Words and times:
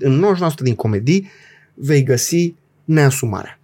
În 0.00 0.36
99% 0.52 0.54
din 0.58 0.74
comedii 0.74 1.30
vei 1.74 2.02
găsi 2.02 2.54
neasumarea. 2.84 3.58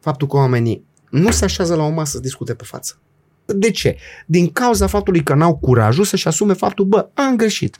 Faptul 0.00 0.28
că 0.28 0.36
oamenii 0.36 0.84
nu 1.10 1.30
se 1.30 1.44
așează 1.44 1.74
la 1.74 1.82
o 1.82 1.90
masă 1.90 2.10
să 2.10 2.20
discute 2.20 2.54
pe 2.54 2.64
față. 2.64 2.98
De 3.46 3.70
ce? 3.70 3.96
Din 4.26 4.50
cauza 4.50 4.86
faptului 4.86 5.22
că 5.22 5.34
n-au 5.34 5.56
curajul 5.56 6.04
să-și 6.04 6.26
asume 6.26 6.52
faptul, 6.52 6.84
bă, 6.84 7.08
am 7.14 7.36
greșit. 7.36 7.76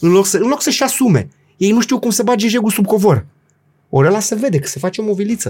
În 0.00 0.10
loc, 0.10 0.26
să, 0.26 0.36
în 0.36 0.48
loc 0.48 0.62
să-și 0.62 0.82
asume, 0.82 1.28
ei 1.56 1.70
nu 1.70 1.80
știu 1.80 1.98
cum 1.98 2.10
să 2.10 2.22
bage 2.22 2.48
jegul 2.48 2.70
sub 2.70 2.86
covor. 2.86 3.26
Ori 3.88 4.06
ăla 4.08 4.20
se 4.20 4.34
vede 4.34 4.58
că 4.58 4.66
se 4.66 4.78
face 4.78 5.02
moviliță. 5.02 5.48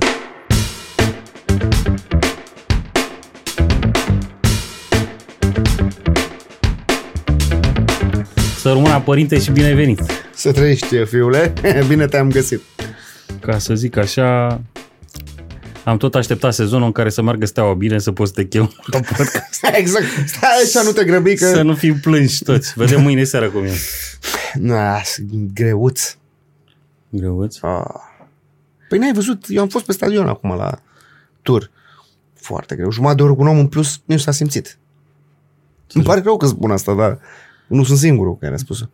Să 8.60 8.72
rămână 8.72 9.00
părinte 9.00 9.38
și 9.38 9.50
bine 9.50 9.66
ai 9.66 9.74
venit. 9.74 10.17
Să 10.38 10.52
trăiești, 10.52 11.04
fiule. 11.04 11.52
Bine 11.88 12.06
te-am 12.06 12.30
găsit. 12.30 12.60
Ca 13.40 13.58
să 13.58 13.74
zic 13.74 13.96
așa, 13.96 14.60
am 15.84 15.96
tot 15.96 16.14
așteptat 16.14 16.54
sezonul 16.54 16.86
în 16.86 16.92
care 16.92 17.10
să 17.10 17.22
meargă 17.22 17.46
steaua 17.46 17.74
bine 17.74 17.98
să 17.98 18.12
poți 18.12 18.32
să 18.34 18.40
te 18.40 18.48
chem 18.48 18.72
la 18.86 19.00
podcast. 19.16 19.66
exact. 19.72 20.06
Stai 20.26 20.50
așa, 20.64 20.82
nu 20.82 20.92
te 20.92 21.04
grăbi 21.04 21.34
că... 21.34 21.46
Să 21.46 21.62
nu 21.62 21.74
fim 21.74 22.00
plânși 22.00 22.42
toți. 22.44 22.72
Vedem 22.76 23.02
mâine 23.02 23.24
seara 23.24 23.48
cum 23.48 23.64
e. 23.64 23.72
Na, 24.54 25.00
greuț. 25.54 26.16
Greuț? 27.08 27.58
Ah. 27.60 27.84
Păi 28.88 28.98
n-ai 28.98 29.12
văzut, 29.12 29.44
eu 29.48 29.62
am 29.62 29.68
fost 29.68 29.84
pe 29.84 29.92
stadion 29.92 30.28
acum 30.28 30.50
la 30.56 30.80
tur. 31.42 31.70
Foarte 32.34 32.74
greu. 32.74 32.90
Jumătate 32.90 33.16
de 33.16 33.22
oră 33.22 33.34
cu 33.34 33.40
un 33.40 33.48
om 33.48 33.58
în 33.58 33.68
plus 33.68 34.00
nu 34.04 34.16
s-a 34.16 34.30
simțit. 34.30 34.78
Îmi 35.92 36.04
pare 36.04 36.20
rău 36.20 36.36
că 36.36 36.46
spun 36.46 36.70
asta, 36.70 36.94
dar 36.94 37.18
nu 37.66 37.84
sunt 37.84 37.98
singurul 37.98 38.36
care 38.36 38.54
a 38.54 38.56
spus-o. 38.56 38.84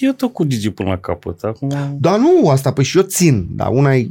Eu 0.00 0.12
tot 0.12 0.32
cu 0.32 0.44
Gigi 0.44 0.70
până 0.70 0.88
la 0.88 0.98
capăt. 0.98 1.42
Acum... 1.42 1.96
Dar 2.00 2.18
nu, 2.18 2.48
asta, 2.48 2.72
păi 2.72 2.84
și 2.84 2.96
eu 2.96 3.02
țin. 3.02 3.46
Dar 3.50 3.68
una 3.70 3.94
e 3.94 4.10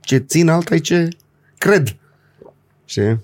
ce 0.00 0.16
țin, 0.16 0.48
alta 0.48 0.74
e 0.74 0.78
ce 0.78 1.08
cred. 1.58 1.96
Știi? 2.84 3.20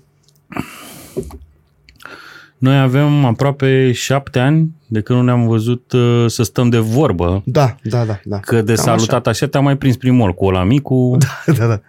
Noi 2.57 2.79
avem 2.79 3.25
aproape 3.25 3.91
șapte 3.91 4.39
ani 4.39 4.71
de 4.87 5.01
când 5.01 5.19
nu 5.19 5.25
ne-am 5.25 5.47
văzut 5.47 5.91
uh, 5.91 6.25
să 6.27 6.43
stăm 6.43 6.69
de 6.69 6.77
vorbă. 6.77 7.41
Da, 7.45 7.75
da, 7.83 8.05
da. 8.05 8.19
da. 8.23 8.39
Că 8.39 8.61
de 8.61 8.73
Cam 8.73 8.83
salutat 8.83 9.27
așa. 9.27 9.47
te-am 9.47 9.63
mai 9.63 9.77
prins 9.77 9.97
prin 9.97 10.15
mol 10.15 10.33
cu 10.33 10.45
ăla 10.45 10.63
micu, 10.63 11.17
așa. 11.47 11.53
Da, 11.59 11.67
da. 11.67 11.81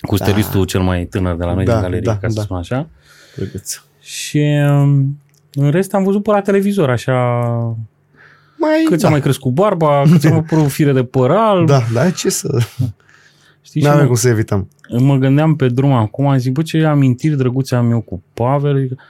cu 0.00 0.16
steristul 0.16 0.64
cel 0.64 0.80
mai 0.80 1.04
tânăr 1.04 1.36
de 1.36 1.44
la 1.44 1.54
noi 1.54 1.64
Da, 1.64 1.72
din 1.72 1.82
galerie, 1.82 2.12
da, 2.12 2.18
ca 2.18 2.28
să 2.28 2.34
da. 2.34 2.42
spun 2.42 2.56
așa. 2.56 2.88
Drăguț. 3.36 3.80
Și 4.00 4.38
um, 4.38 5.20
în 5.52 5.70
rest 5.70 5.94
am 5.94 6.04
văzut 6.04 6.22
pe 6.22 6.30
la 6.30 6.40
televizor, 6.40 6.90
așa, 6.90 7.40
Mai, 8.62 8.84
cât 8.88 9.00
da. 9.00 9.06
a 9.06 9.10
mai 9.10 9.20
crescut 9.20 9.52
barba, 9.52 10.02
cât 10.10 10.24
a 10.24 10.28
mai 10.34 10.38
apărut 10.38 10.70
fire 10.70 10.92
de 10.92 11.04
păr 11.04 11.30
alb. 11.30 11.66
Da, 11.66 11.82
da, 11.92 12.10
ce 12.10 12.28
să... 12.30 12.58
Știi, 13.62 13.80
și 13.80 13.86
Nu 13.86 13.92
avem 13.92 14.02
mă, 14.02 14.06
cum 14.06 14.16
să 14.16 14.28
evităm. 14.28 14.68
mă 14.98 15.16
gândeam 15.16 15.56
pe 15.56 15.68
drum 15.68 15.92
acum, 15.92 16.38
zic, 16.38 16.52
bă, 16.52 16.62
ce 16.62 16.84
amintiri 16.84 17.36
drăguțe 17.36 17.74
am 17.74 17.90
eu 17.90 18.00
cu 18.00 18.22
Pavel. 18.34 18.78
Zic, 18.88 19.00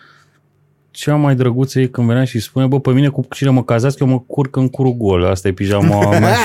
Cea 0.90 1.14
mai 1.14 1.34
drăguță 1.34 1.80
e 1.80 1.86
când 1.86 2.06
venea 2.06 2.24
și 2.24 2.40
spune, 2.40 2.66
bă, 2.66 2.80
pe 2.80 2.90
mine 2.90 3.08
cu 3.08 3.26
cine 3.30 3.50
mă 3.50 3.64
cazați, 3.64 3.96
că 3.96 4.04
eu 4.04 4.10
mă 4.10 4.18
curc 4.20 4.56
în 4.56 4.68
curul 4.68 4.92
gol. 4.96 5.24
Asta 5.24 5.48
e 5.48 5.52
pijama 5.52 6.18
mea. 6.18 6.36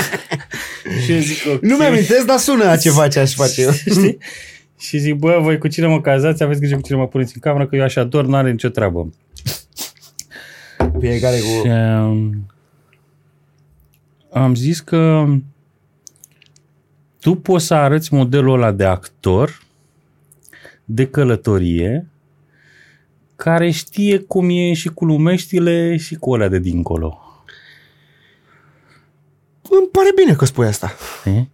și 1.04 1.12
eu 1.12 1.18
zic, 1.18 1.52
ok. 1.52 1.62
Nu 1.62 1.76
mi-amintesc, 1.76 2.26
dar 2.26 2.38
sună 2.38 2.64
a 2.68 2.76
ceva 2.76 3.08
ce 3.08 3.18
aș 3.18 3.34
face 3.34 3.60
eu. 3.62 3.70
Știi? 3.94 4.18
Și 4.78 4.98
zic, 4.98 5.14
bă, 5.14 5.38
voi 5.42 5.58
cu 5.58 5.68
cine 5.68 5.86
mă 5.86 6.00
cazați, 6.00 6.42
aveți 6.42 6.60
grijă 6.60 6.74
cu 6.74 6.80
cine 6.82 6.98
mă 6.98 7.06
puneți 7.06 7.32
în 7.34 7.40
cameră, 7.40 7.66
că 7.66 7.76
eu 7.76 7.82
așa 7.82 8.04
dor, 8.04 8.26
n-are 8.26 8.50
nicio 8.50 8.68
treabă. 8.68 9.12
Fiecare 11.00 11.36
Și, 11.36 11.42
cu... 11.62 11.68
um, 11.68 12.46
am 14.42 14.54
zis 14.54 14.80
că 14.80 15.24
tu 17.20 17.34
poți 17.34 17.66
să 17.66 17.74
arăți 17.74 18.14
modelul 18.14 18.52
ăla 18.54 18.72
de 18.72 18.84
actor, 18.84 19.62
de 20.84 21.06
călătorie, 21.06 22.06
care 23.36 23.70
știe 23.70 24.18
cum 24.18 24.48
e 24.50 24.72
și 24.72 24.88
cu 24.88 25.04
lumeștile 25.04 25.96
și 25.96 26.14
cu 26.14 26.34
alea 26.34 26.48
de 26.48 26.58
dincolo. 26.58 27.18
Îmi 29.70 29.88
pare 29.92 30.08
bine 30.16 30.34
că 30.34 30.44
spui 30.44 30.66
asta. 30.66 30.92
Știi? 31.20 31.50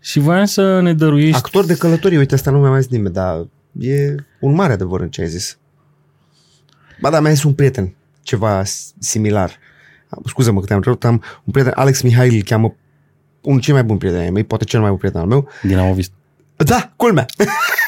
Și 0.00 0.18
voiam 0.18 0.44
să 0.44 0.80
ne 0.80 0.94
dăruiești... 0.94 1.36
Actor 1.36 1.64
de 1.64 1.76
călătorie, 1.76 2.18
uite, 2.18 2.34
asta 2.34 2.50
nu 2.50 2.58
mi-a 2.58 2.70
mai 2.70 2.80
zis 2.82 2.90
nimeni, 2.90 3.14
dar 3.14 3.46
e 3.78 4.14
un 4.40 4.54
mare 4.54 4.72
adevăr 4.72 5.00
în 5.00 5.08
ce 5.10 5.20
ai 5.20 5.28
zis. 5.28 5.58
Ba 7.00 7.10
da, 7.10 7.20
mi-a 7.20 7.30
zis 7.32 7.42
un 7.42 7.54
prieten 7.54 7.94
ceva 8.22 8.64
s- 8.64 8.94
similar. 8.98 9.58
Scuză-mă 10.24 10.60
că 10.60 10.66
te-am 10.66 10.82
întrebat, 10.84 11.04
am 11.04 11.22
un 11.44 11.52
prieten, 11.52 11.72
Alex 11.74 12.00
Mihail, 12.00 12.34
îl 12.34 12.42
cheamă 12.42 12.74
unul 13.40 13.60
cei 13.60 13.74
mai 13.74 13.84
buni 13.84 13.98
prieteni 13.98 14.24
ai 14.24 14.30
mei, 14.30 14.44
poate 14.44 14.64
cel 14.64 14.80
mai 14.80 14.88
bun 14.88 14.98
prieten 14.98 15.20
al 15.20 15.26
meu. 15.26 15.48
Din 15.62 15.78
am 15.78 15.94
vist. 15.94 16.12
Da, 16.56 16.92
culmea. 16.96 17.26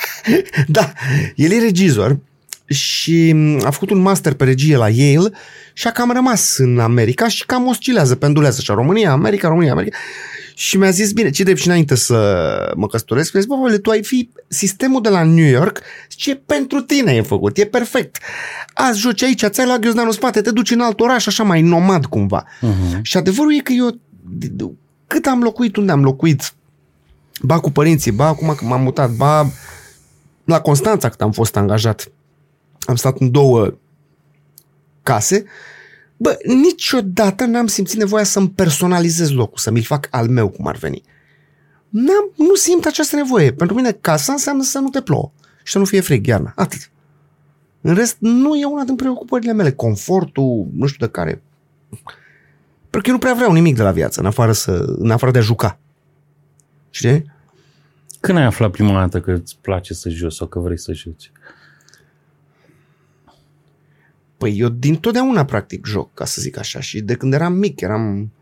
da, 0.66 0.92
el 1.34 1.50
e 1.50 1.58
regizor 1.58 2.18
și 2.66 3.34
a 3.64 3.70
făcut 3.70 3.90
un 3.90 3.98
master 3.98 4.34
pe 4.34 4.44
regie 4.44 4.76
la 4.76 4.88
Yale 4.88 5.32
și 5.72 5.86
a 5.86 5.90
cam 5.90 6.10
rămas 6.12 6.56
în 6.58 6.78
America 6.78 7.28
și 7.28 7.46
cam 7.46 7.66
oscilează, 7.66 8.14
pendulează 8.14 8.56
așa, 8.60 8.74
România, 8.74 9.10
America, 9.10 9.48
România, 9.48 9.72
America. 9.72 9.96
Și 10.58 10.76
mi-a 10.76 10.90
zis, 10.90 11.12
bine, 11.12 11.30
ce 11.30 11.42
drept 11.42 11.58
și 11.58 11.66
înainte 11.66 11.94
să 11.94 12.72
mă 12.76 12.86
căsătoresc, 12.86 13.32
mi-a 13.32 13.42
zis, 13.42 13.50
bă, 13.50 13.56
Pavel, 13.56 13.78
tu 13.78 13.90
ai 13.90 14.02
fi 14.02 14.30
sistemul 14.48 15.02
de 15.02 15.08
la 15.08 15.22
New 15.22 15.44
York, 15.48 15.80
ce 16.08 16.34
pentru 16.34 16.80
tine 16.80 17.12
e 17.14 17.22
făcut, 17.22 17.56
e 17.56 17.66
perfect. 17.66 18.18
Azi 18.74 18.98
joci 19.00 19.22
aici, 19.22 19.44
ți-ai 19.44 19.66
la 19.66 19.78
ghiozdanul 19.78 20.08
în 20.10 20.16
spate, 20.16 20.40
te 20.40 20.50
duci 20.50 20.70
în 20.70 20.80
alt 20.80 21.00
oraș, 21.00 21.26
așa 21.26 21.42
mai 21.42 21.62
nomad 21.62 22.06
cumva. 22.06 22.44
Uh-huh. 22.44 23.00
Și 23.02 23.16
adevărul 23.16 23.54
e 23.54 23.58
că 23.60 23.72
eu, 23.72 23.90
de- 24.28 24.46
de- 24.46 24.72
cât 25.06 25.26
am 25.26 25.42
locuit, 25.42 25.76
unde 25.76 25.92
am 25.92 26.02
locuit, 26.02 26.52
ba 27.42 27.60
cu 27.60 27.70
părinții, 27.70 28.12
ba 28.12 28.26
acum 28.26 28.54
că 28.56 28.64
m-am 28.64 28.82
mutat, 28.82 29.10
ba 29.10 29.50
la 30.44 30.60
Constanța 30.60 31.08
cât 31.08 31.20
am 31.20 31.32
fost 31.32 31.56
angajat. 31.56 32.10
Am 32.80 32.94
stat 32.94 33.16
în 33.20 33.30
două 33.30 33.74
case. 35.02 35.44
Bă, 36.16 36.38
niciodată 36.44 37.44
n-am 37.44 37.66
simțit 37.66 37.98
nevoia 37.98 38.24
să-mi 38.24 38.50
personalizez 38.50 39.30
locul, 39.30 39.58
să 39.58 39.70
mi-l 39.70 39.82
fac 39.82 40.08
al 40.10 40.28
meu, 40.28 40.48
cum 40.48 40.66
ar 40.66 40.76
veni. 40.76 41.02
N-am, 41.88 42.32
nu 42.36 42.54
simt 42.54 42.84
această 42.84 43.16
nevoie. 43.16 43.52
Pentru 43.52 43.76
mine 43.76 43.92
casa 43.92 44.32
înseamnă 44.32 44.62
să 44.62 44.78
nu 44.78 44.88
te 44.88 45.00
plouă 45.00 45.32
și 45.62 45.72
să 45.72 45.78
nu 45.78 45.84
fie 45.84 46.00
frig 46.00 46.26
iarna. 46.26 46.52
Atât. 46.56 46.90
În 47.80 47.94
rest, 47.94 48.16
nu 48.18 48.56
e 48.56 48.64
una 48.64 48.84
din 48.84 48.96
preocupările 48.96 49.52
mele. 49.52 49.72
Confortul, 49.72 50.68
nu 50.72 50.86
știu 50.86 51.06
de 51.06 51.12
care. 51.12 51.42
Pentru 52.90 53.00
că 53.00 53.06
eu 53.06 53.12
nu 53.12 53.18
prea 53.18 53.34
vreau 53.34 53.52
nimic 53.52 53.76
de 53.76 53.82
la 53.82 53.90
viață, 53.90 54.20
în 54.20 54.26
afară, 54.26 54.52
să, 54.52 54.84
în 54.98 55.10
afară 55.10 55.32
de 55.32 55.38
a 55.38 55.42
juca. 55.42 55.78
Știi? 56.90 57.32
Când 58.20 58.38
ai 58.38 58.44
aflat 58.44 58.70
prima 58.70 58.92
dată 58.92 59.20
că 59.20 59.32
îți 59.32 59.58
place 59.60 59.94
să 59.94 60.08
joci 60.08 60.32
sau 60.32 60.46
că 60.46 60.58
vrei 60.58 60.78
să 60.78 60.92
joci? 60.92 61.32
Păi 64.36 64.58
eu 64.58 64.68
din 64.68 64.96
totdeauna 64.96 65.44
practic 65.44 65.86
joc, 65.86 66.14
ca 66.14 66.24
să 66.24 66.40
zic 66.40 66.58
așa. 66.58 66.80
Și 66.80 67.00
de 67.00 67.14
când 67.14 67.32
eram 67.32 67.52
mic, 67.52 67.80
eram 67.80 68.32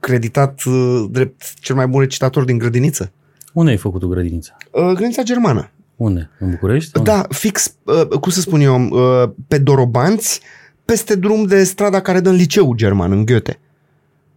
creditat 0.00 0.62
uh, 0.62 1.04
drept 1.10 1.54
cel 1.60 1.74
mai 1.74 1.86
bun 1.86 2.00
recitator 2.00 2.44
din 2.44 2.58
grădiniță. 2.58 3.12
Unde 3.52 3.70
ai 3.70 3.76
făcut 3.76 4.00
tu 4.00 4.08
grădinița? 4.08 4.56
Uh, 4.70 4.82
grădinița 4.82 5.22
germană. 5.22 5.70
Unde? 5.96 6.30
În 6.38 6.50
București? 6.50 6.98
Unde? 6.98 7.10
Da, 7.10 7.26
fix, 7.28 7.74
uh, 7.82 8.18
cum 8.20 8.30
să 8.32 8.40
spun 8.40 8.60
eu, 8.60 8.88
uh, 8.88 9.30
pe 9.48 9.58
Dorobanți, 9.58 10.40
peste 10.84 11.14
drum 11.14 11.44
de 11.44 11.64
strada 11.64 12.00
care 12.00 12.20
dă 12.20 12.28
în 12.28 12.34
liceu 12.34 12.74
german, 12.74 13.12
în 13.12 13.24
Goethe. 13.24 13.60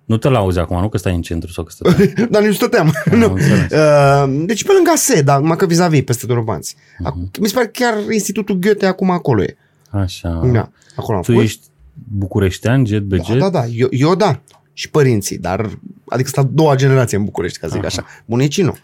Nu 0.05 0.17
te 0.17 0.29
lauzi 0.29 0.59
acum, 0.59 0.81
nu 0.81 0.89
că 0.89 0.97
stai 0.97 1.15
în 1.15 1.21
centru 1.21 1.51
sau 1.51 1.63
că 1.63 1.71
stai... 1.71 2.13
Dar 2.31 2.41
nici 2.41 2.49
nu 2.49 2.55
stăteam. 2.55 2.93
Am 3.11 3.17
nu. 3.17 3.31
înțeles. 3.31 3.71
Uh, 3.71 4.43
deci 4.45 4.65
pe 4.65 4.71
lângă 4.73 4.89
ASE, 4.89 5.21
dar 5.21 5.39
numai 5.39 5.57
că 5.57 5.65
vis-a-vis, 5.65 6.01
peste 6.01 6.25
Dorobanți. 6.25 6.75
Uh-huh. 6.75 7.39
Mi 7.39 7.47
se 7.47 7.53
pare 7.53 7.65
că 7.65 7.71
chiar 7.71 8.11
Institutul 8.11 8.55
Goethe 8.55 8.85
acum 8.85 9.09
acolo 9.09 9.43
e. 9.43 9.57
Așa. 9.89 10.41
Da, 10.51 10.69
acolo 10.95 11.17
am 11.17 11.23
Tu 11.23 11.31
fost. 11.31 11.43
ești 11.43 11.67
bucureștean, 11.93 12.85
jet 12.85 13.03
be 13.03 13.17
Da, 13.17 13.23
jet? 13.23 13.39
da, 13.39 13.49
da, 13.49 13.65
eu, 13.65 13.87
eu 13.91 14.15
da. 14.15 14.41
Și 14.73 14.89
părinții, 14.89 15.37
dar 15.37 15.69
adică 16.07 16.29
sunt 16.33 16.45
a 16.45 16.49
doua 16.53 16.75
generație 16.75 17.17
în 17.17 17.23
București, 17.23 17.59
ca 17.59 17.67
să 17.67 17.73
zic 17.73 17.85
Aha. 17.85 17.87
așa. 17.87 18.05
Bunicii 18.25 18.63
nu. 18.63 18.75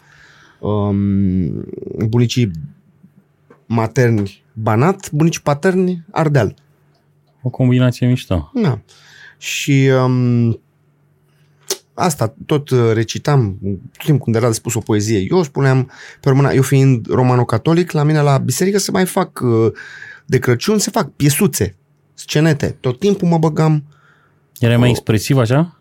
Um, 0.68 1.64
bunicii 2.08 2.50
materni 3.66 4.44
Banat, 4.52 5.10
bunicii 5.12 5.40
paterni 5.40 6.04
Ardeal. 6.10 6.54
O 7.42 7.48
combinație 7.48 8.06
mișto. 8.06 8.50
Da. 8.62 8.80
Și 9.38 9.90
um, 10.04 10.60
asta, 11.94 12.34
tot 12.46 12.70
uh, 12.70 12.90
recitam, 12.92 13.58
tot 13.62 14.04
timpul 14.04 14.24
când 14.24 14.36
era 14.36 14.46
de 14.46 14.52
spus 14.52 14.74
o 14.74 14.80
poezie, 14.80 15.26
eu 15.30 15.42
spuneam, 15.42 15.90
pe 16.20 16.28
româna, 16.28 16.50
eu 16.50 16.62
fiind 16.62 17.06
romano-catolic, 17.06 17.90
la 17.90 18.02
mine 18.02 18.20
la 18.20 18.38
biserică 18.38 18.78
se 18.78 18.90
mai 18.90 19.06
fac 19.06 19.40
uh, 19.40 19.72
de 20.26 20.38
Crăciun, 20.38 20.78
se 20.78 20.90
fac 20.90 21.10
piesuțe, 21.10 21.76
scenete. 22.14 22.76
Tot 22.80 22.98
timpul 22.98 23.28
mă 23.28 23.38
băgam 23.38 23.84
Erai 24.60 24.76
mai 24.76 24.88
O- 24.88 24.90
expresiv 24.90 25.36
așa? 25.38 25.76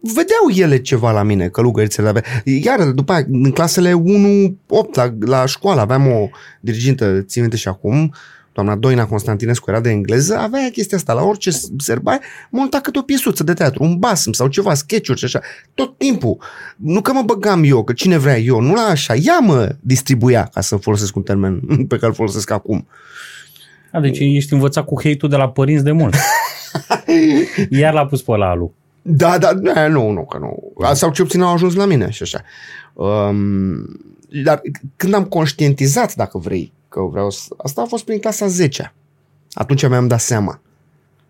vedeau 0.00 0.48
ele 0.68 0.80
ceva 0.80 1.10
la 1.12 1.22
mine, 1.22 1.48
călugărițele 1.48 2.08
avea. 2.08 2.22
Iar 2.44 2.84
după 2.90 3.12
aia, 3.12 3.24
în 3.28 3.50
clasele 3.50 3.92
1-8 3.92 4.94
la, 4.94 5.14
la 5.20 5.46
școală 5.46 5.80
aveam 5.80 6.06
o 6.06 6.28
dirigintă, 6.60 7.20
țin 7.22 7.40
minte 7.40 7.56
și 7.56 7.68
acum, 7.68 8.14
doamna 8.56 8.76
Doina 8.76 9.06
Constantinescu 9.06 9.70
era 9.70 9.80
de 9.80 9.90
engleză, 9.90 10.36
avea 10.36 10.70
chestia 10.72 10.96
asta, 10.96 11.12
la 11.12 11.22
orice 11.22 11.50
serbai, 11.78 12.18
monta 12.50 12.80
câte 12.80 12.98
o 12.98 13.02
piesuță 13.02 13.44
de 13.44 13.54
teatru, 13.54 13.82
un 13.82 13.96
basm 13.96 14.32
sau 14.32 14.48
ceva, 14.48 14.74
sketch-uri 14.74 15.18
și 15.18 15.24
așa, 15.24 15.40
tot 15.74 15.98
timpul. 15.98 16.36
Nu 16.76 17.00
că 17.00 17.12
mă 17.12 17.22
băgam 17.22 17.64
eu, 17.64 17.84
că 17.84 17.92
cine 17.92 18.16
vrea 18.16 18.38
eu, 18.38 18.60
nu 18.60 18.74
la 18.74 18.82
așa, 18.82 19.14
ea 19.14 19.38
mă 19.38 19.76
distribuia, 19.80 20.50
ca 20.54 20.60
să 20.60 20.76
folosesc 20.76 21.16
un 21.16 21.22
termen 21.22 21.60
pe 21.90 21.94
care 21.94 22.06
îl 22.06 22.14
folosesc 22.14 22.50
acum. 22.50 22.86
A, 23.92 24.00
deci 24.00 24.18
ești 24.20 24.52
învățat 24.52 24.84
cu 24.84 24.94
hate 25.02 25.26
de 25.26 25.36
la 25.36 25.48
părinți 25.48 25.84
de 25.84 25.92
mult. 25.92 26.14
Iar 27.70 27.92
l-a 27.92 28.06
pus 28.06 28.22
pe 28.22 28.36
la 28.36 28.46
alu. 28.46 28.74
Da, 29.02 29.38
da, 29.38 29.54
da, 29.54 29.88
nu, 29.88 30.10
nu, 30.10 30.24
că 30.24 30.38
nu. 30.38 30.72
Sau 30.94 31.10
ce 31.10 31.22
obțin 31.22 31.40
au 31.40 31.52
ajuns 31.52 31.74
la 31.74 31.84
mine 31.84 32.10
și 32.10 32.22
așa. 32.22 32.42
Um, 32.92 33.98
dar 34.44 34.60
când 34.96 35.14
am 35.14 35.24
conștientizat, 35.24 36.14
dacă 36.14 36.38
vrei, 36.38 36.72
că 36.88 37.00
vreau 37.00 37.30
să... 37.30 37.48
Asta 37.56 37.82
a 37.82 37.84
fost 37.84 38.04
prin 38.04 38.18
clasa 38.18 38.46
10 38.46 38.94
Atunci 39.52 39.88
mi-am 39.88 40.06
dat 40.06 40.20
seama. 40.20 40.60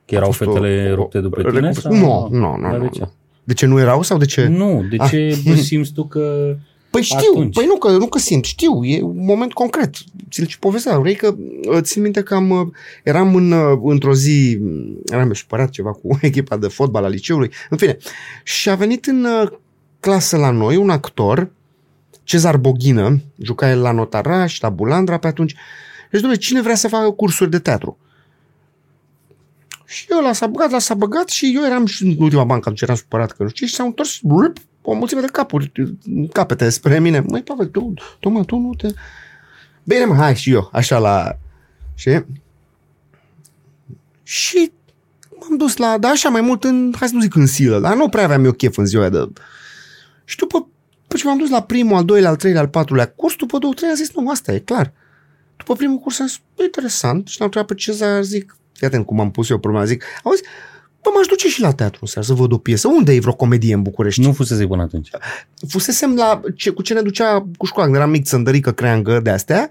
Că 0.05 0.14
erau 0.14 0.31
fetele 0.31 0.88
o, 0.93 0.94
rupte 0.94 1.19
după 1.19 1.43
tine? 1.43 1.73
Sau... 1.73 1.93
Nu, 1.93 2.29
nu, 2.31 2.56
nu. 2.56 2.79
De 2.79 2.88
ce? 2.88 3.08
De 3.44 3.55
ce 3.55 3.67
nu 3.67 3.79
erau 3.79 4.03
sau 4.03 4.19
de 4.19 4.25
ce? 4.25 4.47
Nu, 4.47 4.85
de 4.91 4.97
ah. 4.99 5.08
ce 5.11 5.43
ah. 5.47 5.56
simți 5.56 5.93
tu 5.93 6.05
că 6.05 6.56
Păi 6.91 7.03
știu, 7.05 7.31
atunci. 7.31 7.55
păi 7.55 7.64
nu 7.67 7.76
că, 7.76 7.91
nu 7.91 8.06
că 8.06 8.19
simt, 8.19 8.44
știu, 8.44 8.85
e 8.85 9.03
un 9.03 9.25
moment 9.25 9.53
concret. 9.53 9.94
Ți-l 10.31 10.47
și 10.47 10.58
povestea, 10.58 10.99
vrei 10.99 11.14
că 11.14 11.37
țin 11.81 12.02
minte 12.02 12.23
că 12.23 12.35
am, 12.35 12.75
eram 13.05 13.35
în, 13.35 13.55
într-o 13.85 14.14
zi, 14.14 14.59
eram 15.12 15.32
supărat 15.32 15.70
ceva 15.70 15.93
cu 15.93 16.19
echipa 16.20 16.56
de 16.56 16.69
fotbal 16.69 17.05
a 17.05 17.09
liceului, 17.09 17.50
în 17.70 17.76
fine, 17.76 17.97
și 18.44 18.70
a 18.70 18.75
venit 18.75 19.06
în 19.06 19.26
clasă 20.00 20.37
la 20.37 20.50
noi 20.50 20.76
un 20.76 20.91
actor 20.91 21.50
Cezar 22.26 22.56
Boghină, 22.56 23.20
juca 23.38 23.70
el 23.70 23.81
la 23.81 23.90
Notaraș, 23.90 24.61
la 24.61 24.69
Bulandra 24.69 25.19
pe 25.19 25.26
atunci. 25.26 25.55
Deci, 26.11 26.20
domnule, 26.20 26.40
cine 26.40 26.62
vrea 26.62 26.75
să 26.75 26.88
facă 26.88 27.11
cursuri 27.11 27.50
de 27.50 27.58
teatru? 27.58 27.99
Și 29.84 30.06
eu 30.11 30.31
l 30.31 30.32
s-a 30.32 30.46
băgat, 30.46 30.70
l 30.70 30.78
s-a 30.78 30.94
băgat 30.94 31.28
și 31.28 31.52
eu 31.56 31.64
eram 31.64 31.87
și 31.87 32.02
în 32.05 32.17
ultima 32.19 32.44
bancă, 32.44 32.62
atunci 32.62 32.81
eram 32.81 32.94
supărat 32.94 33.32
că 33.32 33.43
nu 33.43 33.49
știu, 33.49 33.67
și 33.67 33.75
s-au 33.75 33.87
întors 33.87 34.19
blup, 34.23 34.56
o 34.82 34.94
mulțime 34.94 35.20
de 35.20 35.26
capuri, 35.26 35.73
capete 36.32 36.69
spre 36.69 37.00
mine. 37.00 37.20
Măi, 37.20 37.43
Pavel, 37.43 37.67
tu, 37.67 37.94
tu, 38.20 38.28
mă, 38.28 38.44
tu 38.44 38.56
nu 38.56 38.75
te... 38.75 38.88
Bine, 39.84 40.05
mă, 40.05 40.14
hai 40.14 40.37
și 40.37 40.50
eu, 40.50 40.69
așa 40.73 40.99
la... 40.99 41.38
Și... 41.94 42.23
Și 44.23 44.73
m-am 45.40 45.56
dus 45.56 45.76
la, 45.76 45.99
da, 45.99 46.08
așa 46.08 46.28
mai 46.28 46.40
mult 46.40 46.64
în, 46.64 46.94
hai 46.99 47.08
să 47.08 47.14
nu 47.14 47.20
zic 47.20 47.34
în 47.34 47.46
silă, 47.46 47.78
dar 47.81 47.96
nu 47.96 48.08
prea 48.08 48.25
aveam 48.25 48.44
eu 48.44 48.52
chef 48.52 48.76
în 48.76 48.87
ziua 48.87 49.08
de... 49.08 49.28
Și 50.25 50.37
după 50.37 50.69
după 51.16 51.28
ce 51.28 51.34
m-am 51.34 51.48
dus 51.48 51.56
la 51.56 51.62
primul, 51.62 51.96
al 51.96 52.04
doilea, 52.04 52.30
al 52.30 52.36
treilea, 52.36 52.60
al 52.60 52.68
patrulea 52.68 53.08
curs, 53.08 53.34
după 53.36 53.58
două, 53.58 53.72
trei, 53.72 53.90
a 53.90 53.94
zis, 53.94 54.14
nu, 54.14 54.30
asta 54.30 54.52
e 54.52 54.58
clar. 54.58 54.92
După 55.56 55.74
primul 55.74 55.98
curs 55.98 56.20
am 56.20 56.26
zis, 56.26 56.40
interesant, 56.64 57.28
și 57.28 57.38
l-am 57.38 57.46
întrebat 57.46 57.68
pe 57.68 57.74
Cezar, 57.74 58.22
zic, 58.22 58.56
fii 58.72 58.86
atent 58.86 59.06
cum 59.06 59.20
am 59.20 59.30
pus 59.30 59.48
eu 59.48 59.58
problema, 59.58 59.84
zic, 59.84 60.04
auzi, 60.22 60.42
bă, 61.02 61.10
m-aș 61.14 61.26
duce 61.26 61.48
și 61.48 61.60
la 61.60 61.72
teatru 61.72 61.98
în 62.00 62.06
seară 62.06 62.26
să 62.26 62.34
văd 62.34 62.52
o 62.52 62.58
piesă. 62.58 62.88
Unde 62.88 63.12
e 63.12 63.20
vreo 63.20 63.34
comedie 63.34 63.74
în 63.74 63.82
București? 63.82 64.20
Nu 64.20 64.32
fusese 64.32 64.66
până 64.66 64.82
atunci. 64.82 65.10
Fusesem 65.68 66.14
la, 66.14 66.40
ce, 66.56 66.70
cu 66.70 66.82
ce 66.82 66.94
ne 66.94 67.00
ducea 67.00 67.46
cu 67.56 67.66
școala, 67.66 67.84
când 67.84 68.00
eram 68.00 68.10
mic, 68.10 68.24
țândărică, 68.24 68.72
creangă, 68.72 69.20
de 69.20 69.30
astea, 69.30 69.70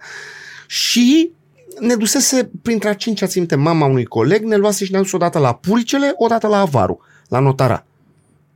și 0.67 1.31
ne 1.79 1.95
dusese 1.95 2.49
printre 2.61 2.89
a 2.89 2.93
cincea, 2.93 3.27
țin 3.27 3.39
minte, 3.39 3.55
mama 3.55 3.85
unui 3.85 4.05
coleg, 4.05 4.43
ne 4.43 4.55
luase 4.55 4.85
și 4.85 4.91
ne-a 4.91 5.01
dus 5.01 5.11
odată 5.11 5.39
la 5.39 5.53
Puricele, 5.53 6.13
odată 6.15 6.47
la 6.47 6.59
Avaru, 6.59 6.99
la 7.27 7.39
Notara. 7.39 7.85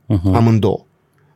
Uh-huh. 0.08 0.32
Amândouă. 0.32 0.84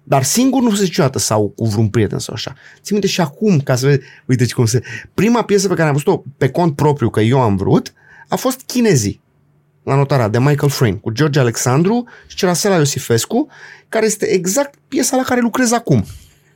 Dar 0.04 0.22
singur 0.22 0.62
nu 0.62 0.68
fusese 0.68 0.86
niciodată 0.86 1.18
sau 1.18 1.48
cu 1.48 1.64
vreun 1.64 1.88
prieten 1.88 2.18
sau 2.18 2.34
așa. 2.34 2.54
Țin 2.74 2.88
minte 2.90 3.06
și 3.06 3.20
acum, 3.20 3.60
ca 3.60 3.76
să 3.76 3.86
vezi, 3.86 4.00
uite 4.26 4.46
cum 4.54 4.66
se... 4.66 4.82
Prima 5.14 5.42
piesă 5.42 5.68
pe 5.68 5.74
care 5.74 5.86
am 5.88 5.92
văzut-o 5.92 6.22
pe 6.36 6.48
cont 6.48 6.76
propriu, 6.76 7.10
că 7.10 7.20
eu 7.20 7.40
am 7.40 7.56
vrut, 7.56 7.92
a 8.28 8.36
fost 8.36 8.60
Chinezii, 8.66 9.22
la 9.82 9.94
notarea 9.94 10.28
de 10.28 10.38
Michael 10.38 10.70
Frame, 10.70 10.94
cu 10.94 11.10
George 11.10 11.38
Alexandru 11.38 12.04
și 12.26 12.36
Cerasela 12.36 12.76
Iosifescu, 12.76 13.48
care 13.88 14.06
este 14.06 14.26
exact 14.26 14.74
piesa 14.88 15.16
la 15.16 15.22
care 15.22 15.40
lucrez 15.40 15.72
acum. 15.72 16.04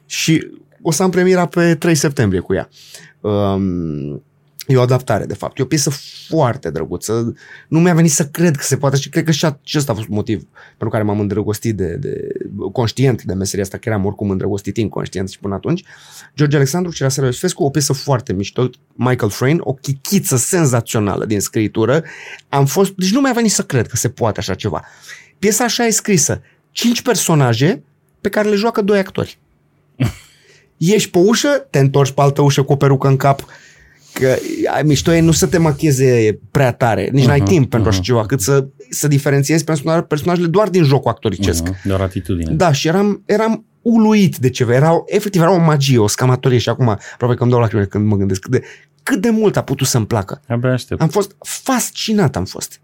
Și 0.06 0.46
o 0.82 0.90
să 0.90 1.02
am 1.02 1.10
premiera 1.10 1.46
pe 1.46 1.74
3 1.74 1.94
septembrie 1.94 2.40
cu 2.40 2.54
ea. 2.54 2.68
Um, 3.20 4.22
E 4.68 4.76
o 4.76 4.80
adaptare, 4.80 5.24
de 5.24 5.34
fapt. 5.34 5.58
E 5.58 5.62
o 5.62 5.66
piesă 5.66 5.90
foarte 6.28 6.70
drăguță. 6.70 7.34
Nu 7.68 7.80
mi-a 7.80 7.94
venit 7.94 8.10
să 8.10 8.26
cred 8.26 8.56
că 8.56 8.62
se 8.62 8.76
poate 8.76 8.96
și 8.96 9.08
cred 9.08 9.24
că 9.24 9.30
și 9.30 9.44
acesta 9.44 9.92
a 9.92 9.94
fost 9.94 10.08
motiv 10.08 10.46
pentru 10.68 10.88
care 10.88 11.02
m-am 11.02 11.20
îndrăgostit 11.20 11.76
de, 11.76 11.94
de 11.94 12.28
conștient 12.72 13.22
de 13.22 13.34
meseria 13.34 13.64
asta, 13.64 13.78
că 13.78 13.88
eram 13.88 14.04
oricum 14.04 14.30
îndrăgostit 14.30 14.76
inconștient 14.76 15.30
și 15.30 15.38
până 15.38 15.54
atunci. 15.54 15.84
George 16.36 16.56
Alexandru 16.56 16.90
și 16.90 17.02
Rasel 17.02 17.24
Iosifescu, 17.24 17.64
o 17.64 17.70
piesă 17.70 17.92
foarte 17.92 18.32
mișto, 18.32 18.70
Michael 18.92 19.30
Frayn, 19.30 19.60
o 19.62 19.72
chichiță 19.72 20.36
senzațională 20.36 21.24
din 21.24 21.40
scritură. 21.40 22.04
Am 22.48 22.66
fost, 22.66 22.92
deci 22.96 23.12
nu 23.12 23.20
mi-a 23.20 23.32
venit 23.32 23.52
să 23.52 23.62
cred 23.62 23.86
că 23.86 23.96
se 23.96 24.08
poate 24.08 24.38
așa 24.38 24.54
ceva. 24.54 24.84
Piesa 25.38 25.64
așa 25.64 25.86
e 25.86 25.90
scrisă. 25.90 26.42
Cinci 26.70 27.02
personaje 27.02 27.82
pe 28.20 28.28
care 28.28 28.48
le 28.48 28.54
joacă 28.54 28.82
doi 28.82 28.98
actori. 28.98 29.38
Ieși 30.76 31.10
pe 31.10 31.18
ușă, 31.18 31.66
te 31.70 31.78
întorci 31.78 32.10
pe 32.10 32.20
altă 32.20 32.42
ușă 32.42 32.62
cu 32.62 32.72
o 32.72 32.76
perucă 32.76 33.08
în 33.08 33.16
cap, 33.16 33.46
că 34.18 34.36
mișto 34.84 35.12
e 35.12 35.20
nu 35.20 35.32
să 35.32 35.46
te 35.46 35.58
macheze 35.58 36.38
prea 36.50 36.72
tare, 36.72 37.08
nici 37.12 37.24
uh-huh, 37.24 37.26
n-ai 37.26 37.40
timp 37.40 37.66
uh-huh. 37.66 37.70
pentru 37.70 37.88
așa 37.88 38.00
ceva, 38.00 38.26
cât 38.26 38.40
să, 38.40 38.66
să 38.90 39.08
diferențiezi 39.08 39.64
personajele 40.08 40.46
doar 40.46 40.68
din 40.68 40.84
jocul 40.84 41.10
actoricesc. 41.10 41.68
Uh-huh, 41.68 41.82
doar 41.84 42.00
atitudine. 42.00 42.52
Da, 42.52 42.72
și 42.72 42.88
eram, 42.88 43.22
eram 43.26 43.66
uluit 43.82 44.36
de 44.36 44.50
ceva, 44.50 44.74
era, 44.74 45.02
efectiv 45.06 45.40
era 45.40 45.52
o 45.52 45.58
magie, 45.58 45.98
o 45.98 46.06
scamatorie 46.06 46.58
și 46.58 46.68
acum 46.68 46.88
aproape 46.88 47.34
că 47.34 47.42
îmi 47.42 47.52
dau 47.52 47.60
la 47.60 47.66
când 47.66 48.06
mă 48.06 48.16
gândesc 48.16 48.40
cât 48.40 48.50
de, 48.50 48.62
cât 49.02 49.20
de 49.20 49.30
mult 49.30 49.56
a 49.56 49.62
putut 49.62 49.86
să-mi 49.86 50.06
placă. 50.06 50.40
Abia 50.48 50.72
aștept. 50.72 51.00
Am 51.00 51.08
fost 51.08 51.36
fascinat, 51.38 52.36
am 52.36 52.44
fost. 52.44 52.80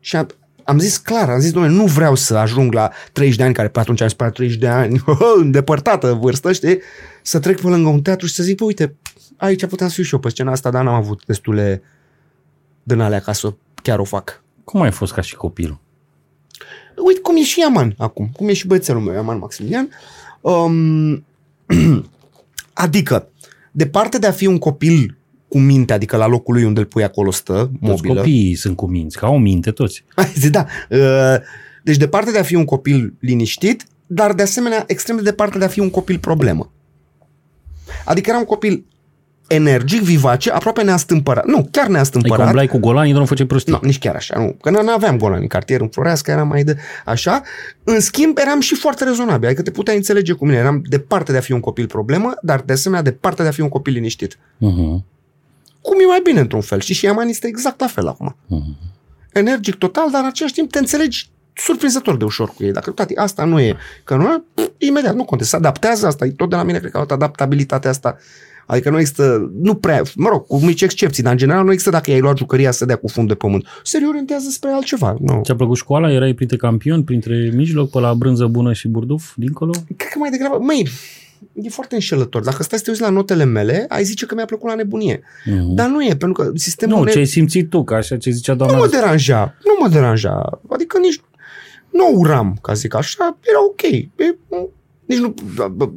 Și 0.00 0.16
am, 0.16 0.26
am 0.64 0.78
zis 0.78 0.96
clar, 0.96 1.28
am 1.28 1.40
zis, 1.40 1.52
domnule, 1.52 1.74
nu 1.74 1.84
vreau 1.84 2.14
să 2.14 2.36
ajung 2.36 2.72
la 2.72 2.90
30 3.12 3.36
de 3.36 3.42
ani, 3.42 3.54
care 3.54 3.68
pe 3.68 3.80
atunci 3.80 4.00
am 4.00 4.08
spus 4.08 4.26
30 4.32 4.58
de 4.58 4.68
ani, 4.68 5.02
îndepărtată 5.42 6.18
vârstă, 6.20 6.52
știi, 6.52 6.78
să 7.22 7.38
trec 7.38 7.60
pe 7.60 7.68
lângă 7.68 7.88
un 7.88 8.02
teatru 8.02 8.26
și 8.26 8.34
să 8.34 8.42
zic, 8.42 8.56
bă, 8.56 8.64
uite, 8.64 8.96
aici 9.42 9.66
puteam 9.66 9.88
să 9.88 9.94
fiu 9.94 10.04
și 10.04 10.14
eu 10.14 10.20
pe 10.20 10.28
scena 10.28 10.50
asta, 10.50 10.70
dar 10.70 10.84
n-am 10.84 10.94
avut 10.94 11.24
destule 11.26 11.82
din 12.82 13.00
alea 13.00 13.20
ca 13.20 13.32
să 13.32 13.54
chiar 13.82 13.98
o 13.98 14.04
fac. 14.04 14.42
Cum 14.64 14.80
ai 14.80 14.90
fost 14.90 15.12
ca 15.12 15.20
și 15.20 15.36
copil? 15.36 15.80
Uite 17.06 17.20
cum 17.20 17.36
e 17.36 17.42
și 17.42 17.60
Iaman 17.60 17.94
acum, 17.98 18.30
cum 18.32 18.48
e 18.48 18.52
și 18.52 18.66
băiețelul 18.66 19.02
meu, 19.02 19.14
Iaman 19.14 19.38
Maximilian. 19.38 19.88
Um, 20.40 21.24
adică, 22.72 23.28
departe 23.72 24.18
de 24.18 24.26
a 24.26 24.30
fi 24.30 24.46
un 24.46 24.58
copil 24.58 25.16
cu 25.48 25.58
minte, 25.58 25.92
adică 25.92 26.16
la 26.16 26.26
locul 26.26 26.54
lui 26.54 26.64
unde 26.64 26.80
îl 26.80 26.86
pui 26.86 27.04
acolo 27.04 27.30
stă, 27.30 27.54
toți 27.54 27.72
mobilă. 27.80 28.14
copiii 28.14 28.54
sunt 28.54 28.76
cu 28.76 28.86
minți, 28.86 29.18
că 29.18 29.24
au 29.24 29.38
minte 29.38 29.70
toți. 29.70 30.04
da. 30.50 30.66
Uh, 30.90 31.40
deci 31.82 31.96
departe 31.96 32.30
de 32.30 32.38
a 32.38 32.42
fi 32.42 32.54
un 32.54 32.64
copil 32.64 33.14
liniștit, 33.20 33.86
dar 34.06 34.32
de 34.32 34.42
asemenea 34.42 34.84
extrem 34.86 35.16
de 35.16 35.22
departe 35.22 35.58
de 35.58 35.64
a 35.64 35.68
fi 35.68 35.80
un 35.80 35.90
copil 35.90 36.18
problemă. 36.18 36.72
Adică 38.04 38.30
era 38.30 38.38
un 38.38 38.44
copil 38.44 38.84
energic, 39.54 40.00
vivace, 40.00 40.50
aproape 40.50 40.82
neastâmpărat. 40.82 41.46
Nu, 41.46 41.68
chiar 41.70 41.86
neastâmpărat. 41.86 42.38
Adică 42.38 42.48
umblai 42.48 42.66
cu 42.66 42.78
golanii, 42.78 43.12
nu 43.12 43.24
făceai 43.24 43.46
prostii. 43.46 43.72
Nu, 43.72 43.78
nici 43.82 43.98
chiar 43.98 44.14
așa, 44.14 44.38
nu. 44.38 44.56
Că 44.60 44.70
nu 44.70 44.92
aveam 44.92 45.18
golani 45.18 45.42
în 45.42 45.48
cartier, 45.48 45.80
în 45.80 45.88
Floreasca, 45.88 46.32
eram 46.32 46.48
mai 46.48 46.64
de 46.64 46.76
așa. 47.04 47.42
În 47.84 48.00
schimb, 48.00 48.38
eram 48.38 48.60
și 48.60 48.74
foarte 48.74 49.04
rezonabil, 49.04 49.46
adică 49.46 49.62
te 49.62 49.70
puteai 49.70 49.96
înțelege 49.96 50.32
cu 50.32 50.44
mine. 50.44 50.56
Eram 50.56 50.82
departe 50.84 51.32
de 51.32 51.38
a 51.38 51.40
fi 51.40 51.52
un 51.52 51.60
copil 51.60 51.86
problemă, 51.86 52.34
dar 52.42 52.60
de 52.60 52.72
asemenea 52.72 53.02
departe 53.02 53.42
de 53.42 53.48
a 53.48 53.52
fi 53.52 53.60
un 53.60 53.68
copil 53.68 53.92
liniștit. 53.92 54.34
Uh-huh. 54.34 55.04
Cum 55.80 56.00
e 56.00 56.06
mai 56.08 56.20
bine 56.22 56.40
într-un 56.40 56.60
fel. 56.60 56.80
Și 56.80 56.94
și 56.94 57.04
Iaman 57.04 57.28
este 57.28 57.46
exact 57.46 57.80
la 57.80 57.86
fel 57.86 58.08
acum. 58.08 58.36
Uh-huh. 58.46 58.90
Energic 59.32 59.74
total, 59.74 60.10
dar 60.10 60.20
în 60.20 60.26
același 60.26 60.54
timp 60.54 60.70
te 60.70 60.78
înțelegi 60.78 61.30
surprinzător 61.54 62.16
de 62.16 62.24
ușor 62.24 62.48
cu 62.48 62.64
ei. 62.64 62.72
Dacă 62.72 62.90
tati, 62.90 63.16
asta 63.16 63.44
nu 63.44 63.60
e, 63.60 63.76
că 64.04 64.16
nu 64.16 64.44
imediat 64.78 65.14
nu 65.14 65.24
contează, 65.24 65.50
se 65.50 65.56
adaptează 65.56 66.06
asta, 66.06 66.24
e 66.24 66.30
tot 66.30 66.50
de 66.50 66.56
la 66.56 66.62
mine, 66.62 66.78
cred 66.78 66.90
că 66.90 67.04
adaptabilitatea 67.08 67.90
asta 67.90 68.16
Adică 68.72 68.90
nu 68.90 68.98
există, 68.98 69.50
nu 69.60 69.74
prea, 69.74 70.02
mă 70.14 70.28
rog, 70.28 70.46
cu 70.46 70.58
mici 70.58 70.82
excepții, 70.82 71.22
dar 71.22 71.32
în 71.32 71.38
general 71.38 71.64
nu 71.64 71.70
există 71.70 71.90
dacă 71.90 72.10
ai 72.10 72.20
luat 72.20 72.36
jucăria 72.36 72.70
să 72.70 72.84
dea 72.84 72.96
cu 72.96 73.08
fund 73.08 73.28
de 73.28 73.34
pământ. 73.34 73.66
Se 73.82 73.98
reorientează 73.98 74.48
spre 74.50 74.70
altceva. 74.70 75.16
Nu. 75.20 75.40
Ți-a 75.44 75.54
plăcut 75.54 75.76
școala? 75.76 76.12
Erai 76.12 76.32
printre 76.32 76.56
campioni, 76.56 77.04
printre 77.04 77.50
mijloc, 77.54 77.90
pe 77.90 77.98
la 77.98 78.14
brânză 78.14 78.46
bună 78.46 78.72
și 78.72 78.88
burduf, 78.88 79.32
dincolo? 79.36 79.72
Cred 79.96 80.10
că 80.10 80.18
mai 80.18 80.30
degrabă, 80.30 80.58
măi, 80.58 80.88
e 81.54 81.68
foarte 81.68 81.94
înșelător. 81.94 82.42
Dacă 82.42 82.62
stai 82.62 82.78
să 82.78 82.84
te 82.84 82.90
uiți 82.90 83.02
la 83.02 83.08
notele 83.10 83.44
mele, 83.44 83.84
ai 83.88 84.04
zice 84.04 84.26
că 84.26 84.34
mi-a 84.34 84.44
plăcut 84.44 84.68
la 84.68 84.74
nebunie. 84.74 85.18
Uh-huh. 85.18 85.74
Dar 85.74 85.88
nu 85.88 86.04
e, 86.04 86.16
pentru 86.16 86.42
că 86.42 86.50
sistemul... 86.54 86.96
Nu, 86.96 87.04
ne... 87.04 87.10
ce 87.10 87.18
ai 87.18 87.26
simțit 87.26 87.70
tu, 87.70 87.84
ca 87.84 87.96
așa 87.96 88.16
ce 88.16 88.30
zicea 88.30 88.54
doamna... 88.54 88.76
Nu 88.76 88.82
mă 88.82 88.88
deranja, 88.88 89.56
nu 89.64 89.76
mă 89.80 89.88
deranja. 89.88 90.60
Adică 90.68 90.98
nici 90.98 91.20
nu 91.90 92.12
uram, 92.14 92.58
ca 92.62 92.72
zic 92.72 92.94
așa, 92.94 93.38
era 93.40 93.64
ok. 93.64 93.82
E, 93.82 94.36
nici 95.12 95.20
nu 95.20 95.34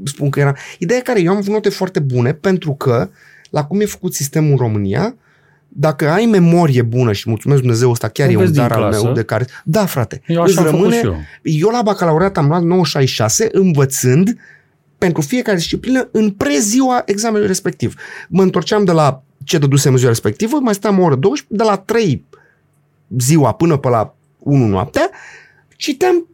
spun 0.03 0.29
că 0.29 0.39
era... 0.39 0.53
Ideea 0.79 0.99
e 0.99 1.01
care 1.01 1.21
eu 1.21 1.31
am 1.31 1.37
avut 1.37 1.53
note 1.53 1.69
foarte 1.69 1.99
bune 1.99 2.33
pentru 2.33 2.73
că 2.73 3.09
la 3.49 3.65
cum 3.65 3.81
e 3.81 3.85
făcut 3.85 4.13
sistemul 4.13 4.51
în 4.51 4.57
România, 4.57 5.15
dacă 5.67 6.09
ai 6.09 6.25
memorie 6.25 6.81
bună 6.81 7.11
și 7.11 7.29
mulțumesc 7.29 7.59
Dumnezeu 7.59 7.89
ăsta 7.89 8.07
chiar 8.07 8.29
e 8.29 8.35
un 8.35 8.53
dar 8.53 8.71
al 8.71 8.89
meu 8.91 9.13
de 9.13 9.23
care... 9.23 9.45
Da, 9.63 9.85
frate. 9.85 10.21
Eu 10.27 10.41
așa 10.41 10.63
rămâne, 10.63 11.01
eu. 11.03 11.15
eu 11.41 11.69
la 11.69 11.81
bacalaureat 11.81 12.37
am 12.37 12.47
luat 12.47 12.61
966 12.61 13.49
învățând 13.51 14.37
pentru 14.97 15.21
fiecare 15.21 15.57
disciplină 15.57 16.07
în 16.11 16.31
preziua 16.31 17.01
examenului 17.05 17.47
respectiv. 17.47 17.95
Mă 18.29 18.41
întorceam 18.41 18.83
de 18.83 18.91
la 18.91 19.23
ce 19.43 19.57
dădusem 19.57 19.91
în 19.91 19.97
ziua 19.97 20.09
respectivă, 20.09 20.59
mai 20.59 20.73
stăm 20.73 20.99
o 20.99 21.03
oră, 21.03 21.15
12, 21.15 21.63
de 21.63 21.69
la 21.69 21.77
3 21.77 22.25
ziua 23.19 23.53
până 23.53 23.77
pe 23.77 23.89
la 23.89 24.15
1 24.39 24.65
noaptea, 24.65 25.09
citeam 25.75 26.27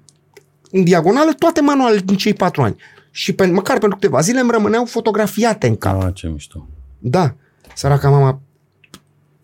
în 0.72 0.84
diagonală 0.84 1.32
toate 1.38 1.62
manualele 1.62 2.02
din 2.06 2.18
cei 2.18 2.34
patru 2.34 2.62
ani. 2.62 2.76
Și 3.12 3.34
pe, 3.34 3.46
măcar 3.46 3.78
pentru 3.78 3.98
câteva 4.00 4.20
zile 4.20 4.40
îmi 4.40 4.52
rămâneau 4.52 4.86
fotografiate 4.86 5.68
în 5.68 5.76
cap. 5.76 6.04
Ah, 6.04 6.10
ce 6.14 6.28
mișto. 6.28 6.68
Da. 7.00 7.34
Săraca 7.76 8.10
mama, 8.10 8.40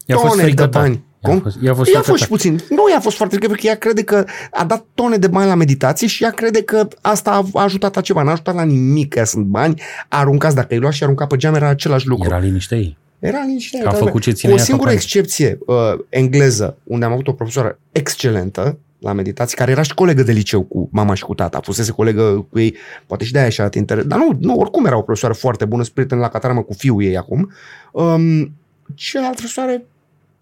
I-a 0.05 0.17
fost 0.17 0.29
tone 0.31 0.43
frică 0.43 0.63
de 0.63 0.69
ta. 0.69 0.79
bani. 0.79 0.93
I-a 1.23 1.29
Cum? 1.29 1.39
fost- 1.41 1.57
i-a 1.61 1.73
fost 1.73 1.89
i-a 1.93 1.99
frică 1.99 2.09
fost 2.11 2.19
ta. 2.19 2.23
și 2.25 2.29
puțin. 2.31 2.59
Nu 2.69 2.89
i-a 2.91 2.99
fost 2.99 3.15
foarte 3.17 3.35
frică, 3.35 3.49
pentru 3.51 3.65
că 3.65 3.71
ea 3.71 3.77
crede 3.79 4.03
că 4.03 4.25
a 4.51 4.65
dat 4.65 4.85
tone 4.93 5.17
de 5.17 5.27
bani 5.27 5.47
la 5.47 5.55
meditație 5.55 6.07
și 6.07 6.23
ea 6.23 6.29
crede 6.31 6.63
că 6.63 6.87
asta 7.01 7.31
a 7.53 7.61
ajutat 7.61 7.95
la 7.95 8.01
ceva. 8.01 8.23
N-a 8.23 8.31
ajutat 8.31 8.55
la 8.55 8.63
nimic, 8.63 9.13
că 9.13 9.23
sunt 9.23 9.45
bani 9.45 9.81
aruncați. 10.07 10.55
Dacă 10.55 10.73
îi 10.73 10.79
lua 10.79 10.89
și 10.91 11.03
arunca 11.03 11.25
pe 11.25 11.35
geam, 11.35 11.55
era 11.55 11.67
același 11.67 12.07
lucru. 12.07 12.25
Era 12.25 12.37
liniștea 12.39 12.77
ei. 12.77 12.97
Era 13.19 13.43
niște... 13.47 13.77
Că 13.79 13.87
a 13.87 13.91
făcut 13.91 14.21
ce 14.21 14.31
ține 14.31 14.51
Cu 14.51 14.57
o 14.57 14.59
ea 14.59 14.65
singură 14.65 14.89
campanie. 14.89 15.07
excepție, 15.15 15.57
uh, 15.65 15.75
engleză, 16.09 16.77
unde 16.83 17.05
am 17.05 17.11
avut 17.11 17.27
o 17.27 17.31
profesoară 17.31 17.79
excelentă 17.91 18.77
la 18.99 19.13
meditații, 19.13 19.57
care 19.57 19.71
era 19.71 19.81
și 19.81 19.93
colegă 19.93 20.23
de 20.23 20.31
liceu 20.31 20.63
cu 20.63 20.89
mama 20.91 21.13
și 21.13 21.23
cu 21.23 21.33
tata. 21.33 21.59
Fusese 21.63 21.91
colegă 21.91 22.47
cu 22.49 22.59
ei, 22.59 22.75
poate 23.07 23.23
și 23.23 23.31
de 23.31 23.39
aia 23.39 23.49
și-a 23.49 23.69
interes. 23.73 24.05
Dar 24.05 24.19
nu, 24.19 24.37
nu, 24.39 24.55
oricum 24.55 24.85
era 24.85 24.97
o 24.97 25.01
profesoară 25.01 25.33
foarte 25.33 25.65
bună, 25.65 25.81
sunt 25.81 25.93
prieten 25.93 26.17
la 26.17 26.29
cataramă 26.29 26.61
cu 26.63 26.73
fiul 26.73 27.03
ei 27.03 27.17
acum. 27.17 27.51
Um, 27.91 28.53
celălalt 28.93 29.35
profesoare, 29.35 29.85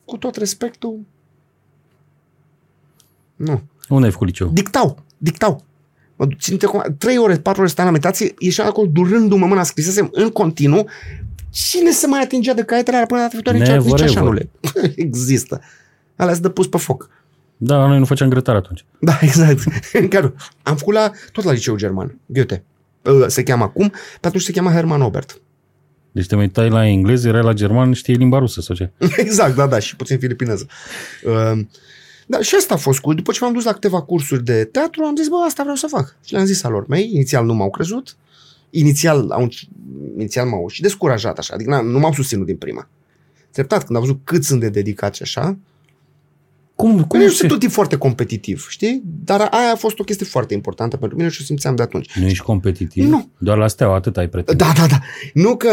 cu 0.06 0.18
tot 0.18 0.36
respectul, 0.36 1.00
nu. 3.36 3.62
Unde 3.90 4.06
ai 4.06 4.12
făcut 4.12 4.28
liceu? 4.28 4.48
Dictau, 4.48 5.04
dictau. 5.18 5.64
Mă 6.16 6.26
țin 6.26 6.36
minte 6.50 6.66
cum, 6.66 6.96
trei 6.98 7.18
ore, 7.18 7.36
patru 7.38 7.60
ore 7.62 7.70
stăteam 7.70 7.88
la 7.88 7.94
meditație, 7.94 8.34
ieșeam 8.40 8.68
acolo 8.68 8.88
durându-mă 8.92 9.46
mâna, 9.46 9.64
scrisesem 9.64 10.10
în 10.12 10.30
continuu, 10.30 10.88
cine 11.50 11.92
se 11.92 12.08
mai 12.08 12.22
atingea 12.22 12.54
de 12.54 12.64
caietele 12.64 12.96
alea 12.96 13.08
până 13.08 13.20
data 13.20 13.32
viitoare? 13.34 13.58
Nici, 13.58 13.68
Never 13.68 13.92
nici 13.92 14.02
așa 14.02 14.20
ever. 14.20 14.24
nu 14.24 14.32
le 14.32 14.50
există. 15.06 15.62
Alea 16.16 16.34
sunt 16.34 16.46
de 16.46 16.52
pus 16.52 16.68
pe 16.68 16.78
foc. 16.78 17.10
Da, 17.58 17.78
la 17.78 17.88
noi 17.88 18.00
nu 18.00 18.06
făceam 18.06 18.30
grătar 18.30 18.56
atunci. 18.56 18.86
Da, 19.00 19.18
exact. 19.28 19.64
În 19.94 20.08
care 20.08 20.34
am 20.64 20.76
făcut 20.76 20.94
la, 20.94 21.12
tot 21.32 21.44
la 21.44 21.52
liceu 21.52 21.76
german, 21.76 22.20
Goethe. 22.26 22.64
Uh, 23.02 23.26
Se 23.28 23.44
cheamă 23.44 23.64
acum, 23.64 23.90
pe 24.22 24.28
atunci 24.28 24.44
se 24.44 24.52
cheamă 24.52 24.72
Hermann 24.72 25.02
Obert. 25.02 25.40
Deci 26.12 26.26
te 26.28 26.36
uitai 26.36 26.70
la 26.70 26.88
engleză, 26.88 27.28
erai 27.28 27.44
la 27.44 27.54
german, 27.54 27.94
știi 27.94 28.16
limba 28.16 28.38
rusă 28.40 28.62
sau 28.62 28.76
ce? 28.76 28.92
exact, 29.18 29.56
da, 29.56 29.68
da, 29.68 29.80
și 29.80 29.96
puțin 29.96 30.20
filipineză. 30.20 30.68
Uh, 31.26 31.60
da, 32.28 32.42
și 32.42 32.56
asta 32.56 32.74
a 32.74 32.78
fost 32.78 33.00
cu. 33.00 33.14
După 33.14 33.32
ce 33.32 33.40
m-am 33.42 33.54
dus 33.54 33.64
la 33.64 33.72
câteva 33.74 34.02
cursuri 34.02 34.44
de 34.44 34.64
teatru, 34.64 35.04
am 35.04 35.16
zis, 35.16 35.28
bă, 35.28 35.36
asta 35.48 35.62
vreau 35.62 35.76
să 35.78 35.88
fac. 35.90 36.16
Și 36.26 36.34
le-am 36.34 36.46
zis 36.46 36.64
alor 36.64 36.86
mei, 36.88 37.10
inițial 37.14 37.46
nu 37.46 37.54
m-au 37.54 37.70
crezut, 37.70 38.16
inițial, 38.70 39.30
au, 39.32 39.50
inițial 40.18 40.46
m-au 40.48 40.68
și 40.70 40.82
descurajat 40.82 41.38
așa, 41.38 41.54
adică 41.54 41.80
n- 41.80 41.84
nu 41.84 42.00
m-au 42.00 42.14
susținut 42.14 42.46
din 42.46 42.56
prima. 42.58 42.88
Treptat, 43.52 43.84
când 43.86 43.98
am 44.00 44.04
văzut 44.06 44.20
cât 44.24 44.44
sunt 44.44 44.60
de 44.60 44.70
dedicați 44.70 45.22
așa, 45.22 45.58
Cum, 46.76 46.92
cum 46.92 47.04
cum 47.04 47.20
nu 47.20 47.28
se... 47.28 47.34
sunt 47.34 47.50
tot 47.50 47.60
tip 47.60 47.72
foarte 47.72 47.98
competitiv, 47.98 48.68
știi? 48.70 49.02
Dar 49.24 49.40
aia 49.40 49.72
a 49.74 49.76
fost 49.76 50.00
o 50.00 50.04
chestie 50.04 50.26
foarte 50.26 50.54
importantă 50.54 50.98
pentru 50.98 51.18
mine 51.18 51.30
și 51.30 51.42
o 51.42 51.44
simțeam 51.44 51.76
de 51.76 51.82
atunci. 51.82 52.18
Nu 52.20 52.26
ești 52.26 52.44
competitiv? 52.44 53.10
Nu. 53.10 53.30
Doar 53.38 53.58
la 53.58 53.68
steaua, 53.68 53.96
atât 53.96 54.18
ai 54.18 54.30
pretins. 54.30 54.58
Da, 54.58 54.72
da, 54.76 54.86
da. 54.88 55.00
Nu 55.34 55.58
că 55.58 55.70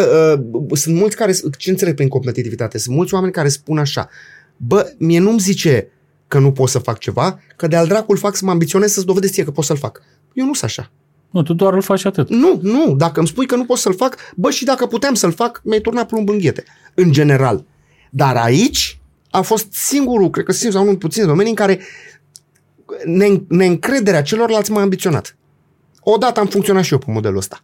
uh, 0.53 0.79
sunt 0.79 0.97
mulți 0.97 1.17
care, 1.17 1.33
ce 1.59 1.71
înțeleg 1.71 1.95
prin 1.95 2.09
competitivitate? 2.09 2.79
Sunt 2.79 2.97
mulți 2.97 3.15
oameni 3.15 3.33
care 3.33 3.49
spun 3.49 3.79
așa, 3.79 4.09
bă, 4.57 4.93
mie 4.99 5.19
nu-mi 5.19 5.39
zice 5.39 5.89
că 6.29 6.39
nu 6.39 6.53
pot 6.53 6.69
să 6.69 6.79
fac 6.79 6.99
ceva, 6.99 7.41
că 7.57 7.67
de-al 7.67 7.87
dracul 7.87 8.17
fac 8.17 8.37
să 8.37 8.45
mă 8.45 8.51
ambiționez 8.51 8.93
să-ți 8.93 9.07
dovedesc 9.07 9.33
ție 9.33 9.45
că 9.45 9.51
pot 9.51 9.65
să-l 9.65 9.77
fac. 9.77 10.03
Eu 10.33 10.47
nu 10.47 10.55
sunt 10.55 10.71
așa. 10.71 10.91
Nu, 11.31 11.43
tu 11.43 11.55
doar 11.55 11.73
îl 11.73 11.83
faci 11.83 12.05
atât. 12.05 12.29
Nu, 12.29 12.59
nu, 12.63 12.95
dacă 12.97 13.19
îmi 13.19 13.29
spui 13.29 13.47
că 13.47 13.57
nu 13.57 13.65
pot 13.65 13.79
să-l 13.79 13.95
fac, 13.95 14.17
bă, 14.37 14.51
și 14.51 14.65
dacă 14.65 14.87
puteam 14.87 15.15
să-l 15.15 15.33
fac, 15.33 15.61
mi-ai 15.65 15.81
turnat 15.81 16.07
plumb 16.07 16.29
în 16.29 16.39
ghete. 16.39 16.65
În 16.95 17.13
general. 17.13 17.65
Dar 18.11 18.37
aici 18.37 19.01
a 19.33 19.41
fost 19.41 19.73
singurul, 19.73 20.31
cred 20.31 20.45
că 20.45 20.53
singur 20.53 20.73
sau 20.73 20.83
unul 20.83 20.97
puțin 20.97 21.27
domenii 21.27 21.51
în 21.51 21.57
care 21.57 21.81
ne- 23.05 23.43
neîncrederea 23.49 24.23
celorlalți 24.23 24.71
m-a 24.71 24.81
ambiționat. 24.81 25.37
Odată 26.01 26.41
am 26.41 26.47
funcționat 26.47 26.83
și 26.83 26.93
eu 26.93 26.99
pe 26.99 27.11
modelul 27.11 27.37
ăsta. 27.37 27.63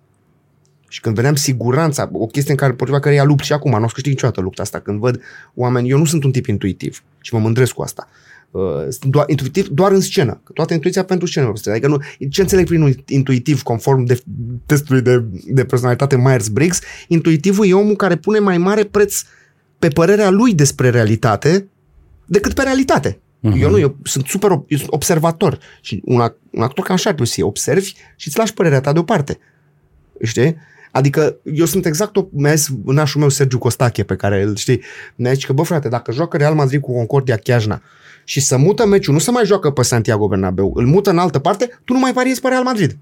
Și 0.89 1.01
când 1.01 1.15
vedeam 1.15 1.35
siguranța, 1.35 2.11
o 2.13 2.27
chestie 2.27 2.51
în 2.51 2.57
care 2.57 2.73
potriva 2.73 3.01
care 3.01 3.15
ea 3.15 3.25
lupt 3.25 3.45
și 3.45 3.53
acum, 3.53 3.71
nu 3.71 3.85
o 3.85 3.87
să 3.87 3.93
câștig 3.95 4.13
niciodată 4.13 4.41
lupta 4.41 4.63
asta, 4.63 4.81
când 4.81 4.99
văd 4.99 5.21
oameni, 5.55 5.89
eu 5.89 5.99
nu 5.99 6.05
sunt 6.05 6.25
un 6.25 6.31
tip 6.31 6.47
intuitiv 6.47 7.03
și 7.21 7.35
mă 7.35 7.41
mândresc 7.41 7.73
cu 7.73 7.83
asta. 7.83 8.09
Uh, 8.51 8.63
sunt 8.89 9.05
doar, 9.05 9.29
intuitiv 9.29 9.69
doar 9.69 9.93
în 9.93 10.01
scenă. 10.01 10.41
Că 10.45 10.53
toată 10.53 10.75
intuiția 10.75 11.05
pentru 11.05 11.27
scenă. 11.27 11.53
Adică 11.65 11.89
nu, 11.89 11.99
ce 12.31 12.41
înțeleg 12.41 12.67
prin 12.67 13.05
intuitiv, 13.07 13.63
conform 13.63 14.05
de, 14.05 14.21
testului 14.67 15.03
de, 15.03 15.25
de 15.47 15.65
personalitate 15.65 16.17
Myers-Briggs, 16.17 16.81
intuitivul 17.09 17.67
e 17.67 17.73
omul 17.73 17.97
care 17.97 18.17
pune 18.17 18.39
mai 18.39 18.59
mare 18.59 18.85
preț 18.85 19.23
pe 19.79 19.89
părerea 19.89 20.31
lui 20.31 20.55
despre 20.55 20.91
realitate 20.91 21.69
decât 22.27 22.53
pe 22.53 22.63
realitate. 22.63 23.21
Mhm. 23.41 23.61
Eu 23.63 23.71
nu, 23.71 23.79
eu 23.79 23.97
sunt 24.03 24.27
super 24.27 24.51
ob- 24.51 24.65
eu 24.69 24.79
sunt 24.79 24.93
observator 24.93 25.59
și 25.81 26.03
un, 26.05 26.21
ac- 26.29 26.51
un 26.51 26.63
actor 26.63 26.85
ca 26.85 26.93
așa 26.93 27.05
trebuie 27.05 27.27
să 27.27 27.35
fie. 27.35 27.43
Observi 27.45 27.95
și 28.17 28.29
îți 28.29 28.39
lași 28.39 28.55
părerea 28.55 28.81
ta 28.81 28.93
deoparte. 28.93 29.39
Știi? 30.23 30.57
Adică 30.93 31.37
eu 31.43 31.65
sunt 31.65 31.87
exact 31.87 32.17
o, 32.17 32.27
mi-a 32.31 32.55
zis 32.55 32.69
nașul 32.85 33.21
meu 33.21 33.29
Sergiu 33.29 33.59
Costache 33.59 34.03
pe 34.03 34.17
care 34.17 34.43
îl 34.43 34.57
știi. 34.57 34.81
Mi-a 35.17 35.33
zis 35.33 35.45
că, 35.45 35.53
bă 35.53 35.63
frate, 35.63 35.89
dacă 35.89 36.13
joacă 36.13 36.37
Real 36.37 36.55
Madrid 36.55 36.81
cu 36.81 36.93
Concordia 36.93 37.37
Chiajna 37.37 37.83
și 38.25 38.41
să 38.41 38.57
mută 38.57 38.87
meciul, 38.87 39.13
nu 39.13 39.19
să 39.19 39.31
mai 39.31 39.45
joacă 39.45 39.71
pe 39.71 39.83
Santiago 39.83 40.29
Bernabeu, 40.29 40.73
îl 40.75 40.87
mută 40.87 41.11
în 41.11 41.19
altă 41.19 41.39
parte, 41.39 41.81
tu 41.85 41.93
nu 41.93 41.99
mai 41.99 42.13
pariezi 42.13 42.41
pe 42.41 42.49
Real 42.49 42.63
Madrid. 42.63 42.97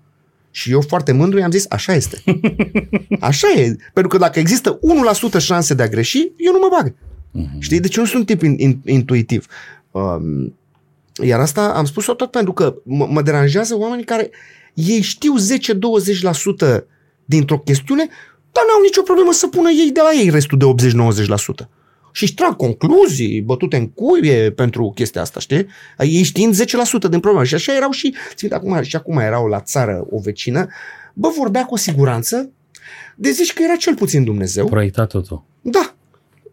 Și 0.57 0.71
eu 0.71 0.81
foarte 0.81 1.13
mândru 1.13 1.39
i-am 1.39 1.51
zis, 1.51 1.67
așa 1.69 1.95
este. 1.95 2.23
Așa 3.21 3.49
e. 3.57 3.77
Pentru 3.93 4.09
că 4.09 4.19
dacă 4.19 4.39
există 4.39 4.79
1% 5.39 5.39
șanse 5.39 5.75
de 5.75 5.83
a 5.83 5.89
greși, 5.89 6.33
eu 6.37 6.53
nu 6.53 6.59
mă 6.59 6.69
bag. 6.71 6.95
Mhm. 7.31 7.61
Știi? 7.61 7.81
Deci 7.81 7.97
eu 7.97 8.03
nu 8.03 8.09
sunt 8.09 8.27
tip 8.27 8.43
in, 8.43 8.59
in, 8.59 8.81
intuitiv. 8.85 9.47
Um, 9.91 10.55
iar 11.23 11.41
asta 11.41 11.73
am 11.75 11.85
spus-o 11.85 12.15
tot 12.15 12.31
pentru 12.31 12.53
că 12.53 12.75
mă, 12.85 13.07
mă 13.11 13.23
deranjează 13.23 13.77
oamenii 13.77 14.05
care 14.05 14.31
ei 14.75 15.01
știu 15.01 15.35
10-20% 16.79 16.85
dintr-o 17.25 17.59
chestiune, 17.59 18.09
dar 18.53 18.65
n-au 18.69 18.83
nicio 18.83 19.03
problemă 19.03 19.33
să 19.33 19.47
pună 19.47 19.71
ei 19.71 19.91
de 19.93 20.01
la 20.01 20.13
ei 20.13 20.31
restul 20.31 20.59
de 20.59 20.91
80-90%. 21.65 21.69
Și 22.17 22.23
își 22.23 22.35
trag 22.35 22.57
concluzii 22.57 23.41
bătute 23.41 23.77
în 23.77 23.89
cuie 23.89 24.51
pentru 24.51 24.93
chestia 24.95 25.21
asta, 25.21 25.41
știi? 25.41 25.67
Ei 25.99 26.23
știind 26.23 26.55
10% 26.55 27.11
din 27.11 27.21
problemă. 27.21 27.45
Și 27.45 27.55
așa 27.55 27.75
erau 27.75 27.91
și, 27.91 28.15
țin 28.35 28.55
acum, 28.55 28.83
și 28.83 28.97
acum 28.97 29.19
erau 29.19 29.47
la 29.47 29.61
țară 29.61 30.07
o 30.11 30.19
vecină, 30.19 30.69
bă, 31.15 31.29
vorbea 31.37 31.65
cu 31.65 31.75
o 31.75 31.77
siguranță 31.77 32.51
de 33.17 33.31
zici 33.31 33.53
că 33.53 33.63
era 33.63 33.77
cel 33.77 33.95
puțin 33.95 34.25
Dumnezeu. 34.25 34.67
Proiectat 34.67 35.09
totul. 35.09 35.43
Da. 35.61 35.96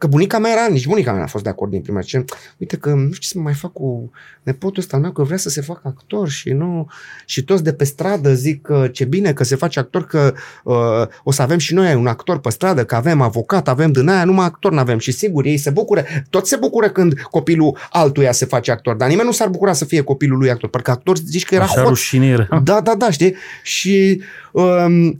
Că 0.04 0.10
bunica 0.10 0.40
mea 0.40 0.52
era, 0.52 0.68
nici 0.68 0.88
bunica 0.88 1.12
mea 1.12 1.20
n-a 1.20 1.28
fost 1.28 1.44
de 1.44 1.50
acord 1.50 1.72
din 1.72 1.82
prima. 1.82 2.02
Ce, 2.02 2.26
uite 2.58 2.78
că 2.78 2.90
nu 2.90 3.12
știu 3.12 3.40
să 3.40 3.40
mai 3.40 3.54
fac 3.54 3.72
cu 3.72 4.12
nepotul 4.42 4.82
ăsta 4.82 4.96
al 4.96 5.02
meu, 5.02 5.12
că 5.12 5.24
vrea 5.24 5.38
să 5.38 5.50
se 5.50 5.62
facă 5.62 5.82
actor 5.84 6.30
și 6.30 6.50
nu... 6.50 6.88
Și 7.26 7.44
toți 7.44 7.64
de 7.64 7.74
pe 7.74 7.84
stradă 7.84 8.34
zic 8.34 8.62
că 8.62 8.88
ce 8.92 9.06
bine 9.06 9.34
că 9.34 9.44
se 9.44 9.56
face 9.56 9.80
actor, 9.80 10.06
că 10.06 10.34
uh, 10.64 11.08
o 11.24 11.32
să 11.32 11.42
avem 11.42 11.58
și 11.58 11.74
noi 11.74 11.96
un 11.96 12.08
actor 12.08 12.40
pe 12.40 12.50
stradă, 12.50 12.86
că 12.86 12.96
avem 12.96 13.22
avocat, 13.22 13.68
avem 13.68 13.92
din 13.92 14.08
aia, 14.08 14.26
numai 14.26 14.46
actor 14.46 14.72
n-avem. 14.72 14.98
Și 14.98 15.12
sigur, 15.12 15.46
ei 15.46 15.58
se 15.58 15.70
bucură, 15.70 16.04
toți 16.30 16.50
se 16.50 16.56
bucură 16.56 16.90
când 16.90 17.20
copilul 17.22 17.78
altuia 17.90 18.32
se 18.32 18.46
face 18.46 18.72
actor, 18.72 18.96
dar 18.96 19.10
nimeni 19.10 19.28
nu 19.28 19.34
s-ar 19.34 19.48
bucura 19.48 19.74
să 19.74 19.86
fie 19.86 20.02
copilul 20.02 20.38
lui 20.38 20.50
actor, 20.50 20.70
pentru 20.70 20.92
că 20.92 20.98
actor 20.98 21.18
zici 21.18 21.46
că 21.46 21.56
era 21.56 21.64
Așa 21.64 21.80
hot. 21.80 21.88
rușine 21.88 22.28
era. 22.28 22.48
Da, 22.64 22.82
da, 22.82 22.96
da, 22.96 23.12
știi? 23.12 23.36
Și 23.64 24.22
um, 24.52 25.18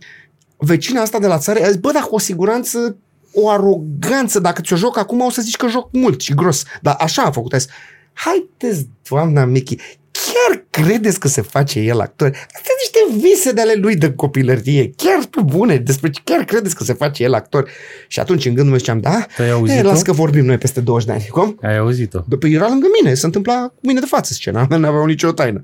vecina 0.58 1.02
asta 1.02 1.20
de 1.20 1.28
la 1.28 1.38
țară 1.38 1.60
a 1.64 1.68
zis, 1.68 1.76
bă, 1.76 1.92
dar 1.92 2.02
cu 2.02 2.16
o 2.16 2.20
siguranță, 2.20 2.98
o 3.34 3.50
aroganță, 3.50 4.40
dacă 4.40 4.62
ți-o 4.62 4.76
joc 4.76 4.98
acum 4.98 5.22
o 5.22 5.30
să 5.30 5.42
zici 5.42 5.56
că 5.56 5.68
joc 5.68 5.90
mult 5.92 6.22
și 6.22 6.34
gros. 6.34 6.64
Dar 6.82 6.96
așa 7.00 7.22
a 7.22 7.32
făcut. 7.32 7.54
A 7.54 7.58
zis, 7.58 7.70
haideți, 8.14 8.88
doamna 9.10 9.46
Michi, 9.46 9.76
chiar 10.12 10.66
credeți 10.70 11.20
că 11.20 11.28
se 11.28 11.42
face 11.42 11.80
el 11.80 12.00
actor? 12.00 12.28
Astea 12.28 12.72
sunt 12.90 13.12
niște 13.12 13.28
vise 13.28 13.52
de 13.52 13.62
ale 13.62 13.74
lui 13.74 13.96
de 13.96 14.12
copilărie, 14.12 14.92
chiar 14.96 15.20
pe 15.30 15.42
bune, 15.46 15.76
despre 15.78 16.10
ce 16.10 16.22
chiar 16.24 16.44
credeți 16.44 16.76
că 16.76 16.84
se 16.84 16.94
face 16.94 17.24
el 17.24 17.34
actor? 17.34 17.70
Și 18.08 18.20
atunci 18.20 18.46
în 18.46 18.54
gândul 18.54 18.70
meu 18.72 18.78
ziceam, 18.80 19.00
da, 19.00 19.26
Te-ai 19.36 19.48
e, 19.50 19.52
auzit-o? 19.52 19.88
las 19.88 20.02
că 20.02 20.12
vorbim 20.12 20.46
noi 20.46 20.58
peste 20.58 20.82
20 20.82 21.08
de 21.08 21.14
ani. 21.14 21.28
Cum? 21.28 21.60
Ai 21.62 21.78
auzit-o. 21.78 22.20
După 22.28 22.48
era 22.48 22.68
lângă 22.68 22.88
mine, 23.02 23.14
se 23.16 23.26
întâmpla 23.26 23.54
cu 23.68 23.80
mine 23.82 24.00
de 24.00 24.06
față 24.06 24.34
scena, 24.34 24.68
nu 24.78 24.88
aveau 24.88 25.06
nicio 25.06 25.32
taină. 25.32 25.64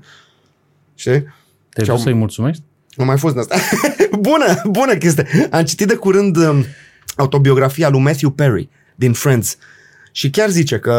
Știi? 0.94 1.20
Te-ai 1.72 1.84
Și-au- 1.84 1.94
dus 1.96 2.04
să-i 2.04 2.12
mulțumești? 2.14 2.62
Am 2.96 3.06
mai 3.06 3.18
fost 3.18 3.34
în 3.34 3.40
asta. 3.40 3.56
bună, 4.20 4.62
bună 4.70 4.94
chestie. 4.96 5.26
Am 5.50 5.64
citit 5.64 5.86
de 5.86 5.94
curând 5.94 6.36
um, 6.36 6.64
autobiografia 7.20 7.88
lui 7.88 8.00
Matthew 8.00 8.30
Perry 8.30 8.68
din 8.94 9.12
Friends. 9.12 9.56
Și 10.12 10.30
chiar 10.30 10.48
zice 10.48 10.78
că 10.78 10.92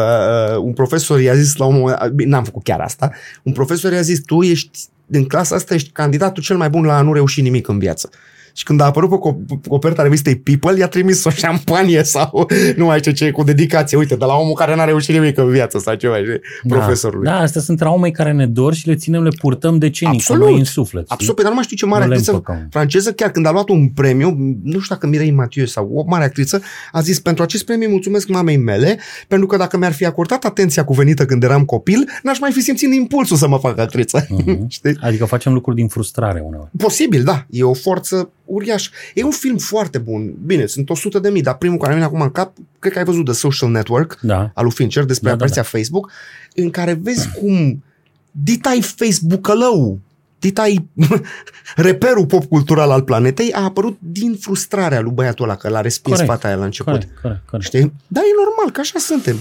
uh, 0.56 0.62
un 0.64 0.72
profesor 0.72 1.20
i-a 1.20 1.34
zis 1.34 1.56
la 1.56 1.64
un 1.64 1.74
moment, 1.74 1.98
uh, 2.02 2.08
bine, 2.08 2.30
n-am 2.30 2.44
făcut 2.44 2.62
chiar 2.62 2.80
asta, 2.80 3.12
un 3.42 3.52
profesor 3.52 3.92
i-a 3.92 4.00
zis, 4.00 4.20
tu 4.20 4.42
ești, 4.42 4.78
din 5.06 5.26
clasa 5.26 5.54
asta 5.54 5.74
ești 5.74 5.90
candidatul 5.90 6.42
cel 6.42 6.56
mai 6.56 6.70
bun 6.70 6.84
la 6.84 6.96
a 6.96 7.02
nu 7.02 7.12
reuși 7.12 7.40
nimic 7.40 7.68
în 7.68 7.78
viață. 7.78 8.10
Și 8.52 8.64
când 8.64 8.80
a 8.80 8.84
apărut 8.84 9.10
pe 9.10 9.16
co- 9.16 9.60
coperta 9.68 10.02
revistei 10.02 10.36
People, 10.38 10.78
i-a 10.78 10.88
trimis 10.88 11.24
o 11.24 11.30
șampanie 11.30 12.02
sau 12.02 12.48
nu 12.76 12.84
mai 12.84 12.98
știu 12.98 13.12
ce, 13.12 13.30
cu 13.30 13.42
dedicație. 13.42 13.98
Uite, 13.98 14.14
de 14.16 14.24
la 14.24 14.34
omul 14.34 14.54
care 14.54 14.74
n-a 14.76 14.84
reușit 14.84 15.14
nimic 15.14 15.38
în 15.38 15.50
viață 15.50 15.78
sau 15.78 15.94
ceva, 15.94 16.16
știi? 16.16 16.40
profesorului. 16.68 17.24
Da, 17.26 17.38
astea 17.38 17.60
sunt 17.60 17.78
traume 17.78 18.10
care 18.10 18.32
ne 18.32 18.46
dor 18.46 18.74
și 18.74 18.86
le 18.88 18.94
ținem, 18.94 19.22
le 19.22 19.30
purtăm 19.40 19.78
decenii, 19.78 20.14
Absolut. 20.14 20.42
cu 20.42 20.48
noi 20.48 20.58
în 20.58 20.64
suflet. 20.64 21.02
știi? 21.02 21.14
Absolut, 21.16 21.38
dar 21.40 21.48
nu 21.48 21.54
mai 21.54 21.64
știu 21.64 21.76
ce 21.76 21.86
mare 21.86 22.02
Nu 22.04 22.08
le 22.10 22.14
actriță 22.16 22.36
împăcăm. 22.36 22.66
franceză, 22.70 23.12
chiar 23.12 23.30
când 23.30 23.46
a 23.46 23.50
luat 23.50 23.68
un 23.68 23.88
premiu, 23.88 24.36
nu 24.62 24.78
știu 24.78 24.94
dacă 24.94 25.06
Mirei 25.06 25.30
Mathieu 25.30 25.64
sau 25.64 25.90
o 25.94 26.04
mare 26.06 26.24
actriță, 26.24 26.62
a 26.92 27.00
zis, 27.00 27.20
pentru 27.20 27.42
acest 27.42 27.64
premiu 27.64 27.88
mulțumesc 27.88 28.28
mamei 28.28 28.56
mele, 28.56 28.98
pentru 29.28 29.46
că 29.46 29.56
dacă 29.56 29.76
mi-ar 29.76 29.92
fi 29.92 30.04
acordat 30.06 30.44
atenția 30.44 30.84
cuvenită 30.84 31.24
când 31.24 31.42
eram 31.42 31.64
copil, 31.64 32.08
n-aș 32.22 32.38
mai 32.38 32.50
fi 32.52 32.60
simțit 32.60 32.94
impulsul 32.94 33.36
să 33.36 33.48
mă 33.48 33.58
fac 33.58 33.78
actriță. 33.78 34.26
Mhm. 34.28 34.66
Știi? 34.76 34.96
Adică 35.00 35.24
facem 35.24 35.52
lucruri 35.52 35.76
din 35.76 35.88
frustrare 35.88 36.42
uneori. 36.46 36.68
Posibil, 36.76 37.22
da. 37.22 37.46
E 37.50 37.62
o 37.62 37.74
forță 37.74 38.30
uriașă. 38.54 38.90
E 39.14 39.22
un 39.24 39.30
film 39.30 39.56
foarte 39.56 39.98
bun. 39.98 40.34
Bine, 40.46 40.66
sunt 40.66 40.90
100 40.90 41.18
de 41.18 41.30
mii, 41.30 41.42
dar 41.42 41.56
primul 41.56 41.78
care 41.78 41.88
mi 41.90 41.94
vine 41.94 42.06
acum 42.08 42.20
în 42.20 42.30
cap, 42.30 42.52
cred 42.78 42.92
că 42.92 42.98
ai 42.98 43.04
văzut 43.04 43.24
The 43.24 43.34
Social 43.34 43.70
Network 43.70 44.18
Da. 44.20 44.50
al 44.54 44.64
lui 44.64 44.72
Fincher 44.72 45.04
despre 45.04 45.30
Da, 45.30 45.36
da, 45.36 45.44
apariția 45.44 45.62
Facebook, 45.62 46.10
în 46.54 46.70
care 46.70 46.92
vezi 46.92 47.28
cum 47.28 47.84
ditai 48.30 48.80
Facebook-ălău, 48.82 49.98
ditai 50.38 50.88
reperul 51.76 52.26
pop-cultural 52.26 52.90
al 52.90 53.02
planetei 53.02 53.52
a 53.52 53.62
apărut 53.62 53.98
din 53.98 54.34
frustrarea 54.40 55.00
lui 55.00 55.12
băiatul 55.12 55.44
ăla, 55.44 55.56
că 55.56 55.68
l-a 55.68 55.80
respins 55.80 56.16
Corect. 56.16 56.32
fata 56.34 56.48
aia 56.48 56.56
la 56.56 56.64
început. 56.64 56.92
Corect, 56.92 57.18
corect, 57.22 57.40
corect. 57.46 57.66
Știi? 57.68 57.92
Dar 58.06 58.22
e 58.22 58.44
normal, 58.44 58.72
că 58.72 58.80
așa 58.80 58.98
suntem. 58.98 59.36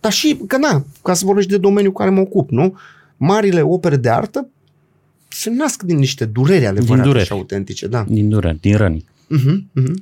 Dar 0.00 0.12
și, 0.12 0.40
că 0.46 0.56
na, 0.56 0.84
ca 1.02 1.14
să 1.14 1.24
vorbești 1.24 1.50
de 1.50 1.56
domeniul 1.56 1.92
care 1.92 2.10
mă 2.10 2.20
ocup, 2.20 2.50
nu? 2.50 2.76
Marile 3.16 3.62
opere 3.62 3.96
de 3.96 4.08
artă 4.08 4.48
se 5.30 5.50
nasc 5.50 5.82
din 5.82 5.98
niște 5.98 6.24
dureri 6.24 6.66
adevărate 6.66 7.06
dureri. 7.06 7.24
și 7.26 7.32
autentice, 7.32 7.86
da. 7.86 8.04
Din 8.08 8.28
dureri, 8.28 8.60
din 8.60 8.76
răni. 8.76 9.04
Uh-huh, 9.04 9.82
uh-huh. 9.82 9.94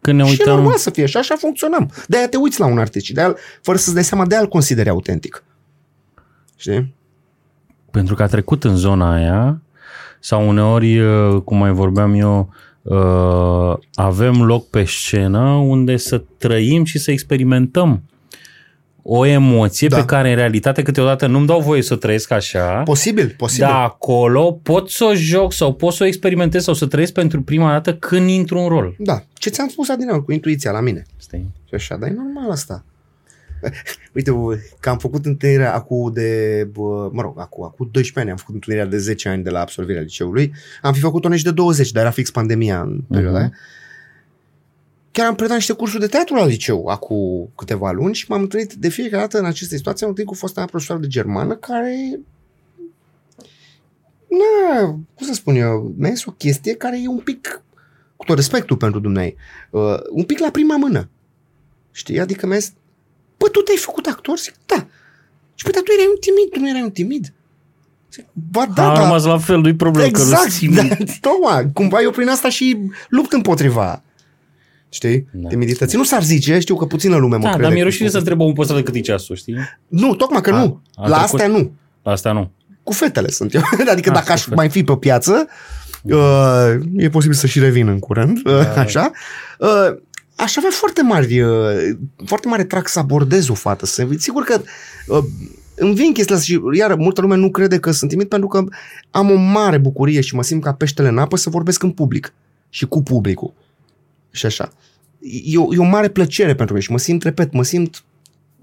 Când 0.00 0.18
ne 0.18 0.24
Și 0.24 0.30
e 0.30 0.36
uităm... 0.38 0.54
normal 0.54 0.76
să 0.76 0.90
fie 0.90 1.06
și 1.06 1.16
așa 1.16 1.36
funcționăm. 1.36 1.90
De-aia 2.06 2.28
te 2.28 2.36
uiți 2.36 2.60
la 2.60 2.66
un 2.66 2.78
artist 2.78 3.04
și 3.04 3.12
de-aia, 3.12 3.36
fără 3.62 3.78
să-ți 3.78 3.94
dai 3.94 4.04
seama, 4.04 4.26
de-aia 4.26 4.42
îl 4.42 4.48
consideri 4.48 4.88
autentic. 4.88 5.44
Știi? 6.56 6.96
pentru 7.90 8.14
că 8.14 8.22
a 8.22 8.26
trecut 8.26 8.64
în 8.64 8.76
zona 8.76 9.14
aia 9.14 9.60
sau 10.20 10.48
uneori, 10.48 10.98
uh, 10.98 11.40
cum 11.44 11.58
mai 11.58 11.72
vorbeam 11.72 12.14
eu, 12.14 12.52
uh, 12.82 13.78
avem 13.94 14.42
loc 14.42 14.68
pe 14.68 14.84
scenă 14.84 15.40
unde 15.50 15.96
să 15.96 16.22
trăim 16.38 16.84
și 16.84 16.98
să 16.98 17.10
experimentăm 17.10 18.02
o 19.10 19.24
emoție 19.26 19.88
Da. 19.88 19.96
pe 19.96 20.04
care 20.04 20.30
în 20.30 20.36
realitate 20.36 20.82
câteodată 20.82 21.26
nu-mi 21.26 21.46
dau 21.46 21.60
voie 21.60 21.82
să 21.82 21.94
o 21.94 21.96
trăiesc 21.96 22.30
așa, 22.30 22.82
Posibil, 22.82 23.34
posibil. 23.36 23.66
dar 23.66 23.82
acolo 23.82 24.52
pot 24.52 24.90
să 24.90 25.04
o 25.04 25.14
joc 25.14 25.52
sau 25.52 25.74
pot 25.74 25.92
să 25.92 26.02
o 26.02 26.06
experimentez 26.06 26.62
sau 26.62 26.74
să 26.74 26.86
trăiesc 26.86 27.12
pentru 27.12 27.42
prima 27.42 27.70
dată 27.70 27.94
când 27.94 28.28
intru 28.28 28.58
în 28.58 28.68
rol. 28.68 28.94
Da. 28.98 29.22
Ce 29.34 29.50
ți-am 29.50 29.68
spus 29.68 29.88
adineauri 29.88 30.24
cu 30.24 30.32
intuiția 30.32 30.70
la 30.70 30.80
mine. 30.80 31.02
Știi? 31.20 31.50
Și 31.68 31.74
așa, 31.74 31.96
dar 31.96 32.08
e 32.08 32.12
normal 32.12 32.50
asta. 32.50 32.84
Uite, 34.14 34.30
bă, 34.30 34.56
că 34.80 34.88
am 34.88 34.98
făcut 34.98 35.24
întâlnirea 35.26 35.74
acum 35.74 36.12
de, 36.12 36.64
bă, 36.72 37.08
mă 37.12 37.22
rog, 37.22 37.34
acum, 37.40 37.64
acum 37.64 37.88
12 37.92 38.20
ani 38.20 38.30
am 38.30 38.36
făcut 38.36 38.54
întâlnirea 38.54 38.88
de 38.90 38.98
10 38.98 39.28
ani 39.28 39.42
de 39.42 39.50
la 39.50 39.60
absolvirea 39.60 40.02
liceului. 40.02 40.52
Am 40.82 40.92
fi 40.92 41.00
făcut-o 41.00 41.28
nici 41.28 41.42
de 41.42 41.50
20, 41.50 41.90
dar 41.90 42.02
era 42.02 42.12
fix 42.12 42.30
pandemia 42.30 42.80
în 42.80 43.00
perioada 43.08 43.38
Mhm. 43.38 43.46
aia. 43.46 43.52
Chiar 45.18 45.26
am 45.26 45.34
predat 45.34 45.56
niște 45.56 45.72
cursuri 45.72 46.00
de 46.00 46.06
teatru 46.06 46.34
la 46.34 46.46
liceu 46.46 46.86
acum 46.86 47.50
câteva 47.56 47.90
luni 47.90 48.14
și 48.14 48.24
m-am 48.28 48.40
întâlnit 48.40 48.72
de 48.72 48.88
fiecare 48.88 49.22
dată 49.22 49.38
în 49.38 49.44
aceste 49.44 49.76
situații, 49.76 50.04
am 50.04 50.10
întâlnit 50.10 50.32
cu 50.32 50.38
fosta 50.38 50.60
mea 50.60 50.68
profesoară 50.68 51.00
de 51.00 51.06
germană 51.06 51.56
care 51.56 52.20
na, 54.28 54.86
cum 54.86 55.26
să 55.26 55.32
spun 55.32 55.54
eu, 55.54 55.94
mi-a 55.96 56.10
zis 56.10 56.24
o 56.24 56.30
chestie 56.30 56.74
care 56.74 57.00
e 57.02 57.08
un 57.08 57.18
pic, 57.18 57.62
cu 58.16 58.24
tot 58.24 58.36
respectul 58.36 58.76
pentru 58.76 59.00
dumneai, 59.00 59.36
uh, 59.70 59.96
un 60.10 60.24
pic 60.24 60.38
la 60.38 60.50
prima 60.50 60.76
mână. 60.76 61.08
Știi? 61.92 62.20
Adică 62.20 62.46
mi-a 62.46 62.58
zis, 62.58 62.72
bă, 63.38 63.48
tu 63.48 63.60
te-ai 63.60 63.76
făcut 63.76 64.06
actor? 64.06 64.38
Zic, 64.38 64.54
da. 64.66 64.86
Și 65.54 65.64
păi, 65.64 65.72
dar 65.72 65.82
tu 65.82 65.92
erai 65.92 66.06
un 66.08 66.20
timid, 66.20 66.52
tu 66.52 66.60
nu 66.60 66.68
erai 66.68 66.82
un 66.82 66.90
timid. 66.90 67.32
Zic, 68.12 68.24
ba, 68.50 68.66
da, 68.66 68.72
Da, 68.72 68.90
a 68.90 68.94
da. 68.94 69.02
rămas 69.02 69.24
la 69.24 69.38
fel, 69.38 69.60
nu-i 69.60 69.74
problemă. 69.76 70.10
că 70.10 70.20
Exact, 70.20 70.44
nu 70.44 70.50
simt. 70.50 70.74
da, 70.74 70.82
tocmai, 71.20 71.70
cumva 71.72 72.00
eu 72.00 72.10
prin 72.10 72.28
asta 72.28 72.48
și 72.48 72.78
lupt 73.08 73.32
împotriva 73.32 74.02
Știi? 74.90 75.26
Da. 75.32 75.48
Timidității. 75.48 75.98
Nu 75.98 76.04
s-ar 76.04 76.22
zice, 76.22 76.58
știu 76.58 76.76
că 76.76 76.84
puțină 76.84 77.16
lume 77.16 77.36
mă 77.36 77.42
Da, 77.42 77.48
crede. 77.48 77.62
dar 77.62 77.72
mi-e 77.72 77.82
că- 77.82 77.88
rușine 77.88 78.08
să 78.08 78.18
întreb 78.18 78.40
omul 78.40 78.52
pe 78.54 78.62
stradă 78.62 78.82
cât 78.82 78.94
e 78.94 79.00
ceasul, 79.00 79.36
știi? 79.36 79.56
Nu, 79.88 80.14
tocmai 80.14 80.40
că 80.40 80.50
A- 80.50 80.58
nu. 80.64 80.82
a 80.94 81.08
La 81.08 81.16
trecut- 81.16 81.22
astea 81.40 81.46
nu. 81.46 81.72
Asta 82.02 82.32
nu. 82.32 82.50
Cu 82.82 82.92
fetele 82.92 83.28
sunt 83.28 83.54
eu. 83.54 83.60
adică 83.90 84.08
Ah, 84.08 84.14
dacă 84.14 84.24
cu 84.26 84.32
aș 84.32 84.42
fete. 84.42 84.54
mai 84.54 84.68
fi 84.68 84.84
pe 84.84 84.96
piață, 84.96 85.46
uh, 86.02 86.74
e 86.96 87.08
posibil 87.08 87.36
să 87.36 87.46
și 87.46 87.58
revin 87.58 87.88
în 87.88 87.98
curând, 87.98 88.36
uh, 88.36 88.42
Da. 88.74 88.80
așa. 88.80 89.10
Uh, 89.58 89.96
aș 90.36 90.56
avea 90.56 90.70
foarte 90.72 91.02
mari, 91.02 91.40
uh, 91.40 91.50
foarte 92.26 92.48
mare 92.48 92.64
trac 92.64 92.88
să 92.88 92.98
abordez 92.98 93.48
o 93.48 93.54
fată. 93.54 93.86
Să, 93.86 94.06
sigur 94.18 94.42
că 94.42 94.60
uh, 95.06 95.18
îmi 95.74 95.94
vin 95.94 96.12
chestia 96.12 96.34
asta 96.36 96.46
și 96.46 96.60
iar 96.78 96.94
multă 96.94 97.20
lume 97.20 97.36
nu 97.36 97.50
crede 97.50 97.78
că 97.78 97.90
sunt 97.90 98.10
timid 98.10 98.28
pentru 98.28 98.48
că 98.48 98.64
am 99.10 99.30
o 99.30 99.34
mare 99.34 99.78
bucurie 99.78 100.20
și 100.20 100.34
mă 100.34 100.42
simt 100.42 100.62
ca 100.62 100.72
peștele 100.72 101.08
în 101.08 101.18
apă 101.18 101.36
să 101.36 101.50
vorbesc 101.50 101.82
în 101.82 101.90
public 101.90 102.32
și 102.68 102.86
cu 102.86 103.02
publicul. 103.02 103.52
Și 104.30 104.46
așa. 104.46 104.72
E 105.44 105.58
o, 105.58 105.74
e 105.74 105.78
o 105.78 105.82
mare 105.84 106.08
plăcere 106.08 106.54
pentru 106.54 106.74
mine 106.74 106.84
și 106.84 106.90
mă 106.92 106.98
simt, 106.98 107.22
repet, 107.22 107.52
mă 107.52 107.62
simt 107.64 108.02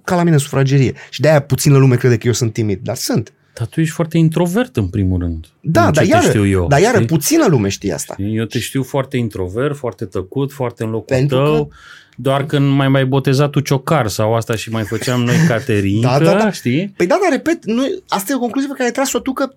ca 0.03 0.15
la 0.15 0.21
mine 0.21 0.33
în 0.33 0.39
sufragerie. 0.41 0.93
Și 1.09 1.21
de-aia 1.21 1.41
puțină 1.41 1.77
lume 1.77 1.95
crede 1.95 2.17
că 2.17 2.27
eu 2.27 2.33
sunt 2.33 2.53
timid, 2.53 2.79
dar 2.83 2.95
sunt. 2.95 3.33
Dar 3.53 3.67
tu 3.67 3.79
ești 3.81 3.93
foarte 3.93 4.17
introvert 4.17 4.77
în 4.77 4.87
primul 4.87 5.19
rând. 5.19 5.45
Da, 5.61 5.83
Din 5.83 5.91
dar 5.93 6.03
ce 6.03 6.09
iară, 6.09 6.23
te 6.23 6.29
știu 6.29 6.47
eu. 6.47 6.67
dar 6.67 6.79
iară 6.79 6.95
știi? 6.95 7.07
puțină 7.07 7.45
lume 7.47 7.69
știe 7.69 7.93
asta. 7.93 8.13
Știi? 8.19 8.35
Eu 8.35 8.45
te 8.45 8.59
știu 8.59 8.83
foarte 8.83 9.17
introvert, 9.17 9.75
foarte 9.75 10.05
tăcut, 10.05 10.51
foarte 10.53 10.83
în 10.83 10.89
locul 10.89 11.15
Pentru 11.17 11.37
tău. 11.37 11.71
Doar 12.17 12.45
când 12.45 12.71
mai 12.75 12.87
mai 12.87 13.05
botezat 13.05 13.49
tu 13.49 13.59
ciocar 13.59 14.07
sau 14.07 14.35
asta 14.35 14.55
și 14.55 14.69
mai 14.69 14.83
făceam 14.83 15.21
noi 15.23 15.35
caterincă, 15.47 16.07
Da, 16.07 16.19
da, 16.19 16.33
da. 16.37 16.51
știi? 16.51 16.93
Păi 16.97 17.07
da, 17.07 17.17
dar 17.21 17.31
repet, 17.31 17.65
nu, 17.65 17.83
asta 18.07 18.31
e 18.31 18.35
o 18.35 18.39
concluzie 18.39 18.67
pe 18.69 18.73
care 18.75 18.85
ai 18.87 18.93
tras-o 18.93 19.19
tu 19.19 19.33
că 19.33 19.53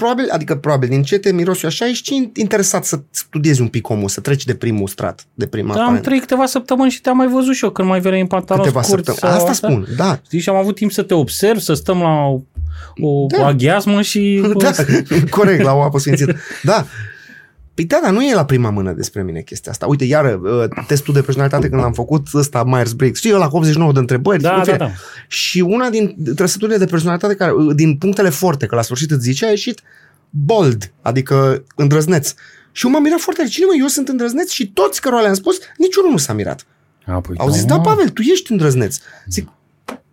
probabil, 0.00 0.28
adică 0.30 0.56
probabil, 0.56 0.88
din 0.88 1.02
ce 1.02 1.18
te 1.18 1.32
miros 1.32 1.62
eu 1.62 1.68
așa, 1.68 1.86
ești 1.88 2.30
interesat 2.34 2.84
să 2.84 3.00
studiezi 3.10 3.60
un 3.60 3.68
pic 3.68 3.88
omul, 3.88 4.08
să 4.08 4.20
treci 4.20 4.44
de 4.44 4.54
primul 4.54 4.88
strat, 4.88 5.26
de 5.34 5.46
prima 5.46 5.68
Da, 5.72 5.78
am 5.78 5.82
aparent. 5.82 6.04
trăit 6.04 6.20
câteva 6.20 6.46
săptămâni 6.46 6.90
și 6.90 7.00
te-am 7.00 7.16
mai 7.16 7.26
văzut 7.28 7.54
și 7.54 7.64
eu 7.64 7.70
când 7.70 7.88
mai 7.88 8.00
veneai 8.00 8.20
în 8.20 8.26
pantaloni 8.26 8.66
Câteva 8.66 8.84
scurți. 8.84 9.06
săptămâni. 9.06 9.38
sau 9.40 9.48
Asta 9.48 9.66
spun, 9.66 9.86
da. 9.96 10.20
Știi, 10.24 10.40
și 10.40 10.48
am 10.48 10.56
avut 10.56 10.74
timp 10.74 10.92
să 10.92 11.02
te 11.02 11.14
observ, 11.14 11.58
să 11.58 11.74
stăm 11.74 11.98
la 12.00 12.24
o, 12.26 12.40
o, 13.00 13.26
Da. 13.26 13.40
o 13.42 13.44
aghiazmă 13.44 14.02
și... 14.02 14.42
da, 14.62 14.70
corect, 15.30 15.62
la 15.62 15.72
o 15.74 15.80
apă 15.82 15.98
sfințită. 15.98 16.36
Da. 16.62 16.86
Păi 17.74 17.84
da, 17.84 17.98
dar 18.02 18.12
nu 18.12 18.24
e 18.24 18.34
la 18.34 18.44
prima 18.44 18.70
mână 18.70 18.92
despre 18.92 19.22
mine 19.22 19.40
chestia 19.40 19.72
asta. 19.72 19.86
Uite, 19.86 20.04
iară, 20.04 20.40
uh, 20.42 20.84
testul 20.86 21.14
de 21.14 21.22
personalitate 21.22 21.68
când 21.68 21.80
l-am 21.80 21.92
făcut, 21.92 22.26
ăsta 22.34 22.64
Myers-Briggs, 22.64 23.18
știi, 23.18 23.34
ăla 23.34 23.48
cu 23.48 23.56
89 23.56 23.92
de 23.92 23.98
întrebări. 23.98 24.42
Da, 24.42 24.50
în 24.50 24.56
da, 24.56 24.62
fine. 24.64 24.76
da. 24.76 24.90
Și 25.28 25.60
una 25.60 25.90
din 25.90 26.16
trăsăturile 26.36 26.76
de 26.76 26.84
personalitate, 26.84 27.34
care, 27.34 27.52
din 27.74 27.96
punctele 27.96 28.28
forte, 28.28 28.66
că 28.66 28.74
la 28.74 28.82
sfârșit 28.82 29.10
îți 29.10 29.22
zice, 29.22 29.46
a 29.46 29.48
ieșit 29.48 29.80
bold, 30.30 30.92
adică 31.02 31.64
îndrăzneț. 31.74 32.34
Și 32.72 32.86
eu 32.86 32.92
m-am 32.92 33.02
mirat 33.02 33.18
foarte 33.20 33.40
tare. 33.40 33.52
Cine 33.52 33.66
mă, 33.66 33.72
eu 33.80 33.86
sunt 33.86 34.08
îndrăzneț 34.08 34.50
și 34.50 34.70
toți 34.72 35.00
cărora 35.00 35.22
le-am 35.22 35.34
spus, 35.34 35.58
niciunul 35.76 36.10
nu 36.10 36.16
s-a 36.16 36.32
mirat. 36.32 36.66
A, 37.06 37.20
păi, 37.20 37.34
Au 37.38 37.48
zis, 37.50 37.64
da, 37.64 37.80
Pavel, 37.80 38.08
tu 38.08 38.22
ești 38.22 38.52
îndrăzneț. 38.52 38.96
Zic, 39.28 39.48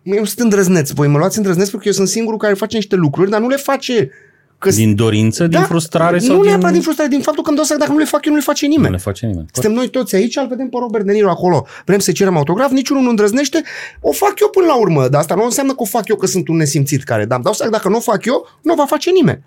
"Mă, 0.02 0.14
eu 0.14 0.24
sunt 0.24 0.38
îndrăzneț, 0.40 0.90
voi 0.90 1.08
mă 1.08 1.18
luați 1.18 1.36
îndrăzneț 1.36 1.64
pentru 1.68 1.80
că 1.82 1.86
eu 1.88 1.92
sunt 1.94 2.08
singurul 2.08 2.38
care 2.38 2.54
face 2.54 2.76
niște 2.76 2.96
lucruri, 2.96 3.30
dar 3.30 3.40
nu 3.40 3.48
le 3.48 3.56
face 3.56 4.10
că 4.58 4.70
Din 4.70 4.94
dorință, 4.94 5.46
din 5.46 5.60
frustrare 5.60 6.16
nu 6.16 6.22
sau 6.22 6.42
neapărat 6.42 6.60
din... 6.60 6.72
din 6.72 6.80
frustrare, 6.82 7.08
din 7.10 7.20
faptul 7.20 7.42
că 7.42 7.48
îmi 7.48 7.56
dau 7.58 7.66
seama 7.66 7.82
că 7.82 7.88
dacă 7.88 7.98
nu 7.98 8.04
le 8.04 8.10
fac 8.10 8.24
eu, 8.24 8.32
nu 8.32 8.38
le 8.38 8.44
face 8.44 8.66
nimeni. 8.66 8.88
Nu 8.88 8.96
le 8.96 8.98
face 8.98 9.26
nimeni. 9.26 9.46
Suntem 9.52 9.72
noi 9.72 9.88
toți 9.88 10.14
aici, 10.14 10.36
îl 10.36 10.46
vedem 10.48 10.68
pe 10.68 10.76
Robert 10.80 11.04
De 11.04 11.12
Niro 11.12 11.30
acolo. 11.30 11.66
Vrem 11.84 11.98
să 11.98 12.12
cerem 12.12 12.36
autograf, 12.36 12.70
niciunul 12.70 13.02
nu 13.02 13.08
îndrăznește. 13.08 13.62
O 14.00 14.12
fac 14.12 14.40
eu 14.40 14.48
până 14.48 14.66
la 14.66 14.76
urmă, 14.78 15.08
dar 15.08 15.20
asta 15.20 15.34
nu 15.34 15.44
înseamnă 15.44 15.72
că 15.72 15.82
o 15.82 15.84
fac 15.84 16.08
eu 16.08 16.16
că 16.16 16.26
sunt 16.26 16.48
un 16.48 16.56
nesimțit 16.56 17.02
care, 17.02 17.24
dar 17.24 17.34
îmi 17.36 17.44
dau 17.44 17.52
seama 17.52 17.70
că 17.70 17.76
dacă 17.76 17.88
nu 17.88 17.96
o 17.96 18.00
fac 18.00 18.24
eu, 18.24 18.46
nu 18.62 18.72
o 18.72 18.76
va 18.76 18.86
face 18.86 19.10
nimeni. 19.10 19.42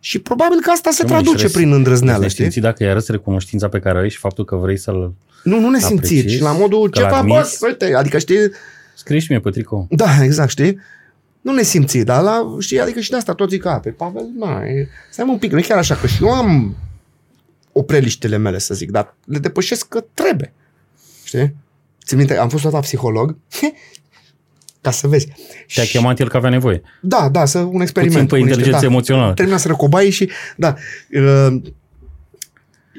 Și 0.00 0.18
probabil 0.18 0.58
că 0.60 0.70
asta 0.70 0.90
se 0.90 1.04
Dom'le, 1.04 1.06
traduce 1.06 1.46
și 1.46 1.52
prin 1.52 1.72
îndrăzneală, 1.72 2.28
știi? 2.28 2.42
Simți 2.42 2.60
dacă 2.60 2.82
i 2.82 2.86
arăți 2.86 3.10
recunoștința 3.10 3.68
pe 3.68 3.78
care 3.78 3.98
o 3.98 4.00
ai 4.00 4.10
și 4.10 4.18
faptul 4.18 4.44
că 4.44 4.56
vrei 4.56 4.78
să-l 4.78 5.12
Nu, 5.42 5.60
nu 5.60 5.70
nesimțit, 5.70 6.18
Apreciezi, 6.18 6.36
ci 6.36 6.40
la 6.40 6.52
modul 6.52 6.90
că 6.90 6.98
ceva, 6.98 7.10
l-admiri. 7.10 7.56
bă, 7.60 7.66
uite, 7.66 7.94
adică 7.94 8.18
știi, 8.18 8.36
scriși 8.94 9.24
și 9.24 9.30
mie 9.30 9.40
pe 9.40 9.50
tricou. 9.50 9.86
Da, 9.90 10.06
exact, 10.22 10.50
știi? 10.50 10.78
Nu 11.40 11.52
ne 11.52 11.62
simți, 11.62 11.98
dar 11.98 12.22
la, 12.22 12.56
știi, 12.58 12.80
adică 12.80 13.00
și 13.00 13.10
de 13.10 13.16
asta 13.16 13.34
toți 13.34 13.54
zic, 13.54 13.64
a, 13.64 13.78
pe 13.80 13.90
Pavel, 13.90 14.28
na, 14.38 14.62
e, 14.64 14.88
stai 15.10 15.24
mă 15.24 15.32
un 15.32 15.38
pic, 15.38 15.52
nu 15.52 15.58
e 15.58 15.62
chiar 15.62 15.78
așa, 15.78 15.94
că 15.94 16.06
și 16.06 16.22
eu 16.24 16.30
am 16.32 16.76
opreliștele 17.72 18.36
mele, 18.36 18.58
să 18.58 18.74
zic, 18.74 18.90
dar 18.90 19.14
le 19.24 19.38
depășesc 19.38 19.88
că 19.88 20.04
trebuie, 20.14 20.52
știi? 21.24 21.54
Țin 22.04 22.16
minte, 22.18 22.36
am 22.36 22.48
fost 22.48 22.64
la 22.64 22.80
psiholog, 22.80 23.36
ca 24.80 24.90
să 24.90 25.06
vezi. 25.08 25.26
Te-a 25.74 25.84
Și- 25.84 25.96
chemat 25.96 26.18
el 26.20 26.28
că 26.28 26.36
avea 26.36 26.50
nevoie. 26.50 26.82
Da, 27.02 27.28
da, 27.28 27.44
să 27.44 27.58
un 27.58 27.80
experiment. 27.80 28.14
Puțin 28.14 28.28
pe 28.28 28.30
cu 28.30 28.36
niște- 28.36 28.50
inteligență 28.50 28.86
da, 28.86 28.92
emoțională. 28.92 29.34
Termina 29.34 29.56
să 29.56 29.68
răcobaie 29.68 30.10
și, 30.10 30.30
da. 30.56 30.74
Uh, 31.12 31.62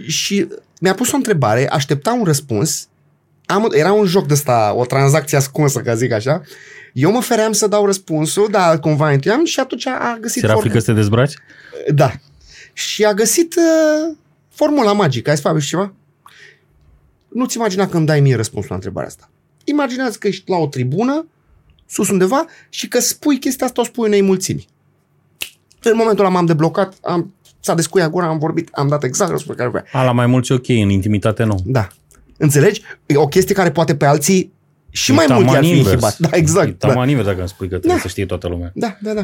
și 0.08 0.48
mi-a 0.80 0.94
pus 0.94 1.12
o 1.12 1.16
întrebare, 1.16 1.70
aștepta 1.70 2.14
un 2.14 2.24
răspuns, 2.24 2.88
am, 3.46 3.68
era 3.74 3.92
un 3.92 4.06
joc 4.06 4.28
de 4.28 4.34
ăsta, 4.34 4.74
o 4.76 4.86
tranzacție 4.86 5.38
ascunsă, 5.38 5.80
ca 5.82 5.96
zic 5.96 6.12
așa. 6.12 6.42
Eu 6.94 7.12
mă 7.12 7.22
feream 7.22 7.52
să 7.52 7.68
dau 7.68 7.86
răspunsul, 7.86 8.48
dar 8.52 8.80
cumva 8.80 9.12
intuiam 9.12 9.46
și 9.46 9.60
atunci 9.60 9.88
a 9.88 10.18
găsit 10.22 10.40
Ți 10.42 10.46
era 10.46 10.60
frică 10.60 10.80
să 10.80 10.86
te 10.86 10.94
dezbraci? 10.94 11.34
Da. 11.94 12.12
Și 12.74 13.06
a 13.06 13.14
găsit 13.14 13.56
uh, 13.56 14.16
formula 14.50 14.94
magică. 14.94 15.30
Hai 15.30 15.38
să 15.38 15.48
faci 15.48 15.66
ceva? 15.66 15.94
Nu-ți 17.28 17.58
imagina 17.58 17.88
când 17.88 18.06
dai 18.06 18.20
mie 18.20 18.36
răspunsul 18.36 18.70
la 18.70 18.76
întrebarea 18.76 19.10
asta. 19.10 19.30
Imaginează 19.64 20.18
că 20.20 20.28
ești 20.28 20.50
la 20.50 20.58
o 20.58 20.68
tribună, 20.68 21.28
sus 21.86 22.10
undeva, 22.10 22.46
și 22.70 22.88
că 22.88 23.00
spui 23.00 23.40
chestia 23.40 23.66
asta, 23.66 23.82
o 23.82 23.84
spui 23.84 24.08
unei 24.08 24.22
mulțimi. 24.22 24.68
În 25.84 25.96
momentul 25.96 26.26
ăla 26.26 26.34
m-am 26.34 26.46
deblocat, 26.46 26.94
am, 27.02 27.34
s-a 27.60 27.76
descuiat 27.76 28.10
gura, 28.10 28.28
am 28.28 28.38
vorbit, 28.38 28.70
am 28.72 28.88
dat 28.88 29.04
exact 29.04 29.30
răspunsul 29.30 29.56
care 29.56 29.70
vrea. 29.70 30.02
A, 30.02 30.04
la 30.04 30.12
mai 30.12 30.26
mulți 30.26 30.52
ok, 30.52 30.68
în 30.68 30.90
intimitate 30.90 31.44
nu. 31.44 31.60
Da. 31.66 31.88
Înțelegi? 32.38 32.82
E 33.06 33.18
o 33.18 33.28
chestie 33.28 33.56
care 33.56 33.72
poate 33.72 33.96
pe 33.96 34.06
alții 34.06 34.54
și 34.92 35.12
E 35.12 35.16
mai 35.16 35.26
mult 35.30 35.40
i-ar 35.40 35.48
taman 35.48 35.62
fi 35.64 35.70
invers. 35.78 35.92
inhibat. 35.92 36.18
Da, 36.18 36.30
exact. 36.38 36.68
E 36.68 36.76
Da. 36.80 36.88
taman 36.88 37.10
invers 37.10 37.28
dacă 37.28 37.40
îmi 37.40 37.48
spui 37.50 37.68
că 37.68 37.76
trebuie 37.76 37.96
Da. 37.96 38.02
să 38.02 38.08
știe 38.08 38.26
toată 38.26 38.48
lumea. 38.48 38.72
da, 38.76 38.98
da, 39.02 39.14
da. 39.14 39.22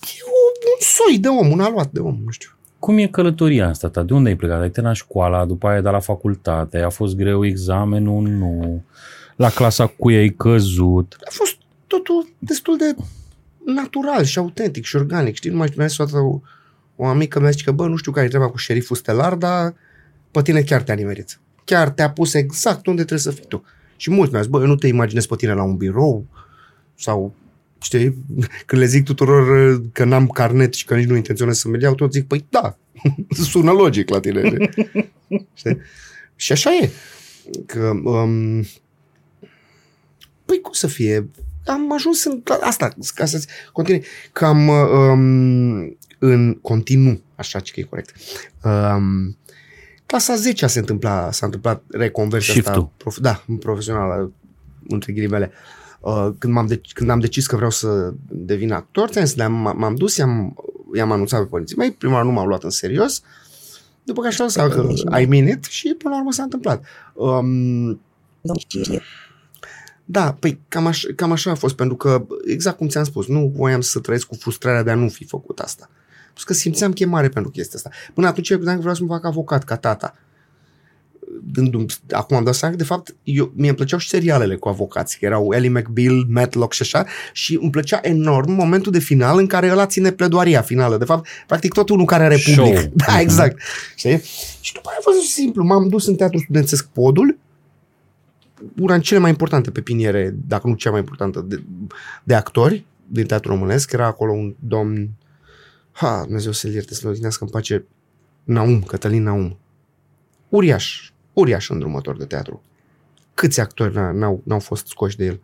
E 0.00 0.20
o, 0.24 0.38
un 0.74 0.80
soi 0.80 1.18
de 1.18 1.28
om, 1.28 1.50
un 1.50 1.60
aluat 1.60 1.90
de 1.90 2.00
om, 2.00 2.18
nu 2.24 2.30
știu. 2.30 2.50
Cum 2.78 2.98
e 2.98 3.06
călătoria 3.06 3.68
asta 3.68 3.88
ta? 3.88 4.02
De 4.02 4.14
unde 4.14 4.28
ai 4.28 4.34
plecat? 4.36 4.60
Ai 4.60 4.70
terminat 4.70 4.96
școala, 4.96 5.44
după 5.44 5.66
aia 5.66 5.76
ai 5.76 5.82
dat 5.82 5.92
la 5.92 6.00
facultate, 6.00 6.78
a 6.78 6.88
fost 6.90 7.16
greu 7.16 7.46
examenul, 7.46 8.22
nu. 8.28 8.82
La 9.36 9.50
clasa 9.50 9.86
cu 9.86 10.08
ai 10.08 10.28
căzut. 10.28 11.16
A 11.20 11.28
fost 11.30 11.56
totul 11.86 12.28
destul 12.38 12.76
de 12.76 12.94
natural 13.64 14.24
și 14.24 14.38
autentic 14.38 14.84
și 14.84 14.96
organic. 14.96 15.34
Știi, 15.34 15.50
nu 15.50 15.56
mai 15.56 15.72
mi-a 15.76 15.86
zis 15.86 15.98
odată 15.98 16.16
o, 16.18 16.40
o 16.96 17.06
amică 17.06 17.40
mi-a 17.40 17.50
zis 17.50 17.62
că, 17.62 17.72
bă, 17.72 17.86
nu 17.86 17.96
știu 17.96 18.12
care 18.12 18.26
e 18.26 18.28
treaba 18.28 18.48
cu 18.50 18.56
șeriful 18.56 18.96
stelar, 18.96 19.34
dar 19.34 19.74
pe 20.30 20.42
tine 20.42 20.60
chiar 20.60 20.82
te-a 20.82 20.94
nimerit. 20.94 21.38
Chiar 21.66 21.90
te-a 21.90 22.10
pus 22.10 22.34
exact 22.34 22.86
unde 22.86 23.04
trebuie 23.04 23.18
să 23.18 23.30
fii 23.30 23.48
tu. 23.48 23.64
Și 23.96 24.10
mulți 24.10 24.30
mi-au 24.30 24.42
zis, 24.42 24.52
bă, 24.52 24.60
eu 24.60 24.66
nu 24.66 24.76
te 24.76 24.86
imaginez 24.86 25.26
pe 25.26 25.36
tine 25.36 25.52
la 25.52 25.62
un 25.62 25.76
birou 25.76 26.26
sau 26.94 27.34
știi, 27.80 28.24
când 28.66 28.80
le 28.80 28.86
zic 28.86 29.04
tuturor 29.04 29.72
uh, 29.72 29.82
că 29.92 30.04
n-am 30.04 30.26
carnet 30.26 30.74
și 30.74 30.84
că 30.84 30.94
nici 30.94 31.08
nu 31.08 31.16
intenționez 31.16 31.58
să-mi 31.58 31.82
iau, 31.82 31.94
tot 31.94 32.12
zic, 32.12 32.26
păi 32.26 32.46
da, 32.48 32.78
sună 33.50 33.72
logic 33.72 34.08
la 34.08 34.20
tine. 34.20 34.42
știi? 35.54 35.78
Și 36.36 36.52
așa 36.52 36.70
e. 36.74 36.90
Că, 37.66 37.92
um, 38.04 38.60
păi 40.44 40.60
cum 40.62 40.72
să 40.72 40.86
fie? 40.86 41.30
Am 41.64 41.92
ajuns 41.92 42.24
în 42.24 42.42
asta, 42.60 42.94
ca 43.14 43.24
să 43.24 43.44
continui, 43.72 44.04
că 44.32 44.44
am 44.44 44.68
um, 44.68 45.96
în 46.18 46.54
continuu, 46.54 47.22
așa 47.34 47.60
ce 47.60 47.72
că 47.72 47.80
e 47.80 47.82
corect. 47.82 48.14
Um, 48.64 49.36
clasa 50.06 50.34
10 50.34 50.66
se 50.66 50.78
întâmpla, 50.78 51.30
s-a 51.32 51.46
întâmplat 51.46 51.82
reconversia 51.90 52.54
asta, 52.54 52.70
Shift-ul. 52.72 52.90
prof, 52.96 53.18
da, 53.18 53.44
profesională, 53.58 54.32
între 54.88 55.12
ghilimele. 55.12 55.50
Uh, 56.00 56.28
când, 56.38 56.52
m-am 56.52 56.68
dec- 56.74 56.92
când 56.94 57.10
am 57.10 57.18
decis 57.20 57.46
că 57.46 57.56
vreau 57.56 57.70
să 57.70 58.12
devin 58.28 58.72
actor, 58.72 59.08
ți-am 59.08 59.24
zis, 59.24 59.36
le-am- 59.36 59.74
m-am 59.76 59.94
dus, 59.94 60.16
i-am, 60.16 60.54
i-am 60.94 61.12
anunțat 61.12 61.40
pe 61.40 61.46
părinții 61.46 61.76
mei, 61.76 61.92
prima 61.92 62.12
oară 62.14 62.24
nu 62.26 62.32
m-au 62.32 62.46
luat 62.46 62.62
în 62.62 62.70
serios, 62.70 63.22
după 64.04 64.20
care 64.20 64.34
și-au 64.34 64.48
seama 64.48 64.74
că 64.74 65.18
I 65.20 65.26
mean 65.26 65.46
it 65.46 65.64
și 65.64 65.94
până 65.98 66.14
la 66.14 66.20
urmă 66.20 66.32
s-a 66.32 66.42
întâmplat. 66.42 66.84
Um, 67.14 68.00
da, 70.04 70.32
păi 70.32 70.60
cam 70.68 70.86
așa, 70.86 71.08
cam 71.16 71.32
așa 71.32 71.50
a 71.50 71.54
fost, 71.54 71.74
pentru 71.74 71.96
că, 71.96 72.26
exact 72.46 72.76
cum 72.76 72.88
ți-am 72.88 73.04
spus, 73.04 73.26
nu 73.26 73.52
voiam 73.56 73.80
să 73.80 73.98
trăiesc 74.00 74.26
cu 74.26 74.34
frustrarea 74.34 74.82
de 74.82 74.90
a 74.90 74.94
nu 74.94 75.08
fi 75.08 75.24
făcut 75.24 75.58
asta. 75.58 75.90
Pentru 76.36 76.54
că 76.54 76.60
simțeam 76.60 76.92
chemare 76.92 77.28
pentru 77.28 77.50
chestia 77.50 77.74
asta. 77.76 77.90
Până 78.14 78.26
atunci 78.26 78.48
eu 78.48 78.56
credeam 78.56 78.76
că 78.76 78.82
vreau 78.82 78.96
să 78.96 79.02
mă 79.04 79.14
fac 79.14 79.24
avocat 79.24 79.64
ca 79.64 79.76
tata. 79.76 80.14
Dându-mi, 81.42 81.86
acum 82.10 82.36
am 82.36 82.44
dat 82.44 82.54
seama 82.54 82.74
că, 82.74 82.80
de 82.80 82.86
fapt, 82.86 83.14
eu, 83.22 83.52
mie 83.54 83.68
îmi 83.68 83.76
plăceau 83.76 83.98
și 83.98 84.08
serialele 84.08 84.56
cu 84.56 84.68
avocați, 84.68 85.18
că 85.18 85.24
erau 85.24 85.52
Ellie 85.54 85.68
McBeal, 85.68 86.24
Matlock 86.28 86.72
și 86.72 86.82
așa, 86.82 87.06
și 87.32 87.58
îmi 87.60 87.70
plăcea 87.70 87.98
enorm 88.02 88.52
momentul 88.52 88.92
de 88.92 88.98
final 88.98 89.38
în 89.38 89.46
care 89.46 89.70
ăla 89.70 89.86
ține 89.86 90.10
pledoaria 90.10 90.62
finală. 90.62 90.96
De 90.96 91.04
fapt, 91.04 91.28
practic 91.46 91.72
tot 91.72 91.88
unul 91.88 92.04
care 92.04 92.24
are 92.24 92.36
public. 92.44 92.76
Show. 92.78 92.90
Da, 93.06 93.12
Mhm. 93.12 93.20
exact. 93.20 93.60
Știi? 93.96 94.20
Și 94.60 94.72
după 94.72 94.88
aia 94.88 94.96
a 95.00 95.02
fost 95.10 95.30
simplu. 95.32 95.64
M-am 95.64 95.88
dus 95.88 96.06
în 96.06 96.14
teatru 96.14 96.38
studențesc 96.38 96.86
Podul, 96.88 97.38
una 98.80 98.92
din 98.92 99.02
cele 99.02 99.20
mai 99.20 99.30
importante 99.30 99.70
pepiniere, 99.70 100.34
dacă 100.46 100.66
nu 100.68 100.74
cea 100.74 100.90
mai 100.90 100.98
importantă, 100.98 101.44
de, 101.48 101.62
de 102.24 102.34
actori 102.34 102.84
din 103.06 103.26
teatru 103.26 103.50
românesc. 103.50 103.92
Era 103.92 104.06
acolo 104.06 104.32
un 104.32 104.54
domn, 104.58 105.08
ha, 105.96 106.22
Dumnezeu 106.24 106.52
să-l 106.52 106.72
ierte, 106.72 106.94
să-l 106.94 107.10
odinească 107.10 107.44
în 107.44 107.50
pace, 107.50 107.84
Naum, 108.44 108.82
Cătălin 108.82 109.22
Naum. 109.22 109.58
Uriaș, 110.48 111.10
uriaș 111.32 111.68
îndrumător 111.70 112.16
de 112.16 112.24
teatru. 112.24 112.62
Câți 113.34 113.60
actori 113.60 113.92
n- 113.92 114.12
n-au, 114.12 114.42
n-au 114.44 114.58
fost 114.58 114.86
scoși 114.86 115.16
de 115.16 115.24
el? 115.24 115.40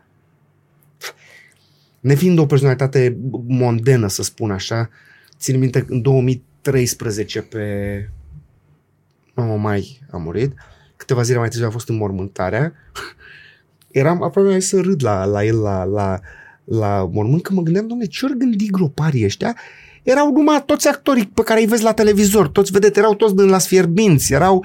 Nefiind 2.01 2.39
o 2.39 2.47
personalitate 2.47 3.19
mondenă, 3.47 4.07
să 4.07 4.23
spun 4.23 4.51
așa, 4.51 4.91
țin 5.39 5.59
minte 5.59 5.85
în 5.89 6.03
2013 6.03 7.43
pe 7.43 8.09
9 9.35 9.59
mai 9.59 10.01
a 10.11 10.17
murit, 10.17 10.53
câteva 10.97 11.23
zile 11.23 11.39
mai 11.39 11.49
târziu 11.49 11.67
a 11.67 11.71
fost 11.71 11.89
înmormântarea, 11.89 12.73
eram 13.91 14.23
aproape 14.23 14.61
să 14.61 14.81
râd 14.81 15.03
la, 15.03 15.25
la 15.25 15.45
el 15.45 15.61
la, 15.61 15.85
la, 15.85 16.21
la 16.65 17.09
mormânt, 17.13 17.43
că 17.43 17.53
mă 17.53 17.63
gândeam, 17.63 17.87
domnule, 17.87 18.09
ce 18.09 18.25
ori 18.25 18.39
gândi 18.39 18.71
groparii 18.71 19.25
ăștia? 19.25 19.57
Erau 20.03 20.33
numai 20.33 20.65
toți 20.65 20.89
actorii 20.89 21.27
pe 21.27 21.43
care 21.43 21.61
îi 21.61 21.67
vezi 21.67 21.83
la 21.83 21.93
televizor, 21.93 22.49
toți 22.49 22.73
vedete, 22.73 22.99
erau 22.99 23.15
toți 23.15 23.37
din 23.37 23.49
la 23.49 23.59
sfierbinți, 23.59 24.33
erau 24.33 24.65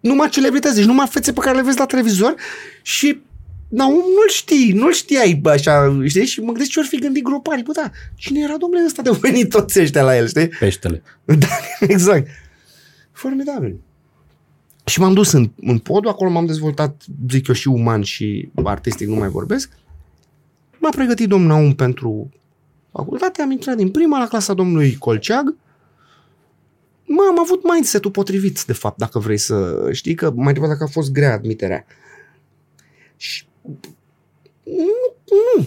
numai 0.00 0.28
celebrități, 0.28 0.74
deci 0.74 0.84
numai 0.84 1.06
fețe 1.10 1.32
pe 1.32 1.40
care 1.40 1.56
le 1.56 1.62
vezi 1.62 1.78
la 1.78 1.86
televizor 1.86 2.34
și 2.82 3.20
da, 3.68 3.84
nu-l 3.88 4.28
știi, 4.28 4.72
nu-l 4.72 4.92
știai, 4.92 5.34
bă, 5.34 5.50
așa, 5.50 6.00
știi? 6.06 6.26
Și 6.26 6.40
mă 6.40 6.46
gândesc 6.46 6.70
ce 6.70 6.78
ori 6.78 6.88
fi 6.88 6.98
gândit 6.98 7.22
groparii. 7.22 7.62
Bă, 7.62 7.72
da, 7.72 7.90
cine 8.14 8.40
era 8.40 8.56
domnule 8.56 8.84
ăsta 8.86 9.02
de 9.02 9.08
au 9.08 9.14
venit 9.14 9.48
toți 9.48 9.80
ăștia 9.80 10.02
la 10.02 10.16
el, 10.16 10.28
știi? 10.28 10.48
Peștele. 10.48 11.02
Da, 11.38 11.46
exact. 11.80 12.28
Formidabil. 13.12 13.76
Și 14.84 15.00
m-am 15.00 15.14
dus 15.14 15.32
în, 15.32 15.50
în 15.60 15.78
podul, 15.78 16.10
acolo 16.10 16.30
m-am 16.30 16.46
dezvoltat, 16.46 17.02
zic 17.30 17.46
eu, 17.48 17.54
și 17.54 17.68
uman 17.68 18.02
și 18.02 18.48
artistic, 18.64 19.08
nu 19.08 19.14
mai 19.14 19.28
vorbesc. 19.28 19.70
M-a 20.78 20.88
pregătit 20.88 21.28
domnul 21.28 21.48
Naum 21.48 21.74
pentru 21.74 22.30
facultate, 22.96 23.42
am 23.42 23.50
intrat 23.50 23.76
din 23.76 23.90
prima 23.90 24.18
la 24.18 24.26
clasa 24.26 24.54
domnului 24.54 24.96
Colceag. 24.96 25.54
Mă, 27.06 27.22
am 27.28 27.38
avut 27.40 27.72
mindset-ul 27.72 28.10
potrivit, 28.10 28.62
de 28.62 28.72
fapt, 28.72 28.98
dacă 28.98 29.18
vrei 29.18 29.38
să 29.38 29.88
știi, 29.92 30.14
că 30.14 30.32
mai 30.34 30.52
degrabă 30.52 30.72
dacă 30.72 30.84
a 30.84 30.92
fost 30.92 31.12
grea 31.12 31.32
admiterea. 31.32 31.86
Și 33.16 33.46
nu, 34.64 35.14
nu. 35.56 35.66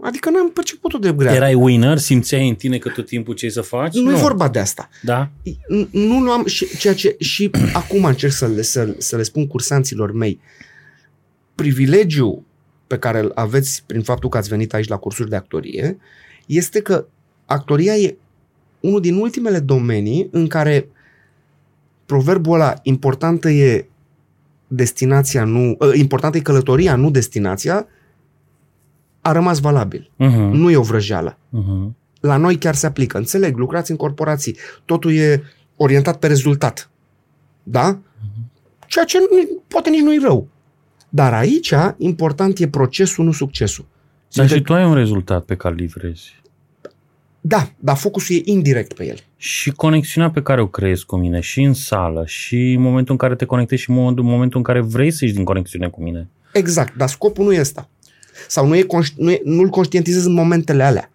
Adică 0.00 0.30
n-am 0.30 0.50
perceput-o 0.50 0.98
de 0.98 1.12
grea. 1.12 1.34
Erai 1.34 1.54
winner? 1.54 1.98
Simțeai 1.98 2.48
în 2.48 2.54
tine 2.54 2.78
că 2.78 2.88
tot 2.88 3.06
timpul 3.06 3.34
ce 3.34 3.44
ai 3.44 3.50
să 3.50 3.60
faci? 3.60 3.94
nu 3.94 4.10
e 4.10 4.14
vorba 4.14 4.48
de 4.48 4.58
asta. 4.58 4.88
Da? 5.02 5.30
N- 5.44 5.90
nu 5.90 6.20
luam 6.20 6.46
și, 6.46 6.76
ceea 6.76 6.94
ce 6.94 7.16
și 7.18 7.50
acum 7.72 8.04
încerc 8.04 8.32
să 8.32 8.46
le, 8.46 8.62
să, 8.62 8.94
să 8.98 9.16
le 9.16 9.22
spun 9.22 9.46
cursanților 9.46 10.12
mei. 10.12 10.40
Privilegiul 11.54 12.42
pe 12.86 12.98
care 12.98 13.18
îl 13.18 13.32
aveți 13.34 13.82
prin 13.86 14.02
faptul 14.02 14.28
că 14.28 14.36
ați 14.36 14.48
venit 14.48 14.74
aici 14.74 14.88
la 14.88 14.96
cursuri 14.96 15.30
de 15.30 15.36
actorie 15.36 15.98
este 16.46 16.80
că 16.80 17.06
actoria 17.46 17.96
e 17.96 18.16
unul 18.80 19.00
din 19.00 19.14
ultimele 19.14 19.58
domenii 19.58 20.28
în 20.30 20.46
care 20.46 20.88
proverbul 22.06 22.54
ăla 22.54 22.74
importantă 22.82 23.50
e 23.50 23.86
destinația, 24.66 25.44
nu, 25.44 25.76
ă, 25.80 25.94
importantă 25.94 26.36
e 26.36 26.40
călătoria, 26.40 26.96
nu 26.96 27.10
destinația, 27.10 27.86
a 29.20 29.32
rămas 29.32 29.60
valabil. 29.60 30.10
Uh-huh. 30.14 30.50
Nu 30.52 30.70
e 30.70 30.76
o 30.76 30.82
vrăjeală 30.82 31.38
Uh-huh. 31.58 31.90
la 32.20 32.36
noi 32.36 32.56
chiar 32.56 32.74
se 32.74 32.86
aplică. 32.86 33.18
Înțeleg, 33.18 33.56
lucrați 33.56 33.90
în 33.90 33.96
corporații, 33.96 34.56
totul 34.84 35.12
e 35.12 35.42
orientat 35.76 36.18
pe 36.18 36.26
rezultat. 36.26 36.90
Da? 37.62 37.98
Ceea 38.86 39.04
ce 39.04 39.18
nu, 39.18 39.62
poate 39.68 39.90
nici 39.90 40.00
nu 40.00 40.14
e 40.14 40.18
rău. 40.22 40.48
Dar 41.08 41.34
aici, 41.34 41.74
important 41.96 42.58
e 42.58 42.68
procesul, 42.68 43.24
nu 43.24 43.32
succesul. 43.32 43.84
Dar 44.34 44.46
Ținte- 44.46 44.54
și 44.54 44.60
tu 44.62 44.74
ai 44.74 44.84
un 44.84 44.94
rezultat 44.94 45.44
pe 45.44 45.56
care 45.56 45.74
îl 45.74 45.80
livrezi. 45.80 46.40
Da, 47.40 47.70
dar 47.78 47.96
focusul 47.96 48.36
e 48.36 48.40
indirect 48.44 48.92
pe 48.92 49.06
el. 49.06 49.16
Și 49.36 49.70
conexiunea 49.70 50.30
pe 50.30 50.42
care 50.42 50.60
o 50.60 50.66
creezi 50.66 51.06
cu 51.06 51.16
mine 51.16 51.40
și 51.40 51.62
în 51.62 51.72
sală 51.72 52.24
și 52.26 52.72
în 52.72 52.80
momentul 52.80 53.12
în 53.12 53.18
care 53.18 53.34
te 53.34 53.44
conectezi 53.44 53.82
și 53.82 53.90
în 53.90 53.96
momentul, 53.96 54.24
în 54.24 54.30
momentul 54.30 54.58
în 54.58 54.64
care 54.64 54.80
vrei 54.80 55.10
să 55.10 55.24
ieși 55.24 55.36
din 55.36 55.44
conexiune 55.44 55.88
cu 55.88 56.02
mine. 56.02 56.28
Exact, 56.52 56.96
dar 56.96 57.08
scopul 57.08 57.44
nu 57.44 57.52
e 57.52 57.60
ăsta. 57.60 57.88
Sau 58.48 58.66
nu 58.66 58.76
e, 58.76 58.82
conș- 58.82 59.14
nu 59.16 59.30
e, 59.30 59.40
nu-l 59.44 59.68
conștientizezi 59.68 60.26
în 60.26 60.32
momentele 60.32 60.82
alea. 60.82 61.10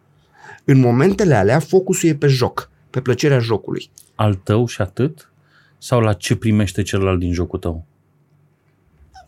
În 0.63 0.79
momentele 0.79 1.35
alea, 1.35 1.59
focusul 1.59 2.09
e 2.09 2.15
pe 2.15 2.27
joc, 2.27 2.69
pe 2.89 3.01
plăcerea 3.01 3.39
jocului. 3.39 3.89
Al 4.15 4.33
tău 4.33 4.65
și 4.67 4.81
atât? 4.81 5.31
Sau 5.77 5.99
la 5.99 6.13
ce 6.13 6.35
primește 6.35 6.81
celălalt 6.81 7.19
din 7.19 7.33
jocul 7.33 7.59
tău? 7.59 7.85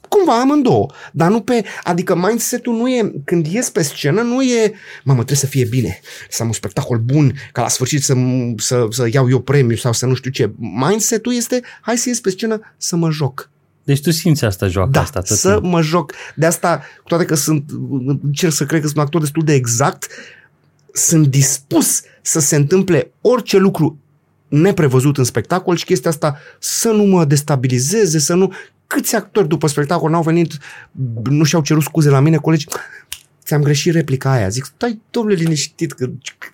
Cumva 0.09 0.39
amândouă, 0.39 0.91
dar 1.11 1.29
nu 1.29 1.41
pe... 1.41 1.63
Adică 1.83 2.15
mindset-ul 2.15 2.75
nu 2.75 2.89
e... 2.89 3.11
Când 3.25 3.45
ies 3.47 3.69
pe 3.69 3.81
scenă, 3.81 4.21
nu 4.21 4.41
e... 4.41 4.71
Mamă, 5.03 5.17
trebuie 5.17 5.37
să 5.37 5.45
fie 5.45 5.65
bine, 5.65 5.99
să 6.29 6.41
am 6.41 6.47
un 6.47 6.53
spectacol 6.53 6.97
bun, 6.97 7.33
ca 7.51 7.61
la 7.61 7.67
sfârșit 7.67 8.03
să, 8.03 8.13
să, 8.57 8.87
să 8.89 9.07
iau 9.11 9.29
eu 9.29 9.39
premiu 9.39 9.75
sau 9.75 9.93
să 9.93 10.05
nu 10.05 10.13
știu 10.13 10.31
ce. 10.31 10.51
Mindset-ul 10.57 11.33
este, 11.33 11.61
hai 11.81 11.97
să 11.97 12.09
ies 12.09 12.19
pe 12.19 12.29
scenă 12.29 12.59
să 12.77 12.95
mă 12.95 13.09
joc. 13.11 13.49
Deci 13.83 14.01
tu 14.01 14.11
simți 14.11 14.45
asta, 14.45 14.67
joacă 14.67 14.89
Da, 14.91 15.01
asta 15.01 15.21
tot 15.21 15.37
să 15.37 15.51
timpul. 15.51 15.69
mă 15.69 15.81
joc. 15.81 16.13
De 16.35 16.45
asta, 16.45 16.77
cu 16.77 17.07
toate 17.07 17.25
că 17.25 17.35
sunt, 17.35 17.69
încerc 18.23 18.53
să 18.53 18.65
cred 18.65 18.79
că 18.79 18.85
sunt 18.85 18.97
un 18.97 19.03
actor 19.03 19.21
destul 19.21 19.43
de 19.43 19.53
exact, 19.53 20.07
sunt 20.93 21.27
dispus 21.27 22.01
să 22.21 22.39
se 22.39 22.55
întâmple 22.55 23.11
orice 23.21 23.57
lucru 23.57 23.97
neprevăzut 24.47 25.17
în 25.17 25.23
spectacol 25.23 25.75
și 25.75 25.85
chestia 25.85 26.09
asta 26.09 26.37
să 26.59 26.89
nu 26.89 27.03
mă 27.03 27.25
destabilizeze, 27.25 28.19
să 28.19 28.33
nu... 28.33 28.53
Câți 28.89 29.15
actori 29.15 29.47
după 29.47 29.67
spectacol 29.67 30.09
n-au 30.09 30.21
venit, 30.21 30.53
nu 31.23 31.43
și-au 31.43 31.61
cerut 31.61 31.83
scuze 31.83 32.09
la 32.09 32.19
mine, 32.19 32.37
colegi, 32.37 32.65
ți-am 33.43 33.61
greșit 33.61 33.93
replica 33.93 34.31
aia. 34.31 34.49
Zic, 34.49 34.65
stai, 34.65 35.01
domnule, 35.11 35.35
liniștit, 35.35 35.91
că 35.91 36.09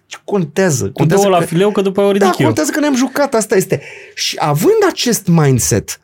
ce 0.06 0.17
contează. 0.24 0.86
Cu 0.86 0.91
contează 0.91 1.21
două 1.24 1.36
la 1.36 1.41
că, 1.41 1.48
fileu, 1.48 1.71
că 1.71 1.82
după 1.82 2.00
aia 2.00 2.10
o 2.10 2.12
ridic 2.12 2.28
da, 2.28 2.36
eu. 2.38 2.45
contează 2.45 2.71
că 2.71 2.80
ne-am 2.80 2.95
jucat, 2.95 3.34
asta 3.34 3.56
este. 3.56 3.82
Și 4.15 4.36
având 4.39 4.78
acest 4.89 5.28
mindset 5.28 6.00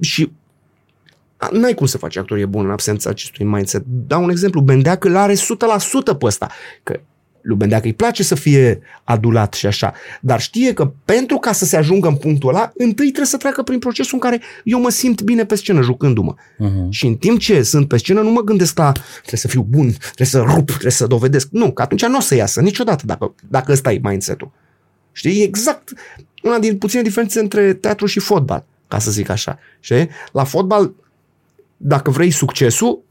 și 0.00 0.32
a, 1.36 1.48
n-ai 1.52 1.74
cum 1.74 1.86
să 1.86 1.98
faci 1.98 2.16
actorie 2.16 2.46
bună 2.46 2.64
în 2.64 2.72
absența 2.72 3.10
acestui 3.10 3.44
mindset. 3.44 3.82
Dau 3.86 4.22
un 4.22 4.30
exemplu, 4.30 4.60
Bendeac 4.60 5.04
îl 5.04 5.16
are 5.16 5.34
100% 5.34 5.38
pe 6.18 6.26
ăsta. 6.26 6.50
Că 6.82 7.00
lui 7.44 7.56
Bendeac 7.56 7.84
îi 7.84 7.92
place 7.92 8.22
să 8.22 8.34
fie 8.34 8.80
adulat 9.04 9.54
și 9.54 9.66
așa, 9.66 9.92
dar 10.20 10.40
știe 10.40 10.72
că 10.72 10.92
pentru 11.04 11.36
ca 11.36 11.52
să 11.52 11.64
se 11.64 11.76
ajungă 11.76 12.08
în 12.08 12.16
punctul 12.16 12.48
ăla, 12.48 12.72
întâi 12.76 13.06
trebuie 13.06 13.26
să 13.26 13.36
treacă 13.36 13.62
prin 13.62 13.78
procesul 13.78 14.14
în 14.14 14.20
care 14.20 14.40
eu 14.64 14.80
mă 14.80 14.90
simt 14.90 15.22
bine 15.22 15.44
pe 15.44 15.54
scenă 15.54 15.82
jucându-mă. 15.82 16.34
Mhm. 16.58 16.90
Și 16.90 17.06
în 17.06 17.16
timp 17.16 17.38
ce 17.38 17.62
sunt 17.62 17.88
pe 17.88 17.96
scenă, 17.96 18.20
nu 18.20 18.30
mă 18.30 18.40
gândesc 18.40 18.78
la 18.78 18.92
trebuie 18.92 19.40
să 19.40 19.48
fiu 19.48 19.62
bun, 19.62 19.90
trebuie 19.90 20.26
să 20.26 20.40
rup, 20.40 20.66
trebuie 20.66 20.92
să 20.92 21.06
dovedesc. 21.06 21.48
Nu, 21.50 21.72
că 21.72 21.82
atunci 21.82 22.06
nu 22.06 22.16
o 22.16 22.20
să 22.20 22.34
iasă 22.34 22.60
niciodată 22.60 23.06
dacă, 23.06 23.34
dacă 23.48 23.72
ăsta 23.72 23.92
e 23.92 24.00
mindset-ul. 24.02 24.50
Știi? 25.12 25.40
E 25.40 25.44
exact 25.44 25.92
una 26.42 26.58
din 26.58 26.78
puține 26.78 27.02
diferențe 27.02 27.40
între 27.40 27.74
teatru 27.74 28.06
și 28.06 28.18
fotbal, 28.20 28.64
ca 28.88 28.98
să 28.98 29.10
zic 29.10 29.28
așa. 29.28 29.58
Știi? 29.80 30.08
La 30.32 30.44
fotbal, 30.44 30.92
dacă 31.76 32.10
vrei 32.10 32.30
succesul, 32.30 33.02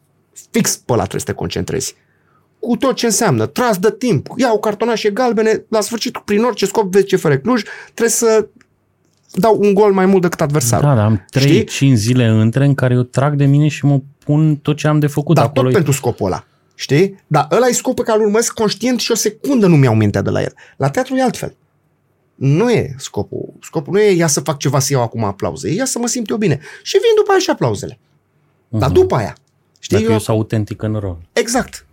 fix 0.51 0.75
pe 0.77 0.93
ăla 0.93 1.01
trebuie 1.01 1.21
să 1.21 1.31
te 1.31 1.33
concentrezi. 1.33 1.95
Cu 2.67 2.75
tot 2.75 2.95
ce 2.95 3.05
înseamnă, 3.05 3.45
tras 3.45 3.77
de 3.77 3.95
timp, 3.97 4.27
iau 4.35 4.59
cartonașe 4.59 5.09
galbene, 5.09 5.65
la 5.69 5.81
sfârșit, 5.81 6.17
prin 6.17 6.43
orice 6.43 6.65
scop, 6.65 6.91
vezi 6.91 7.05
ce 7.05 7.15
fără 7.15 7.37
Cluj, 7.37 7.61
trebuie 7.83 8.09
să 8.09 8.47
dau 9.31 9.57
un 9.61 9.73
gol 9.73 9.93
mai 9.93 10.05
mult 10.05 10.21
decât 10.21 10.41
adversarul. 10.41 10.87
Da, 10.87 10.95
dar 10.95 11.05
am 11.05 11.25
3-5 11.39 11.93
zile 11.93 12.25
între 12.25 12.65
în 12.65 12.75
care 12.75 12.93
eu 12.93 13.01
trag 13.01 13.35
de 13.35 13.45
mine 13.45 13.67
și 13.67 13.85
mă 13.85 14.01
pun 14.25 14.55
tot 14.55 14.77
ce 14.77 14.87
am 14.87 14.99
de 14.99 15.07
făcut 15.07 15.35
Dar 15.35 15.45
acolo. 15.45 15.63
tot 15.63 15.73
pentru 15.73 15.91
scopul 15.91 16.25
ăla. 16.25 16.45
Știi? 16.75 17.19
Dar 17.27 17.47
ăla 17.51 17.67
e 17.67 17.71
scopul 17.71 18.03
pe 18.03 18.09
care 18.09 18.19
îl 18.19 18.25
urmăresc 18.25 18.53
conștient 18.53 18.99
și 18.99 19.11
o 19.11 19.15
secundă 19.15 19.67
nu 19.67 19.75
mi-au 19.75 19.95
mintea 19.95 20.21
de 20.21 20.29
la 20.29 20.41
el. 20.41 20.53
La 20.77 20.89
teatru 20.89 21.15
e 21.15 21.21
altfel. 21.21 21.55
Nu 22.35 22.71
e 22.71 22.95
scopul. 22.97 23.53
Scopul 23.61 23.93
nu 23.93 23.99
e 23.99 24.11
ia 24.11 24.27
să 24.27 24.39
fac 24.39 24.57
ceva 24.57 24.79
să 24.79 24.93
iau 24.93 25.01
acum 25.01 25.23
aplauze. 25.23 25.69
E 25.69 25.73
ia 25.73 25.85
să 25.85 25.99
mă 25.99 26.07
simt 26.07 26.29
eu 26.29 26.37
bine. 26.37 26.59
Și 26.83 26.97
vin 26.97 27.11
după 27.15 27.31
aia 27.31 27.39
și 27.39 27.49
aplauzele. 27.49 27.93
Uh-huh. 27.97 28.79
Dar 28.79 28.89
după 28.89 29.15
aia. 29.15 29.35
Știi? 29.79 29.97
Dacă 29.97 30.07
eu, 30.07 30.13
eu 30.13 30.19
sunt 30.19 30.37
autentic 30.37 30.81
în 30.81 30.95
rol. 30.99 31.17
Exact. 31.33 31.85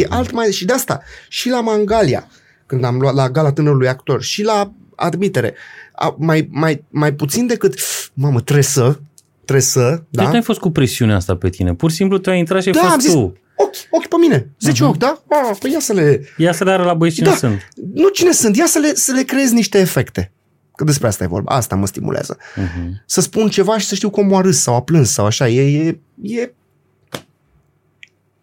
E 0.00 0.06
alt 0.08 0.30
mai... 0.32 0.52
Și 0.52 0.64
de 0.64 0.72
asta. 0.72 1.02
Și 1.28 1.48
la 1.48 1.60
Mangalia, 1.60 2.28
când 2.66 2.84
am 2.84 2.98
luat 2.98 3.14
la 3.14 3.30
gala 3.30 3.52
tânărului 3.52 3.88
actor, 3.88 4.22
și 4.22 4.42
la 4.42 4.72
admitere, 4.96 5.54
a, 5.92 6.14
mai, 6.18 6.48
mai, 6.50 6.84
mai 6.90 7.12
puțin 7.12 7.46
decât, 7.46 7.74
mamă, 8.14 8.40
trebuie 8.40 8.64
să, 8.64 8.98
trebuie 9.44 9.64
să, 9.64 9.80
Da? 9.80 10.02
da? 10.10 10.22
Deci 10.22 10.32
n-ai 10.32 10.42
fost 10.42 10.58
cu 10.60 10.70
presiunea 10.70 11.16
asta 11.16 11.36
pe 11.36 11.48
tine. 11.48 11.74
Pur 11.74 11.90
și 11.90 11.96
simplu 11.96 12.18
tu 12.18 12.30
ai 12.30 12.38
intrat 12.38 12.62
și 12.62 12.68
ai 12.68 12.74
Da, 12.74 12.80
fost 12.80 12.92
am 12.92 13.00
zis, 13.00 13.12
tu. 13.12 13.36
ochi, 13.56 13.76
ochi 13.90 14.06
pe 14.06 14.16
mine. 14.20 14.48
10 14.60 14.82
uh-huh. 14.82 14.86
ochi, 14.86 14.96
da? 14.96 15.22
Ah, 15.28 15.56
păi 15.60 15.70
ia 15.72 15.80
să 15.80 15.92
le... 15.92 16.24
Ia 16.36 16.52
să 16.52 16.64
le 16.64 16.70
ară 16.70 16.82
la 16.82 16.94
băieți 16.94 17.16
cine 17.16 17.28
Da. 17.28 17.36
sunt. 17.36 17.68
Nu 17.94 18.08
cine 18.08 18.32
sunt, 18.32 18.56
ia 18.56 18.66
să 18.66 18.78
le, 18.78 18.94
să 18.94 19.12
le 19.12 19.22
creez 19.22 19.50
niște 19.50 19.78
efecte. 19.78 20.32
Că 20.76 20.84
despre 20.84 21.06
asta 21.06 21.24
e 21.24 21.26
vorba. 21.26 21.54
Asta 21.54 21.76
mă 21.76 21.86
stimulează. 21.86 22.36
Uh-huh. 22.36 22.88
Să 23.06 23.20
spun 23.20 23.48
ceva 23.48 23.78
și 23.78 23.86
să 23.86 23.94
știu 23.94 24.10
cum 24.10 24.34
a 24.34 24.40
râs 24.40 24.58
sau 24.60 24.74
a 24.74 24.82
plâns 24.82 25.10
sau 25.12 25.24
așa. 25.24 25.48
E, 25.48 25.86
e, 25.86 25.98
e 26.22 26.52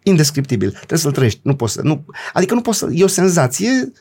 indescriptibil. 0.10 0.72
Trebuie 0.72 1.00
să-l 1.00 1.12
trăiești. 1.12 1.40
Nu 1.44 1.56
poți 1.56 1.74
să, 1.74 1.82
nu, 1.82 2.06
adică 2.34 2.54
nu 2.54 2.62
poți 2.62 2.78
să... 2.78 2.88
E 2.92 3.04
o 3.04 3.08
senzație 3.08 3.92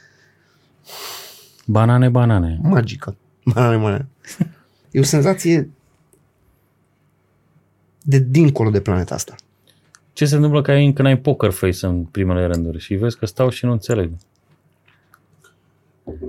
Banane, 1.67 2.09
banane. 2.09 2.59
magică. 2.63 3.17
Banane, 3.45 3.77
banane. 3.77 4.09
E 4.91 5.01
o 5.01 5.03
senzație 5.03 5.71
de 8.03 8.19
dincolo 8.19 8.71
de 8.71 8.81
planeta 8.81 9.15
asta. 9.15 9.35
Ce 10.13 10.27
se 10.27 10.35
întâmplă 10.35 10.63
că 10.63 10.71
ai, 10.71 10.93
când 10.93 11.09
ai 11.09 11.19
poker 11.19 11.51
face 11.51 11.87
în 11.87 12.05
primele 12.05 12.47
rânduri 12.47 12.79
și 12.79 12.95
vezi 12.95 13.19
că 13.19 13.27
stau 13.27 13.49
și 13.49 13.65
nu 13.65 13.73
înțeleg? 13.73 14.11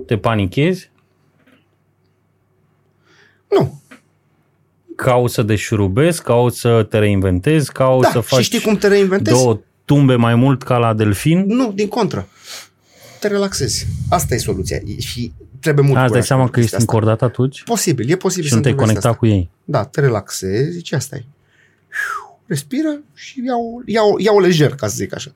Te 0.06 0.18
panichezi? 0.18 0.90
Nu. 3.58 3.80
Cauți 4.96 5.34
să 5.34 5.42
deșurubezi? 5.42 6.22
Cauți 6.22 6.60
să 6.60 6.82
te 6.82 6.98
reinventezi? 6.98 7.72
Cauți 7.72 8.02
Da, 8.06 8.10
să 8.10 8.20
faci 8.20 8.38
și 8.38 8.44
știi 8.44 8.60
cum 8.60 8.76
te 8.76 8.88
reinventezi? 8.88 9.42
două 9.42 9.60
tumbe 9.94 10.14
mai 10.14 10.34
mult 10.34 10.62
ca 10.62 10.76
la 10.76 10.94
delfin? 10.94 11.44
Nu, 11.46 11.72
din 11.72 11.88
contră. 11.88 12.26
Te 13.20 13.28
relaxezi. 13.28 13.86
Asta 14.10 14.34
e 14.34 14.38
soluția. 14.38 14.76
E- 14.84 14.98
Și 15.00 15.32
trebuie 15.60 15.84
mult 15.84 15.96
Azi 15.96 16.04
dai 16.04 16.08
curaj 16.12 16.26
seama 16.26 16.42
pentru 16.42 16.60
că 16.60 16.64
ești 16.64 16.76
chestia 16.76 16.78
asta. 16.78 17.06
încordat 17.08 17.30
atunci 17.30 17.62
Posibil, 17.64 18.10
e 18.10 18.16
posibil 18.16 18.44
și 18.46 18.50
nu 18.52 18.56
să 18.56 18.62
te-ai 18.62 18.72
întâmple 18.72 18.92
conectat 19.00 19.04
asta. 19.04 19.18
cu 19.18 19.26
ei. 19.26 19.50
Da, 19.64 19.84
te 19.84 20.00
relaxezi, 20.00 20.70
zici 20.70 20.92
asta 20.92 21.16
e. 21.16 21.24
Respiră 22.46 23.00
și 23.14 23.42
iau, 23.46 23.82
iau, 23.86 24.18
iau 24.18 24.40
lejer, 24.40 24.74
ca 24.74 24.86
să 24.86 24.94
zic 24.96 25.14
așa. 25.14 25.32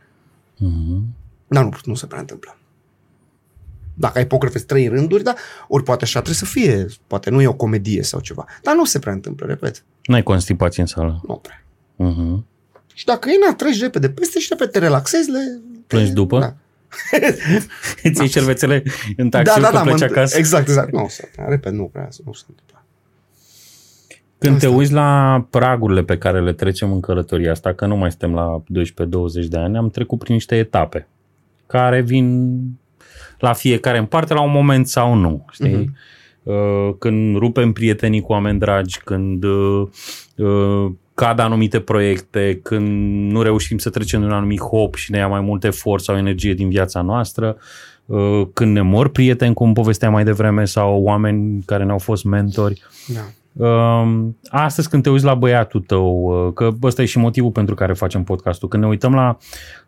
Mhm. 0.56 1.04
Dar 1.48 1.62
nu, 1.64 1.70
nu 1.84 1.94
se 1.94 2.06
prea 2.06 2.20
întâmplă. 2.20 2.56
Dacă 3.94 4.18
ai 4.18 4.26
poker 4.26 4.48
face 4.50 4.64
trei 4.64 4.88
rânduri, 4.88 5.22
da, 5.22 5.34
ori 5.68 5.82
poate 5.82 6.04
așa 6.04 6.20
trebuie 6.22 6.34
să 6.38 6.44
fie, 6.44 6.86
poate 7.06 7.30
nu 7.30 7.42
e 7.42 7.46
o 7.46 7.54
comedie 7.54 8.02
sau 8.02 8.20
ceva. 8.20 8.44
Dar 8.62 8.74
nu 8.74 8.84
se 8.84 8.98
prea 8.98 9.12
întâmplă, 9.12 9.46
repet. 9.46 9.84
N-ai 10.06 10.22
constipație 10.22 10.82
în 10.82 10.88
sală. 10.88 11.20
Nu 11.26 11.34
prea. 11.34 11.64
Mhm. 11.96 12.46
Și 12.94 13.04
dacă 13.04 13.28
e, 13.30 13.46
na, 13.46 13.54
treci 13.54 13.80
repede 13.80 14.10
peste 14.10 14.38
și 14.38 14.46
repede 14.50 14.70
te 14.70 14.78
relaxezi, 14.78 15.30
le... 15.30 15.60
Plângi 15.86 16.12
după? 16.12 16.38
Da. 16.38 16.54
Îți 18.08 18.20
iei 18.20 18.28
șervețele 18.28 18.82
în 19.16 19.30
taxi 19.30 19.54
da, 19.54 19.60
da, 19.60 19.68
că 19.68 19.74
da, 19.74 19.82
pleci 19.82 19.98
mă, 19.98 20.04
acasă? 20.04 20.38
exact, 20.38 20.68
exact. 20.68 20.92
Nu, 20.92 21.06
se 21.08 21.30
prea, 21.32 21.46
repede, 21.48 21.76
nu 21.76 21.84
prea, 21.84 22.08
nu 22.24 22.32
se 22.32 22.44
întâmplă. 22.48 22.84
Când 24.38 24.58
te 24.58 24.66
Asta. 24.66 24.78
uiți 24.78 24.92
la 24.92 25.46
pragurile 25.50 26.02
pe 26.02 26.18
care 26.18 26.40
le 26.40 26.52
trecem 26.52 26.92
în 26.92 27.00
călătoria 27.00 27.50
asta, 27.50 27.74
că 27.74 27.86
nu 27.86 27.96
mai 27.96 28.10
suntem 28.10 28.34
la 28.34 28.62
12-20 29.44 29.48
de 29.48 29.58
ani, 29.58 29.76
am 29.76 29.90
trecut 29.90 30.18
prin 30.18 30.34
niște 30.34 30.56
etape 30.56 31.08
care 31.66 32.00
vin 32.00 32.58
la 33.38 33.52
fiecare 33.52 33.98
în 33.98 34.06
parte 34.06 34.34
la 34.34 34.42
un 34.42 34.50
moment 34.50 34.86
sau 34.86 35.14
nu. 35.14 35.44
Știi? 35.50 35.74
Mhm. 35.74 35.96
Uh, 36.42 36.94
Când 36.98 37.36
rupem 37.36 37.72
prietenii 37.72 38.20
cu 38.20 38.32
oameni 38.32 38.58
dragi, 38.58 39.00
când 39.00 39.44
uh, 39.44 39.88
uh, 40.36 40.92
cad 41.14 41.38
anumite 41.38 41.80
proiecte, 41.80 42.60
când 42.62 42.86
nu 43.30 43.42
reușim 43.42 43.78
să 43.78 43.90
trecem 43.90 44.20
de 44.20 44.26
un 44.26 44.32
anumit 44.32 44.60
hop 44.60 44.94
și 44.94 45.10
ne 45.10 45.18
ia 45.18 45.28
mai 45.28 45.40
mult 45.40 45.64
efort 45.64 46.02
sau 46.02 46.16
energie 46.16 46.54
din 46.54 46.68
viața 46.68 47.00
noastră, 47.00 47.56
uh, 48.06 48.42
când 48.52 48.72
ne 48.72 48.80
mor 48.80 49.08
prieteni, 49.08 49.54
cum 49.54 49.72
povesteam 49.72 50.12
mai 50.12 50.24
devreme, 50.24 50.64
sau 50.64 51.02
oameni 51.02 51.62
care 51.66 51.84
ne-au 51.84 51.98
fost 51.98 52.24
mentori. 52.24 52.82
Da. 53.06 53.20
Um, 53.66 54.36
astăzi 54.48 54.88
când 54.88 55.02
te 55.02 55.10
uiți 55.10 55.24
la 55.24 55.34
băiatul 55.34 55.80
tău, 55.80 56.06
uh, 56.46 56.52
că 56.52 56.70
ăsta 56.82 57.02
e 57.02 57.04
și 57.04 57.18
motivul 57.18 57.50
pentru 57.50 57.74
care 57.74 57.92
facem 57.92 58.22
podcastul, 58.22 58.68
când 58.68 58.82
ne 58.82 58.88
uităm 58.88 59.14
la, 59.14 59.36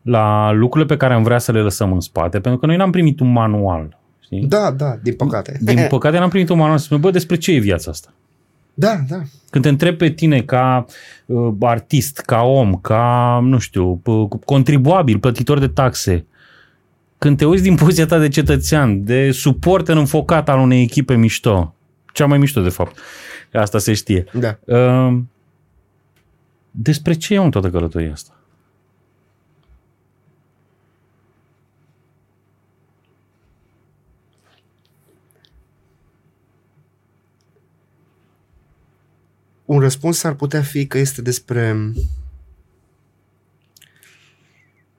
la 0.03 0.53
lucrurile 0.53 0.95
pe 0.95 0.97
care 0.97 1.15
am 1.15 1.23
vrea 1.23 1.39
să 1.39 1.53
le 1.53 1.61
lăsăm 1.61 1.93
în 1.93 2.01
spate, 2.01 2.41
pentru 2.41 2.61
că 2.61 2.67
noi 2.67 2.77
n-am 2.77 2.91
primit 2.91 3.21
un 3.21 3.33
manual. 3.33 3.99
Știi? 4.21 4.47
Da, 4.47 4.71
da, 4.71 4.97
din 5.03 5.15
păcate. 5.15 5.59
Din 5.61 5.87
păcate 5.89 6.19
n-am 6.19 6.29
primit 6.29 6.49
un 6.49 6.59
manual 6.59 6.79
să 6.79 6.85
spunem, 6.85 7.03
bă, 7.03 7.11
despre 7.11 7.37
ce 7.37 7.53
e 7.53 7.59
viața 7.59 7.91
asta? 7.91 8.13
Da, 8.79 8.97
da. 9.09 9.23
Când 9.51 9.65
te 9.65 9.71
întrebi 9.71 9.97
pe 9.97 10.11
tine 10.11 10.43
ca 10.43 10.85
uh, 11.27 11.55
artist, 11.61 12.19
ca 12.19 12.43
om, 12.43 12.75
ca, 12.75 13.39
nu 13.43 13.59
știu, 13.59 14.01
p- 14.03 14.45
contribuabil, 14.45 15.19
plătitor 15.19 15.59
de 15.59 15.69
taxe, 15.69 16.27
când 17.19 17.37
te 17.37 17.47
uiți 17.47 17.63
din 17.63 17.75
poziția 17.75 18.07
ta 18.07 18.19
de 18.19 18.29
cetățean, 18.29 19.05
de 19.05 19.31
suporter 19.31 19.97
înfocat 19.97 20.49
al 20.49 20.59
unei 20.59 20.83
echipe 20.83 21.15
mișto, 21.15 21.75
cea 22.13 22.27
mai 22.27 22.39
mișto 22.39 22.61
de 22.61 22.69
fapt, 22.69 22.99
asta 23.53 23.79
se 23.79 23.95
știe, 23.95 24.25
Da. 24.33 24.59
Uh, 24.65 25.19
despre 26.71 27.13
ce 27.15 27.35
e 27.35 27.39
în 27.39 27.51
toată 27.51 27.71
călătoria 27.71 28.13
asta? 28.13 28.36
Un 39.67 39.81
răspuns 39.81 40.23
ar 40.23 40.35
putea 40.35 40.63
fi 40.63 40.87
că 40.87 40.99
este 40.99 41.23
despre 41.23 41.93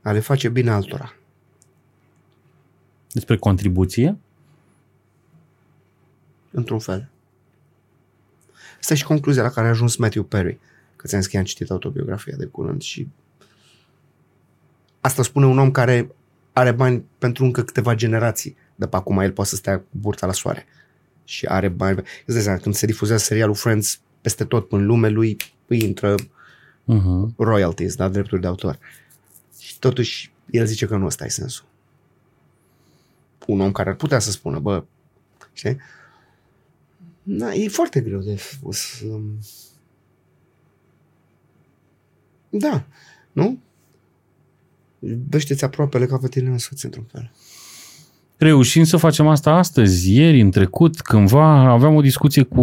a 0.01 0.11
le 0.11 0.19
face 0.19 0.49
bine 0.49 0.69
altora. 0.69 1.13
Despre 3.11 3.37
contribuție? 3.37 4.17
Într-un 6.51 6.79
fel. 6.79 7.09
Asta 8.79 8.93
e 8.93 8.97
și 8.97 9.03
concluzia 9.03 9.41
la 9.41 9.49
care 9.49 9.67
a 9.67 9.69
ajuns 9.69 9.95
Matthew 9.95 10.23
Perry. 10.23 10.59
Că 10.95 11.07
ți-am 11.07 11.21
zis 11.21 11.29
că 11.29 11.35
i-am 11.35 11.45
citit 11.45 11.69
autobiografia 11.69 12.35
de 12.37 12.45
curând 12.45 12.81
și 12.81 13.07
asta 15.01 15.23
spune 15.23 15.45
un 15.45 15.59
om 15.59 15.71
care 15.71 16.11
are 16.53 16.71
bani 16.71 17.05
pentru 17.17 17.43
încă 17.43 17.63
câteva 17.63 17.95
generații. 17.95 18.57
De 18.75 18.87
pe 18.87 18.95
acum 18.95 19.19
el 19.19 19.31
poate 19.31 19.49
să 19.49 19.55
stea 19.55 19.79
cu 19.79 19.87
burta 19.91 20.25
la 20.25 20.31
soare. 20.31 20.65
Și 21.23 21.45
are 21.45 21.67
bani. 21.67 21.97
Îți 21.97 22.35
dai 22.35 22.41
seama, 22.41 22.59
când 22.59 22.75
se 22.75 22.85
difuzează 22.85 23.23
serialul 23.23 23.55
Friends 23.55 24.01
peste 24.27 24.45
tot 24.45 24.71
în 24.71 24.85
lume, 24.85 25.09
lui 25.09 25.37
îi 25.67 25.83
intră 25.83 26.15
Uh-huh. 26.93 27.35
royalties, 27.37 27.95
da, 27.95 28.07
drepturi 28.09 28.41
de 28.41 28.47
autor. 28.47 28.79
Și 29.59 29.79
totuși, 29.79 30.31
el 30.51 30.65
zice 30.65 30.85
că 30.85 30.97
nu 30.97 31.05
ăsta 31.05 31.25
e 31.25 31.29
sensul. 31.29 31.65
Un 33.47 33.59
om 33.59 33.71
care 33.71 33.89
ar 33.89 33.95
putea 33.95 34.19
să 34.19 34.31
spună, 34.31 34.59
bă, 34.59 34.83
știi? 35.53 35.77
Da, 37.23 37.53
e 37.53 37.67
foarte 37.67 38.01
greu 38.01 38.19
de 38.19 38.35
spus. 38.35 38.99
um, 38.99 39.39
Da, 42.49 42.85
nu? 43.31 43.59
Bește-ți 44.99 45.63
aproapele 45.63 46.05
ca 46.05 46.17
pe 46.17 46.27
tine 46.27 46.49
însuți, 46.49 46.85
într-un 46.85 47.03
fel. 47.03 47.31
Reușim 48.37 48.83
să 48.83 48.97
facem 48.97 49.27
asta 49.27 49.51
astăzi, 49.51 50.17
ieri, 50.17 50.41
în 50.41 50.51
trecut, 50.51 51.01
cândva 51.01 51.71
aveam 51.71 51.95
o 51.95 52.01
discuție 52.01 52.43
cu, 52.43 52.61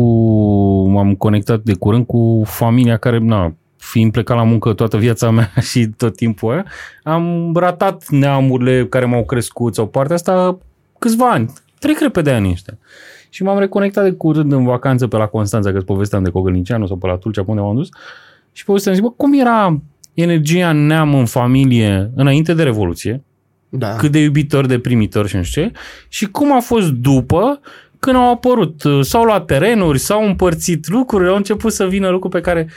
m-am 0.89 1.15
conectat 1.15 1.61
de 1.61 1.75
curând 1.75 2.07
cu 2.07 2.43
familia 2.47 2.97
care, 2.97 3.19
na, 3.19 3.55
fiind 3.77 4.13
plecat 4.13 4.37
la 4.37 4.43
muncă 4.43 4.73
toată 4.73 4.97
viața 4.97 5.31
mea 5.31 5.53
și 5.71 5.87
tot 5.97 6.17
timpul 6.17 6.53
ăla, 6.53 6.63
am 7.03 7.53
ratat 7.55 8.09
neamurile 8.09 8.87
care 8.87 9.05
m-au 9.05 9.25
crescut 9.25 9.75
sau 9.75 9.87
partea 9.87 10.15
asta 10.15 10.59
câțiva 10.99 11.31
ani. 11.31 11.53
Trec 11.79 11.99
repede 11.99 12.31
ani 12.31 12.51
ăștia. 12.51 12.79
Și 13.31 13.43
m-am 13.43 13.59
reconectat 13.59 14.05
de 14.05 14.13
curând 14.13 14.53
în 14.53 14.65
vacanță 14.65 15.07
pe 15.07 15.17
la 15.17 15.27
Constanța, 15.27 15.71
că 15.71 15.77
îți 15.77 15.87
povesteam 15.87 16.23
de 16.23 16.31
Cogălnicianu 16.31 16.87
sau 16.87 16.97
pe 16.97 17.07
la 17.07 17.17
Tulcea, 17.17 17.45
pe 17.45 17.51
unde 17.51 17.63
m-am 17.63 17.77
dus. 17.77 17.89
Și 18.53 18.65
povesteam, 18.65 18.95
zic, 18.95 19.05
bă, 19.05 19.11
cum 19.11 19.41
era 19.41 19.81
energia 20.15 20.71
în 20.71 20.87
neam 20.87 21.15
în 21.15 21.27
familie 21.27 22.11
înainte 22.15 22.55
de 22.55 22.63
Revoluție, 22.63 23.23
Da. 23.79 23.97
cât 23.97 24.11
de 24.11 24.19
iubitor, 24.19 24.67
de 24.67 24.79
primitor 24.79 25.27
și 25.27 25.37
nu 25.37 25.43
știu 25.43 25.63
ce, 25.63 25.73
și 26.09 26.27
cum 26.27 26.57
a 26.57 26.61
fost 26.61 26.89
după, 26.91 27.61
când 27.99 28.17
au 28.17 28.33
apărut, 28.33 28.83
uh, 28.83 29.05
s-au 29.05 29.25
luat 29.25 29.45
terenuri, 29.45 29.99
s-au 29.99 30.27
împărțit 30.27 30.89
lucruri, 30.89 31.29
au 31.29 31.37
început 31.37 31.73
să 31.73 31.87
vină 31.87 32.09
lucruri 32.09 32.35
pe 32.35 32.41
care 32.41 32.69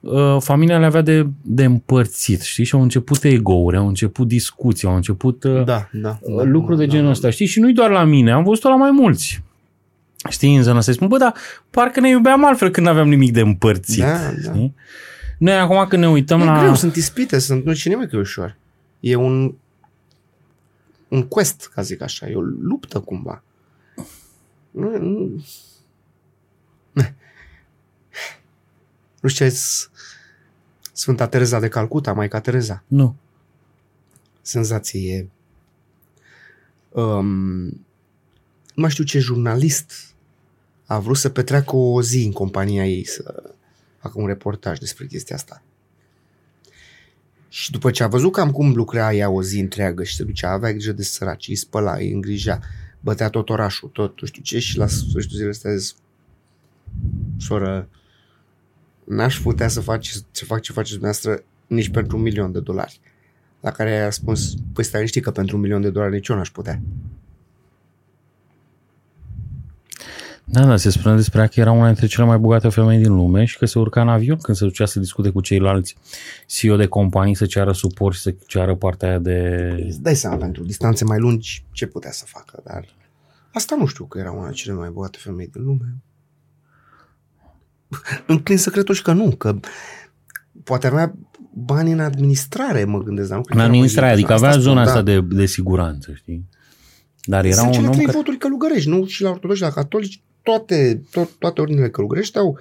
uh, 0.00 0.36
familia 0.40 0.78
le 0.78 0.86
avea 0.86 1.00
de, 1.00 1.26
de 1.42 1.64
împărțit, 1.64 2.40
știi? 2.40 2.64
Și 2.64 2.74
au 2.74 2.82
început 2.82 3.24
ego-uri, 3.24 3.76
au 3.76 3.86
început 3.86 4.28
discuții, 4.28 4.88
au 4.88 4.94
început 4.94 5.44
uh, 5.44 5.64
Da, 5.64 5.88
da. 5.92 6.18
da 6.36 6.42
lucruri 6.42 6.78
da, 6.78 6.84
de 6.84 6.90
genul 6.90 7.04
da. 7.04 7.10
ăsta, 7.10 7.30
știi? 7.30 7.46
Și 7.46 7.60
nu-i 7.60 7.72
doar 7.72 7.90
la 7.90 8.04
mine, 8.04 8.32
am 8.32 8.44
văzut-o 8.44 8.68
la 8.68 8.76
mai 8.76 8.90
mulți. 8.90 9.42
Știi, 10.28 10.56
în 10.56 10.62
zona 10.62 10.78
asta, 10.78 10.92
spun, 10.92 11.08
bă, 11.08 11.18
dar 11.18 11.34
parcă 11.70 12.00
ne 12.00 12.08
iubeam 12.08 12.44
altfel 12.44 12.68
când 12.70 12.86
nu 12.86 12.92
aveam 12.92 13.08
nimic 13.08 13.32
de 13.32 13.40
împărțit. 13.40 14.02
Da, 14.02 14.16
da. 14.44 14.52
știi? 14.52 14.74
Noi 15.38 15.54
acum 15.54 15.86
când 15.88 16.02
ne 16.02 16.08
uităm 16.08 16.40
E 16.40 16.44
la... 16.44 16.58
greu, 16.58 16.74
sunt 16.74 16.96
ispite, 16.96 17.38
sunt, 17.38 17.64
nu 17.64 17.72
și 17.72 17.88
nimic 17.88 18.12
e 18.12 18.16
ușor. 18.18 18.56
E 19.00 19.14
un 19.14 19.54
un 21.08 21.28
quest, 21.28 21.70
ca 21.74 21.82
zic 21.82 22.00
așa, 22.00 22.28
e 22.28 22.34
o 22.34 22.40
luptă 22.40 23.00
cumva. 23.00 23.42
Nu, 24.70 24.98
nu, 24.98 25.44
nu 29.20 29.28
știu 29.28 29.48
ce 29.48 29.58
Sfânta 30.92 31.28
Tereza 31.28 31.60
de 31.60 31.68
Calcuta, 31.68 32.12
Maica 32.12 32.40
Tereza. 32.40 32.82
Nu. 32.86 33.16
Senzație 34.40 35.14
e... 35.14 35.28
Um, 37.00 37.64
nu 38.74 38.82
mai 38.82 38.90
știu 38.90 39.04
ce 39.04 39.18
jurnalist 39.18 39.92
a 40.86 40.98
vrut 40.98 41.16
să 41.16 41.28
petreacă 41.28 41.76
o 41.76 42.02
zi 42.02 42.24
în 42.24 42.32
compania 42.32 42.86
ei 42.86 43.06
să 43.06 43.52
facă 43.98 44.20
un 44.20 44.26
reportaj 44.26 44.78
despre 44.78 45.06
chestia 45.06 45.36
asta. 45.36 45.62
Și 47.48 47.70
după 47.70 47.90
ce 47.90 48.02
a 48.02 48.06
văzut 48.06 48.32
cam 48.32 48.50
cum 48.50 48.72
lucra 48.72 49.12
ea 49.14 49.30
o 49.30 49.42
zi 49.42 49.60
întreagă 49.60 50.02
și 50.02 50.14
se 50.14 50.24
ducea, 50.24 50.50
avea 50.50 50.72
grijă 50.72 50.92
de 50.92 51.02
săraci, 51.02 51.48
îi 51.48 51.56
spăla, 51.56 51.94
îi 51.94 52.12
îngrijea, 52.12 52.60
bătea 53.00 53.28
tot 53.28 53.48
orașul, 53.48 53.88
tot, 53.88 54.20
nu 54.20 54.26
știu 54.26 54.42
ce, 54.42 54.58
și 54.58 54.78
la 54.78 54.86
sfârșitul 54.86 55.36
zilei 55.36 55.50
astea 55.50 55.76
zis, 55.76 55.96
soră, 57.38 57.88
n-aș 59.04 59.40
putea 59.40 59.68
să 59.68 59.80
fac 59.80 60.00
ce 60.00 60.44
fac 60.44 60.60
ce 60.60 60.72
faceți 60.72 60.98
dumneavoastră 60.98 61.44
nici 61.66 61.88
pentru 61.88 62.16
un 62.16 62.22
milion 62.22 62.52
de 62.52 62.60
dolari. 62.60 63.00
La 63.60 63.70
care 63.70 64.00
a 64.00 64.04
răspuns, 64.04 64.54
păi 64.72 64.84
stai 64.84 64.98
liniștit 64.98 65.22
că 65.22 65.30
pentru 65.30 65.56
un 65.56 65.62
milion 65.62 65.80
de 65.80 65.90
dolari 65.90 66.12
nici 66.12 66.28
eu 66.28 66.36
n-aș 66.36 66.50
putea. 66.50 66.80
Da, 70.48 70.64
da, 70.66 70.76
se 70.76 70.90
spune 70.90 71.14
despre 71.14 71.40
ea 71.40 71.46
că 71.46 71.60
era 71.60 71.70
una 71.70 71.86
dintre 71.86 72.06
cele 72.06 72.26
mai 72.26 72.38
bogate 72.38 72.68
femei 72.68 72.98
din 72.98 73.14
lume 73.14 73.44
și 73.44 73.58
că 73.58 73.66
se 73.66 73.78
urca 73.78 74.00
în 74.00 74.08
avion 74.08 74.36
când 74.36 74.56
se 74.56 74.64
ducea 74.64 74.86
să 74.86 74.98
discute 74.98 75.30
cu 75.30 75.40
ceilalți 75.40 75.96
CEO 76.46 76.76
de 76.76 76.86
companii, 76.86 77.34
să 77.34 77.46
ceară 77.46 77.72
suport 77.72 78.14
și 78.14 78.20
să 78.20 78.34
ceară 78.46 78.74
partea 78.74 79.08
aia 79.08 79.18
de... 79.18 79.68
Îți 79.86 80.02
dai 80.02 80.14
seama, 80.14 80.36
pentru 80.36 80.62
distanțe 80.64 81.04
mai 81.04 81.18
lungi, 81.18 81.64
ce 81.72 81.86
putea 81.86 82.10
să 82.10 82.24
facă, 82.26 82.60
dar 82.64 82.84
asta 83.52 83.76
nu 83.76 83.86
știu 83.86 84.04
că 84.04 84.18
era 84.18 84.30
una 84.30 84.42
dintre 84.42 84.62
cele 84.62 84.76
mai 84.76 84.90
bogate 84.90 85.18
femei 85.20 85.48
din 85.52 85.64
lume. 85.64 85.96
Înclin 88.26 88.58
să 88.58 88.70
cred 88.70 88.84
totuși 88.84 89.02
că 89.02 89.12
nu, 89.12 89.30
că 89.30 89.58
poate 90.64 90.86
avea 90.86 91.14
bani 91.52 91.92
în 91.92 92.00
administrare, 92.00 92.84
mă 92.84 93.02
gândesc, 93.02 93.28
dar 93.28 93.36
nu 93.36 93.42
cred 93.44 93.56
În 93.56 93.62
că 93.62 93.66
era 93.66 93.72
administrare, 93.72 94.06
mai- 94.06 94.14
adică 94.14 94.32
avea 94.32 94.50
spun, 94.50 94.62
zona 94.62 94.82
da. 94.82 94.88
asta 94.90 95.02
de, 95.02 95.20
de 95.20 95.46
siguranță, 95.46 96.12
știi? 96.14 96.44
Dar 97.24 97.44
era 97.44 97.54
Sunt 97.54 97.66
un 97.66 97.72
cele 97.72 97.86
om 97.86 97.92
trei 97.92 98.04
care... 98.04 98.16
voturi 98.16 98.36
călugărești, 98.36 98.88
nu? 98.88 99.06
Și 99.06 99.22
la 99.22 99.30
ortodoxi, 99.30 99.62
și 99.62 99.68
la 99.68 99.74
catolici, 99.74 100.20
toate, 100.46 101.02
tot, 101.10 101.30
toate 101.38 101.60
ordinele 101.60 101.90
călugărești 101.90 102.38
au 102.38 102.58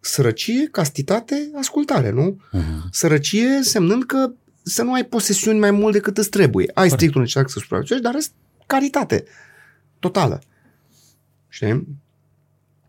sărăcie, 0.00 0.68
castitate, 0.70 1.50
ascultare, 1.54 2.10
nu? 2.10 2.40
Mhm. 2.52 2.88
Sărăcie 2.90 3.46
însemnând 3.46 4.04
că 4.04 4.32
să 4.62 4.82
nu 4.82 4.92
ai 4.92 5.04
posesiuni 5.04 5.58
mai 5.58 5.70
mult 5.70 5.92
decât 5.92 6.18
îți 6.18 6.28
trebuie. 6.28 6.70
Ai 6.74 6.90
strictul 6.90 7.20
necesar 7.20 7.46
să 7.46 7.58
supraviețuiești, 7.58 8.06
dar 8.06 8.14
rest 8.14 8.32
caritate 8.66 9.24
totală. 9.98 10.42
Știi? 11.48 11.86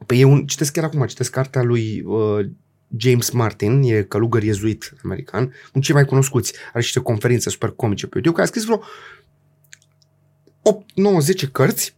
Păi 0.05 0.21
eu 0.21 0.31
un, 0.31 0.45
citesc 0.45 0.73
chiar 0.73 0.83
acum, 0.83 1.05
citesc 1.05 1.31
cartea 1.31 1.61
lui 1.63 2.01
uh, 2.01 2.45
James 2.97 3.29
Martin, 3.29 3.81
e 3.83 4.01
călugăr 4.01 4.43
iezuit 4.43 4.93
american, 5.03 5.53
un 5.73 5.81
cei 5.81 5.95
mai 5.95 6.05
cunoscuți, 6.05 6.53
are 6.53 6.83
și 6.83 6.93
niște 6.95 6.99
conferințe 6.99 7.49
super 7.49 7.69
comice 7.69 8.07
pe 8.07 8.11
YouTube, 8.13 8.35
care 8.35 8.47
a 8.47 8.51
scris 8.51 8.63
vreo 8.63 8.81
8, 10.61 10.95
9, 10.95 11.19
10 11.19 11.47
cărți, 11.47 11.95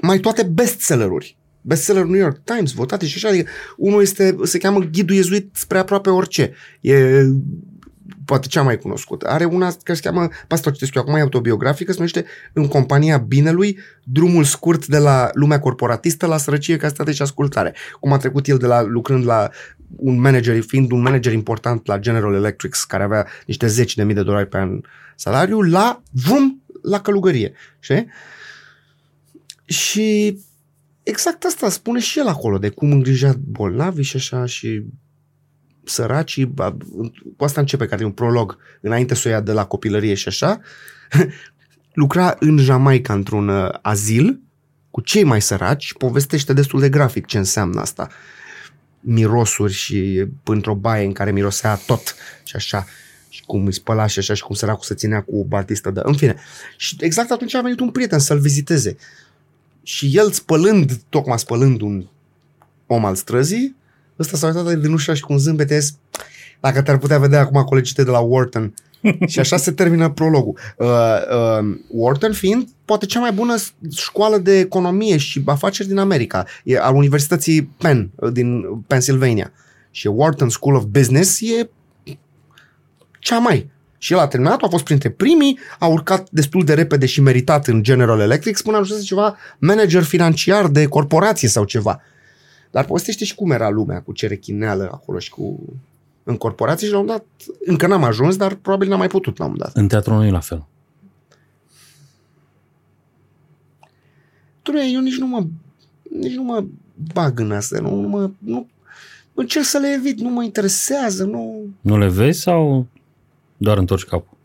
mai 0.00 0.18
toate 0.18 0.42
bestselleruri. 0.42 1.36
Bestseller 1.60 2.04
New 2.04 2.20
York 2.20 2.40
Times, 2.44 2.72
votate 2.72 3.06
și 3.06 3.14
așa, 3.16 3.28
adică 3.28 3.50
unul 3.76 4.00
este, 4.00 4.36
se 4.42 4.58
cheamă 4.58 4.78
Ghidul 4.78 5.16
Iezuit 5.16 5.50
spre 5.52 5.78
aproape 5.78 6.10
orice. 6.10 6.52
E 6.80 7.22
poate 8.24 8.46
cea 8.46 8.62
mai 8.62 8.78
cunoscută. 8.78 9.28
Are 9.28 9.44
una 9.44 9.74
care 9.82 9.98
se 9.98 10.08
cheamă, 10.08 10.26
pe 10.26 10.54
asta 10.54 10.70
o 10.70 10.72
citesc 10.72 10.94
eu 10.94 11.02
acum, 11.02 11.14
e 11.14 11.20
autobiografică, 11.20 11.90
se 11.90 11.96
numește 11.96 12.24
În 12.52 12.68
compania 12.68 13.18
binelui, 13.18 13.78
drumul 14.04 14.44
scurt 14.44 14.86
de 14.86 14.98
la 14.98 15.30
lumea 15.32 15.58
corporatistă 15.58 16.26
la 16.26 16.36
sărăcie, 16.36 16.76
castitate 16.76 17.12
și 17.12 17.22
ascultare. 17.22 17.74
Cum 18.00 18.12
a 18.12 18.16
trecut 18.16 18.46
el 18.48 18.56
de 18.56 18.66
la 18.66 18.82
lucrând 18.82 19.24
la 19.24 19.50
un 19.96 20.20
manager, 20.20 20.62
fiind 20.62 20.90
un 20.92 21.00
manager 21.00 21.32
important 21.32 21.86
la 21.86 21.98
General 21.98 22.34
Electric, 22.34 22.76
care 22.88 23.02
avea 23.02 23.26
niște 23.46 23.66
zeci 23.66 23.94
de 23.94 24.04
mii 24.04 24.14
de 24.14 24.22
dolari 24.22 24.48
pe 24.48 24.56
an 24.56 24.80
salariu, 25.14 25.60
la 25.60 26.02
vum, 26.10 26.62
la 26.82 27.00
călugărie. 27.00 27.52
Știi? 27.78 28.06
Și 29.66 30.38
exact 31.02 31.44
asta 31.44 31.68
spune 31.68 32.00
și 32.00 32.18
el 32.18 32.26
acolo, 32.26 32.58
de 32.58 32.68
cum 32.68 32.92
îngrija 32.92 33.34
bolnavi 33.38 34.02
și 34.02 34.16
așa 34.16 34.46
și 34.46 34.82
săracii, 35.84 36.44
ba- 36.44 36.76
cu 37.36 37.44
asta 37.44 37.60
începe 37.60 37.86
ca 37.86 37.96
de 37.96 38.04
un 38.04 38.12
prolog, 38.12 38.58
înainte 38.80 39.14
să 39.14 39.28
o 39.28 39.30
ia 39.30 39.40
de 39.40 39.52
la 39.52 39.64
copilărie 39.64 40.14
și 40.14 40.28
așa, 40.28 40.60
lucra 41.92 42.36
în 42.38 42.58
Jamaica 42.58 43.12
într-un 43.12 43.48
uh, 43.48 43.68
azil 43.82 44.40
cu 44.90 45.00
cei 45.00 45.24
mai 45.24 45.42
săraci 45.42 45.84
și 45.84 45.94
povestește 45.94 46.52
destul 46.52 46.80
de 46.80 46.88
grafic 46.88 47.26
ce 47.26 47.38
înseamnă 47.38 47.80
asta. 47.80 48.08
Mirosuri 49.00 49.72
și 49.72 50.26
într-o 50.44 50.74
baie 50.74 51.06
în 51.06 51.12
care 51.12 51.32
mirosea 51.32 51.74
tot 51.86 52.14
și 52.44 52.56
așa 52.56 52.86
și 53.28 53.42
cum 53.46 53.66
îi 53.66 53.72
spăla 53.72 54.06
și 54.06 54.18
așa 54.18 54.34
și 54.34 54.42
cum 54.42 54.54
săracul 54.54 54.84
se 54.84 54.94
ținea 54.94 55.22
cu 55.22 55.44
Batista 55.44 55.90
de... 55.90 56.00
În 56.02 56.16
fine. 56.16 56.36
Și 56.76 56.96
exact 57.00 57.30
atunci 57.30 57.54
a 57.54 57.60
venit 57.60 57.80
un 57.80 57.90
prieten 57.90 58.18
să-l 58.18 58.38
viziteze. 58.38 58.96
Și 59.86 60.10
el 60.16 60.30
spălând, 60.30 61.00
tocmai 61.08 61.38
spălând 61.38 61.80
un 61.80 62.06
om 62.86 63.04
al 63.04 63.14
străzii, 63.14 63.76
ăsta 64.18 64.36
s-a 64.36 64.46
uitat 64.46 64.78
din 64.78 64.92
ușa 64.92 65.14
și 65.14 65.20
cu 65.20 65.32
un 65.32 65.38
zâmbet 65.38 65.70
i-a 65.70 65.78
zis, 65.78 65.98
dacă 66.60 66.82
te-ar 66.82 66.98
putea 66.98 67.18
vedea 67.18 67.40
acum 67.40 67.62
colegii 67.62 67.94
tăi 67.94 68.04
de 68.04 68.10
la 68.10 68.18
Wharton. 68.18 68.74
și 69.32 69.38
așa 69.38 69.56
se 69.56 69.70
termină 69.70 70.10
prologul. 70.10 70.58
Uh, 70.76 70.86
uh, 70.86 71.76
Wharton 71.88 72.32
fiind 72.32 72.68
poate 72.84 73.06
cea 73.06 73.20
mai 73.20 73.32
bună 73.32 73.54
școală 73.96 74.38
de 74.38 74.58
economie 74.58 75.16
și 75.16 75.42
afaceri 75.44 75.88
din 75.88 75.98
America, 75.98 76.44
e 76.64 76.78
al 76.78 76.94
Universității 76.94 77.62
Penn 77.62 78.10
uh, 78.14 78.32
din 78.32 78.62
Pennsylvania. 78.86 79.52
Și 79.90 80.06
Wharton 80.06 80.48
School 80.48 80.74
of 80.74 80.84
Business 80.84 81.40
e 81.40 81.68
cea 83.18 83.38
mai. 83.38 83.70
Și 83.98 84.12
el 84.12 84.18
a 84.18 84.26
terminat, 84.26 84.62
a 84.62 84.68
fost 84.68 84.84
printre 84.84 85.10
primii, 85.10 85.58
a 85.78 85.86
urcat 85.86 86.30
destul 86.30 86.64
de 86.64 86.74
repede 86.74 87.06
și 87.06 87.20
meritat 87.20 87.66
în 87.66 87.82
General 87.82 88.20
Electric, 88.20 88.56
spune 88.56 88.76
ajunsese 88.76 89.06
ceva 89.06 89.36
manager 89.58 90.02
financiar 90.02 90.68
de 90.68 90.86
corporație 90.86 91.48
sau 91.48 91.64
ceva. 91.64 92.00
Dar 92.70 92.84
povestește 92.84 93.24
și 93.24 93.34
cum 93.34 93.50
era 93.50 93.68
lumea 93.68 94.00
cu 94.00 94.12
ce 94.12 94.26
rechineală 94.26 94.90
acolo 94.92 95.18
și 95.18 95.30
cu 95.30 95.64
în 96.28 96.36
corporații 96.36 96.86
și 96.86 96.92
la 96.92 96.98
un 96.98 97.06
dat, 97.06 97.24
încă 97.64 97.86
n-am 97.86 98.04
ajuns, 98.04 98.36
dar 98.36 98.54
probabil 98.54 98.88
n-am 98.88 98.98
mai 98.98 99.08
putut 99.08 99.38
la 99.38 99.44
un 99.44 99.56
dat. 99.58 99.76
În 99.76 99.88
teatru 99.88 100.14
nu 100.14 100.24
e 100.24 100.30
la 100.30 100.40
fel. 100.40 100.64
Trebuie, 104.62 104.84
eu 104.92 105.00
nici 105.00 105.18
nu 105.18 105.26
mă, 105.26 105.46
nici 106.20 106.34
nu 106.34 106.42
mă 106.42 106.64
bag 107.12 107.40
în 107.40 107.52
asta, 107.52 107.78
nu, 107.80 108.00
nu 108.00 108.08
mă, 108.08 108.30
nu, 108.38 108.68
încerc 109.34 109.64
să 109.64 109.78
le 109.78 109.92
evit, 109.92 110.20
nu 110.20 110.30
mă 110.30 110.42
interesează, 110.42 111.24
nu, 111.24 111.66
Nu 111.80 111.98
le 111.98 112.08
vezi 112.08 112.40
sau 112.40 112.86
doar 113.56 113.78
întorci 113.78 114.04
capul? 114.04 114.36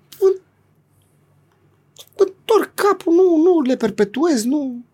întorc 2.52 2.74
capul, 2.74 3.14
nu, 3.14 3.42
nu 3.44 3.62
le 3.62 3.76
perpetuez, 3.76 4.44
nu. 4.44 4.86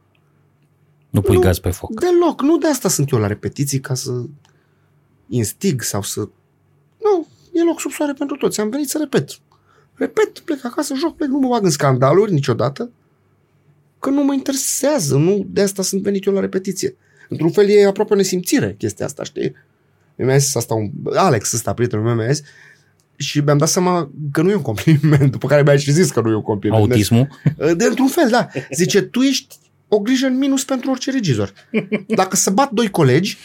Nu 1.10 1.22
pui 1.22 1.36
Nu. 1.36 1.42
gaz 1.42 1.60
pe 1.60 1.70
foc. 1.70 2.00
Deloc. 2.00 2.42
Nu 2.42 2.58
de 2.58 2.68
asta 2.68 2.90
sunt 2.90 3.10
eu 3.10 3.20
la 3.20 3.28
repetiții, 3.28 3.80
ca 3.80 3.94
să 3.94 4.24
instig 5.28 5.82
sau 5.82 6.02
să... 6.02 6.20
Nu, 7.02 7.28
e 7.54 7.64
loc 7.64 7.80
sub 7.80 7.92
soare 7.92 8.14
pentru 8.14 8.36
toți. 8.36 8.60
Am 8.60 8.70
venit 8.70 8.90
să 8.90 8.98
repet. 8.98 9.30
Repet, 9.94 10.40
plec 10.40 10.66
acasă, 10.66 10.94
joc, 10.96 11.16
plec, 11.16 11.30
nu 11.30 11.40
mă 11.40 11.48
bag 11.48 11.64
în 11.64 11.70
scandaluri 11.70 12.34
niciodată, 12.34 12.92
că 14.00 14.10
nu 14.10 14.24
mă 14.24 14.34
interesează. 14.34 15.18
Nu, 15.18 15.46
de 15.50 15.62
asta 15.62 15.82
sunt 15.82 16.02
venit 16.02 16.26
eu 16.26 16.34
la 16.34 16.40
repetiție. 16.40 16.96
Într-un 17.30 17.52
fel 17.52 17.70
e 17.70 17.86
aproape 17.86 18.14
o 18.14 18.16
nesimțire 18.16 18.76
chestia 18.78 19.06
asta, 19.06 19.24
știi? 19.24 19.54
Mi-a 20.16 20.38
zis 20.38 20.56
asta 20.56 20.74
un... 20.74 20.92
Alex 21.14 21.54
ăsta, 21.54 21.74
prietenul 21.74 22.06
meu, 22.06 22.16
mi-a 22.16 22.32
zis 22.32 22.44
și 23.18 23.40
mi-am 23.40 23.58
dat 23.58 23.70
seama 23.70 24.10
că 24.32 24.42
nu 24.42 24.50
e 24.50 24.56
un 24.56 24.62
compliment, 24.62 25.32
după 25.36 25.48
care 25.48 25.62
mi-a 25.62 25.78
și 25.78 25.92
zis 25.92 26.12
că 26.12 26.22
nu 26.22 26.30
e 26.30 26.36
un 26.36 26.42
compliment. 26.42 26.82
Autismul? 26.82 27.28
De 27.76 27.86
într-un 27.86 28.08
fel, 28.08 28.30
da. 28.30 28.48
Zice, 28.72 29.02
tu 29.02 29.22
ești 29.22 29.56
o 29.88 30.00
grijă 30.00 30.26
în 30.26 30.38
minus 30.38 30.64
pentru 30.64 30.90
orice 30.90 31.12
regizor. 31.12 31.54
Dacă 32.08 32.36
se 32.36 32.50
bat 32.50 32.72
doi 32.72 32.90
colegi 32.90 33.38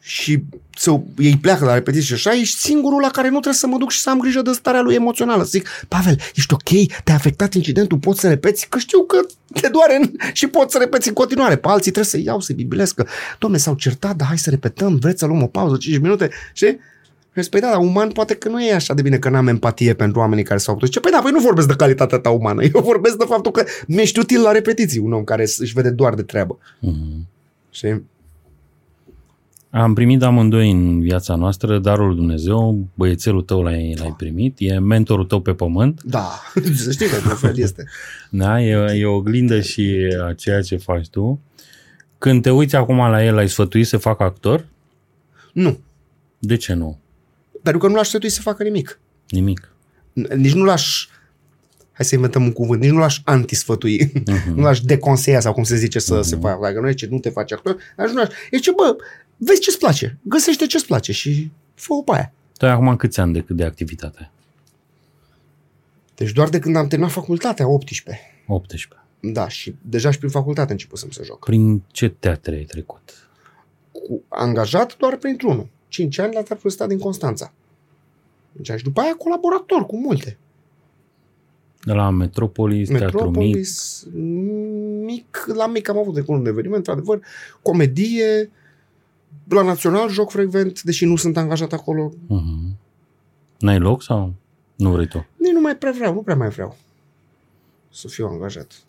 și 0.00 0.42
să, 0.76 1.00
ei 1.18 1.36
pleacă 1.40 1.64
la 1.64 1.74
repetiție 1.74 2.16
și 2.16 2.28
așa, 2.28 2.38
ești 2.40 2.58
singurul 2.60 3.00
la 3.00 3.08
care 3.08 3.26
nu 3.26 3.32
trebuie 3.32 3.54
să 3.54 3.66
mă 3.66 3.78
duc 3.78 3.90
și 3.90 4.00
să 4.00 4.10
am 4.10 4.18
grijă 4.20 4.42
de 4.42 4.50
starea 4.52 4.80
lui 4.80 4.94
emoțională. 4.94 5.42
Să 5.42 5.48
zic, 5.52 5.68
Pavel, 5.88 6.18
ești 6.34 6.52
ok, 6.54 7.02
te-a 7.04 7.14
afectat 7.14 7.54
incidentul, 7.54 7.98
poți 7.98 8.20
să 8.20 8.28
repeți, 8.28 8.68
că 8.68 8.78
știu 8.78 9.02
că 9.04 9.20
te 9.60 9.68
doare 9.68 9.96
în- 9.96 10.12
și 10.32 10.46
poți 10.46 10.72
să 10.72 10.78
repeți 10.78 11.08
în 11.08 11.14
continuare. 11.14 11.56
Pe 11.56 11.68
alții 11.68 11.90
trebuie 11.90 12.04
să 12.12 12.18
iau, 12.18 12.40
să-i 12.40 12.54
bibilesc, 12.54 12.94
că, 12.94 13.06
domne, 13.38 13.56
s-au 13.58 13.74
certat, 13.74 14.16
dar 14.16 14.26
hai 14.26 14.38
să 14.38 14.50
repetăm, 14.50 14.96
vreți 14.96 15.18
să 15.18 15.26
luăm 15.26 15.42
o 15.42 15.46
pauză, 15.46 15.76
5 15.76 15.98
minute, 15.98 16.30
și 16.52 16.76
și 17.34 17.42
spui, 17.42 17.60
da, 17.60 17.70
dar 17.70 17.78
uman 17.78 18.10
poate 18.10 18.34
că 18.34 18.48
nu 18.48 18.64
e 18.64 18.74
așa 18.74 18.94
de 18.94 19.02
bine 19.02 19.18
că 19.18 19.28
n-am 19.28 19.48
empatie 19.48 19.94
pentru 19.94 20.20
oamenii 20.20 20.44
care 20.44 20.58
s-au 20.58 20.74
putut. 20.74 20.88
Zice, 20.88 21.00
păi 21.00 21.10
da, 21.10 21.20
păi 21.22 21.30
nu 21.32 21.40
vorbesc 21.40 21.68
de 21.68 21.74
calitatea 21.74 22.18
ta 22.18 22.30
umană. 22.30 22.62
Eu 22.62 22.80
vorbesc 22.82 23.16
de 23.16 23.24
faptul 23.28 23.52
că 23.52 23.64
mi-ești 23.86 24.18
util 24.18 24.42
la 24.42 24.52
repetiții, 24.52 25.00
un 25.00 25.12
om 25.12 25.24
care 25.24 25.42
își 25.42 25.72
vede 25.72 25.90
doar 25.90 26.14
de 26.14 26.22
treabă. 26.22 26.58
Mhm. 26.80 27.28
Și 27.70 27.94
Am 29.70 29.94
primit 29.94 30.22
amândoi 30.22 30.70
în 30.70 31.00
viața 31.00 31.34
noastră 31.34 31.78
darul 31.78 32.06
lui 32.06 32.16
Dumnezeu, 32.16 32.86
băiețelul 32.94 33.42
tău 33.42 33.62
l-ai, 33.62 33.94
l-ai 33.98 34.14
primit, 34.16 34.56
e 34.58 34.78
mentorul 34.78 35.24
tău 35.24 35.40
pe 35.40 35.54
pământ, 35.54 36.02
da, 36.02 36.40
să 36.84 36.90
știi 36.90 37.06
că 37.06 37.14
într-un 37.14 37.36
fel 37.36 37.58
este. 37.58 37.84
da? 38.30 38.62
e, 38.62 38.98
e 38.98 39.04
o 39.04 39.14
oglindă 39.14 39.60
și 39.60 39.96
a 40.28 40.32
ceea 40.32 40.60
ce 40.60 40.76
faci 40.76 41.08
tu. 41.08 41.40
Când 42.18 42.42
te 42.42 42.50
uiți 42.50 42.76
acum 42.76 42.96
la 42.96 43.24
el, 43.24 43.36
ai 43.36 43.48
sfătuit 43.48 43.86
să 43.86 43.96
facă 43.96 44.22
actor? 44.22 44.66
Nu, 45.52 45.78
De 46.38 46.56
ce 46.56 46.72
nu? 46.72 46.98
Pentru 47.62 47.80
că 47.80 47.86
nu 47.88 47.94
l-aș 47.94 48.08
sfătui 48.08 48.28
să 48.28 48.40
facă 48.40 48.62
nimic. 48.62 49.00
Nimic. 49.28 49.72
Nici 50.12 50.52
nu 50.52 50.64
l-aș 50.64 51.08
hai 51.92 52.04
să 52.08 52.14
inventăm 52.14 52.42
un 52.42 52.52
cuvânt, 52.52 52.80
nici 52.80 52.90
nu 52.90 52.98
l-aș 52.98 53.20
antisfătui, 53.24 54.12
Mhm. 54.26 54.52
nu 54.56 54.62
l-aș 54.62 54.80
deconseia 54.80 55.40
sau 55.40 55.52
cum 55.52 55.62
se 55.62 55.76
zice 55.76 55.98
să 55.98 56.22
se 56.22 56.36
facă. 56.36 56.58
Dacă 56.62 56.80
nu 56.80 56.88
e 56.88 56.92
ce 56.92 57.06
nu 57.10 57.18
te 57.18 57.30
faci 57.30 57.52
actor, 57.52 57.76
aș 57.96 58.10
nu 58.10 58.20
aș. 58.20 58.28
E 58.50 58.58
ce, 58.58 58.70
bă, 58.76 58.96
vezi 59.36 59.60
ce-ți 59.60 59.78
place, 59.78 60.18
găsește 60.22 60.66
ce-ți 60.66 60.86
place 60.86 61.12
și 61.12 61.50
fă-o 61.74 62.02
pe 62.02 62.12
aia. 62.14 62.32
Tu 62.56 62.64
ai 62.66 62.72
acum 62.72 62.96
câți 62.96 63.20
ani 63.20 63.32
de, 63.32 63.44
de 63.48 63.64
activitate? 63.64 64.30
Deci 66.14 66.32
doar 66.32 66.48
de 66.48 66.58
când 66.58 66.76
am 66.76 66.86
terminat 66.88 67.12
facultatea, 67.12 67.68
18. 67.68 68.22
18. 68.46 69.02
Da, 69.20 69.48
și 69.48 69.74
deja 69.82 70.10
și 70.10 70.18
prin 70.18 70.30
facultate 70.30 70.72
începusem 70.72 71.10
să 71.10 71.22
joc. 71.24 71.44
Prin 71.44 71.82
ce 71.92 72.08
teatre 72.08 72.54
ai 72.54 72.64
trecut? 72.64 73.28
Cu 73.92 74.22
angajat 74.28 74.96
doar 74.96 75.16
printr-unul. 75.16 75.68
5 75.90 76.18
ani 76.18 76.34
la 76.34 76.42
Teatrul 76.42 76.70
Stat 76.70 76.88
din 76.88 76.98
Constanța. 76.98 77.52
Deci, 78.52 78.70
și 78.76 78.84
după 78.84 79.00
aia 79.00 79.14
colaborator 79.14 79.86
cu 79.86 79.96
multe. 79.96 80.38
De 81.84 81.92
la 81.92 82.10
Metropolis, 82.10 82.88
Teatru 82.88 83.04
Mic. 83.04 83.14
Metropolis, 83.14 84.06
mic, 85.04 85.44
la 85.54 85.66
mic 85.66 85.88
am 85.88 85.98
avut 85.98 86.14
de 86.14 86.20
curând 86.20 86.42
un 86.44 86.50
eveniment, 86.50 86.76
într-adevăr, 86.76 87.20
comedie, 87.62 88.50
la 89.48 89.62
Național 89.62 90.10
joc 90.10 90.30
frecvent, 90.30 90.82
deși 90.82 91.04
nu 91.04 91.16
sunt 91.16 91.36
angajat 91.36 91.72
acolo. 91.72 92.12
Mhm. 92.26 92.76
N-ai 93.58 93.78
loc 93.78 94.02
sau 94.02 94.34
nu 94.76 94.90
vrei 94.90 95.06
tu? 95.06 95.26
Nici 95.36 95.52
nu 95.52 95.60
mai 95.60 95.76
prea 95.76 95.92
vreau, 95.92 96.14
nu 96.14 96.22
prea 96.22 96.36
mai 96.36 96.48
vreau 96.48 96.76
să 97.90 98.08
fiu 98.08 98.26
angajat. 98.26 98.82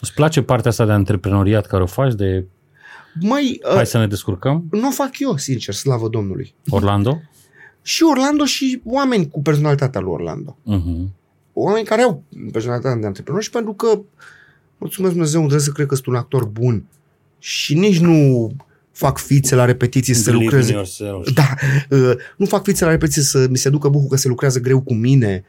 Îți 0.00 0.14
place 0.14 0.42
partea 0.42 0.70
asta 0.70 0.84
de 0.84 0.92
antreprenoriat 0.92 1.66
care 1.66 1.82
o 1.82 1.86
faci, 1.86 2.14
de 2.14 2.44
Mai, 3.20 3.60
hai 3.64 3.80
uh, 3.80 3.86
să 3.86 3.98
ne 3.98 4.06
descurcăm? 4.06 4.64
nu 4.70 4.86
o 4.88 4.90
fac 4.90 5.18
eu, 5.18 5.36
sincer, 5.36 5.74
slavă 5.74 6.08
Domnului. 6.08 6.54
Orlando? 6.68 7.20
Și 7.82 8.02
Orlando 8.02 8.44
și 8.44 8.80
oameni 8.84 9.28
cu 9.28 9.42
personalitatea 9.42 10.00
lui 10.00 10.10
Orlando. 10.12 10.56
Mhm. 10.62 11.14
oameni 11.52 11.84
care 11.86 12.02
au 12.02 12.22
personalitatea 12.52 12.98
de 13.00 13.06
antreprenor 13.06 13.42
și 13.42 13.50
pentru 13.50 13.72
că, 13.72 14.00
mulțumesc 14.78 15.12
Dumnezeu, 15.12 15.40
trebuie 15.40 15.60
să 15.60 15.70
cred 15.72 15.86
că 15.86 15.94
sunt 15.94 16.06
un 16.06 16.14
actor 16.14 16.44
bun 16.44 16.84
și 17.38 17.74
nici 17.74 17.98
nu 17.98 18.50
fac 18.92 19.18
fițe 19.18 19.54
la 19.54 19.64
repetiții 19.64 20.14
să 20.14 20.30
Believe 20.30 20.44
in 20.44 20.50
lucreze. 20.50 20.72
yourself. 20.72 21.32
Da, 21.32 21.54
uh, 21.90 22.12
nu 22.36 22.46
fac 22.46 22.62
fițe 22.64 22.84
la 22.84 22.90
repetiții 22.90 23.22
să 23.22 23.46
mi 23.50 23.56
se 23.56 23.70
ducă 23.70 23.88
bucul 23.88 24.08
că 24.08 24.16
se 24.16 24.28
lucrează 24.28 24.58
greu 24.60 24.80
cu 24.80 24.94
mine. 24.94 25.44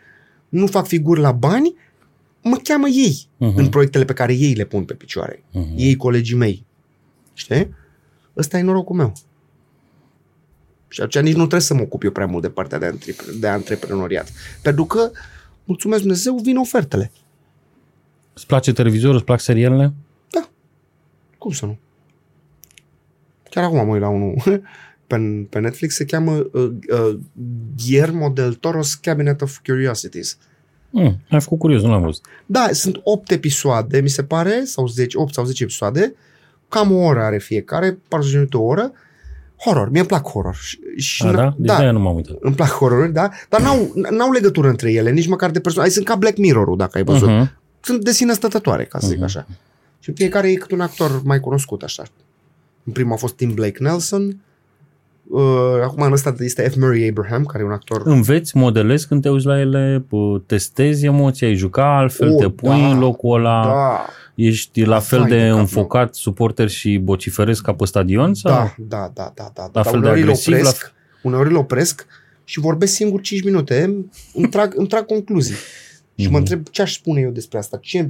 Nu 0.50 0.68
fac 0.68 0.88
figuri 0.88 1.20
la 1.20 1.32
bani, 1.32 1.74
mă 2.44 2.58
cheamă 2.64 2.88
ei 2.88 3.28
Mhm. 3.38 3.58
în 3.58 3.68
proiectele 3.68 4.06
pe 4.06 4.14
care 4.14 4.34
ei 4.34 4.54
le 4.54 4.64
pun 4.66 4.84
pe 4.84 4.94
picioare. 4.94 5.44
Mhm. 5.52 5.74
Ei, 5.76 5.96
colegii 5.96 6.36
mei. 6.36 6.66
Știi? 7.40 7.76
Ăsta 8.38 8.58
e 8.58 8.62
norocul 8.62 8.96
meu. 8.96 9.14
Și 10.88 11.02
atunci 11.02 11.24
nici 11.24 11.34
nu 11.34 11.40
trebuie 11.40 11.62
să 11.62 11.74
mă 11.74 11.82
ocup 11.82 12.04
eu 12.04 12.12
prea 12.12 12.26
mult 12.26 12.42
de 12.42 12.50
partea 12.50 12.78
de, 12.78 12.86
antrepre- 12.86 13.32
de 13.40 13.48
antreprenoriat. 13.48 14.32
Pentru 14.62 14.86
că, 14.86 15.12
mulțumesc 15.64 16.02
Dumnezeu, 16.02 16.36
vin 16.36 16.58
ofertele. 16.58 17.12
Îți 18.34 18.46
place 18.46 18.74
televizorul, 18.74 19.16
îți 19.16 19.26
plac 19.26 19.40
serialele? 19.40 19.94
Cum 21.38 21.52
să 21.52 21.66
nu? 21.66 21.78
Chiar 23.50 23.64
acum 23.64 23.86
mă 23.86 23.92
uit 23.92 24.02
la 24.02 24.10
unul 24.10 24.36
pe, 25.08 25.18
pe 25.50 25.60
Netflix, 25.60 25.96
se 25.96 26.06
cheamă 26.06 26.32
uh, 26.32 26.72
uh, 26.92 27.20
Guillermo 27.76 28.30
del 28.30 28.56
Toro's 28.56 29.02
Cabinet 29.02 29.42
of 29.42 29.60
Curiosities. 29.66 30.38
Mm, 30.90 31.20
ai 31.30 31.42
făcut 31.42 31.60
curios, 31.60 31.82
nu 31.82 31.90
l-am 31.90 32.02
văzut. 32.02 32.26
Da, 32.46 32.70
sunt 32.72 33.00
8 33.04 33.32
episoade, 33.32 34.02
mi 34.02 34.10
se 34.10 34.24
pare, 34.24 34.64
sau 34.64 34.88
10, 34.88 35.18
8 35.18 35.34
sau 35.34 35.46
10 35.46 35.64
episoade, 35.64 36.16
cam 36.70 36.92
o 36.92 36.96
oră 37.06 37.20
are 37.22 37.38
fiecare, 37.38 37.98
40 38.08 38.34
minute 38.36 38.58
o 38.58 38.64
oră, 38.64 38.92
horror, 39.66 39.90
mie 39.90 40.00
îmi 40.00 40.08
plac 40.08 40.28
horror. 40.28 40.56
Și, 40.56 40.80
și 40.96 41.24
A, 41.26 41.32
n- 41.32 41.36
da? 41.36 41.54
Deci 41.58 41.68
da. 41.68 41.76
de-aia 41.76 41.92
nu 41.92 42.00
m-am 42.00 42.16
uitat. 42.16 42.36
îmi 42.40 42.56
plac 42.56 42.70
horroruri, 42.70 43.14
da, 43.14 43.30
dar 43.50 43.62
n-au, 43.62 43.92
n-au 44.10 44.32
legătură 44.32 44.68
între 44.70 44.92
ele, 44.92 45.12
nici 45.12 45.28
măcar 45.28 45.50
de 45.52 45.60
persoane. 45.60 45.88
Ai 45.88 45.94
sunt 45.94 46.06
ca 46.06 46.16
Black 46.16 46.38
Mirror-ul, 46.38 46.78
dacă 46.78 46.98
ai 46.98 47.04
văzut. 47.04 47.28
Uh-huh. 47.30 47.40
Mhm. 47.40 47.58
Sunt 47.82 48.04
de 48.04 48.12
sine 48.12 48.34
stătătoare, 48.34 48.84
ca 48.84 49.00
să 49.00 49.08
zic 49.08 49.16
Mhm. 49.16 49.26
așa. 49.26 49.46
Și 50.00 50.12
fiecare 50.12 50.50
e 50.52 50.54
cât 50.56 50.72
un 50.72 50.82
actor 50.82 51.22
mai 51.24 51.40
cunoscut, 51.40 51.82
așa. 51.84 52.04
În 52.84 52.92
primul 52.94 53.14
a 53.14 53.16
fost 53.16 53.36
Tim 53.36 53.54
Blake 53.54 53.78
Nelson, 53.84 54.42
uh, 55.30 55.42
acum 55.84 56.04
în 56.04 56.12
ăsta 56.12 56.36
este 56.40 56.70
F. 56.70 56.76
Murray 56.76 57.08
Abraham, 57.08 57.46
care 57.46 57.64
e 57.64 57.66
un 57.66 57.72
actor 57.72 58.02
Înveți, 58.06 58.58
modelezi 58.58 59.08
când 59.08 59.22
te 59.22 59.30
uiți 59.30 59.46
la 59.46 59.60
ele, 59.60 60.06
p- 60.06 60.46
testezi 60.46 61.06
emoția, 61.06 61.48
ai 61.48 61.56
juca 61.56 61.98
altfel, 61.98 62.30
Oh, 62.32 62.38
te 62.40 62.50
pui 62.50 62.70
da. 62.82 62.88
în 62.90 63.00
locul 63.00 63.36
ăla, 63.40 63.64
da, 63.64 64.06
ești 64.46 64.84
la 64.84 65.00
fel 65.00 65.20
Vai 65.20 65.30
de, 65.30 65.38
de 65.44 65.50
cap, 65.50 65.58
înfocat, 65.60 66.16
suporter 66.16 66.70
și 66.70 67.02
vociferezi 67.04 67.62
ca 67.62 67.74
pe 67.74 67.86
stadion? 67.86 68.34
Sau? 68.34 68.52
da, 68.52 68.74
da, 68.88 69.12
da, 69.14 69.32
da, 69.36 69.52
da. 69.54 69.64
La 69.64 69.70
Dar 69.72 69.84
fel 69.84 69.92
de 69.92 69.98
uneori 70.00 70.22
îl 70.22 70.28
agresiv, 70.28 70.54
la 70.54 70.60
opresc, 70.60 70.94
uneori 71.24 71.50
îl 71.50 71.56
opresc 71.56 72.06
și 72.44 72.60
vorbesc 72.60 72.94
singur 72.94 73.22
5 73.22 73.44
minute, 73.44 73.84
îmi 74.34 74.48
trag, 74.50 74.74
îmi 74.78 74.88
trag 74.88 75.06
concluzii. 75.06 75.56
Și 76.16 76.26
mă 76.26 76.30
Mhm. 76.30 76.38
întreb 76.38 76.68
ce 76.72 76.82
aș 76.82 76.94
spune 76.94 77.22
eu 77.22 77.30
despre 77.30 77.58
asta. 77.58 77.78
Ce... 77.82 78.10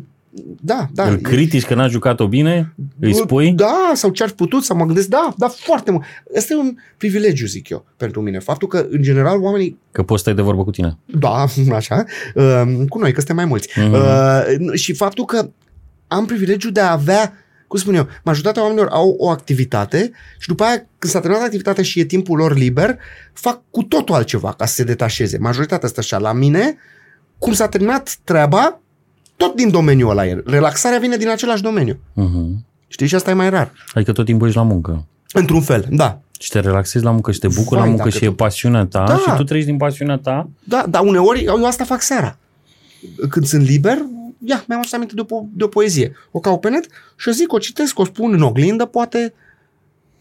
Da, 0.61 0.87
da. 0.93 1.03
Îl 1.07 1.13
e- 1.13 1.17
critici 1.17 1.65
că 1.65 1.73
n-a 1.75 1.87
jucat-o 1.87 2.27
bine? 2.27 2.73
Îi 2.99 3.13
spui? 3.13 3.51
Da, 3.51 3.91
sau 3.93 4.09
ce-ar 4.09 4.29
putut, 4.29 4.63
sau 4.63 4.77
mă 4.77 4.85
gândesc, 4.85 5.07
da, 5.07 5.33
da, 5.37 5.47
foarte 5.47 5.91
mult. 5.91 6.03
Asta 6.37 6.53
e 6.53 6.57
un 6.57 6.75
privilegiu, 6.97 7.45
zic 7.45 7.69
eu, 7.69 7.85
pentru 7.97 8.21
mine. 8.21 8.39
Faptul 8.39 8.67
că, 8.67 8.87
în 8.89 9.01
general, 9.01 9.41
oamenii, 9.41 9.77
Că 9.91 10.03
poți 10.03 10.21
stai 10.21 10.33
de 10.33 10.41
vorbă 10.41 10.63
cu 10.63 10.71
tine. 10.71 10.97
da, 11.05 11.45
așa, 11.73 12.03
uh, 12.35 12.63
cu 12.89 12.99
noi, 12.99 13.09
că 13.11 13.17
suntem 13.17 13.35
mai 13.35 13.45
mulți. 13.45 13.69
Mhm. 13.79 13.93
Uh, 13.93 14.73
și 14.73 14.93
faptul 14.93 15.25
că 15.25 15.49
am 16.09 16.25
privilegiul 16.25 16.71
de 16.71 16.79
a 16.79 16.91
avea, 16.91 17.33
cum 17.67 17.79
spun 17.79 17.93
eu, 17.95 18.07
majoritatea 18.23 18.61
oamenilor 18.61 18.89
au 18.91 19.15
o 19.19 19.29
activitate 19.29 20.11
și 20.39 20.47
după 20.47 20.63
aia, 20.63 20.75
când 20.99 21.13
s-a 21.13 21.19
terminat 21.19 21.43
activitatea 21.43 21.83
și 21.83 21.99
e 21.99 22.03
timpul 22.05 22.37
lor 22.37 22.53
liber, 22.57 22.97
fac 23.33 23.61
cu 23.71 23.83
totul 23.83 24.15
altceva 24.15 24.53
ca 24.53 24.65
să 24.65 24.73
se 24.73 24.83
detașeze. 24.83 25.37
Majoritatea 25.37 25.87
asta 25.87 26.01
așa. 26.01 26.17
La 26.17 26.33
mine, 26.33 26.75
cum 27.37 27.53
s-a 27.53 27.67
terminat 27.67 28.17
treaba, 28.23 28.79
tot 29.35 29.55
din 29.55 29.69
domeniul 29.69 30.09
ăla 30.09 30.25
e. 30.25 30.41
Relaxarea 30.45 30.99
vine 30.99 31.17
din 31.17 31.29
același 31.29 31.61
domeniu. 31.61 31.99
Mhm. 32.13 32.65
Știi? 32.87 33.07
Și 33.07 33.15
asta 33.15 33.29
e 33.29 33.33
mai 33.33 33.49
rar. 33.49 33.71
Adică 33.93 34.11
tot 34.11 34.25
timpul 34.25 34.47
ești 34.47 34.59
la 34.59 34.65
muncă. 34.65 35.05
Într-un 35.33 35.61
fel, 35.61 35.85
da. 35.89 36.21
Și 36.39 36.49
te 36.49 36.59
relaxezi 36.59 37.03
la 37.05 37.11
muncă 37.11 37.31
și 37.31 37.39
te 37.39 37.47
bucuri 37.47 37.69
Vai, 37.69 37.79
la 37.79 37.85
muncă 37.85 38.03
dacă 38.03 38.17
și 38.17 38.23
e 38.23 38.27
tu- 38.27 38.33
pasiunea 38.33 38.85
ta 38.85 39.03
Da. 39.07 39.17
și 39.17 39.35
tu 39.35 39.43
trăiești 39.43 39.69
din 39.69 39.79
pasiunea 39.79 40.17
ta. 40.17 40.49
Da, 40.63 40.85
dar 40.89 41.01
uneori 41.05 41.43
eu 41.43 41.65
asta 41.65 41.83
fac 41.83 42.01
seara. 42.01 42.37
Când 43.29 43.45
sunt 43.45 43.65
liber, 43.67 43.97
ia, 44.45 44.63
mi-am 44.67 44.79
adus 44.79 44.93
aminte 44.93 45.13
de 45.13 45.21
o, 45.21 45.25
po- 45.25 45.47
de 45.53 45.63
o 45.63 45.67
poezie. 45.67 46.11
O 46.31 46.39
caut 46.39 46.61
pe 46.61 46.69
net 46.69 46.87
și 47.17 47.29
o 47.29 47.31
zic, 47.31 47.53
o 47.53 47.57
citesc, 47.57 47.99
o 47.99 48.05
spun 48.05 48.33
în 48.33 48.41
oglindă, 48.41 48.85
poate... 48.85 49.33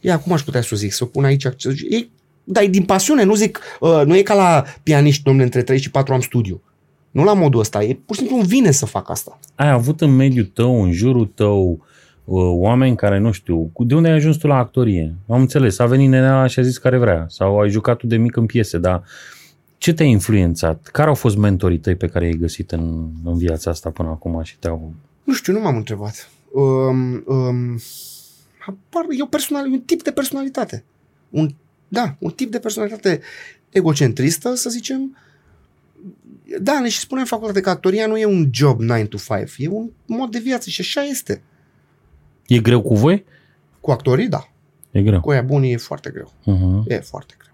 Ia, 0.01 0.19
cum 0.19 0.33
aș 0.33 0.41
putea 0.43 0.61
să 0.61 0.69
o 0.73 0.77
zic? 0.77 0.93
Să 0.93 1.05
o 1.05 1.07
pun 1.07 1.25
aici. 1.25 1.43
să- 1.57 1.73
E, 1.91 2.07
dar 2.45 2.63
e 2.63 2.67
din 2.67 2.83
pasiune, 2.85 3.23
nu 3.23 3.35
zic... 3.35 3.61
Uh, 3.81 4.03
nu 4.05 4.17
e 4.17 4.23
ca 4.23 4.35
la 4.35 4.65
pianiști, 4.83 5.23
domnule, 5.23 5.45
între 5.45 5.63
3 5.63 5.79
și 5.81 5.91
4 5.91 6.15
am 6.15 6.21
studiu. 6.21 6.63
Nu 7.11 7.25
la 7.25 7.33
modul 7.35 7.61
ăsta. 7.61 7.83
E 7.85 7.95
pur 8.07 8.15
și 8.15 8.21
simplu 8.21 8.39
îmi 8.39 8.47
vine 8.49 8.71
să 8.71 8.87
fac 8.87 9.11
asta. 9.11 9.39
Ai 9.55 9.71
avut 9.71 10.01
în 10.01 10.17
mediul 10.17 10.45
tău, 10.45 10.83
în 10.83 10.93
jurul 10.93 11.27
tău, 11.35 11.71
uh, 12.25 12.43
oameni 12.45 12.97
care, 12.97 13.19
nu 13.19 13.33
știu, 13.33 13.71
cu- 13.73 13.85
de 13.85 13.95
unde 13.95 14.09
ai 14.09 14.15
ajuns 14.15 14.37
tu 14.37 14.47
la 14.47 14.57
actorie? 14.57 15.15
Am 15.29 15.41
înțeles, 15.41 15.79
a 15.79 15.87
venit 15.87 16.09
nenea 16.09 16.47
și 16.47 16.59
a 16.59 16.63
zis 16.63 16.79
care 16.79 16.99
vrea, 16.99 17.27
sau 17.29 17.61
ai 17.61 17.71
jucat 17.71 17.97
tu 17.97 18.07
de 18.07 18.17
mic 18.17 18.37
în 18.37 18.47
piese, 18.47 18.79
dar 18.79 19.03
ce 19.79 19.93
te-a 19.93 20.07
influențat? 20.07 20.87
Care 20.87 21.09
au 21.09 21.15
fost 21.15 21.37
mentorii 21.37 21.79
tăi 21.79 21.95
pe 21.95 22.07
care 22.07 22.25
i-ai 22.25 22.39
găsit 22.39 22.73
în, 22.73 23.11
în 23.25 23.37
viața 23.37 23.71
asta 23.71 23.91
până 23.91 24.09
acum 24.09 24.43
și 24.43 24.57
te-au... 24.59 24.95
Nu 25.25 25.35
știu, 25.35 25.53
nu 25.53 25.61
m-am 25.61 25.77
întrebat. 25.77 26.31
Um, 26.53 27.23
um, 27.27 27.79
apar, 28.67 29.05
e, 29.11 29.23
o 29.23 29.27
personal, 29.27 29.67
e 29.67 29.73
un 29.73 29.81
tip 29.81 30.03
de 30.03 30.11
personalitate. 30.11 30.85
Un, 31.31 31.55
da, 31.89 32.17
un 32.19 32.31
tip 32.31 32.51
de 32.51 32.59
personalitate 32.59 33.21
egocentristă, 33.71 34.55
să 34.55 34.71
zicem. 34.71 35.17
Da, 36.61 36.81
ne 36.81 36.89
și 36.89 36.99
spunem 36.99 37.23
în 37.23 37.29
facultate 37.29 37.61
că 37.61 37.71
actoria 37.71 38.07
nu 38.07 38.17
e 38.17 38.25
un 38.25 38.49
job 38.53 38.81
9 38.81 39.05
to 39.05 39.17
5, 39.17 39.55
e 39.57 39.69
un 39.69 39.91
mod 40.07 40.31
de 40.31 40.39
viață 40.39 40.71
și 40.71 40.81
așa 40.81 41.03
este. 41.03 41.43
E 42.47 42.59
greu 42.59 42.83
cu 42.83 42.95
voi? 42.95 43.25
Cu 43.81 43.91
actorii, 43.91 44.29
da. 44.29 44.49
E 44.91 45.03
greu. 45.03 45.21
Cu 45.21 45.31
aia 45.31 45.43
bunii 45.43 45.73
e 45.73 45.77
foarte 45.77 46.11
greu. 46.11 46.33
Uh-huh. 46.41 46.93
E 46.93 46.99
foarte 46.99 47.35
greu. 47.39 47.48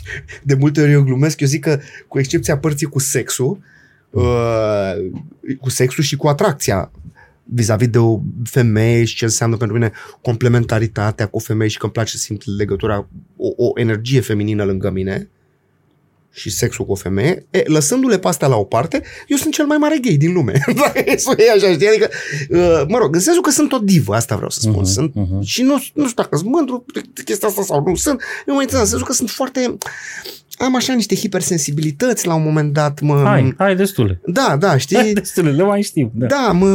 De 0.42 0.54
multe 0.54 0.80
ori 0.80 0.90
eu 0.90 1.02
glumesc, 1.02 1.40
eu 1.40 1.46
zic 1.46 1.60
că 1.60 1.80
cu 2.08 2.18
excepția 2.18 2.58
părții 2.58 2.86
cu 2.86 2.98
sexul, 2.98 3.58
uh, 4.10 4.92
cu 5.60 5.70
sexul 5.70 6.04
și 6.04 6.16
cu 6.16 6.28
atracția 6.28 6.90
vis-a-vis 7.44 7.88
de 7.88 7.98
o 7.98 8.20
femeie 8.44 9.04
și 9.04 9.14
ce 9.14 9.24
înseamnă 9.24 9.56
pentru 9.56 9.76
mine 9.76 9.92
complementaritatea 10.22 11.26
cu 11.26 11.36
o 11.36 11.40
femeie 11.40 11.70
și 11.70 11.78
că 11.78 11.84
îmi 11.84 11.92
place 11.92 12.16
să 12.16 12.22
simt 12.22 12.42
legătura, 12.56 13.08
o, 13.36 13.48
o 13.56 13.72
energie 13.74 14.20
feminină 14.20 14.64
lângă 14.64 14.90
mine 14.90 15.28
și 16.32 16.50
sexul 16.50 16.84
cu 16.84 16.92
o 16.92 16.94
femeie, 16.94 17.46
e, 17.50 17.62
lăsându-le 17.66 18.18
pe 18.18 18.28
astea 18.28 18.48
la 18.48 18.56
o 18.56 18.64
parte, 18.64 19.02
eu 19.26 19.36
sunt 19.36 19.54
cel 19.54 19.66
mai 19.66 19.76
mare 19.76 19.98
gay 19.98 20.16
din 20.16 20.32
lume. 20.32 20.52
Dacă 20.66 21.04
să 21.16 21.30
o 21.30 21.34
iei 21.38 21.48
așa, 21.48 21.72
știi? 21.72 21.88
Adică, 21.88 22.08
uh, 22.50 22.82
mă 22.88 22.98
rog, 22.98 23.14
în 23.14 23.20
sensul 23.20 23.42
că 23.42 23.50
sunt 23.50 23.72
o 23.72 23.78
divă, 23.78 24.14
asta 24.14 24.34
vreau 24.34 24.50
să 24.50 24.60
spun. 24.60 24.72
Mhm, 24.72 24.84
Sunt, 24.84 25.14
mhm. 25.14 25.42
Și 25.42 25.62
nu, 25.62 25.72
nu 25.94 26.08
știu 26.08 26.22
dacă 26.22 26.36
sunt 26.36 26.50
mândru 26.50 26.84
de 26.92 27.22
chestia 27.24 27.48
asta 27.48 27.62
sau 27.62 27.82
nu 27.86 27.94
sunt. 27.94 28.22
Eu 28.46 28.54
mă 28.54 28.60
interesează, 28.60 28.82
în 28.82 28.86
sensul 28.86 29.06
că 29.06 29.12
sunt 29.12 29.30
foarte... 29.30 29.78
Am 30.58 30.76
așa 30.76 30.92
niște 30.92 31.14
hipersensibilități 31.14 32.26
la 32.26 32.34
un 32.34 32.42
moment 32.42 32.72
dat. 32.72 33.00
Mă, 33.00 33.22
Hai, 33.24 33.54
hai 33.58 33.76
destule. 33.76 34.20
Da, 34.26 34.56
da, 34.58 34.68
Hai 34.68 34.80
știi? 34.80 35.12
destule, 35.22 35.50
le 35.50 35.62
mai 35.62 35.82
știm. 35.82 36.10
Da. 36.14 36.26
Da, 36.26 36.52
mă, 36.52 36.66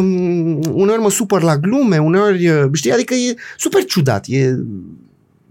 uneori 0.72 1.01
mă 1.01 1.10
supăr 1.10 1.41
la 1.41 1.58
glume, 1.58 1.97
uneori, 1.97 2.70
știi, 2.74 2.91
adică 2.91 3.14
e 3.14 3.36
super 3.58 3.84
ciudat, 3.86 4.26
e, 4.28 4.55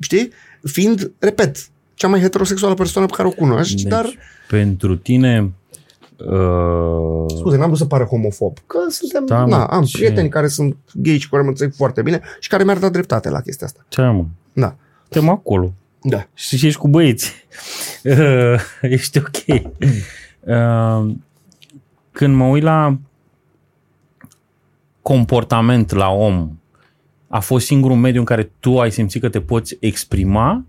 știi, 0.01 0.31
fiind, 0.63 1.13
repet, 1.19 1.57
cea 1.97 2.09
mai 2.09 2.21
heterosexuală 2.21 2.75
persoană 2.75 3.07
pe 3.07 3.15
care 3.17 3.29
o 3.29 3.31
cunoști, 3.31 3.75
Deci, 3.75 3.83
dar, 3.91 4.07
pentru 4.49 4.97
tine... 4.97 5.53
Uh, 6.19 7.25
scuze, 7.37 7.57
n-am 7.57 7.67
vrut 7.67 7.79
să 7.79 7.85
pară 7.85 8.05
homofob, 8.05 8.59
că 8.67 8.79
suntem, 8.89 9.27
Da, 9.27 9.35
da, 9.37 9.45
mă, 9.45 9.49
na, 9.49 9.67
am 9.67 9.85
ce- 9.85 9.97
prieteni 9.97 10.29
care 10.29 10.49
sunt 10.49 10.77
gay 10.95 11.19
și 11.19 11.25
cu 11.29 11.31
care 11.31 11.43
mă 11.43 11.49
înțeleg 11.49 11.73
foarte 11.75 12.03
bine 12.03 12.21
și 12.41 12.49
care 12.49 12.65
mi-ar 12.65 12.79
da 12.79 12.89
dreptate 12.89 13.31
la 13.31 13.41
chestia 13.41 13.67
asta. 13.67 13.85
ce 13.89 14.03
mă? 14.03 14.25
Da, 14.53 14.77
Suntem 15.09 15.29
acolo. 15.31 15.73
da. 16.03 16.27
Și 16.35 16.67
ești 16.67 16.79
cu 16.81 16.89
băieți. 16.89 17.33
Uh, 18.05 18.61
ești 18.83 19.19
ok. 19.19 19.63
Uh, 20.41 21.15
când 22.13 22.35
mă 22.35 22.45
uit 22.45 22.63
la 22.63 22.99
comportament 25.03 25.91
la 25.93 26.09
om, 26.09 26.51
a 27.29 27.41
fost 27.41 27.67
singurul 27.67 27.97
mediu 27.97 28.21
în 28.21 28.27
care 28.27 28.51
tu 28.61 28.81
ai 28.81 28.91
simțit 28.93 29.21
că 29.21 29.29
te 29.29 29.41
poți 29.41 29.77
exprima? 29.81 30.65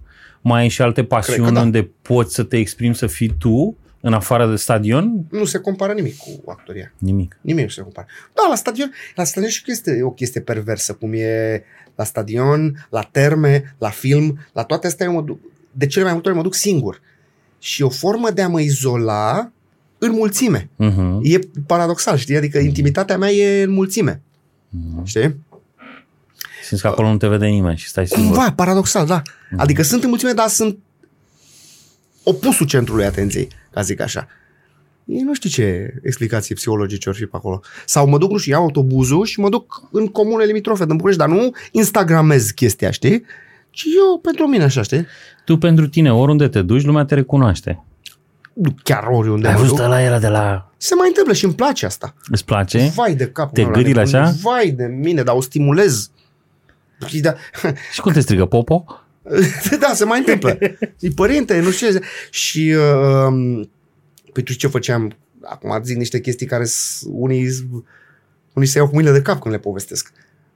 Mai 0.47 0.61
ai 0.61 0.67
și 0.67 0.81
alte 0.81 1.03
pasiuni 1.03 1.53
da. 1.53 1.61
unde 1.61 1.89
poți 2.01 2.33
să 2.33 2.43
te 2.43 2.57
exprimi, 2.57 2.95
să 2.95 3.07
fii 3.07 3.35
tu, 3.39 3.77
în 4.01 4.13
afară 4.13 4.49
de 4.49 4.55
stadion? 4.55 5.25
Nu 5.31 5.45
se 5.45 5.57
compară 5.57 5.93
nimic 5.93 6.17
cu 6.17 6.51
actoria. 6.51 6.93
Nimic. 6.97 7.37
Nimic 7.41 7.63
nu 7.63 7.69
se 7.69 7.81
compară. 7.81 8.07
Da, 8.33 8.41
la 8.49 8.55
stadion, 8.55 8.91
la 9.15 9.23
stadion 9.23 9.51
și 9.51 9.63
este 9.65 9.91
e 9.97 10.03
o 10.03 10.11
chestie 10.11 10.41
perversă, 10.41 10.93
cum 10.93 11.13
e 11.13 11.63
la 11.95 12.03
stadion, 12.03 12.87
la 12.89 13.01
terme, 13.01 13.75
la 13.77 13.89
film, 13.89 14.39
la 14.53 14.63
toate 14.63 14.87
astea 14.87 15.05
eu 15.05 15.13
mă 15.13 15.21
duc, 15.21 15.39
de 15.71 15.85
cele 15.85 16.03
mai 16.03 16.13
multe 16.13 16.27
ori 16.27 16.37
mă 16.37 16.43
duc 16.43 16.53
singur. 16.53 17.01
Și 17.59 17.81
o 17.81 17.89
formă 17.89 18.29
de 18.31 18.41
a 18.41 18.47
mă 18.47 18.61
izola 18.61 19.51
în 19.97 20.11
mulțime. 20.11 20.69
Uh-huh. 20.79 21.19
E 21.21 21.39
paradoxal, 21.65 22.17
știi? 22.17 22.35
Adică 22.35 22.57
intimitatea 22.57 23.17
mea 23.17 23.29
e 23.29 23.63
în 23.63 23.71
mulțime. 23.71 24.21
Știi? 25.03 25.35
Simți 26.68 26.84
că 26.84 26.88
acolo 26.89 27.11
nu 27.11 27.18
te 27.18 27.28
vede 27.28 27.45
nimeni 27.45 27.78
și 27.78 27.88
stai 27.88 28.07
singur. 28.07 28.36
Cumva, 28.36 28.51
paradoxal, 28.51 29.05
da. 29.05 29.22
Adică 29.57 29.84
sunt 29.84 30.03
în 30.03 30.09
mulțime, 30.09 30.32
dar 30.32 30.47
sunt 30.47 30.78
opusul 32.24 32.65
centrului 32.65 33.05
atenției, 33.05 33.47
ca 33.72 33.82
zic 33.82 34.01
așa. 34.01 34.28
Ei 35.05 35.22
nu 35.22 35.34
știu 35.34 35.49
ce 35.49 35.93
explicații 36.03 36.55
psihologice 36.55 37.09
or 37.09 37.15
fi 37.15 37.26
pe 37.26 37.36
acolo. 37.36 37.61
Sau 37.86 38.07
mă 38.07 38.18
duc, 38.18 38.32
nu 38.32 38.38
știu, 38.38 38.51
iau 38.51 38.61
autobuzul 38.63 39.26
și 39.26 39.39
mă 39.39 39.49
duc 39.49 39.82
în 39.91 40.07
comune 40.07 40.43
limitrofe 40.43 40.86
din 40.86 40.95
București, 40.95 41.22
dar 41.22 41.30
nu 41.30 41.51
instagramez 41.72 42.49
chestia, 42.49 42.91
știi? 42.91 43.24
Ci 43.70 43.84
eu 43.97 44.20
pentru 44.20 44.47
mine 44.47 44.63
așa, 44.63 44.82
știi? 44.82 45.05
Tu 45.45 45.57
pentru 45.57 45.88
tine, 45.88 46.13
oriunde 46.13 46.47
te 46.47 46.61
duci, 46.61 46.84
lumea 46.84 47.05
te 47.05 47.15
recunoaște. 47.15 47.84
Nu 48.53 48.76
chiar 48.84 49.03
oriunde 49.03 49.47
Ai 49.47 49.53
mă 49.53 49.59
văzut 49.59 49.76
duc. 49.76 49.86
ăla 49.86 50.01
era 50.01 50.20
de 50.20 50.28
la... 50.28 50.72
Se 50.78 50.95
mai 50.95 51.07
întâmplă 51.07 51.34
și 51.34 51.45
îmi 51.45 51.53
place 51.53 51.86
asta. 51.86 52.13
Îți 52.30 52.45
place? 52.45 52.91
Vai 52.95 53.15
de 53.15 53.28
cap. 53.28 53.53
Te 53.53 53.63
gâdile 53.63 53.99
așa? 53.99 54.34
Vai 54.41 54.70
de 54.70 54.86
mine, 54.86 55.24
dar 55.24 55.36
o 55.36 55.41
stimulez. 55.41 56.11
Și 57.05 57.19
Da, 57.19 57.35
Și 57.93 58.01
cum 58.01 58.11
te 58.11 58.19
strigă, 58.19 58.45
Popo? 58.45 58.85
da, 59.79 59.91
se 59.93 60.05
mai 60.05 60.19
întâmplă. 60.19 60.57
E 60.99 61.09
părinte, 61.15 61.59
nu 61.59 61.69
știu 61.71 61.91
ce. 61.91 62.01
Și 62.29 62.75
uh, 62.77 63.67
pentru 64.33 64.53
ce 64.53 64.67
făceam? 64.67 65.15
Acum 65.43 65.81
zic 65.83 65.97
niște 65.97 66.19
chestii 66.19 66.45
care 66.45 66.63
s- 66.63 67.03
unii, 67.07 67.47
unii 68.53 68.67
se 68.67 68.77
iau 68.77 68.87
cu 68.87 68.93
mâinile 68.93 69.15
de 69.17 69.21
cap 69.21 69.41
când 69.41 69.53
le 69.53 69.59
povestesc. 69.59 70.11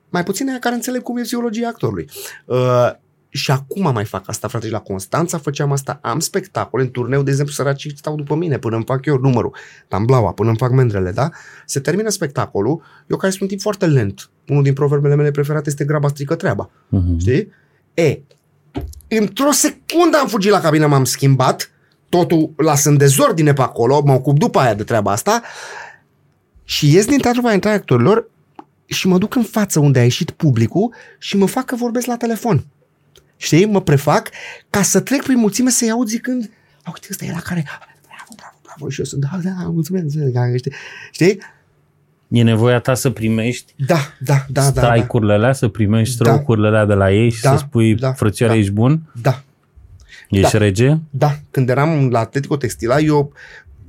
Mai 0.09 0.23
puțin 0.23 0.49
aia 0.49 0.59
care 0.59 0.75
înțeleg 0.75 1.01
cum 1.01 1.17
e 1.17 1.21
psihologia 1.21 1.67
actorului. 1.67 2.09
Uh, 2.45 2.91
și 3.33 3.51
acum 3.51 3.91
mai 3.93 4.05
fac 4.05 4.29
asta, 4.29 4.47
frate, 4.47 4.65
și 4.65 4.71
la 4.71 4.79
Constanța 4.79 5.37
făceam 5.37 5.71
asta. 5.71 5.99
Am 6.01 6.19
spectacole 6.19 6.83
în 6.83 6.89
turneu, 6.89 7.23
de 7.23 7.29
exemplu, 7.29 7.53
săracii 7.53 7.97
stau 7.97 8.15
după 8.15 8.35
mine 8.35 8.57
până 8.57 8.75
îmi 8.75 8.85
fac 8.85 9.05
eu 9.05 9.17
numărul. 9.17 9.55
Tamblaua, 9.87 10.31
până 10.31 10.49
îmi 10.49 10.57
fac 10.57 10.71
mendrele, 10.71 11.11
da? 11.11 11.29
Se 11.65 11.79
termină 11.79 12.09
spectacolul, 12.09 12.81
eu 13.07 13.17
care 13.17 13.31
sunt 13.31 13.41
un 13.41 13.47
tip 13.47 13.61
foarte 13.61 13.85
lent. 13.85 14.29
Unul 14.47 14.63
din 14.63 14.73
proverbele 14.73 15.15
mele 15.15 15.31
preferate 15.31 15.69
este 15.69 15.85
graba 15.85 16.07
strică 16.07 16.35
treaba. 16.35 16.69
Uh-huh. 16.69 17.17
Știi? 17.19 17.51
E, 17.93 18.19
într-o 19.07 19.51
secundă 19.51 20.17
am 20.21 20.27
fugit 20.27 20.51
la 20.51 20.59
cabină, 20.59 20.87
m-am 20.87 21.03
schimbat, 21.03 21.71
totul 22.09 22.53
las 22.57 22.85
în 22.85 22.97
dezordine 22.97 23.53
pe 23.53 23.61
acolo, 23.61 24.01
mă 24.05 24.13
ocup 24.13 24.37
după 24.37 24.59
aia 24.59 24.73
de 24.73 24.83
treaba 24.83 25.11
asta 25.11 25.41
și 26.63 26.93
ies 26.93 27.05
din 27.05 27.19
teatru 27.19 27.41
pe 27.41 27.53
intrarea 27.53 27.79
actorilor 27.79 28.29
și 28.85 29.07
mă 29.07 29.17
duc 29.17 29.35
în 29.35 29.43
față 29.43 29.79
unde 29.79 29.99
a 29.99 30.03
ieșit 30.03 30.31
publicul 30.31 30.93
și 31.19 31.37
mă 31.37 31.45
fac 31.45 31.65
că 31.65 31.75
vorbesc 31.75 32.05
la 32.05 32.17
telefon. 32.17 32.65
Știi? 33.41 33.65
Mă 33.65 33.81
prefac 33.81 34.29
ca 34.69 34.81
să 34.81 34.99
trec 34.99 35.23
prin 35.23 35.37
mulțime 35.37 35.69
să-i 35.69 35.89
aud 35.89 36.07
zicând 36.07 36.49
"A, 36.83 36.89
uite, 36.93 37.07
ăsta 37.11 37.25
e 37.25 37.31
la 37.31 37.39
care 37.39 37.63
bravo, 37.65 38.33
bravo, 38.37 38.57
bravo 38.63 38.89
și 38.89 38.99
eu 38.99 39.05
sunt, 39.05 39.21
da, 39.21 39.39
da, 39.43 39.49
mulțumesc, 39.69 40.03
mulțumesc, 40.03 40.57
știi? 40.57 40.73
Știi? 41.11 41.39
E 42.27 42.41
nevoia 42.43 42.79
ta 42.79 42.93
să 42.93 43.09
primești 43.09 43.73
Da, 43.85 43.97
da, 44.19 44.45
da, 44.49 44.61
da, 44.61 44.69
da, 44.71 44.81
strike-urile 44.87 45.33
alea, 45.33 45.53
să 45.53 45.67
primești 45.67 46.17
Da. 46.17 46.23
stroke-urile 46.23 46.67
alea 46.67 46.85
de 46.85 46.93
la 46.93 47.11
ei 47.11 47.29
și 47.31 47.41
Da, 47.41 47.51
să 47.51 47.57
spui, 47.57 47.95
da, 47.95 48.13
frățioare, 48.13 48.53
da. 48.53 48.59
ești 48.59 48.71
bun? 48.71 49.01
da, 49.21 49.43
Ești 50.29 50.57
rege? 50.57 50.95
Da, 51.09 51.39
când 51.51 51.69
eram 51.69 52.09
la 52.09 52.19
Atletico 52.19 52.57
Textila, 52.57 52.99
eu 52.99 53.33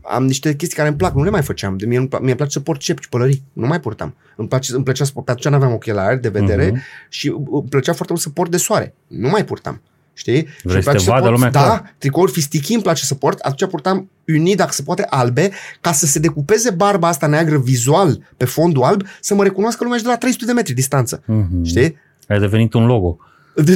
am 0.03 0.24
niște 0.26 0.55
chestii 0.55 0.76
care 0.76 0.88
îmi 0.88 0.96
plac, 0.96 1.14
nu 1.14 1.22
le 1.24 1.30
mai 1.30 1.42
făceam. 1.42 1.76
De 1.76 1.86
mie 1.86 1.98
nu 1.98 2.09
mie 2.11 2.18
îmi 2.20 2.34
place 2.36 2.50
să 2.53 2.61
port 2.61 2.80
cepci, 2.80 3.07
pălării. 3.07 3.42
Nu 3.53 3.66
mai 3.66 3.80
purtam. 3.80 4.14
Îmi, 4.36 4.48
place, 4.48 4.74
îmi 4.74 4.84
plăcea 4.84 5.05
să 5.05 5.11
port, 5.12 5.24
pe 5.26 5.30
atunci 5.32 5.48
nu 5.48 5.55
aveam 5.57 5.72
ochelari 5.72 6.20
de 6.20 6.28
vedere 6.28 6.70
Mhm. 6.70 6.80
și 7.09 7.28
îmi 7.28 7.64
plăcea 7.68 7.92
foarte 7.92 8.12
mult 8.12 8.20
să 8.24 8.28
port 8.30 8.50
de 8.50 8.57
soare. 8.57 8.94
Nu 9.07 9.28
mai 9.28 9.44
purtam. 9.44 9.80
Știi? 10.14 10.46
Și 10.46 10.66
îmi 10.66 10.74
să 10.74 10.80
place 10.90 11.05
te 11.05 11.11
vadă 11.11 11.20
port, 11.22 11.32
lumea 11.34 11.50
Da, 11.50 11.62
clar. 11.62 11.94
tricouri 11.98 12.32
fistichii 12.32 12.74
îmi 12.74 12.82
place 12.82 13.05
să 13.05 13.14
port. 13.14 13.38
Atunci 13.38 13.70
purtam 13.70 14.11
unii, 14.28 14.55
dacă 14.57 14.72
se 14.72 14.82
poate, 14.82 15.07
albe, 15.11 15.50
ca 15.80 15.92
să 15.92 16.07
se 16.07 16.18
decupeze 16.18 16.70
barba 16.70 17.09
asta 17.09 17.26
neagră 17.26 17.59
vizual 17.59 18.20
pe 18.36 18.44
fondul 18.44 18.82
alb, 18.82 19.03
să 19.20 19.34
mă 19.34 19.42
recunoască 19.42 19.82
lumea 19.82 19.98
și 19.98 20.05
de 20.05 20.11
la 20.11 20.16
300 20.16 20.44
de 20.44 20.53
metri 20.53 20.72
distanță. 20.72 21.22
Mhm. 21.26 21.64
Știi? 21.64 21.96
Ai 22.28 22.38
devenit 22.38 22.72
un 22.74 22.86
logo. 22.86 23.16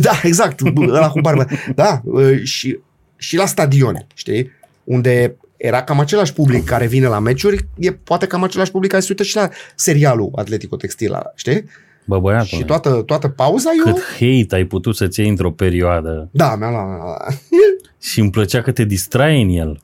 Da, 0.00 0.20
exact, 0.22 0.60
ăla 0.76 1.08
cu 1.10 1.20
barbă. 1.20 1.46
Da, 1.74 2.00
uh, 2.04 2.42
și, 2.42 2.78
și 3.16 3.36
la 3.36 3.46
stadioane, 3.46 4.06
știi? 4.14 4.50
Unde 4.84 5.36
era 5.56 5.82
cam 5.82 6.00
același 6.00 6.32
public 6.32 6.64
care 6.64 6.86
vine 6.86 7.06
la 7.06 7.18
meciuri, 7.18 7.68
e 7.78 7.92
poate 7.92 8.26
cam 8.26 8.42
același 8.42 8.70
public 8.70 8.90
care 8.90 9.02
se 9.02 9.08
uită 9.10 9.22
și 9.22 9.36
la 9.36 9.48
serialul 9.74 10.30
Atletico 10.34 10.76
Textila, 10.76 11.22
știi? 11.34 11.64
Bă, 12.04 12.18
băiatul. 12.18 12.46
Și 12.58 12.64
toată, 12.64 13.02
toată 13.06 13.28
pauza 13.28 13.70
eu... 13.86 13.92
Cât 13.92 14.02
hate 14.12 14.54
ai 14.54 14.64
putut 14.64 14.96
să-ți 14.96 15.20
iei 15.20 15.28
într-o 15.28 15.50
perioadă 15.50 16.28
Da, 16.30 16.56
mi-am 16.56 16.70
luat, 16.70 16.86
mi-am 16.86 17.00
luat. 17.00 17.42
și 18.10 18.20
îmi 18.20 18.30
plăcea 18.30 18.62
că 18.62 18.72
te 18.72 18.84
distrai 18.84 19.42
în 19.42 19.48
el. 19.48 19.80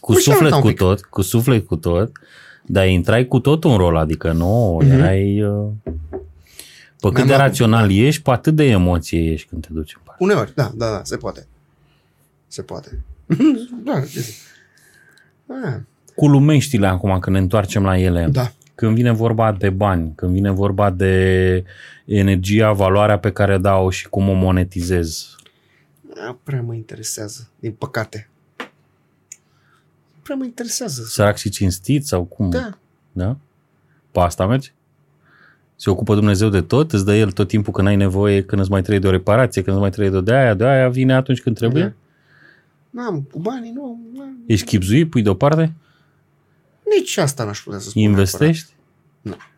Cu 0.00 0.12
și 0.14 0.22
suflet 0.22 0.40
arăta 0.40 0.56
un 0.56 0.62
cu 0.62 0.68
pic. 0.68 0.76
tot, 0.76 1.00
cu 1.04 1.22
suflet 1.22 1.66
cu 1.66 1.76
tot, 1.76 2.12
dar 2.66 2.88
intrai 2.88 3.26
cu 3.26 3.38
tot 3.40 3.64
un 3.64 3.76
rol, 3.76 3.96
adică 3.96 4.32
nu, 4.32 4.78
Mhm. 4.82 4.90
erai... 4.90 5.42
uh, 5.42 5.66
Pe 7.00 7.06
cât 7.06 7.12
Mi-am 7.14 7.26
de 7.26 7.32
luat- 7.32 7.46
rațional 7.46 7.90
ești, 7.92 8.22
pe 8.22 8.30
atât 8.30 8.54
de 8.54 8.64
emoție 8.64 9.20
ești 9.32 9.48
când 9.48 9.62
te 9.66 9.72
duci 9.72 9.94
în 9.96 10.00
parc. 10.04 10.20
Uneori, 10.20 10.52
da, 10.54 10.70
da, 10.74 10.90
da, 10.90 11.00
se 11.04 11.16
poate. 11.16 11.46
Se 12.46 12.62
poate. 12.62 12.98
da, 13.84 14.00
ce 14.00 14.20
zic. 14.20 14.34
Da, 15.46 15.80
Cu 16.14 16.26
lumeștile 16.26 16.86
acum, 16.86 17.18
când 17.18 17.36
ne 17.36 17.42
întoarcem 17.42 17.84
la 17.84 17.98
ele, 17.98 18.28
da. 18.30 18.52
când 18.74 18.94
vine 18.94 19.10
vorba 19.10 19.52
de 19.52 19.70
bani, 19.70 20.12
când 20.14 20.32
vine 20.32 20.50
vorba 20.50 20.90
de 20.90 21.64
energia, 22.04 22.72
valoarea 22.72 23.18
pe 23.18 23.32
care 23.32 23.58
dau 23.58 23.88
și 23.88 24.08
cum 24.08 24.28
o 24.28 24.32
monetizez. 24.32 25.36
A, 26.28 26.38
prea 26.42 26.62
mă 26.62 26.74
interesează, 26.74 27.48
din 27.58 27.72
păcate. 27.72 28.28
Prea 30.22 30.36
mă 30.36 30.44
interesează. 30.44 31.02
Sărac 31.02 31.36
și 31.36 31.48
cinstit 31.50 32.06
sau 32.06 32.24
cum? 32.24 32.50
Da. 32.50 32.78
Da? 33.12 33.36
Pe 34.10 34.20
asta 34.20 34.46
mergi? 34.46 34.72
Se 35.76 35.90
ocupă 35.90 36.14
Dumnezeu 36.14 36.48
de 36.48 36.60
tot, 36.60 36.92
îți 36.92 37.04
dă 37.04 37.14
El 37.14 37.30
tot 37.30 37.48
timpul 37.48 37.72
când 37.72 37.86
ai 37.86 37.96
nevoie, 37.96 38.42
când 38.42 38.60
îți 38.60 38.70
mai 38.70 38.80
trebuie 38.80 39.00
de 39.00 39.06
o 39.06 39.10
reparație, 39.10 39.62
când 39.62 39.76
îți 39.76 39.82
mai 39.82 39.90
trebuie 39.90 40.20
de 40.20 40.32
aia, 40.32 40.54
de 40.54 40.64
aia, 40.64 40.88
vine 40.88 41.14
atunci 41.14 41.40
când 41.40 41.56
trebuie? 41.56 41.96
Da. 42.90 43.02
N-am, 43.02 43.22
cu 43.32 43.38
banii 43.38 43.70
nu, 43.72 44.00
n-am. 44.14 44.38
Ești 44.46 44.66
chipzuit, 44.66 45.10
pui 45.10 45.22
deoparte? 45.22 45.72
nici 46.98 47.16
asta 47.16 47.44
n-aș 47.44 47.60
putea 47.60 47.78
să 47.78 47.88
spun. 47.88 48.02
Investești? 48.02 48.72
neapărat. 49.20 49.48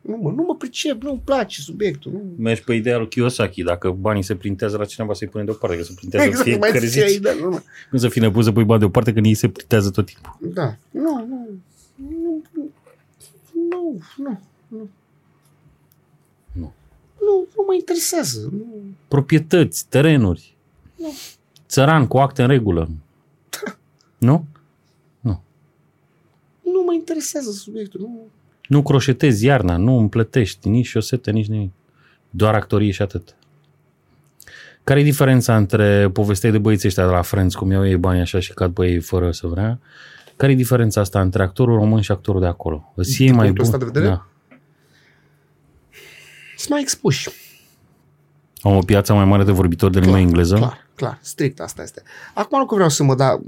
Nu, 0.00 0.16
mă, 0.16 0.30
nu 0.30 0.42
mă 0.42 0.56
pricep, 0.56 1.02
nu-mi 1.02 1.20
place 1.24 1.60
subiectul. 1.60 2.12
Nu. 2.12 2.22
Mergi 2.38 2.62
pe 2.64 2.74
ideea 2.74 2.98
lui 2.98 3.08
Kiyosaki, 3.08 3.62
dacă 3.62 3.90
banii 3.90 4.22
se 4.22 4.34
printează 4.34 4.76
la 4.76 4.84
cineva 4.84 5.14
să-i 5.14 5.28
pune 5.28 5.44
deoparte, 5.44 5.76
că 5.76 5.82
se 5.82 5.92
printează 5.94 6.26
Exact, 6.26 6.46
mai 6.46 6.54
fiecare 6.58 6.86
ziceai, 6.86 7.10
zi. 7.10 7.20
da, 7.20 7.32
nu, 7.40 7.48
nu. 7.50 7.62
Nu 7.90 7.98
să 7.98 8.08
fii 8.08 8.20
nebun 8.20 8.42
să 8.42 8.52
pui 8.52 8.64
bani 8.64 8.80
deoparte 8.80 9.12
când 9.12 9.26
ei 9.26 9.34
se 9.34 9.48
printează 9.48 9.90
tot 9.90 10.06
timpul. 10.06 10.36
Da. 10.40 10.76
Nu, 10.90 11.26
nu. 11.28 11.48
Nu, 11.94 12.42
nu, 13.70 14.00
nu. 14.16 14.40
Nu, 14.68 14.88
Nu. 16.52 16.72
nu, 17.18 17.46
nu 17.56 17.64
mă 17.66 17.74
interesează. 17.74 18.48
Nu. 18.52 18.66
Proprietăți, 19.08 19.86
terenuri. 19.88 20.56
Nu. 20.96 21.12
Țăran 21.70 22.06
cu 22.06 22.18
acte 22.18 22.42
în 22.42 22.48
regulă. 22.48 22.88
Nu? 24.18 24.44
nu 26.72 26.82
mă 26.86 26.92
interesează 26.92 27.50
subiectul. 27.50 28.00
Nu. 28.00 28.26
Nu 28.68 28.82
croșetezi 28.82 29.44
iarna, 29.44 29.76
nu 29.76 29.98
împletești 29.98 30.68
nici 30.68 30.86
șosete, 30.86 31.30
nici 31.30 31.46
nimic. 31.46 31.72
Doar 32.30 32.54
actorie 32.54 32.90
și 32.90 33.02
atât. 33.02 33.34
Care 34.84 35.00
e 35.00 35.02
diferența 35.02 35.56
între 35.56 36.10
povestea 36.10 36.50
de 36.50 36.58
băieții 36.58 36.88
ăștia 36.88 37.04
de 37.06 37.10
la 37.10 37.22
Friends, 37.22 37.54
cum 37.54 37.70
iau 37.70 37.86
ei 37.86 37.96
bani 37.96 38.20
așa 38.20 38.40
și 38.40 38.54
cad 38.54 38.72
băieții 38.72 39.00
fără 39.00 39.32
să 39.32 39.46
vrea? 39.46 39.78
Care 40.36 40.52
e 40.52 40.54
diferența 40.54 41.00
asta 41.00 41.20
între 41.20 41.42
actorul 41.42 41.74
român 41.74 42.00
și 42.00 42.12
actorul 42.12 42.40
de 42.40 42.46
acolo? 42.46 42.92
Îți 42.94 43.16
Din 43.16 43.26
iei 43.26 43.34
mai 43.34 43.44
punctul 43.52 43.64
bun? 43.64 43.74
ăsta 43.74 43.86
de 43.86 43.90
vedere? 43.92 44.12
Da. 44.14 44.26
Sunt 46.56 46.70
mai 46.70 46.80
expuși. 46.80 47.28
Au 48.62 48.76
o 48.76 48.80
piață 48.80 49.12
mai 49.12 49.24
mare 49.24 49.44
de 49.44 49.52
vorbitori 49.52 49.92
de 49.92 49.98
limba 49.98 50.16
Clar, 50.16 50.26
engleză? 50.26 50.54
Clar, 50.54 50.88
clar, 50.94 51.18
strict 51.22 51.60
asta 51.60 51.82
este. 51.82 52.02
Acum 52.34 52.58
nu 52.58 52.66
că 52.66 52.74
vreau 52.74 52.88
să 52.88 53.02
mă 53.02 53.14
da... 53.14 53.40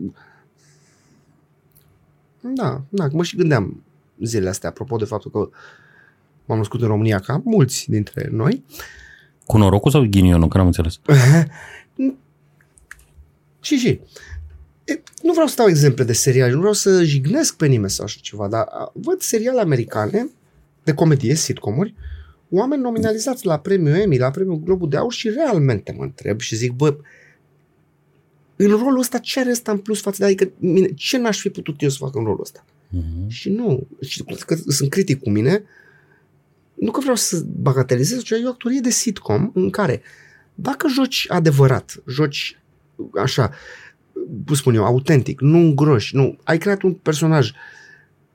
Da, 2.40 2.82
da, 2.88 3.08
mă 3.12 3.22
și 3.22 3.36
gândeam 3.36 3.82
zilele 4.22 4.48
astea, 4.48 4.68
apropo 4.68 4.96
de 4.96 5.04
faptul 5.04 5.30
că 5.30 5.48
m-am 6.44 6.58
născut 6.58 6.80
în 6.80 6.86
România 6.86 7.18
ca 7.18 7.40
mulți 7.44 7.90
dintre 7.90 8.28
noi. 8.30 8.64
Cu 9.46 9.58
norocul 9.58 9.90
sau 9.90 10.06
ghinionul? 10.10 10.48
Că 10.48 10.56
n-am 10.56 10.66
înțeles. 10.66 11.00
și 13.60 13.76
și. 13.76 14.00
E, 14.84 15.02
nu 15.22 15.32
vreau 15.32 15.46
să 15.46 15.54
dau 15.56 15.68
exemple 15.68 16.04
de 16.04 16.12
seriale, 16.12 16.52
nu 16.52 16.58
vreau 16.58 16.72
să 16.72 17.04
jignesc 17.04 17.56
pe 17.56 17.66
nimeni 17.66 17.90
sau 17.90 18.04
așa 18.04 18.18
ceva, 18.20 18.48
dar 18.48 18.66
a, 18.70 18.92
văd 18.94 19.20
seriale 19.20 19.60
americane 19.60 20.28
de 20.82 20.94
comedie, 20.94 21.34
sitcomuri, 21.34 21.94
oameni 22.54 22.82
nominalizați 22.82 23.46
la 23.46 23.58
premiul 23.58 23.94
Emmy, 23.94 24.18
la 24.18 24.30
premiul 24.30 24.60
Globul 24.64 24.88
de 24.88 24.96
Aur 24.96 25.12
și 25.12 25.28
realmente 25.28 25.94
mă 25.96 26.02
întreb 26.02 26.40
și 26.40 26.56
zic, 26.56 26.72
bă, 26.72 26.96
în 28.56 28.68
rolul 28.68 28.98
ăsta 28.98 29.18
ce 29.18 29.40
are 29.40 29.50
ăsta 29.50 29.72
în 29.72 29.78
plus 29.78 30.00
față 30.00 30.16
de 30.18 30.24
adică 30.24 30.50
mine, 30.58 30.86
ce 30.86 31.18
n-aș 31.18 31.40
fi 31.40 31.48
putut 31.48 31.82
eu 31.82 31.88
să 31.88 31.96
fac 32.00 32.14
în 32.14 32.24
rolul 32.24 32.40
ăsta? 32.40 32.64
Mhm. 32.88 33.28
Și 33.28 33.50
nu, 33.50 33.86
și 34.00 34.22
că 34.22 34.54
sunt 34.54 34.90
critic 34.90 35.22
cu 35.22 35.30
mine, 35.30 35.64
nu 36.74 36.90
că 36.90 37.00
vreau 37.00 37.16
să 37.16 37.42
bagatelizez, 37.46 38.22
ci 38.22 38.30
e 38.30 38.44
o 38.44 38.48
actorie 38.48 38.80
de 38.80 38.90
sitcom 38.90 39.50
în 39.54 39.70
care 39.70 40.02
dacă 40.54 40.88
joci 40.88 41.26
adevărat, 41.28 42.02
joci 42.06 42.58
așa, 43.14 43.50
cum 44.46 44.54
spun 44.54 44.74
eu, 44.74 44.84
autentic, 44.84 45.40
nu 45.40 45.58
îngroși, 45.58 46.16
nu, 46.16 46.38
ai 46.44 46.58
creat 46.58 46.82
un 46.82 46.92
personaj, 46.92 47.50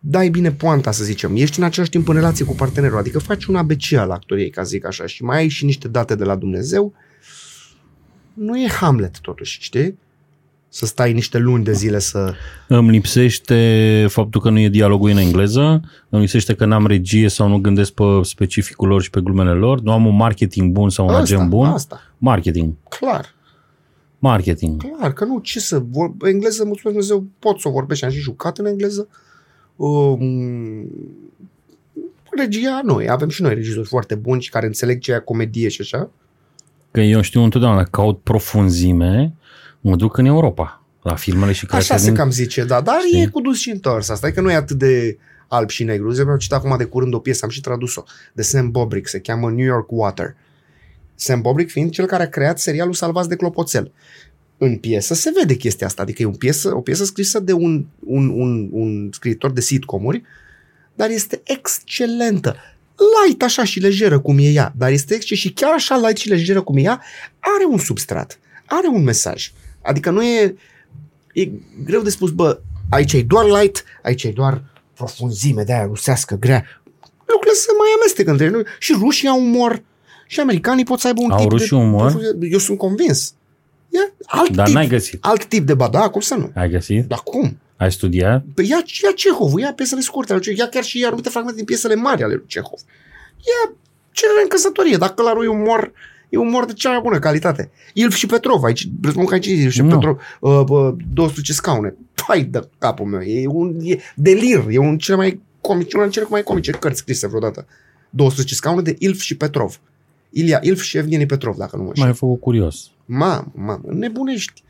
dai 0.10 0.30
bine 0.30 0.51
poanta, 0.51 0.91
să 0.91 1.03
zicem, 1.03 1.36
ești 1.36 1.60
în 1.60 1.66
același 1.66 1.89
timp 1.91 2.08
în 2.08 2.16
relație 2.16 2.45
cu 2.45 2.53
partenerul, 2.53 2.97
adică 2.97 3.20
faci 3.20 3.45
un 3.45 3.55
ABC 3.55 3.93
al 3.93 4.12
actoriei, 4.12 4.49
ca 4.49 4.62
să 4.64 4.68
zic 4.70 4.86
așa, 4.86 5.05
și 5.05 5.24
mai 5.24 5.38
ai 5.38 5.47
și 5.47 5.66
niște 5.66 5.88
date 5.88 6.16
de 6.16 6.24
la 6.24 6.36
Dumnezeu, 6.36 6.93
nu 8.34 8.58
e 8.60 8.68
Hamlet 8.68 9.20
totuși, 9.20 9.58
știi? 9.62 9.97
Să 10.70 10.86
stai 10.86 11.14
niște 11.14 11.38
luni 11.38 11.64
de 11.64 11.74
zile 11.74 11.99
să... 11.99 12.34
Îmi 12.68 12.89
lipsește 12.89 14.05
faptul 14.10 14.41
că 14.41 14.49
nu 14.49 14.60
e 14.60 14.70
dialogul 14.70 15.10
în 15.10 15.18
engleză, 15.18 15.82
îmi 16.10 16.22
lipsește 16.22 16.53
că 16.55 16.66
n-am 16.66 16.88
regie 16.88 17.28
sau 17.30 17.47
nu 17.47 17.58
gândesc 17.58 17.91
pe 17.91 18.03
specificul 18.22 18.88
lor 18.88 19.01
și 19.01 19.10
pe 19.10 19.22
glumele 19.22 19.51
lor, 19.51 19.80
nu 19.82 19.91
am 19.91 20.05
un 20.05 20.16
marketing 20.16 20.72
bun 20.72 20.89
sau 20.89 21.05
un 21.05 21.12
Asta, 21.14 21.24
agent 21.36 21.49
bun. 21.49 21.66
asta, 21.66 22.01
Marketing. 22.18 22.74
clar. 22.89 23.36
Marketing. 24.20 24.82
Clar 24.97 25.14
că 25.14 25.26
nu, 25.26 25.39
ce 25.39 25.60
să 25.60 25.84
vor... 25.89 26.12
Engleză, 26.22 26.66
mulțumesc 26.66 26.84
Dumnezeu, 26.97 27.26
pot 27.39 27.60
să 27.60 27.68
o 27.68 27.72
vorbești, 27.72 28.05
am 28.05 28.12
și 28.12 28.20
jucat 28.20 28.58
în 28.58 28.66
engleză. 28.66 29.08
Um, 29.78 30.88
regia 32.30 32.82
noi, 32.84 33.10
avem 33.10 33.30
și 33.30 33.42
noi 33.42 33.54
regizori 33.54 33.88
foarte 33.88 34.16
buni 34.16 34.42
și 34.42 34.50
care 34.50 34.66
înțeleg 34.66 35.00
ce 35.00 35.12
e 35.12 35.20
comedie 35.20 35.70
și 35.70 35.82
așa. 35.82 36.10
Că 36.92 37.00
eu 37.00 37.22
știu 37.22 37.42
întotdeauna, 37.42 37.84
caut 37.84 38.22
profunzime, 38.22 39.34
mă 39.82 39.96
duc 39.96 40.18
în 40.18 40.26
Europa, 40.26 40.84
la 41.02 41.16
filmele 41.16 41.52
și 41.52 41.66
Așa 41.66 41.68
creația 41.68 41.98
se 41.98 42.06
din... 42.06 42.14
cam 42.14 42.30
zice, 42.30 42.64
da, 42.64 42.82
dar 42.82 43.00
Știi? 43.08 43.22
e 43.22 43.28
cu 43.28 43.42
dus 43.42 43.58
și 43.58 43.70
întors 43.70 44.10
asta, 44.10 44.28
e 44.28 44.32
că 44.32 44.42
nu 44.42 44.52
e 44.52 44.56
atât 44.56 44.78
de 44.78 45.18
alb 45.48 45.70
și 45.70 45.84
negru. 45.84 46.04
De 46.04 46.10
exemplu, 46.10 46.34
am 46.34 46.40
citit 46.40 46.56
acum 46.56 46.78
de 46.78 46.84
curând 46.84 47.14
o 47.14 47.20
piesă, 47.20 47.46
am 47.46 47.52
și 47.52 47.62
tradus-o, 47.62 48.04
de 48.34 48.42
Sam 48.42 48.72
Bobrick, 48.72 49.08
se 49.08 49.20
cheamă 49.20 49.50
New 49.50 49.66
York 49.66 49.88
Water. 49.92 50.36
Sam 51.16 51.42
Bobrick 51.42 51.72
fiind 51.72 51.92
cel 51.92 52.06
care 52.06 52.24
a 52.24 52.30
creat 52.30 52.60
serialul 52.60 52.94
Salvați 52.94 53.30
de 53.30 53.36
Clopoțel. 53.36 53.92
În 54.58 54.78
piesă 54.78 55.14
se 55.14 55.32
vede 55.36 55.55
chestia 55.55 55.88
asta, 55.88 56.01
adică 56.01 56.22
e 56.22 56.26
un 56.26 56.36
piesă, 56.36 56.76
o 56.76 56.82
piesă 56.82 57.05
scrisă 57.05 57.39
de 57.39 57.53
un, 57.53 57.86
un, 57.99 58.30
un, 58.30 58.70
un 58.72 59.10
scriitor 59.14 59.51
de 59.51 59.62
sitcomuri, 59.62 60.24
dar 60.95 61.10
este 61.10 61.41
excelentă. 61.43 62.55
Light 63.26 63.43
așa 63.43 63.64
și 63.64 63.80
lejeră 63.80 64.20
cum 64.20 64.38
e 64.38 64.49
ea, 64.49 64.74
dar 64.78 64.91
este 64.91 65.14
exce- 65.14 65.36
și 65.36 65.51
chiar 65.51 65.74
așa 65.74 65.97
light 65.97 66.18
și 66.18 66.30
lejeră 66.30 66.62
cum 66.62 66.78
e 66.78 66.82
ea, 66.82 67.01
are 67.39 67.66
un 67.70 67.78
substrat, 67.78 68.39
are 68.66 68.88
un 68.88 69.03
mesaj. 69.03 69.51
Adică 69.82 70.10
nu 70.10 70.24
e, 70.24 70.55
e 71.34 71.49
greu 71.84 72.01
de 72.01 72.10
spus, 72.10 72.32
bă, 72.32 72.60
aici 72.89 73.14
e 73.14 73.22
doar 73.22 73.45
light, 73.45 73.84
aici 74.03 74.24
e 74.24 74.32
doar 74.32 74.64
profunzime 74.93 75.64
de 75.64 75.74
aia 75.74 75.86
rusească, 75.86 76.36
grea. 76.36 76.66
Lucrurile 77.26 77.53
se 77.53 77.68
mai 77.78 77.88
amestecă 77.95 78.32
între 78.32 78.45
ele. 78.45 78.64
Și 78.80 78.95
rușii 78.99 79.28
au 79.28 79.41
umor, 79.41 79.84
și 80.28 80.39
americanii 80.39 80.84
pot 80.84 80.99
să 80.99 81.08
aibă 81.08 81.22
un 81.22 81.32
Au 81.32 81.39
tip 81.39 81.49
rușii 81.49 81.70
de... 81.70 81.76
umor? 81.76 82.20
Eu 82.41 82.60
sunt 82.60 82.78
convins. 82.78 83.34
E 83.90 84.14
alt 84.26 84.50
Dar 84.56 84.66
tip, 84.66 84.76
n-ai 84.76 84.88
găsit. 84.88 85.18
alt 85.22 85.46
tip 85.46 85.66
de 85.66 85.74
ba, 85.74 85.88
da, 85.88 86.10
cum 86.10 86.22
să 86.22 86.36
nu? 86.36 86.52
Ai 86.56 86.70
găsit? 86.70 87.06
Dar 87.06 87.20
cum? 87.24 87.58
Ai 87.76 87.92
studiat? 87.92 88.46
Păi 88.54 88.68
ia, 88.70 88.84
ia 89.04 89.12
Cehov, 89.16 89.58
ia 89.58 89.74
piesele 89.74 90.02
scurte 90.02 90.32
ale 90.34 90.42
lui 90.46 90.54
Cehov, 90.56 90.60
ia 90.60 90.72
chiar 90.74 90.84
și 90.84 91.04
anumite 91.06 91.30
fragmente 91.30 91.58
din 91.58 91.66
piesele 91.66 91.96
mari 91.96 92.24
ale 92.24 92.34
lui 92.34 92.44
Cehov. 92.48 92.80
Ia 93.38 93.76
cerere 94.12 94.42
în 94.44 94.48
căsătorie, 94.48 94.98
dacă 94.98 95.22
la 95.22 95.34
lui 95.34 95.48
umor, 95.48 95.92
e 96.30 96.38
umor 96.38 96.66
de 96.66 96.74
cea 96.74 96.90
mai 96.90 97.00
bună 97.04 97.20
calitate. 97.20 97.72
Ilf 97.94 98.16
și 98.16 98.26
Petrov, 98.26 98.64
aici, 98.64 98.90
presupun 99.02 99.26
că 99.26 99.34
aici 99.34 99.46
Ilf 99.46 99.72
și 99.72 99.82
Nu. 99.82 99.88
Petrov, 99.90 100.20
uh, 100.40 100.64
uh, 100.70 100.94
200 101.14 101.54
scaune. 101.54 101.96
Hai 102.28 102.44
de 102.44 102.70
capul 102.78 103.06
meu, 103.06 103.22
e 103.22 103.48
un 103.48 103.80
e 103.84 103.98
delir, 104.16 104.66
e 104.70 104.78
un 104.78 104.98
cele 104.98 105.18
mai 105.18 105.42
comici, 105.62 105.94
una 105.94 106.04
din 106.04 106.12
cele 106.12 106.26
mai 106.30 106.44
comice 106.44 106.72
cărți 106.72 106.98
scrise 107.00 107.28
vreodată. 107.28 107.68
200 108.10 108.54
scaune 108.54 108.82
de 108.82 108.96
Ilf 109.00 109.20
și 109.20 109.38
Petrov. 109.38 109.80
Ilia 110.30 110.60
Ilf 110.62 110.82
și 110.82 110.98
Evgeni 110.98 111.26
Petrov, 111.26 111.56
dacă 111.56 111.76
nu 111.76 111.84
mă 111.84 111.92
M-ai 111.96 112.14
făcut 112.14 112.40
curios. 112.40 112.92
Mamă, 113.10 113.51
mamă, 113.55 113.82
nebunești. 113.86 114.64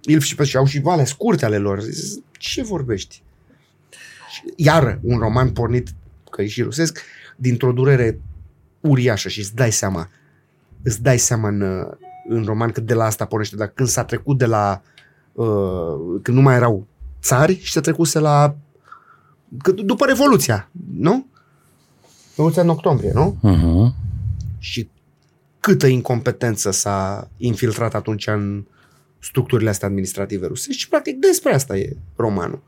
Ilf 0.00 0.24
și 0.24 0.34
pe 0.34 0.44
și 0.44 0.56
au 0.56 0.64
și 0.64 0.80
vale 0.80 1.04
scurte 1.04 1.44
ale 1.44 1.58
lor. 1.58 1.82
Ce 2.32 2.62
vorbești? 2.62 3.22
Iar 4.56 4.98
un 5.02 5.18
roman 5.18 5.50
pornit, 5.50 5.88
că 6.30 6.42
e 6.42 6.46
și 6.46 6.62
rusesc, 6.62 7.00
dintr-o 7.36 7.72
durere 7.72 8.20
uriașă 8.80 9.28
și 9.28 9.38
îți 9.38 9.54
dai 9.54 9.72
seama, 9.72 10.08
îți 10.82 11.02
dai 11.02 11.18
seama 11.18 11.48
în, 11.48 11.62
în 12.28 12.44
roman 12.44 12.70
că 12.70 12.80
de 12.80 12.94
la 12.94 13.04
asta 13.04 13.24
pornește, 13.24 13.56
dar 13.56 13.68
când 13.68 13.88
s-a 13.88 14.04
trecut 14.04 14.38
de 14.38 14.46
la, 14.46 14.82
uh, 15.32 16.20
când 16.22 16.36
nu 16.36 16.42
mai 16.42 16.54
erau 16.54 16.86
țari 17.22 17.58
și 17.62 17.72
se 17.72 17.80
trecuse 17.80 18.18
la, 18.18 18.56
că, 19.62 19.72
după 19.72 20.04
Revoluția, 20.06 20.68
nu? 20.94 21.26
Revoluția 22.36 22.62
în 22.62 22.68
octombrie, 22.68 23.12
nu? 23.12 23.36
Uh-huh. 23.38 23.94
și 24.58 24.88
câtă 25.60 25.86
incompetență 25.86 26.70
s-a 26.70 27.30
infiltrat 27.36 27.94
atunci 27.94 28.26
în 28.26 28.64
structurile 29.18 29.70
astea 29.70 29.88
administrative 29.88 30.46
rusești 30.46 30.80
și 30.80 30.88
practic 30.88 31.16
despre 31.18 31.54
asta 31.54 31.76
e 31.76 31.96
romanul. 32.16 32.62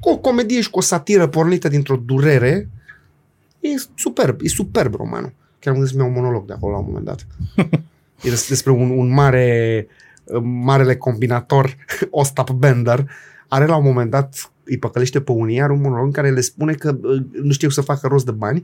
Cu 0.00 0.08
o 0.08 0.18
comedie 0.18 0.60
și 0.60 0.70
cu 0.70 0.78
o 0.78 0.82
satiră 0.82 1.26
pornită 1.26 1.68
dintr-o 1.68 1.96
durere, 1.96 2.68
e 3.60 3.68
superb, 3.94 4.40
e 4.42 4.48
superb 4.48 4.94
romanul. 4.94 5.32
Chiar 5.58 5.74
am 5.74 5.80
gândit 5.80 5.88
să-mi 5.88 6.00
iau 6.00 6.16
un 6.16 6.22
monolog 6.22 6.46
de 6.46 6.52
acolo 6.52 6.72
la 6.72 6.78
un 6.78 6.84
moment 6.86 7.04
dat. 7.04 7.26
E 8.22 8.28
des- 8.28 8.48
despre 8.48 8.72
un, 8.72 8.90
un 8.90 9.08
mare, 9.08 9.86
marele 10.42 10.96
combinator, 10.96 11.76
Ostap 12.10 12.50
Bender, 12.50 13.10
are 13.48 13.66
la 13.66 13.76
un 13.76 13.84
moment 13.84 14.10
dat 14.10 14.52
îi 14.68 14.78
păcălește 14.78 15.20
pe 15.20 15.32
unii, 15.32 15.56
iar 15.56 15.70
un 15.70 15.80
monolog 15.80 16.04
în 16.04 16.12
care 16.12 16.30
le 16.30 16.40
spune 16.40 16.72
că 16.72 16.98
uh, 17.02 17.20
nu 17.42 17.52
știu 17.52 17.68
să 17.68 17.80
facă 17.80 18.06
rost 18.06 18.24
de 18.24 18.30
bani 18.30 18.62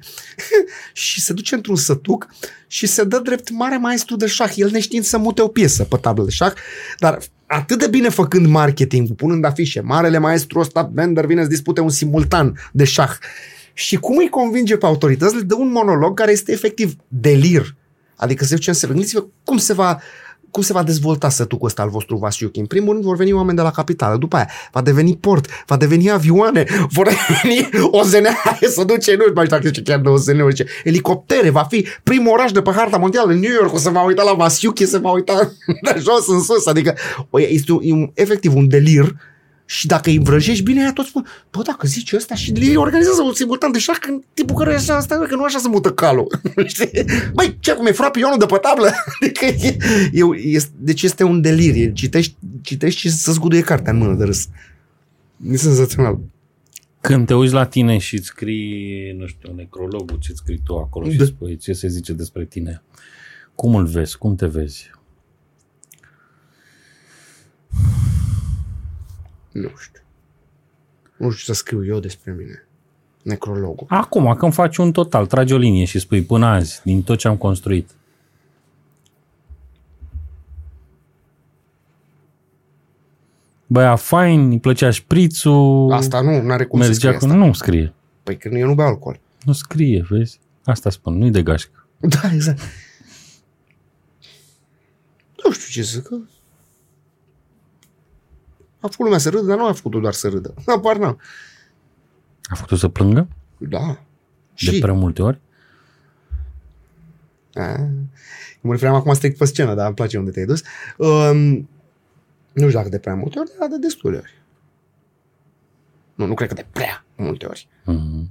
și 0.93 1.21
se 1.21 1.33
duce 1.33 1.55
într-un 1.55 1.77
sătuc 1.77 2.27
și 2.67 2.87
se 2.87 3.05
dă 3.05 3.19
drept 3.19 3.51
mare 3.51 3.77
maestru 3.77 4.17
de 4.17 4.27
șah, 4.27 4.53
el 4.57 4.71
neștiind 4.71 5.05
să 5.05 5.19
mute 5.19 5.43
o 5.43 5.49
piesă 5.49 5.85
pe 5.85 5.97
tablă 5.97 6.25
de 6.25 6.31
șah, 6.31 6.53
dar 6.99 7.19
atât 7.47 7.79
de 7.79 7.87
bine 7.87 8.09
făcând 8.09 8.47
marketing, 8.47 9.15
punând 9.15 9.45
afișe, 9.45 9.81
marele 9.81 10.19
maestru 10.19 10.59
ăsta 10.59 10.83
Bender 10.83 11.27
vine 11.27 11.43
să 11.43 11.49
dispute 11.49 11.81
un 11.81 11.89
simultan 11.89 12.59
de 12.73 12.85
șah. 12.85 13.13
Și 13.73 13.97
cum 13.97 14.17
îi 14.17 14.29
convinge 14.29 14.77
pe 14.77 14.87
autorități, 14.87 15.35
le 15.35 15.41
dă 15.41 15.55
un 15.55 15.71
monolog 15.71 16.19
care 16.19 16.33
este 16.33 16.53
efectiv 16.53 16.97
delir. 17.09 17.77
Adică 18.17 18.45
se 18.45 18.55
duce 18.55 18.71
în 18.71 18.89
Gândiți-vă 18.89 19.27
cum 19.45 19.57
se 19.57 19.73
va 19.73 20.01
cum 20.55 20.63
se 20.63 20.73
va 20.73 20.83
dezvolta 20.83 21.29
sătucul 21.29 21.67
ăsta 21.67 21.83
al 21.83 21.89
vostru 21.89 22.17
Vasiuchi? 22.17 22.59
În 22.59 22.67
primul 22.67 22.93
rând 22.93 23.05
vor 23.05 23.17
veni 23.17 23.33
oameni 23.33 23.57
de 23.57 23.63
la 23.63 23.71
capitală, 23.71 24.17
după 24.17 24.37
aia 24.37 24.49
va 24.73 24.83
deveni 24.83 25.17
port, 25.17 25.47
va 25.67 25.77
deveni 25.77 26.11
avioane, 26.11 26.65
vor 26.97 27.09
veni 27.43 27.69
OZN 27.91 28.27
să 28.75 28.85
duce, 28.85 29.17
nu 29.17 29.25
mai 29.35 29.45
știu 29.45 29.59
dacă 29.59 29.71
chiar 29.85 30.01
de 30.01 30.09
OZN, 30.09 30.49
zice, 30.49 30.67
elicoptere, 30.85 31.51
va 31.51 31.63
fi 31.63 31.87
primul 32.03 32.33
oraș 32.33 32.53
de 32.53 32.63
pe 32.63 32.71
harta 32.71 32.97
mondială, 32.97 33.33
New 33.33 33.53
York, 33.53 33.75
o 33.75 33.79
să 33.79 33.91
va 33.91 34.03
uita 34.03 34.23
la 34.23 34.33
Vasiuchi, 34.33 34.87
se 34.87 34.99
va 34.99 35.11
uita 35.11 35.53
de 35.93 36.01
jos 36.01 36.29
în 36.29 36.43
sus, 36.43 36.67
adică 36.67 36.95
este 37.31 37.73
un, 37.73 38.11
efectiv 38.15 38.55
un 38.55 38.69
delir 38.69 39.15
și 39.67 39.87
dacă 39.87 40.11
îi 40.11 40.19
vrăjești 40.19 40.63
bine, 40.63 40.83
ea 40.83 40.93
tot 40.93 41.07
spun, 41.07 41.27
bă, 41.51 41.63
dacă 41.63 41.87
zici 41.87 42.13
ăsta 42.13 42.35
și 42.35 42.53
ei 42.57 42.77
organizează 42.77 43.23
un 43.23 43.35
simultan 43.35 43.73
de 43.73 43.79
șah, 43.79 43.97
când 44.01 44.23
tipul 44.35 44.57
care 44.57 44.75
așa 44.75 44.97
asta, 44.97 45.19
că 45.19 45.35
nu 45.35 45.43
așa 45.43 45.59
se 45.59 45.69
mută 45.69 45.93
calul. 45.93 46.41
Băi, 47.35 47.57
ce 47.61 47.73
cum 47.73 47.87
e 47.87 47.93
fura 47.93 48.11
pionul 48.11 48.39
de 48.39 48.47
pe 48.47 48.57
tablă? 48.57 48.91
Adică 49.21 49.45
e, 49.45 49.77
e, 50.13 50.57
e, 50.57 50.61
deci 50.79 51.03
este 51.03 51.23
un 51.23 51.41
delir. 51.41 51.93
Citești, 51.93 52.37
citești 52.63 53.01
și 53.01 53.11
să 53.11 53.33
zguduie 53.33 53.61
cartea 53.61 53.93
în 53.93 53.99
mână 53.99 54.15
de 54.15 54.25
râs. 54.25 54.49
E 55.51 55.57
senzațional. 55.57 56.19
Când 57.01 57.27
te 57.27 57.35
uiți 57.35 57.53
la 57.53 57.67
tine 57.67 57.99
și 57.99 58.15
îți 58.15 58.27
scrii, 58.27 59.13
nu 59.19 59.27
știu, 59.27 59.53
necrologul, 59.55 60.19
ce 60.21 60.33
scrii 60.33 60.61
tu 60.65 60.77
acolo 60.77 61.11
și 61.11 61.25
spui 61.25 61.57
ce 61.57 61.73
se 61.73 61.89
zice 61.89 62.13
despre 62.13 62.45
tine, 62.45 62.83
cum 63.55 63.75
îl 63.75 63.87
vezi? 63.87 64.19
Cum 64.19 64.35
te 64.35 64.47
vezi? 64.47 64.91
Nu 69.55 69.69
știu. 69.79 70.01
Nu 71.17 71.31
știu 71.31 71.53
să 71.53 71.59
scriu 71.61 71.87
eu 71.87 71.99
despre 72.01 72.33
mine. 72.33 72.67
Necrologul. 73.23 73.87
Acum, 73.91 74.35
când 74.35 74.53
faci 74.53 74.77
un 74.77 74.93
total, 74.93 75.27
tragi 75.27 75.53
o 75.53 75.57
linie 75.57 75.85
și 75.85 75.99
spui 75.99 76.23
până 76.23 76.47
azi, 76.47 76.81
din 76.85 77.03
tot 77.03 77.19
ce 77.19 77.29
am 77.29 77.37
construit. 77.37 77.91
Băia 83.67 83.97
fain, 83.97 84.51
îi 84.51 84.61
plăcea 84.61 84.91
șprițul. 84.91 85.93
Asta 85.93 86.21
nu, 86.21 86.43
n-are 86.43 86.65
cum 86.65 86.79
mergea 86.79 86.95
să 86.95 86.99
scrie 86.99 87.19
cu... 87.19 87.37
Nu 87.37 87.53
scrie. 87.53 87.93
Păi 88.23 88.37
că 88.37 88.49
eu 88.49 88.67
nu 88.67 88.75
beau 88.75 88.89
alcool. 88.89 89.21
Nu 89.45 89.53
scrie, 89.53 90.07
vezi? 90.09 90.41
Asta 90.65 90.91
spun, 90.91 91.19
nu-i 91.19 91.31
de 91.31 91.43
gașcă. 91.43 91.87
Da, 91.99 92.33
exact. 92.33 92.61
Nu 95.45 95.53
știu 95.53 95.73
ce 95.73 95.83
să 95.83 95.99
zic. 95.99 96.09
A 98.85 98.89
făcut 98.89 99.05
lumea 99.05 99.19
să 99.19 99.31
râdă, 99.31 99.47
dar 99.47 99.57
nu 99.57 99.67
a 99.67 99.73
făcut 99.73 100.01
doar 100.01 100.13
să 100.13 100.29
râdă. 100.29 100.55
Apar 100.77 100.97
n-am. 100.97 101.21
A 102.43 102.55
făcut 102.55 102.79
să 102.79 102.89
plângă? 102.89 103.29
Da. 103.59 103.87
De 103.89 104.71
și... 104.71 104.79
prea 104.79 104.93
multe 104.93 105.23
ori? 105.23 105.41
A, 107.55 107.89
mă 108.61 108.73
referam 108.73 108.95
acum 108.95 109.15
strict 109.15 109.39
pe 109.39 109.45
scenă, 109.45 109.75
dar 109.75 109.87
îmi 109.87 109.95
place 109.95 110.19
unde 110.19 110.31
te-ai 110.31 110.47
dus. 110.47 110.63
Um, 110.97 111.69
nu 112.53 112.67
știu 112.67 112.71
dacă 112.71 112.89
de 112.89 112.99
prea 112.99 113.15
multe 113.15 113.39
ori, 113.39 113.51
dar 113.59 113.69
de 113.69 113.79
destule 113.79 114.17
ori. 114.17 114.43
Nu, 116.15 116.27
nu 116.27 116.35
cred 116.35 116.49
că 116.49 116.55
de 116.55 116.67
prea 116.73 117.05
multe 117.17 117.47
ori. 117.47 117.69
Mm-hmm. 117.83 118.31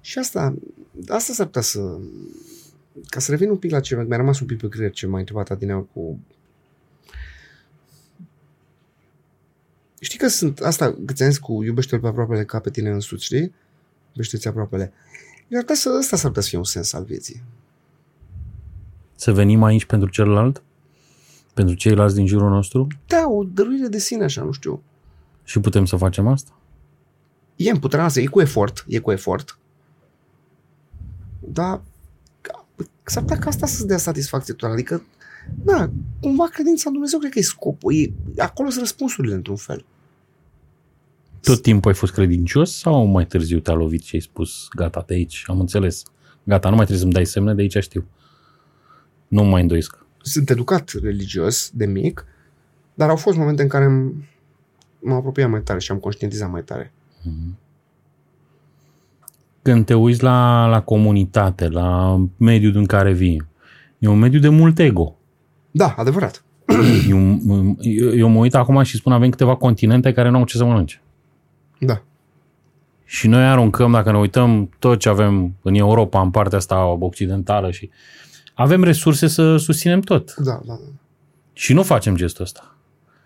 Și 0.00 0.18
asta, 0.18 0.54
asta 1.08 1.32
s-ar 1.32 1.46
putea 1.46 1.62
să... 1.62 1.98
Ca 3.08 3.20
să 3.20 3.30
revin 3.30 3.50
un 3.50 3.56
pic 3.56 3.70
la 3.70 3.80
ce 3.80 4.04
mi-a 4.08 4.16
rămas 4.16 4.40
un 4.40 4.46
pic 4.46 4.58
pe 4.58 4.68
creier 4.68 4.90
ce 4.90 5.06
m-a 5.06 5.18
întrebat 5.18 5.50
adineau 5.50 5.88
cu 5.92 6.18
Știi 10.04 10.18
că 10.18 10.28
sunt 10.28 10.60
asta, 10.60 10.96
că 11.06 11.12
ți 11.12 11.40
cu 11.40 11.62
iubește-l 11.62 12.00
pe 12.00 12.06
aproapele 12.06 12.44
ca 12.44 12.58
pe 12.58 12.70
tine 12.70 12.90
însuți, 12.90 13.24
știi? 13.24 13.52
Iubește-ți 14.12 14.48
aproapele. 14.48 14.92
Iar 15.48 15.64
să, 15.72 15.96
ăsta 15.98 16.16
s-ar 16.16 16.26
putea 16.26 16.42
să 16.42 16.48
fie 16.48 16.58
un 16.58 16.64
sens 16.64 16.92
al 16.92 17.04
vieții. 17.04 17.42
Să 19.16 19.32
venim 19.32 19.62
aici 19.62 19.84
pentru 19.84 20.08
celălalt? 20.08 20.62
Pentru 21.54 21.74
ceilalți 21.74 22.14
din 22.14 22.26
jurul 22.26 22.50
nostru? 22.50 22.86
Da, 23.06 23.24
o 23.28 23.44
dăruire 23.44 23.86
de 23.86 23.98
sine 23.98 24.24
așa, 24.24 24.42
nu 24.42 24.52
știu. 24.52 24.82
Și 25.44 25.60
putem 25.60 25.84
să 25.84 25.96
facem 25.96 26.26
asta? 26.26 26.58
E 27.56 27.70
în 27.70 27.78
puterea 27.78 28.04
asta, 28.04 28.20
e 28.20 28.26
cu 28.26 28.40
efort, 28.40 28.84
e 28.88 28.98
cu 28.98 29.12
efort. 29.12 29.58
Dar 31.38 31.82
s-ar 33.02 33.22
putea 33.22 33.38
ca 33.38 33.48
asta 33.48 33.66
să-ți 33.66 33.86
dea 33.86 33.98
satisfacție 33.98 34.54
totală. 34.54 34.72
Adică, 34.72 35.02
da, 35.64 35.90
cumva 36.20 36.46
credința 36.46 36.82
în 36.86 36.92
Dumnezeu 36.92 37.18
cred 37.18 37.32
că 37.32 37.38
e 37.38 37.42
scopul. 37.42 37.94
E, 37.94 38.12
acolo 38.36 38.68
sunt 38.68 38.80
răspunsurile 38.80 39.34
într-un 39.34 39.56
fel. 39.56 39.84
Tot 41.44 41.62
timpul 41.62 41.90
ai 41.90 41.96
fost 41.96 42.12
credincios 42.12 42.78
sau 42.78 43.04
mai 43.04 43.26
târziu 43.26 43.58
te-a 43.58 43.74
lovit 43.74 44.02
și 44.02 44.14
ai 44.14 44.20
spus, 44.20 44.68
gata, 44.76 45.04
de 45.06 45.14
aici, 45.14 45.44
am 45.46 45.60
înțeles. 45.60 46.02
Gata, 46.44 46.68
nu 46.68 46.76
mai 46.76 46.84
trebuie 46.84 47.04
să-mi 47.04 47.12
dai 47.12 47.26
semne, 47.26 47.54
de 47.54 47.60
aici 47.60 47.76
știu. 47.78 48.06
Nu 49.28 49.42
mai 49.42 49.62
îndoiesc. 49.62 49.98
Sunt 50.22 50.50
educat 50.50 50.92
religios 51.02 51.70
de 51.74 51.86
mic, 51.86 52.26
dar 52.94 53.08
au 53.08 53.16
fost 53.16 53.36
momente 53.36 53.62
în 53.62 53.68
care 53.68 53.86
m-am 55.00 55.16
apropiat 55.16 55.50
mai 55.50 55.62
tare 55.62 55.78
și 55.78 55.90
am 55.90 55.98
conștientizat 55.98 56.50
mai 56.50 56.62
tare. 56.62 56.92
Mm-hmm. 57.20 57.62
Când 59.62 59.84
te 59.84 59.94
uiți 59.94 60.22
la, 60.22 60.66
la 60.66 60.82
comunitate, 60.82 61.68
la 61.68 62.20
mediul 62.36 62.76
în 62.76 62.86
care 62.86 63.12
vii, 63.12 63.46
e 63.98 64.08
un 64.08 64.18
mediu 64.18 64.38
de 64.40 64.48
mult 64.48 64.78
ego. 64.78 65.16
Da, 65.70 65.94
adevărat. 65.96 66.44
Eu, 67.08 67.38
eu 68.16 68.28
mă 68.28 68.38
uit 68.38 68.54
acum 68.54 68.82
și 68.82 68.96
spun 68.96 69.12
avem 69.12 69.30
câteva 69.30 69.56
continente 69.56 70.12
care 70.12 70.28
nu 70.28 70.38
au 70.38 70.44
ce 70.44 70.56
să 70.56 70.64
mănânce. 70.64 71.02
Da. 71.84 72.02
Și 73.04 73.28
noi 73.28 73.44
aruncăm, 73.44 73.92
dacă 73.92 74.10
ne 74.10 74.18
uităm 74.18 74.70
tot 74.78 74.98
ce 74.98 75.08
avem 75.08 75.54
în 75.62 75.74
Europa, 75.74 76.20
în 76.20 76.30
partea 76.30 76.58
asta 76.58 76.84
occidentală 76.86 77.70
și 77.70 77.90
avem 78.54 78.84
resurse 78.84 79.26
să 79.26 79.56
susținem 79.56 80.00
tot. 80.00 80.34
Da, 80.34 80.52
da, 80.52 80.60
da. 80.66 80.78
Și 81.52 81.72
nu 81.72 81.82
facem 81.82 82.16
gestul 82.16 82.44
ăsta. 82.44 82.76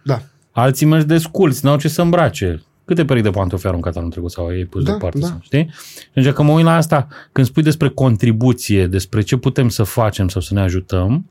Da. 0.05 0.23
Alții 0.51 0.87
merg 0.87 1.05
de 1.05 1.19
sculți, 1.19 1.65
n-au 1.65 1.79
ce 1.79 1.89
să 1.89 2.03
îmbrace. 2.03 2.63
Câte 2.85 3.05
perechi 3.05 3.25
de 3.25 3.31
pantofi 3.31 3.67
aruncat 3.67 3.97
anul 3.97 4.11
trecut 4.11 4.31
sau 4.31 4.55
ei 4.55 4.65
pus 4.65 4.83
da, 4.83 4.91
deoparte, 4.91 5.19
da. 5.19 5.27
sau, 5.27 5.39
știi? 5.41 5.71
Și 5.73 6.09
atunci 6.11 6.35
că 6.35 6.43
mă 6.43 6.53
uit 6.53 6.65
la 6.65 6.77
asta, 6.77 7.09
când 7.33 7.47
spui 7.47 7.63
despre 7.63 7.89
contribuție, 7.89 8.87
despre 8.87 9.21
ce 9.21 9.37
putem 9.37 9.69
să 9.69 9.83
facem 9.83 10.29
sau 10.29 10.41
să 10.41 10.55
ne 10.55 10.61
ajutăm, 10.61 11.31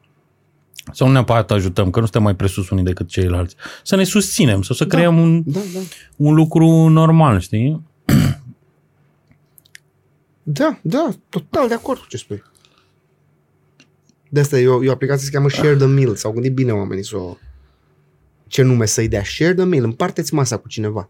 sau 0.94 1.08
nu 1.08 1.14
neapărat 1.14 1.52
ajutăm, 1.52 1.90
că 1.90 2.00
nu 2.00 2.06
suntem 2.06 2.24
mai 2.24 2.36
presus 2.36 2.70
unii 2.70 2.84
decât 2.84 3.08
ceilalți, 3.08 3.56
să 3.84 3.96
ne 3.96 4.04
susținem 4.04 4.62
sau 4.62 4.76
să 4.76 4.86
da, 4.86 4.96
creăm 4.96 5.20
un, 5.20 5.44
da, 5.46 5.60
da. 5.74 5.80
un 6.16 6.34
lucru 6.34 6.88
normal, 6.88 7.40
știi? 7.40 7.82
Da, 10.50 10.80
da, 10.82 11.10
total 11.30 11.68
de 11.68 11.74
acord 11.74 12.00
cu 12.00 12.06
ce 12.08 12.18
spui. 12.18 12.44
De 14.30 14.40
asta 14.40 14.60
e 14.60 14.68
o, 14.68 14.84
e 14.84 14.90
o 14.90 14.92
aplicație 14.92 15.26
se 15.26 15.32
cheamă 15.32 15.50
Share 15.50 15.76
the 15.76 15.86
Meal. 15.86 16.16
S-au 16.16 16.32
gândit 16.32 16.54
bine 16.54 16.72
oamenii 16.72 17.06
să 17.06 17.18
o... 17.18 17.38
Ce 18.48 18.62
nume 18.62 18.86
să-i 18.86 19.08
dea? 19.08 19.24
Share 19.24 19.54
the 19.54 19.64
Meal. 19.64 19.84
Împarteți 19.84 20.34
masa 20.34 20.58
cu 20.58 20.68
cineva. 20.68 21.10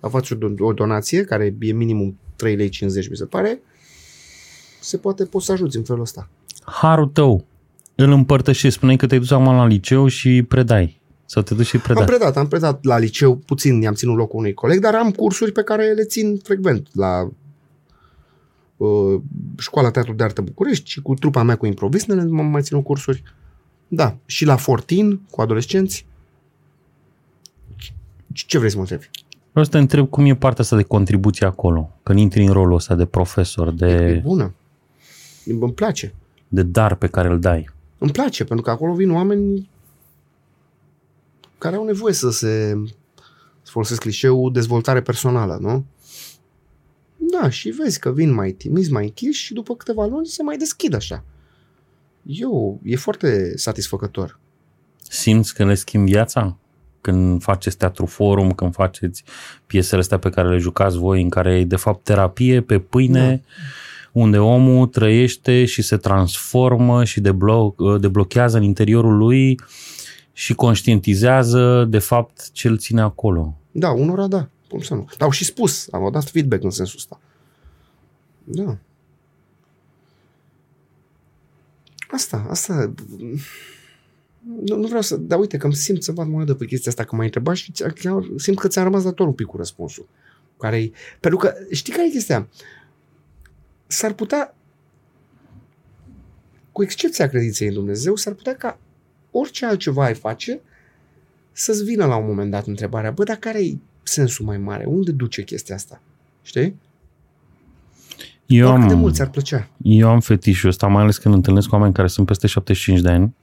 Faci 0.00 0.30
o, 0.30 0.36
o 0.58 0.72
donație, 0.72 1.24
care 1.24 1.54
e 1.60 1.72
minimum 1.72 2.18
3,50 2.44 2.56
lei, 2.56 2.70
mi 3.10 3.16
se 3.16 3.24
pare. 3.24 3.60
Se 4.80 4.96
poate, 4.96 5.24
poți 5.24 5.46
să 5.46 5.52
ajuți 5.52 5.76
în 5.76 5.84
felul 5.84 6.02
ăsta. 6.02 6.28
Harul 6.64 7.06
tău 7.08 7.46
îl 7.94 8.10
împărtășești. 8.10 8.76
Spuneai 8.76 8.96
că 8.96 9.06
te-ai 9.06 9.20
dus 9.20 9.30
acum 9.30 9.44
la 9.44 9.66
liceu 9.66 10.06
și 10.06 10.42
predai. 10.42 11.00
Sau 11.24 11.42
te 11.42 11.54
duci 11.54 11.66
și 11.66 11.78
predai. 11.78 12.02
Am 12.02 12.08
predat, 12.08 12.36
am 12.36 12.48
predat 12.48 12.84
la 12.84 12.98
liceu 12.98 13.36
puțin, 13.36 13.80
i-am 13.80 13.94
ținut 13.94 14.16
locul 14.16 14.38
unui 14.38 14.54
coleg, 14.54 14.80
dar 14.80 14.94
am 14.94 15.10
cursuri 15.10 15.52
pe 15.52 15.62
care 15.62 15.92
le 15.92 16.04
țin 16.04 16.36
frecvent 16.36 16.88
la 16.92 17.30
uh, 18.76 19.20
Școala 19.58 19.90
Teatru 19.90 20.12
de 20.12 20.22
Artă 20.22 20.40
București 20.40 20.90
și 20.90 21.02
cu 21.02 21.14
trupa 21.14 21.42
mea 21.42 21.56
cu 21.56 21.66
improvisnele 21.66 22.24
m-am 22.24 22.46
mai 22.46 22.62
ținut 22.62 22.84
cursuri. 22.84 23.22
Da, 23.88 24.16
și 24.26 24.44
la 24.44 24.56
Fortin 24.56 25.20
cu 25.30 25.40
adolescenți. 25.40 26.06
Ce 28.32 28.58
vrei 28.58 28.70
să 28.70 28.76
mă 28.76 28.82
întrebi? 28.82 29.10
Vreau 29.50 29.64
să 29.64 29.70
te 29.70 29.78
întreb 29.78 30.08
cum 30.08 30.24
e 30.24 30.34
partea 30.34 30.62
asta 30.62 30.76
de 30.76 30.82
contribuție 30.82 31.46
acolo, 31.46 31.90
când 32.02 32.18
intri 32.18 32.44
în 32.44 32.52
rolul 32.52 32.74
ăsta 32.74 32.94
de 32.94 33.04
profesor, 33.04 33.70
de... 33.70 33.86
E 33.86 34.20
bună. 34.24 34.54
Îmi 35.46 35.72
place. 35.72 36.14
De 36.48 36.62
dar 36.62 36.94
pe 36.94 37.06
care 37.06 37.28
îl 37.28 37.40
dai. 37.40 37.73
Îmi 38.04 38.12
place, 38.12 38.44
pentru 38.44 38.64
că 38.64 38.70
acolo 38.70 38.94
vin 38.94 39.10
oameni 39.10 39.70
care 41.58 41.76
au 41.76 41.84
nevoie 41.84 42.14
să 42.14 42.30
se, 42.30 42.82
să 43.62 43.70
folosesc 43.70 44.00
clișeul, 44.00 44.52
dezvoltare 44.52 45.02
personală, 45.02 45.58
nu? 45.60 45.84
Da, 47.16 47.48
și 47.50 47.68
vezi 47.68 47.98
că 47.98 48.12
vin 48.12 48.32
mai 48.32 48.50
timizi, 48.50 48.92
mai 48.92 49.04
închiși 49.04 49.44
și 49.44 49.52
după 49.52 49.76
câteva 49.76 50.06
luni 50.06 50.26
se 50.26 50.42
mai 50.42 50.56
deschid 50.56 50.94
așa. 50.94 51.24
Eu, 52.22 52.80
e 52.82 52.96
foarte 52.96 53.56
satisfăcător. 53.56 54.38
Simți 55.08 55.54
că 55.54 55.64
le 55.64 55.74
schimbi 55.74 56.10
viața? 56.10 56.56
când 57.00 57.42
faceți 57.42 57.76
teatru 57.76 58.06
forum, 58.06 58.52
când 58.52 58.72
faceți 58.72 59.24
piesele 59.66 60.00
astea 60.00 60.18
pe 60.18 60.30
care 60.30 60.48
le 60.48 60.58
jucați 60.58 60.96
voi, 60.96 61.22
în 61.22 61.28
care 61.28 61.58
e 61.58 61.64
de 61.64 61.76
fapt 61.76 62.04
terapie 62.04 62.60
pe 62.60 62.78
pâine, 62.78 63.42
da. 63.44 63.52
Unde 64.14 64.38
omul 64.38 64.86
trăiește 64.86 65.64
și 65.64 65.82
se 65.82 65.96
transformă 65.96 67.04
și 67.04 67.20
deblo- 67.20 67.98
deblochează 68.00 68.56
în 68.56 68.62
interiorul 68.62 69.16
lui 69.16 69.60
și 70.32 70.54
conștientizează 70.54 71.86
de 71.88 71.98
fapt 71.98 72.50
ce 72.52 72.68
îl 72.68 72.78
ține 72.78 73.00
acolo. 73.00 73.56
Da, 73.70 73.90
unora 73.90 74.26
da. 74.26 74.48
Cum 74.68 74.80
să 74.80 74.94
nu? 74.94 75.04
Dar 75.04 75.26
au 75.26 75.30
și 75.30 75.44
spus, 75.44 75.88
am 75.90 76.10
dat 76.12 76.24
feedback 76.24 76.62
în 76.62 76.70
sensul 76.70 76.98
ăsta. 76.98 77.20
Da. 78.44 78.76
Asta, 82.10 82.46
asta... 82.48 82.92
Nu, 84.66 84.76
nu 84.76 84.86
vreau 84.86 85.02
să... 85.02 85.16
Dar 85.16 85.38
uite 85.38 85.56
că 85.56 85.66
îmi 85.66 85.74
simt 85.74 86.02
să 86.02 86.12
vad 86.12 86.26
monedă 86.26 86.54
pe 86.54 86.64
chestia 86.64 86.90
asta, 86.90 87.04
că 87.04 87.16
m-ai 87.16 87.24
întrebat 87.24 87.54
și 87.54 87.72
chiar 88.00 88.22
simt 88.36 88.58
că 88.58 88.68
ți-am 88.68 88.84
rămas 88.84 89.02
dator 89.02 89.26
un 89.26 89.32
pic 89.32 89.46
cu 89.46 89.56
răspunsul. 89.56 90.08
Care 90.58 90.90
Pentru 91.20 91.38
că, 91.38 91.54
știi 91.70 91.92
care 91.92 92.06
e 92.06 92.10
chestia? 92.10 92.48
S-ar 93.94 94.12
putea, 94.12 94.54
cu 96.72 96.82
excepția 96.82 97.28
credinței 97.28 97.68
în 97.68 97.74
Dumnezeu, 97.74 98.16
s-ar 98.16 98.32
putea 98.32 98.54
ca 98.54 98.78
orice 99.30 99.66
altceva 99.66 100.04
ai 100.04 100.14
face 100.14 100.60
să-ți 101.52 101.84
vină 101.84 102.06
la 102.06 102.16
un 102.16 102.26
moment 102.26 102.50
dat 102.50 102.66
întrebarea, 102.66 103.10
bă, 103.10 103.24
dar 103.24 103.36
care 103.36 103.64
e 103.64 103.76
sensul 104.02 104.44
mai 104.44 104.58
mare? 104.58 104.84
Unde 104.84 105.12
duce 105.12 105.42
chestia 105.42 105.74
asta? 105.74 106.00
Știi? 106.42 106.76
Eu 108.46 108.66
Doar 108.66 108.78
cât 108.78 108.86
de 108.88 108.92
am, 108.94 108.98
mult 108.98 109.14
ți-ar 109.14 109.30
plăcea. 109.30 109.68
eu 109.82 110.08
am 110.08 110.20
fetișul 110.20 110.68
ăsta, 110.68 110.86
mai 110.86 111.02
ales 111.02 111.18
când 111.18 111.34
întâlnesc 111.34 111.72
oameni 111.72 111.92
care 111.94 112.08
sunt 112.08 112.26
peste 112.26 112.46
75 112.46 113.00
de 113.00 113.10
ani. 113.10 113.34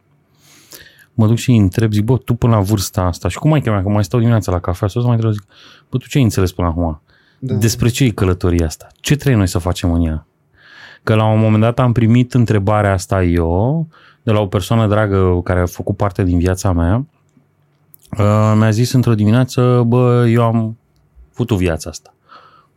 Mă 1.13 1.27
duc 1.27 1.37
și 1.37 1.49
îi 1.49 1.57
întreb, 1.57 1.91
zic, 1.91 2.03
bă, 2.03 2.17
tu 2.17 2.33
până 2.33 2.55
la 2.55 2.61
vârsta 2.61 3.01
asta, 3.01 3.27
și 3.27 3.37
cum 3.37 3.53
ai 3.53 3.61
chemat, 3.61 3.83
că 3.83 3.89
mai 3.89 4.03
stau 4.03 4.19
dimineața 4.19 4.51
la 4.51 4.59
cafea, 4.59 4.87
să 4.87 4.99
mai 4.99 5.11
întreb, 5.11 5.31
zic, 5.31 5.45
bă, 5.89 5.97
tu 5.97 6.07
ce 6.07 6.17
ai 6.17 6.23
înțeles 6.23 6.51
până 6.51 6.67
acum? 6.67 7.01
Da. 7.39 7.53
Despre 7.53 7.89
ce 7.89 8.03
e 8.03 8.09
călătoria 8.09 8.65
asta? 8.65 8.87
Ce 8.99 9.15
trebuie 9.15 9.37
noi 9.37 9.47
să 9.47 9.57
facem 9.57 9.93
în 9.93 10.05
ea? 10.05 10.25
Că 11.03 11.15
la 11.15 11.25
un 11.25 11.39
moment 11.39 11.61
dat 11.61 11.79
am 11.79 11.91
primit 11.91 12.33
întrebarea 12.33 12.93
asta 12.93 13.23
eu, 13.23 13.87
de 14.23 14.31
la 14.31 14.39
o 14.39 14.47
persoană 14.47 14.87
dragă 14.87 15.41
care 15.43 15.59
a 15.59 15.65
făcut 15.65 15.97
parte 15.97 16.23
din 16.23 16.37
viața 16.37 16.71
mea, 16.71 17.05
Uh, 18.17 18.53
mi-a 18.55 18.69
zis 18.69 18.91
într-o 18.91 19.15
dimineață, 19.15 19.83
bă, 19.87 20.27
eu 20.27 20.43
am 20.43 20.77
făcut 21.31 21.57
viața 21.57 21.89
asta. 21.89 22.13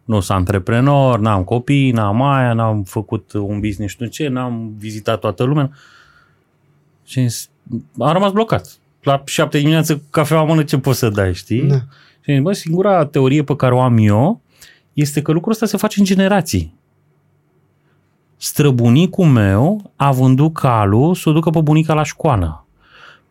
Nu 0.05 0.21
sunt 0.21 0.39
antreprenor, 0.39 1.19
n-am 1.19 1.45
copii, 1.45 1.91
n-am 1.91 2.23
aia, 2.23 2.53
n-am 2.53 2.83
făcut 2.83 3.33
un 3.33 3.61
business 3.61 3.93
știu 3.93 4.07
ce, 4.07 4.29
n-am 4.29 4.75
vizitat 4.79 5.21
toată 5.21 5.45
lumea. 5.45 5.71
Și 7.05 7.19
am 7.19 7.27
zis, 7.27 7.51
am 7.99 8.13
rămas 8.13 8.33
blocat. 8.33 8.79
La 9.03 9.23
șapte 9.27 9.59
dimineață, 9.59 10.03
cafeaua 10.11 10.43
în 10.43 10.49
mână, 10.49 10.63
ce 10.63 10.79
poți 10.79 10.99
să 10.99 11.09
dai, 11.09 11.35
știi? 11.35 11.63
Da. 11.63 11.77
Și 12.21 12.31
am 12.31 12.35
zis, 12.35 12.43
bă, 12.43 12.53
singura 12.53 13.07
teorie 13.07 13.43
pe 13.43 13.57
care 13.57 13.75
o 13.75 13.81
am 13.81 13.97
eu 13.99 14.41
este 14.93 15.23
că 15.23 15.33
lucrul 15.33 15.53
ăsta 15.53 15.67
se 15.67 15.77
face 15.77 15.99
în 15.99 16.05
generații. 16.05 16.75
Străbunicul 18.45 19.27
meu 19.27 19.93
a 19.97 20.13
vândut 20.13 20.55
calul 20.55 21.15
să 21.15 21.29
o 21.29 21.33
ducă 21.33 21.51
pe 21.51 21.61
bunica 21.61 21.95
la 21.95 22.03
școală. 22.03 22.67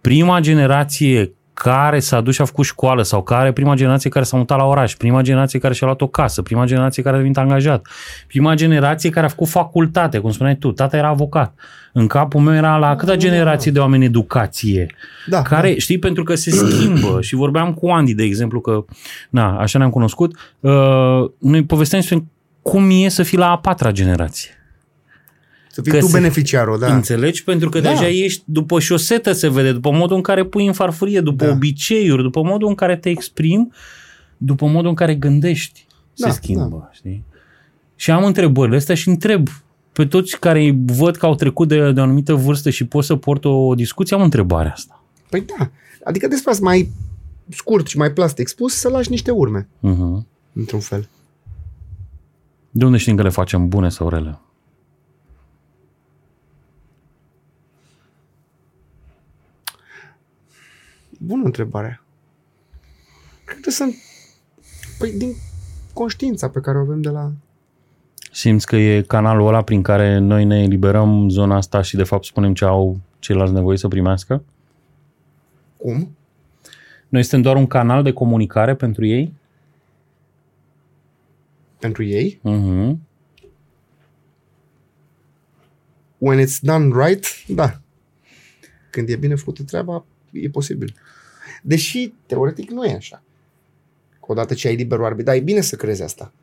Prima 0.02 0.40
generație 0.40 1.34
care 1.54 2.00
s-a 2.00 2.22
dus 2.22 2.34
și 2.34 2.42
a 2.42 2.46
făcut 2.46 2.66
școală 2.66 3.04
sau 3.04 3.24
care 3.24 3.52
prima 3.52 3.76
generație 3.76 4.10
care 4.10 4.26
s-a 4.26 4.38
mutat 4.38 4.58
la 4.58 4.64
oraș, 4.64 4.96
prima 4.96 5.22
generație 5.22 5.60
care 5.60 5.74
și-a 5.74 5.88
luat 5.88 6.02
o 6.02 6.08
casă, 6.08 6.42
prima 6.42 6.66
generație 6.66 7.04
care 7.04 7.16
a 7.16 7.18
devenit 7.18 7.38
angajat, 7.38 7.88
prima 8.28 8.56
generație 8.56 9.10
care 9.10 9.26
a 9.26 9.30
făcut 9.30 9.48
facultate, 9.48 10.20
cum 10.20 10.32
spuneai 10.32 10.56
tu, 10.56 10.72
tata 10.72 10.98
era 10.98 11.08
avocat. 11.08 11.54
În 11.92 12.08
capul 12.08 12.42
meu 12.42 12.54
era 12.54 12.78
la 12.78 12.96
câta 12.96 13.16
generație 13.16 13.72
de 13.72 13.80
oameni 13.80 14.06
educație, 14.06 14.88
Da, 15.28 15.42
care, 15.42 15.70
da. 15.70 15.78
știi, 15.78 16.00
pentru 16.00 16.24
că 16.24 16.36
se 16.36 16.52
schimbă 16.52 17.20
și 17.28 17.36
vorbeam 17.36 17.74
cu 17.74 17.90
Andy, 17.90 18.14
de 18.14 18.24
exemplu, 18.24 18.62
că, 18.62 18.86
na, 19.30 19.58
așa 19.60 19.78
ne-am 19.78 19.90
cunoscut, 19.90 20.36
uh, 20.60 20.72
noi 21.40 21.64
povesteam 21.64 22.02
despre 22.02 22.24
cum 22.62 22.90
e 22.92 23.08
să 23.10 23.24
fii 23.24 23.38
la 23.38 23.50
a 23.50 23.58
patra 23.58 23.92
generație. 23.92 24.58
Să 25.76 25.82
fii 25.82 25.92
Că 25.92 25.98
tu 26.00 26.06
se- 26.06 26.12
beneficiarul, 26.18 26.80
da. 26.80 26.96
Înțelegi? 26.96 27.44
Pentru 27.44 27.70
că 27.70 27.80
Da. 27.80 27.90
deja 27.90 28.08
ești 28.08 28.44
după 28.46 28.80
șosetă 28.80 29.32
se 29.32 29.50
vede, 29.50 29.72
după 29.72 29.92
modul 29.92 30.16
în 30.16 30.22
care 30.22 30.46
pui 30.46 30.66
în 30.68 30.74
farfurie, 30.74 31.22
după 31.22 31.46
Da. 31.46 31.52
obiceiuri, 31.52 32.22
după 32.24 32.42
modul 32.44 32.68
în 32.68 32.76
care 32.76 32.98
te 32.98 33.10
exprimi, 33.10 33.68
după 34.38 34.66
modul 34.66 34.90
în 34.90 34.96
care 34.96 35.16
gândești. 35.16 35.86
Se 36.14 36.26
Da, 36.26 36.32
schimbă, 36.32 36.90
știi? 36.94 37.24
Și 37.96 38.12
am 38.12 38.24
întrebările 38.26 38.76
astea 38.76 38.96
și 38.96 39.10
întreb 39.10 39.48
pe 39.94 40.06
toți 40.06 40.40
care 40.40 40.78
văd 40.86 41.16
că 41.16 41.26
au 41.26 41.36
trecut 41.36 41.68
de, 41.68 41.92
de 41.92 42.00
o 42.00 42.04
anumită 42.04 42.34
vârstă 42.34 42.70
și 42.70 42.86
pot 42.86 43.04
să 43.04 43.16
port 43.16 43.46
o 43.46 43.76
discuție, 43.76 44.16
am 44.16 44.22
întrebarea 44.22 44.72
asta. 44.72 45.04
Păi 45.30 45.42
da. 45.58 45.70
Adică 46.04 46.28
despre 46.28 46.52
asta 46.52 46.64
mai 46.66 46.92
scurt 47.50 47.88
și 47.88 47.98
mai 47.98 48.12
plastic 48.12 48.48
spus, 48.48 48.74
să 48.74 48.90
lași 48.90 49.10
niște 49.10 49.32
urme, 49.32 49.68
Uh-huh. 49.78 50.26
într-un 50.54 50.80
fel. 50.80 51.08
De 52.72 52.86
unde 52.86 52.98
știm 52.98 53.16
că 53.16 53.22
le 53.24 53.30
facem 53.30 53.68
bune 53.68 53.90
sau 53.90 54.10
rele? 54.10 54.40
Bună 61.26 61.44
întrebare. 61.44 62.02
Cred 63.46 63.60
că 63.60 63.70
sunt... 63.70 63.96
Păi 64.98 65.18
din 65.18 65.34
conștiința 65.94 66.50
pe 66.50 66.60
care 66.60 66.78
o 66.78 66.82
avem 66.82 67.02
de 67.02 67.10
la... 67.10 67.32
Simți 68.32 68.66
că 68.66 68.76
e 68.76 69.02
canalul 69.02 69.48
ăla 69.48 69.64
prin 69.64 69.82
care 69.82 70.18
noi 70.18 70.46
ne 70.46 70.62
eliberăm 70.62 71.30
zona 71.30 71.56
asta 71.56 71.82
și 71.82 71.96
de 71.96 72.04
fapt 72.04 72.26
spunem 72.26 72.54
ce 72.54 72.66
au 72.66 73.00
ceilalți 73.20 73.54
nevoie 73.54 73.78
să 73.78 73.88
primească? 73.88 74.44
Cum? 75.78 76.16
Noi 77.10 77.22
suntem 77.22 77.42
doar 77.42 77.56
un 77.56 77.68
canal 77.68 78.04
de 78.04 78.14
comunicare 78.14 78.76
pentru 78.76 79.06
ei? 79.06 79.34
Pentru 81.80 82.04
ei. 82.04 82.40
Uh-huh. 82.40 82.98
When 86.18 86.46
it's 86.46 86.60
done 86.62 87.06
right, 87.06 87.26
da. 87.48 87.82
Când 88.90 89.10
e 89.10 89.16
bine 89.16 89.36
făcută 89.36 89.64
treaba, 89.64 90.06
e 90.32 90.50
posibil. 90.50 90.96
Deși, 91.66 92.14
teoretic, 92.26 92.70
nu 92.70 92.86
e 92.86 92.94
așa. 92.94 93.24
Că 94.10 94.32
odată 94.32 94.54
ce 94.54 94.68
ai 94.68 94.76
liberul 94.76 95.04
arbitru, 95.06 95.26
dar 95.26 95.36
e 95.36 95.40
bine 95.40 95.62
să 95.62 95.76
crezi 95.76 96.02
asta. 96.04 96.34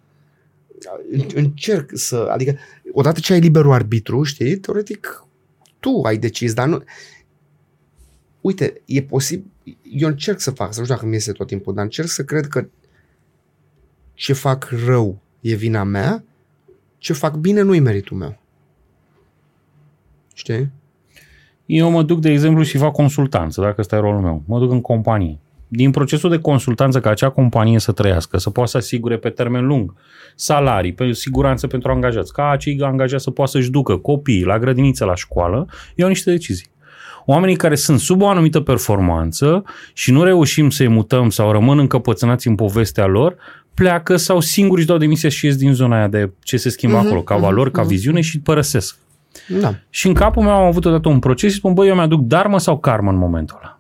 În- 1.10 1.26
Încerc 1.34 1.90
să, 1.94 2.16
adică, 2.30 2.58
odată 2.92 3.20
ce 3.20 3.32
ai 3.32 3.40
liberul 3.40 3.72
arbitru, 3.72 4.22
știi, 4.22 4.56
teoretic, 4.58 5.24
tu 5.80 6.02
ai 6.02 6.18
decis, 6.18 6.52
dar 6.52 6.68
nu... 6.68 6.82
Uite, 8.40 8.80
e 8.84 9.02
posibil, 9.02 9.50
eu 9.92 10.08
încerc 10.08 10.40
să 10.40 10.50
fac, 10.50 10.72
să 10.72 10.78
nu 10.78 10.84
știu 10.84 10.96
dacă 10.96 11.08
mi 11.08 11.14
iese 11.14 11.32
tot 11.32 11.46
timpul, 11.46 11.74
dar 11.74 11.84
încerc 11.84 12.08
să 12.08 12.24
cred 12.24 12.46
că 12.46 12.66
ce 14.14 14.32
fac 14.32 14.68
rău 14.84 15.20
e 15.40 15.54
vina 15.54 15.82
mea, 15.84 16.24
ce 16.98 17.12
fac 17.12 17.34
bine 17.34 17.60
nu 17.60 17.74
e 17.74 17.78
meritul 17.80 18.16
meu. 18.16 18.38
Știi? 20.34 20.70
Eu 21.72 21.90
mă 21.90 22.02
duc, 22.02 22.20
de 22.20 22.30
exemplu, 22.30 22.62
și 22.62 22.78
fac 22.78 22.92
consultanță, 22.92 23.60
dacă 23.60 23.74
ăsta 23.78 23.96
e 23.96 23.98
rolul 23.98 24.20
meu. 24.20 24.42
Mă 24.46 24.58
duc 24.58 24.70
în 24.70 24.80
companie. 24.80 25.38
Din 25.68 25.90
procesul 25.90 26.30
de 26.30 26.38
consultanță 26.38 27.00
ca 27.00 27.10
acea 27.10 27.28
companie 27.28 27.78
să 27.78 27.92
trăiască, 27.92 28.38
să 28.38 28.50
poată 28.50 28.70
să 28.70 28.76
asigure 28.76 29.16
pe 29.16 29.28
termen 29.28 29.66
lung 29.66 29.94
salarii, 30.34 30.92
pe 30.92 31.12
siguranță 31.12 31.66
pentru 31.66 31.90
angajați, 31.90 32.32
ca 32.32 32.50
acei 32.50 32.78
angajați 32.80 33.22
să 33.22 33.30
poată 33.30 33.50
să-și 33.50 33.70
ducă 33.70 33.96
copiii 33.96 34.44
la 34.44 34.58
grădiniță, 34.58 35.04
la 35.04 35.14
școală, 35.14 35.66
iau 35.94 36.08
niște 36.08 36.30
decizii. 36.30 36.70
Oamenii 37.24 37.56
care 37.56 37.74
sunt 37.74 38.00
sub 38.00 38.22
o 38.22 38.28
anumită 38.28 38.60
performanță 38.60 39.64
și 39.92 40.12
nu 40.12 40.22
reușim 40.22 40.70
să-i 40.70 40.88
mutăm 40.88 41.30
sau 41.30 41.52
rămân 41.52 41.78
încăpățânați 41.78 42.48
în 42.48 42.54
povestea 42.54 43.06
lor, 43.06 43.36
pleacă 43.74 44.16
sau 44.16 44.40
singuri 44.40 44.80
își 44.80 44.88
dau 44.88 44.98
demisia 44.98 45.28
și 45.28 45.46
ies 45.46 45.56
din 45.56 45.72
zona 45.72 45.96
aia 45.96 46.08
de 46.08 46.30
ce 46.42 46.56
se 46.56 46.68
schimbă 46.68 46.96
Mhm, 46.96 47.06
acolo, 47.06 47.22
ca 47.22 47.34
mhm, 47.34 47.42
valori, 47.42 47.70
ca 47.70 47.80
mhm. 47.80 47.90
viziune 47.90 48.20
și 48.20 48.40
părăsesc. 48.40 48.96
Da. 49.48 49.74
Și 49.90 50.06
în 50.06 50.14
capul 50.14 50.42
meu 50.42 50.52
am 50.52 50.66
avut 50.66 50.84
odată 50.84 51.08
un 51.08 51.18
proces 51.18 51.50
și 51.50 51.56
spun, 51.56 51.74
băi, 51.74 51.88
eu 51.88 51.94
mi-aduc 51.94 52.20
dharma 52.20 52.58
sau 52.58 52.78
karma 52.78 53.10
în 53.10 53.18
momentul 53.18 53.58
ăla. 53.60 53.78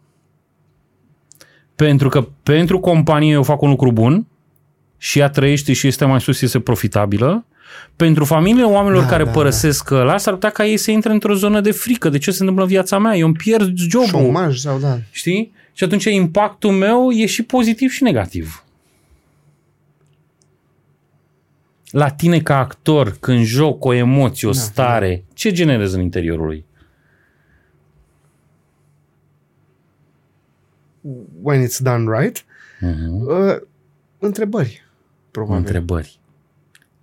Pentru 1.74 2.08
că 2.08 2.28
pentru 2.42 2.80
companie 2.80 3.32
eu 3.32 3.42
fac 3.42 3.62
un 3.62 3.68
lucru 3.68 3.92
bun 3.92 4.26
și 4.96 5.18
ea 5.18 5.28
trăiește 5.28 5.72
și 5.72 5.86
este 5.86 6.04
mai 6.04 6.20
sus, 6.20 6.40
este 6.40 6.60
profitabilă. 6.60 7.44
Pentru 7.96 8.24
familiile 8.24 8.64
oamenilor 8.64 9.02
Da, 9.02 9.08
care 9.08 9.24
da, 9.24 9.30
părăsesc 9.30 9.90
ăla, 9.90 10.16
s-ar 10.18 10.34
putea 10.34 10.50
ca 10.50 10.66
ei 10.66 10.76
să 10.76 10.90
intre 10.90 11.12
într-o 11.12 11.34
zonă 11.34 11.60
de 11.60 11.70
frică. 11.70 12.08
De 12.08 12.18
ce 12.18 12.30
se 12.30 12.36
întâmplă 12.40 12.64
în 12.64 12.70
viața 12.70 12.98
mea? 12.98 13.16
Eu 13.16 13.26
îmi 13.26 13.34
pierd 13.34 13.76
jobul. 13.76 14.08
Șomaj 14.08 14.58
sau 14.58 14.78
da. 14.78 14.98
Știi? 15.10 15.52
Și 15.72 15.84
atunci 15.84 16.04
impactul 16.04 16.70
meu 16.70 17.10
e 17.10 17.26
și 17.26 17.42
pozitiv 17.42 17.90
și 17.90 18.02
negativ. 18.02 18.64
La 21.90 22.10
tine 22.10 22.40
ca 22.40 22.58
actor, 22.58 23.16
când 23.20 23.44
joc 23.44 23.84
o 23.84 23.92
emoție, 23.92 24.48
o 24.48 24.50
Da, 24.50 24.58
stare, 24.58 25.24
ce 25.32 25.50
generezi 25.52 25.94
în 25.94 26.00
interiorul 26.00 26.46
lui? 26.46 26.64
When 31.42 31.66
it's 31.66 31.78
done 31.78 32.18
right. 32.20 32.44
Uh-huh. 32.80 33.26
Uh, 33.26 33.56
întrebări. 34.18 34.82
Probabil. 35.30 35.58
Întrebări. 35.58 36.20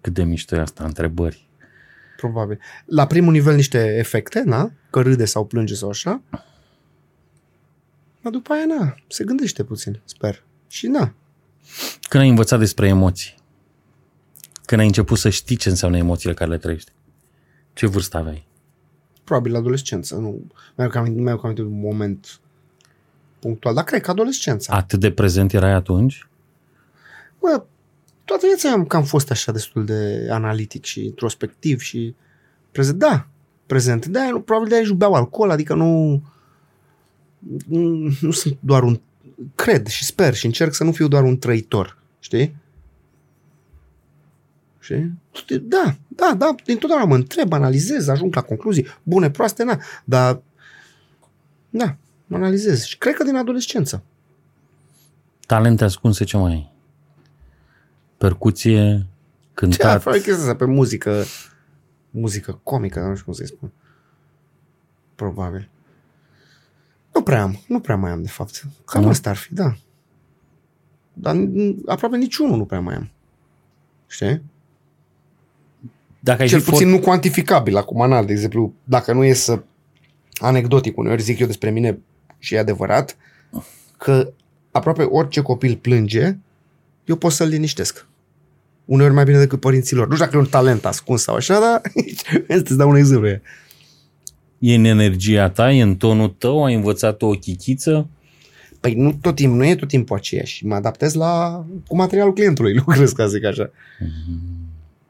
Cât 0.01 0.13
de 0.13 0.23
mișto 0.23 0.55
e 0.55 0.59
asta, 0.59 0.83
întrebări. 0.83 1.47
Probabil. 2.17 2.59
La 2.85 3.07
primul 3.07 3.31
nivel 3.31 3.55
niște 3.55 3.95
efecte, 3.97 4.43
da? 4.45 4.71
Că 4.89 5.01
râde 5.01 5.25
sau 5.25 5.45
plânge 5.45 5.73
sau 5.75 5.89
așa. 5.89 6.21
Dar 8.21 8.31
după 8.31 8.53
aia, 8.53 8.65
na, 8.65 8.95
se 9.07 9.23
gândește 9.23 9.63
puțin, 9.63 9.99
sper. 10.03 10.43
Și 10.67 10.87
na, 10.87 11.13
Când 12.09 12.23
ai 12.23 12.29
învățat 12.29 12.59
despre 12.59 12.87
emoții? 12.87 13.35
Când 14.67 14.81
ai 14.81 14.87
început 14.87 15.17
să 15.17 15.29
știi 15.29 15.55
ce 15.55 15.69
înseamnă 15.69 15.97
emoțiile 15.97 16.33
care 16.33 16.49
le 16.49 16.57
trăiești? 16.57 16.91
Ce 17.73 17.87
vârstă 17.87 18.17
aveai? 18.17 18.47
probabil 19.27 19.55
adolescență. 19.55 20.15
Nu, 20.15 20.41
mai 20.75 20.87
am 20.87 21.11
mai 21.11 21.39
am 21.43 21.53
un 21.57 21.79
moment 21.79 22.39
punctual, 23.39 23.73
dar 23.73 23.83
cred 23.83 24.01
că 24.01 24.11
adolescența. 24.11 24.75
Atât 24.75 24.99
de 24.99 25.11
prezent 25.11 25.53
erai 25.53 25.71
atunci? 25.71 26.27
Bă, 27.39 27.63
toată 28.23 28.45
viața 28.45 28.71
am 28.71 28.85
cam 28.85 29.03
fost 29.03 29.31
așa 29.31 29.51
destul 29.51 29.85
de 29.85 30.27
analitic 30.31 30.83
și 30.83 31.05
introspectiv 31.05 31.79
și 31.79 32.15
prezent. 32.71 32.99
Da, 32.99 33.27
prezent. 33.65 34.05
De-aia, 34.05 34.29
nu, 34.29 34.41
probabil 34.41 34.69
de-aia 34.69 34.83
își 34.83 34.93
beau 34.93 35.13
alcool, 35.13 35.49
adică 35.49 35.73
nu, 35.73 36.21
nu, 37.67 38.11
nu 38.21 38.31
sunt 38.31 38.57
doar 38.59 38.83
un... 38.83 38.99
Cred 39.55 39.87
și 39.87 40.05
sper 40.05 40.33
și 40.33 40.45
încerc 40.45 40.73
să 40.73 40.83
nu 40.83 40.91
fiu 40.91 41.07
doar 41.07 41.23
un 41.23 41.37
trăitor, 41.37 41.97
știi? 42.19 42.55
Știi? 45.31 45.59
Da, 45.59 45.95
da, 46.07 46.33
da, 46.37 46.55
dintotdeauna 46.65 47.05
mă 47.05 47.15
întreb, 47.15 47.53
analizez, 47.53 48.07
ajung 48.07 48.35
la 48.35 48.41
concluzii, 48.41 48.87
bune, 49.03 49.31
proaste, 49.31 49.63
na, 49.63 49.79
dar 50.03 50.41
da, 51.69 51.97
mă 52.27 52.35
analizez 52.37 52.83
și 52.83 52.97
cred 52.97 53.15
că 53.15 53.23
din 53.23 53.35
adolescență. 53.35 54.03
Talente 55.45 55.83
ascunse 55.83 56.23
ce 56.23 56.37
mai 56.37 56.51
ai? 56.51 56.71
Percuție, 58.17 58.97
Ce 58.97 59.05
cântat? 59.53 60.01
probabil 60.01 60.21
chestia 60.25 60.43
asta 60.43 60.55
pe 60.55 60.65
muzică, 60.65 61.23
muzică 62.09 62.59
comică, 62.63 62.99
nu 62.99 63.13
știu 63.13 63.25
cum 63.25 63.33
să-i 63.33 63.47
spun. 63.47 63.71
Probabil. 65.15 65.69
Nu 67.13 67.21
prea 67.23 67.41
am, 67.41 67.59
nu 67.67 67.79
prea 67.79 67.95
mai 67.95 68.11
am, 68.11 68.21
de 68.21 68.27
fapt. 68.27 68.63
Cam 68.85 69.01
Nu? 69.01 69.09
asta 69.09 69.29
ar 69.29 69.35
fi, 69.35 69.53
da. 69.53 69.75
Dar 71.13 71.35
n- 71.35 71.75
aproape 71.85 72.17
niciunul 72.17 72.57
nu 72.57 72.65
prea 72.65 72.79
mai 72.79 72.95
am. 72.95 73.09
Știi? 74.07 74.41
Dacă 76.27 76.41
ai 76.41 76.47
Cel 76.47 76.59
fi 76.59 76.69
puțin 76.69 76.89
nu 76.89 76.99
cuantificabil 76.99 77.77
acum, 77.77 78.09
na, 78.09 78.23
de 78.23 78.31
exemplu, 78.31 78.73
dacă 78.83 79.13
nu 79.13 79.23
e 79.23 79.33
să 79.33 79.63
anecdotic, 80.33 80.97
uneori 80.97 81.21
zic 81.21 81.39
eu 81.39 81.47
despre 81.47 81.69
mine 81.69 81.99
și 82.39 82.55
e 82.55 82.59
adevărat, 82.59 83.17
că 83.97 84.31
aproape 84.71 85.03
orice 85.03 85.41
copil 85.41 85.75
plânge, 85.75 86.37
eu 87.05 87.15
pot 87.15 87.31
să-l 87.31 87.47
liniștesc. 87.47 88.07
Uneori 88.85 89.13
mai 89.13 89.23
bine 89.23 89.37
decât 89.37 89.59
părinților. 89.59 90.07
Nu 90.07 90.13
știu 90.13 90.25
dacă 90.25 90.37
e 90.37 90.41
un 90.41 90.47
talent 90.47 90.85
ascuns 90.85 91.21
sau 91.21 91.35
așa, 91.35 91.59
dar 91.59 91.81
îți 92.57 92.77
dau 92.77 92.89
un 92.89 92.95
exemplu. 92.95 93.27
E 94.57 94.75
în 94.75 94.83
energia 94.83 95.49
ta, 95.49 95.71
e 95.71 95.81
în 95.81 95.95
tonul 95.95 96.35
tău, 96.37 96.63
ai 96.63 96.73
învățat 96.73 97.21
o 97.21 97.29
chichiță? 97.29 98.07
Păi 98.79 98.93
nu 98.93 99.13
tot 99.21 99.35
timpul, 99.35 99.57
nu 99.57 99.65
e 99.65 99.75
tot 99.75 99.87
timpul 99.87 100.17
aceeași. 100.17 100.65
Mă 100.65 100.75
adaptez 100.75 101.13
la 101.13 101.65
cu 101.87 101.95
materialul 101.95 102.33
clientului, 102.33 102.73
lucrez, 102.85 103.11
ca 103.11 103.23
să 103.23 103.29
zic 103.29 103.45
așa. 103.45 103.71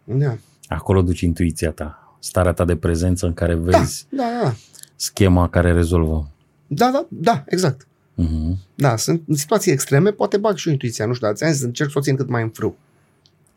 Da. 0.03 0.37
Acolo 0.67 1.01
duci 1.01 1.21
intuiția 1.21 1.71
ta, 1.71 2.17
starea 2.19 2.53
ta 2.53 2.65
de 2.65 2.75
prezență 2.75 3.25
în 3.25 3.33
care 3.33 3.55
Da, 3.55 3.77
vezi 3.77 4.05
da, 4.09 4.23
da. 4.43 4.53
schema 4.95 5.49
care 5.49 5.71
rezolvă. 5.71 6.29
Da, 6.67 6.91
da, 6.91 7.05
da, 7.09 7.43
exact. 7.47 7.87
Uh-huh. 8.17 8.57
Da, 8.75 8.95
sunt 8.95 9.23
în 9.27 9.35
situații 9.35 9.71
extreme, 9.71 10.11
poate 10.11 10.37
bag 10.37 10.55
și 10.55 10.67
eu 10.67 10.73
intuiția, 10.73 11.05
nu 11.05 11.13
știu, 11.13 11.27
dar 11.27 11.35
ți-am 11.35 11.51
zis, 11.51 11.61
încerc 11.61 11.91
să 11.91 11.97
o 11.97 12.01
țin 12.01 12.15
cât 12.15 12.27
mai 12.27 12.41
în 12.41 12.49
frâu. 12.49 12.77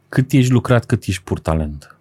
Cât 0.08 0.32
ești 0.32 0.52
lucrat, 0.52 0.84
cât 0.84 1.04
ești 1.04 1.22
pur 1.22 1.40
talent? 1.40 1.96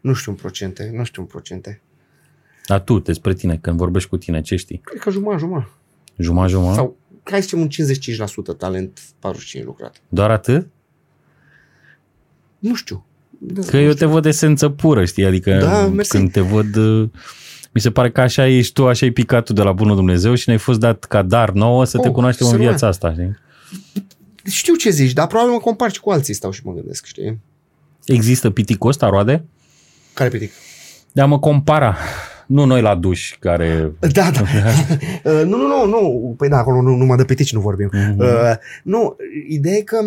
Nu 0.00 0.12
știu 0.12 0.30
în 0.32 0.36
procente, 0.38 0.90
nu 0.94 1.04
știu 1.04 1.22
în 1.22 1.28
procente. 1.28 1.80
Dar 2.66 2.80
tu, 2.80 2.98
despre 2.98 3.34
tine, 3.34 3.56
când 3.56 3.76
vorbești 3.76 4.08
cu 4.08 4.16
tine, 4.16 4.40
ce 4.40 4.56
știi? 4.56 4.80
Cred 4.84 5.00
că 5.00 5.10
jumătate, 5.10 5.38
jumătate. 5.38 5.70
Jumătate, 6.16 6.52
jumătate? 6.52 6.76
Sau, 6.76 6.96
hai 7.22 7.42
să 7.42 7.56
zicem 7.56 7.60
un 7.60 7.68
55% 8.54 8.56
talent, 8.58 9.00
45% 9.60 9.64
lucrat. 9.64 10.00
Doar 10.08 10.30
atât? 10.30 10.68
Nu 12.58 12.74
știu. 12.74 13.05
Da, 13.38 13.62
Că 13.70 13.76
eu 13.76 13.92
te 13.92 14.04
văd 14.06 14.24
esență 14.24 14.68
pură, 14.68 15.04
știi? 15.04 15.24
Adică 15.24 15.58
Da, 15.62 15.86
mersi. 15.86 16.10
când 16.10 16.32
te 16.32 16.40
văd... 16.40 16.76
uh, 16.76 17.08
Mi 17.72 17.80
se 17.80 17.90
pare 17.90 18.10
că 18.10 18.20
așa 18.20 18.46
ești 18.46 18.72
tu, 18.72 18.86
așa 18.86 19.06
ai 19.06 19.12
picat 19.12 19.44
tu 19.44 19.52
de 19.52 19.62
la 19.62 19.72
Bunul 19.72 19.96
Dumnezeu 19.96 20.34
și 20.34 20.42
ne-ai 20.46 20.58
fost 20.58 20.78
dat 20.80 21.04
ca 21.04 21.22
dar 21.22 21.50
nouă 21.50 21.84
să 21.84 21.98
te 21.98 22.08
Oh, 22.08 22.14
cunoaștem 22.14 22.46
în 22.46 22.52
să 22.52 22.58
viața 22.58 22.86
asta, 22.86 23.12
știi? 23.12 23.36
Știu 24.44 24.74
ce 24.74 24.90
zici, 24.90 25.12
dar 25.12 25.26
probabil 25.26 25.52
mă 25.52 25.58
compar 25.58 25.90
și 25.92 26.00
cu 26.00 26.10
alții, 26.10 26.34
stau 26.34 26.50
și 26.50 26.60
mă 26.64 26.72
gândesc, 26.72 27.04
știi? 27.04 27.38
Există 28.04 28.50
piticul 28.50 28.88
ăsta, 28.90 29.08
roade? 29.08 29.44
Care 30.14 30.28
pitic? 30.30 30.50
De 31.12 31.20
a 31.20 31.26
mă 31.26 31.38
compara. 31.38 31.96
Nu 32.46 32.64
noi 32.64 32.80
la 32.80 32.94
duș, 32.94 33.36
care... 33.38 33.92
Da, 34.00 34.30
da. 34.30 34.40
uh, 35.30 35.42
nu, 35.44 35.56
nu, 35.56 35.66
nu, 35.66 35.86
nu. 35.86 36.34
Păi 36.36 36.48
da, 36.48 36.56
acolo 36.56 36.82
nu, 36.82 36.96
numai 36.96 37.16
de 37.16 37.24
pitici 37.24 37.52
nu 37.52 37.60
vorbim. 37.60 37.90
Mhm. 37.92 38.18
Uh, 38.18 38.26
nu, 38.82 39.16
ideea 39.48 39.76
e 39.76 39.80
că 39.80 39.98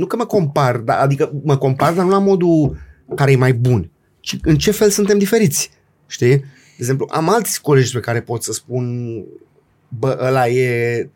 nu 0.00 0.06
că 0.06 0.16
mă 0.16 0.26
compar, 0.26 0.76
da, 0.76 1.00
adică 1.00 1.32
mă 1.44 1.56
compar, 1.56 1.92
dar 1.92 2.04
nu 2.04 2.10
la 2.10 2.18
modul 2.18 2.76
care 3.14 3.32
e 3.32 3.36
mai 3.36 3.52
bun, 3.52 3.90
ci 4.20 4.36
în 4.42 4.56
ce 4.56 4.70
fel 4.70 4.90
suntem 4.90 5.18
diferiți. 5.18 5.70
Știi? 6.06 6.36
De 6.36 6.76
exemplu, 6.76 7.08
am 7.10 7.28
alți 7.28 7.60
colegi 7.60 7.92
pe 7.92 8.00
care 8.00 8.20
pot 8.20 8.42
să 8.42 8.52
spun 8.52 8.84
bă, 9.88 10.18
ăla 10.20 10.48
e 10.48 11.08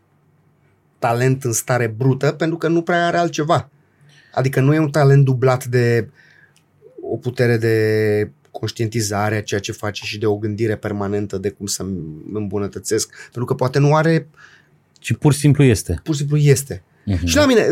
talent 0.98 1.44
în 1.44 1.52
stare 1.52 1.86
brută 1.86 2.32
pentru 2.32 2.56
că 2.56 2.68
nu 2.68 2.82
prea 2.82 3.06
are 3.06 3.16
altceva. 3.16 3.70
Adică 4.34 4.60
nu 4.60 4.74
e 4.74 4.78
un 4.78 4.90
talent 4.90 5.24
dublat 5.24 5.64
de 5.64 6.08
o 7.00 7.16
putere 7.16 7.56
de 7.56 8.30
conștientizare 8.50 9.36
a 9.36 9.42
ceea 9.42 9.60
ce 9.60 9.72
face 9.72 10.04
și 10.04 10.18
de 10.18 10.26
o 10.26 10.36
gândire 10.36 10.76
permanentă 10.76 11.38
de 11.38 11.50
cum 11.50 11.66
să 11.66 11.86
îmbunătățesc. 12.32 13.14
Pentru 13.22 13.44
că 13.44 13.54
poate 13.54 13.78
nu 13.78 13.94
are, 13.94 14.28
Ci 15.04 15.16
pur 15.16 15.32
și 15.32 15.38
simplu 15.38 15.64
este. 15.64 16.00
pur 16.02 16.14
și 16.14 16.20
simplu 16.20 16.36
este. 16.36 16.82
Mhm. 17.06 17.26
Și 17.26 17.36
la 17.36 17.46
mine, 17.46 17.66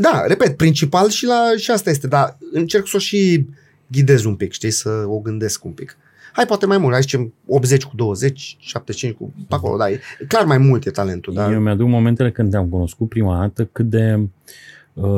da, 0.00 0.24
repet, 0.26 0.56
principal 0.56 1.08
și, 1.08 1.26
la, 1.26 1.52
și 1.56 1.70
asta 1.70 1.90
este, 1.90 2.06
dar 2.06 2.38
încerc 2.52 2.86
să 2.86 2.96
o 2.96 2.98
și 2.98 3.46
ghidez 3.86 4.24
un 4.24 4.34
pic, 4.34 4.52
știi, 4.52 4.70
să 4.70 5.04
o 5.06 5.18
gândesc 5.18 5.64
un 5.64 5.72
pic. 5.72 5.96
Hai, 6.32 6.46
poate 6.46 6.66
mai 6.66 6.78
mult, 6.78 6.92
hai 6.92 7.00
zicem 7.00 7.32
80 7.46 7.84
cu 7.84 7.96
20, 7.96 8.56
75 8.60 9.16
cu 9.16 9.34
pe 9.48 9.54
acolo, 9.54 9.76
da, 9.76 9.90
e, 9.90 10.00
clar 10.28 10.44
mai 10.44 10.58
mult 10.58 10.86
e 10.86 10.90
talentul, 10.90 11.34
da. 11.34 11.52
Eu 11.52 11.60
mi-aduc 11.60 11.88
momentele 11.88 12.30
când 12.30 12.50
te-am 12.50 12.68
cunoscut 12.68 13.08
prima 13.08 13.40
dată 13.40 13.68
cât 13.72 13.88
de 13.88 14.14
uh, 14.14 14.24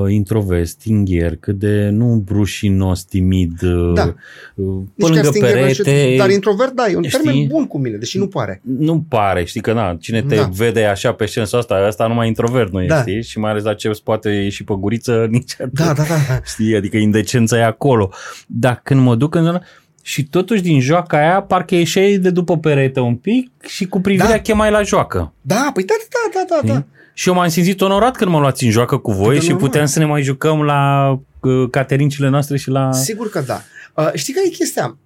introvert, 0.08 0.66
stingher, 0.66 1.36
cât 1.36 1.58
de 1.58 1.88
nu 1.88 2.14
brușinos, 2.24 3.04
timid, 3.04 3.62
uh, 3.62 3.92
Da. 3.94 4.14
uh, 4.54 4.64
pe 4.96 5.04
Nici 5.04 5.14
chiar 5.14 5.24
lângă 5.24 5.28
stinger, 5.28 5.52
perete. 5.52 6.14
dar 6.18 6.30
introvert, 6.30 6.72
da, 6.72 6.84
e 6.90 6.96
un 6.96 7.02
știi? 7.02 7.18
termen 7.22 7.46
bun 7.46 7.66
cu 7.66 7.78
mine, 7.78 7.96
deși 7.96 8.18
nu 8.18 8.26
pare. 8.26 8.60
Nu 8.64 9.04
pare, 9.08 9.44
știi 9.44 9.60
că 9.60 9.72
na, 9.72 9.96
cine 10.00 10.22
te 10.22 10.34
Da. 10.34 10.48
vede 10.52 10.84
așa 10.84 11.12
pe 11.12 11.26
scensul 11.26 11.58
asta, 11.58 11.74
asta 11.74 12.06
numai 12.06 12.26
introvert 12.26 12.72
nu 12.72 12.82
e, 12.82 12.86
Da. 12.86 13.00
știi? 13.00 13.22
Și 13.22 13.38
mai 13.38 13.50
ales 13.50 13.62
la 13.62 13.74
ce 13.74 13.90
poate 14.04 14.28
ieși 14.30 14.64
pe 14.64 14.74
guriță, 14.78 15.26
nici 15.30 15.52
atât. 15.52 15.72
Da, 15.72 15.92
da, 15.92 16.02
da. 16.02 16.40
Știi? 16.44 16.76
Adică 16.76 16.96
indecența 16.96 17.58
e 17.58 17.64
acolo. 17.64 18.10
Dar 18.46 18.80
când 18.84 19.00
mă 19.00 19.14
duc 19.14 19.34
în 19.34 19.44
zona, 19.44 19.62
și 20.04 20.24
totuși 20.28 20.62
din 20.62 20.80
joaca 20.80 21.16
aia 21.18 21.42
parcă 21.42 21.74
ieșeai 21.74 22.16
de 22.16 22.30
după 22.30 22.58
perete 22.58 23.00
un 23.00 23.14
pic 23.16 23.50
și 23.66 23.86
cu 23.86 24.00
privirea 24.00 24.30
Da. 24.30 24.38
chemai 24.40 24.70
la 24.70 24.82
joacă. 24.82 25.32
Da, 25.40 25.70
păi 25.74 25.84
da, 25.84 25.94
da, 26.10 26.44
da, 26.48 26.60
da, 26.60 26.72
da. 26.74 26.84
Știi? 27.14 27.22
Și 27.22 27.28
eu 27.28 27.34
m-am 27.34 27.48
simțit 27.48 27.80
onorat 27.80 28.16
când 28.16 28.30
mă 28.30 28.38
luați 28.38 28.64
în 28.64 28.70
joacă 28.70 28.96
cu 28.98 29.12
voi 29.12 29.34
Da, 29.34 29.40
și 29.40 29.48
normal. 29.48 29.66
puteam 29.68 29.86
să 29.86 29.98
ne 29.98 30.04
mai 30.04 30.22
jucăm 30.22 30.62
la 30.62 31.10
uh, 31.40 31.70
caterincile 31.70 32.28
noastre 32.28 32.56
și 32.56 32.68
la... 32.70 32.92
Sigur 32.92 33.28
că 33.30 33.40
da. 33.40 33.60
Uh, 33.96 34.10
știi 34.14 34.34
care 34.34 34.46
e 34.46 34.50
chestia? 34.50 34.96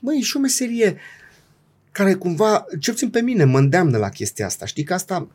Băi, 0.00 0.16
e 0.18 0.20
și 0.22 0.36
o 0.36 0.40
meserie 0.40 0.96
care 1.92 2.14
cumva, 2.14 2.64
ce 2.80 2.90
puțin 2.90 3.08
pe 3.10 3.20
mine, 3.20 3.44
mă 3.44 3.58
îndeamnă 3.58 3.98
la 3.98 4.08
chestia 4.08 4.46
asta. 4.46 4.66
Știi 4.66 4.82
că 4.84 4.94
asta, 4.94 5.26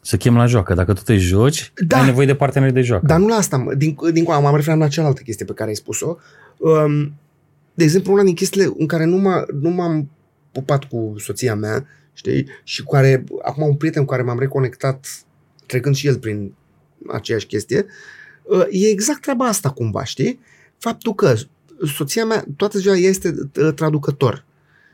Să 0.00 0.16
chem 0.16 0.36
la 0.36 0.46
joacă. 0.46 0.74
Dacă 0.74 0.92
tu 0.92 1.02
te 1.02 1.16
joci, 1.16 1.72
Da. 1.86 1.98
ai 1.98 2.04
nevoie 2.04 2.26
de 2.26 2.34
parteneri 2.34 2.72
de 2.72 2.80
joacă. 2.80 3.06
dar 3.06 3.18
nu 3.18 3.26
la 3.26 3.34
asta, 3.34 3.56
mă, 3.56 3.74
din, 3.74 3.96
din 4.12 4.24
m-am 4.26 4.56
referat 4.56 4.78
la 4.78 4.88
cealaltă 4.88 5.22
chestie 5.22 5.44
pe 5.44 5.52
care 5.52 5.68
ai 5.68 5.74
spus-o. 5.76 6.16
Um, 6.58 7.12
de 7.74 7.84
exemplu, 7.84 8.12
una 8.12 8.22
din 8.22 8.34
chestiile 8.34 8.72
în 8.78 8.86
care 8.86 9.04
nu, 9.04 9.16
m-a, 9.16 9.44
nu 9.60 9.68
m-am 9.70 10.10
pupat 10.52 10.84
cu 10.84 11.14
soția 11.18 11.54
mea, 11.54 11.86
știi, 12.14 12.46
și 12.62 12.82
cu 12.82 12.92
care, 12.92 13.24
acum 13.42 13.66
un 13.66 13.74
prieten 13.74 14.04
cu 14.04 14.10
care 14.10 14.22
m-am 14.22 14.38
reconectat, 14.38 15.24
trecând 15.66 15.94
și 15.94 16.06
el 16.06 16.18
prin 16.18 16.54
aceeași 17.08 17.46
chestie, 17.46 17.86
uh, 18.42 18.66
e 18.70 18.88
exact 18.88 19.20
treaba 19.20 19.46
asta 19.46 19.70
cumva, 19.70 20.04
știi? 20.04 20.40
Faptul 20.78 21.14
că 21.14 21.34
soția 21.96 22.24
mea, 22.24 22.44
toată 22.56 22.78
ziua 22.78 22.96
ea 22.96 23.08
este 23.08 23.34
uh, 23.60 23.74
traducător 23.74 24.44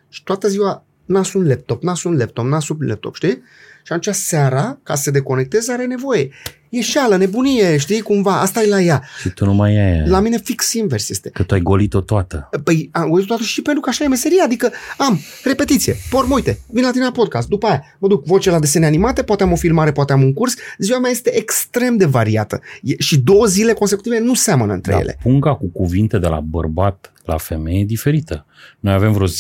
și 0.09 0.23
toată 0.23 0.49
ziua 0.49 0.85
nasul 1.05 1.41
un 1.41 1.49
laptop, 1.49 1.83
nasul 1.83 2.11
un 2.11 2.17
laptop, 2.17 2.45
nasul 2.45 2.77
un 2.81 2.87
laptop, 2.87 3.15
știi? 3.15 3.43
Și 3.85 3.93
atunci 3.93 4.15
seara, 4.15 4.79
ca 4.83 4.95
să 4.95 5.03
se 5.03 5.11
deconecteze, 5.11 5.73
are 5.73 5.85
nevoie. 5.87 6.31
E 6.71 6.81
șeală, 6.81 7.17
nebunie, 7.17 7.77
știi, 7.77 8.01
cumva. 8.01 8.41
Asta 8.41 8.63
e 8.63 8.69
la 8.69 8.81
ea. 8.81 9.03
Și 9.21 9.29
tu 9.29 9.45
nu 9.45 9.55
mai 9.55 9.71
ai 9.71 9.93
aia. 9.93 10.05
La 10.07 10.21
mine 10.21 10.39
fix 10.39 10.73
invers 10.73 11.09
este. 11.09 11.31
Că 11.31 11.43
tu 11.43 11.55
ai 11.55 11.61
golit-o 11.61 12.01
toată. 12.01 12.49
Păi 12.65 12.89
am 12.93 13.11
uitat 13.11 13.27
toată 13.27 13.43
și 13.43 13.63
pentru 13.63 13.81
că 13.81 13.89
așa 13.89 14.05
e 14.05 14.09
meseria, 14.09 14.45
adică 14.45 14.71
am 14.99 15.21
repetiție, 15.45 15.97
porm, 16.11 16.31
uite, 16.31 16.59
vin 16.73 16.83
la 16.83 16.91
tine 16.91 17.05
la 17.05 17.11
podcast, 17.11 17.49
după 17.49 17.67
aia 17.67 17.97
mă 17.99 18.09
duc 18.09 18.25
voce 18.25 18.51
la 18.51 18.59
desene 18.59 18.87
animate, 18.87 19.23
poate 19.23 19.43
am 19.43 19.53
o 19.53 19.57
filmare, 19.57 19.93
poate 19.93 20.13
am 20.13 20.23
un 20.23 20.33
curs, 20.33 20.55
ziua 20.79 20.99
mea 20.99 21.11
este 21.11 21.37
extrem 21.37 21.97
de 21.97 22.05
variată 22.05 22.61
e, 22.83 22.95
și 22.99 23.19
două 23.19 23.47
zile 23.47 23.73
consecutive 23.73 24.19
nu 24.19 24.35
seamănă 24.35 24.73
între 24.73 24.93
Dar 24.93 25.01
ele. 25.01 25.19
punga 25.23 25.55
cu 25.55 25.67
cuvinte 25.67 26.19
de 26.19 26.27
la 26.27 26.41
bărbat 26.41 27.13
la 27.25 27.37
femeie 27.37 27.81
e 27.81 27.85
diferită. 27.85 28.47
Noi 28.81 28.95
avem 28.95 29.13
vreo 29.13 29.27
10.000 29.27 29.33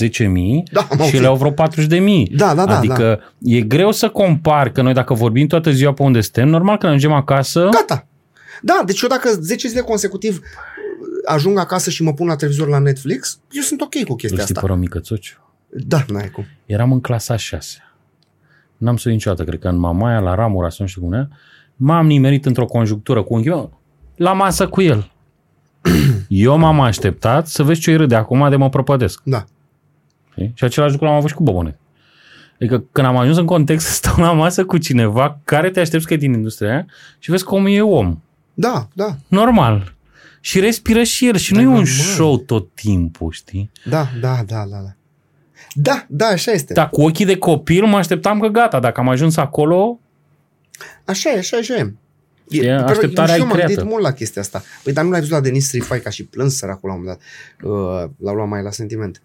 Da, 0.73 0.81
am 0.81 0.97
și 0.97 1.01
auzit. 1.01 1.14
ele 1.14 1.27
au 1.27 1.37
vreo 1.37 1.53
40.000. 1.53 1.57
Da, 2.37 2.55
da, 2.55 2.64
da, 2.64 2.77
Adică 2.77 3.21
e 3.39 3.61
greu 3.61 3.93
să 3.93 4.09
compar 4.09 4.71
că 4.71 4.83
noi 4.83 4.93
dacă 4.93 5.14
vorbim 5.14 5.47
toată 5.47 5.71
ziua 5.71 5.93
pe 5.93 6.03
unde 6.03 6.21
suntem, 6.21 6.49
normal 6.49 6.77
că 6.79 6.87
ne 6.87 6.93
ajungem 6.93 7.12
acasă, 7.12 7.68
Gata. 7.71 8.07
Da, 8.62 8.83
deci 8.87 9.01
eu 9.01 9.09
dacă 9.09 9.31
10 9.41 9.68
zile 9.68 9.81
consecutiv 9.81 10.41
ajung 11.25 11.59
acasă 11.59 11.91
și 11.91 12.03
mă 12.03 12.12
pun 12.12 12.27
la 12.27 12.37
televizor 12.37 12.68
la 12.68 12.79
Netflix, 12.79 13.39
eu 13.51 13.62
sunt 13.62 13.81
ok 13.81 13.93
cu 13.93 13.99
îl 14.09 14.16
chestia 14.16 14.29
știi 14.29 14.55
asta. 14.55 14.66
pe 14.66 14.73
Rămicățociu? 14.73 15.37
Da, 15.68 16.05
n-ai 16.09 16.29
cum. 16.31 16.45
Eram 16.66 16.93
în 16.93 17.01
clasa 17.01 17.37
6. 17.37 17.79
N-am 18.77 18.97
să 18.97 19.09
niciodată, 19.09 19.45
cred 19.45 19.61
că 19.61 19.68
în 19.68 19.79
Mamaia, 19.79 20.18
la 20.18 20.35
Ramura, 20.35 20.68
sau 20.68 20.79
nu 20.81 20.87
știu 20.87 21.03
cum 21.03 21.12
era, 21.12 21.29
m-am 21.77 22.07
nimerit 22.07 22.47
într-o 22.47 22.64
conjunctură 22.64 23.23
cu 23.23 23.35
unchiul 23.35 23.55
meu, 23.55 23.81
la 24.16 24.33
masă 24.33 24.68
cu 24.68 24.81
el. 24.83 25.11
Eu 26.28 26.57
m-am 26.59 26.81
așteptat 26.81 27.47
să 27.47 27.62
vezi 27.62 27.81
ce 27.81 27.91
îi 27.91 27.97
râde 27.97 28.14
acum 28.14 28.51
de 28.51 28.57
mă 28.57 28.68
prăpădesc. 28.68 29.20
Da. 29.24 29.45
Știi? 30.33 30.53
Și 30.55 30.64
același 30.64 30.93
lucru 30.93 31.07
l-am 31.07 31.16
avut 31.16 31.28
și 31.28 31.35
cu 31.35 31.43
Bobonet. 31.43 31.78
Adică 32.55 32.85
când 32.93 33.07
am 33.07 33.16
ajuns 33.16 33.37
în 33.37 33.47
context 33.47 33.87
să 33.87 33.93
stau 34.03 34.14
la 34.24 34.33
masă 34.33 34.64
cu 34.64 34.78
cineva 34.78 35.41
care 35.45 35.70
te 35.70 35.81
aștepți 35.81 36.07
că 36.07 36.14
e 36.14 36.16
din 36.16 36.33
industria 36.33 36.70
aia 36.70 36.87
și 37.18 37.31
vezi 37.31 37.45
cum 37.45 37.66
e 37.66 37.81
om. 37.83 38.18
Da, 38.55 38.89
da, 38.93 39.16
Normal. 39.28 39.95
Și 40.41 40.61
respiră 40.61 41.03
și 41.03 41.26
el 41.26 41.37
și 41.37 41.53
Da, 41.53 41.57
nu 41.59 41.62
e 41.62 41.66
un 41.66 41.72
normal. 41.72 41.93
show 41.93 42.39
tot 42.39 42.68
timpul, 42.74 43.31
știi? 43.31 43.70
da, 43.85 44.09
da, 44.20 44.35
da, 44.47 44.64
da, 44.70 44.76
da. 44.83 44.95
Da, 45.74 46.05
da, 46.09 46.26
așa 46.26 46.51
este. 46.51 46.72
Dar 46.72 46.89
cu 46.89 47.03
ochii 47.03 47.24
de 47.24 47.37
copil 47.37 47.85
mă 47.85 47.97
așteptam 47.97 48.41
că 48.41 48.47
gata, 48.49 48.81
dacă 48.81 49.01
am 49.01 49.09
ajuns 49.09 49.37
acolo, 49.37 49.99
Așa 51.05 51.31
e, 51.31 51.39
așa 51.39 51.57
e, 51.57 51.61
așa 51.61 51.74
e. 51.74 51.95
E, 52.51 52.61
pentru- 52.66 52.86
așteptarea 52.86 53.34
și 53.34 53.40
e 53.40 53.42
eu 53.42 53.46
m-am 53.48 53.57
gândit 53.57 53.74
creată. 53.74 53.92
mult 53.92 54.03
la 54.03 54.12
chestia 54.12 54.42
asta. 54.42 54.62
Păi, 54.82 54.92
dar 54.92 55.05
nu 55.05 55.11
l-ai 55.11 55.20
văzut 55.20 55.34
la 55.34 55.40
Denis 55.40 55.72
Rifai 55.72 56.01
ca 56.01 56.11
și 56.11 56.24
plâns 56.24 56.57
săracul 56.57 56.88
la 56.88 56.94
un 56.94 57.01
moment 57.01 57.18
dat. 57.18 57.70
Uh, 57.70 58.11
l-au 58.18 58.34
luat 58.34 58.48
mai 58.48 58.62
la 58.62 58.70
sentiment. 58.70 59.22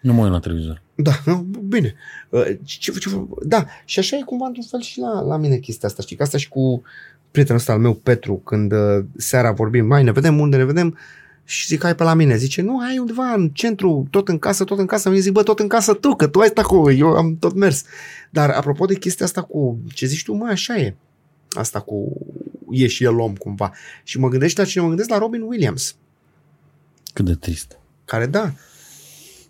nu 0.00 0.12
mă 0.12 0.22
uit 0.22 0.32
la 0.32 0.38
televizor. 0.38 0.82
Da, 0.94 1.12
nu, 1.24 1.36
bine. 1.64 1.94
Uh, 2.28 2.46
ce, 2.64 2.92
ce, 2.92 3.10
da, 3.42 3.66
și 3.84 3.98
așa 3.98 4.16
e 4.16 4.22
cumva 4.22 4.46
într-un 4.46 4.64
fel 4.70 4.80
și 4.80 4.98
la, 4.98 5.20
la 5.20 5.36
mine 5.36 5.56
chestia 5.56 5.88
asta. 5.88 6.02
Știi 6.02 6.16
că 6.16 6.22
asta 6.22 6.38
și 6.38 6.48
cu 6.48 6.82
prietenul 7.30 7.60
ăsta 7.60 7.72
al 7.72 7.78
meu, 7.78 7.94
Petru, 7.94 8.34
când 8.34 8.72
uh, 8.72 9.04
seara 9.16 9.52
vorbim, 9.52 9.86
mai 9.86 10.02
ne 10.02 10.12
vedem, 10.12 10.40
unde 10.40 10.56
ne 10.56 10.64
vedem, 10.64 10.98
și 11.44 11.66
zic, 11.66 11.82
hai 11.82 11.94
pe 11.94 12.02
la 12.02 12.14
mine. 12.14 12.36
Zice, 12.36 12.62
nu, 12.62 12.80
hai 12.82 12.98
undeva 12.98 13.32
în 13.32 13.48
centru, 13.48 14.06
tot 14.10 14.28
în 14.28 14.38
casă, 14.38 14.64
tot 14.64 14.78
în 14.78 14.86
casă. 14.86 15.08
Eu 15.08 15.14
zic, 15.14 15.32
bă, 15.32 15.42
tot 15.42 15.58
în 15.58 15.68
casă 15.68 15.94
tu, 15.94 16.14
că 16.14 16.26
tu 16.26 16.40
ai 16.40 16.48
stat 16.48 16.64
acolo, 16.64 16.90
eu 16.90 17.08
am 17.08 17.36
tot 17.38 17.54
mers. 17.54 17.84
Dar 18.30 18.50
apropo 18.50 18.84
de 18.84 18.94
chestia 18.94 19.26
asta 19.26 19.42
cu, 19.42 19.78
ce 19.92 20.06
zici 20.06 20.24
tu, 20.24 20.32
mă, 20.32 20.46
așa 20.46 20.76
e. 20.76 20.96
Asta 21.50 21.80
cu 21.80 22.16
e 22.70 22.86
și 22.86 23.04
el 23.04 23.18
om 23.18 23.36
cumva. 23.36 23.72
Și 24.02 24.18
mă 24.18 24.28
gândesc 24.28 24.56
la 24.56 24.64
cine 24.64 24.82
mă 24.82 24.88
gândesc 24.88 25.08
la 25.08 25.18
Robin 25.18 25.42
Williams 25.42 25.96
Cât 27.12 27.24
de 27.24 27.34
trist. 27.34 27.78
care 28.04 28.22
care 28.22 28.26
da, 28.26 28.52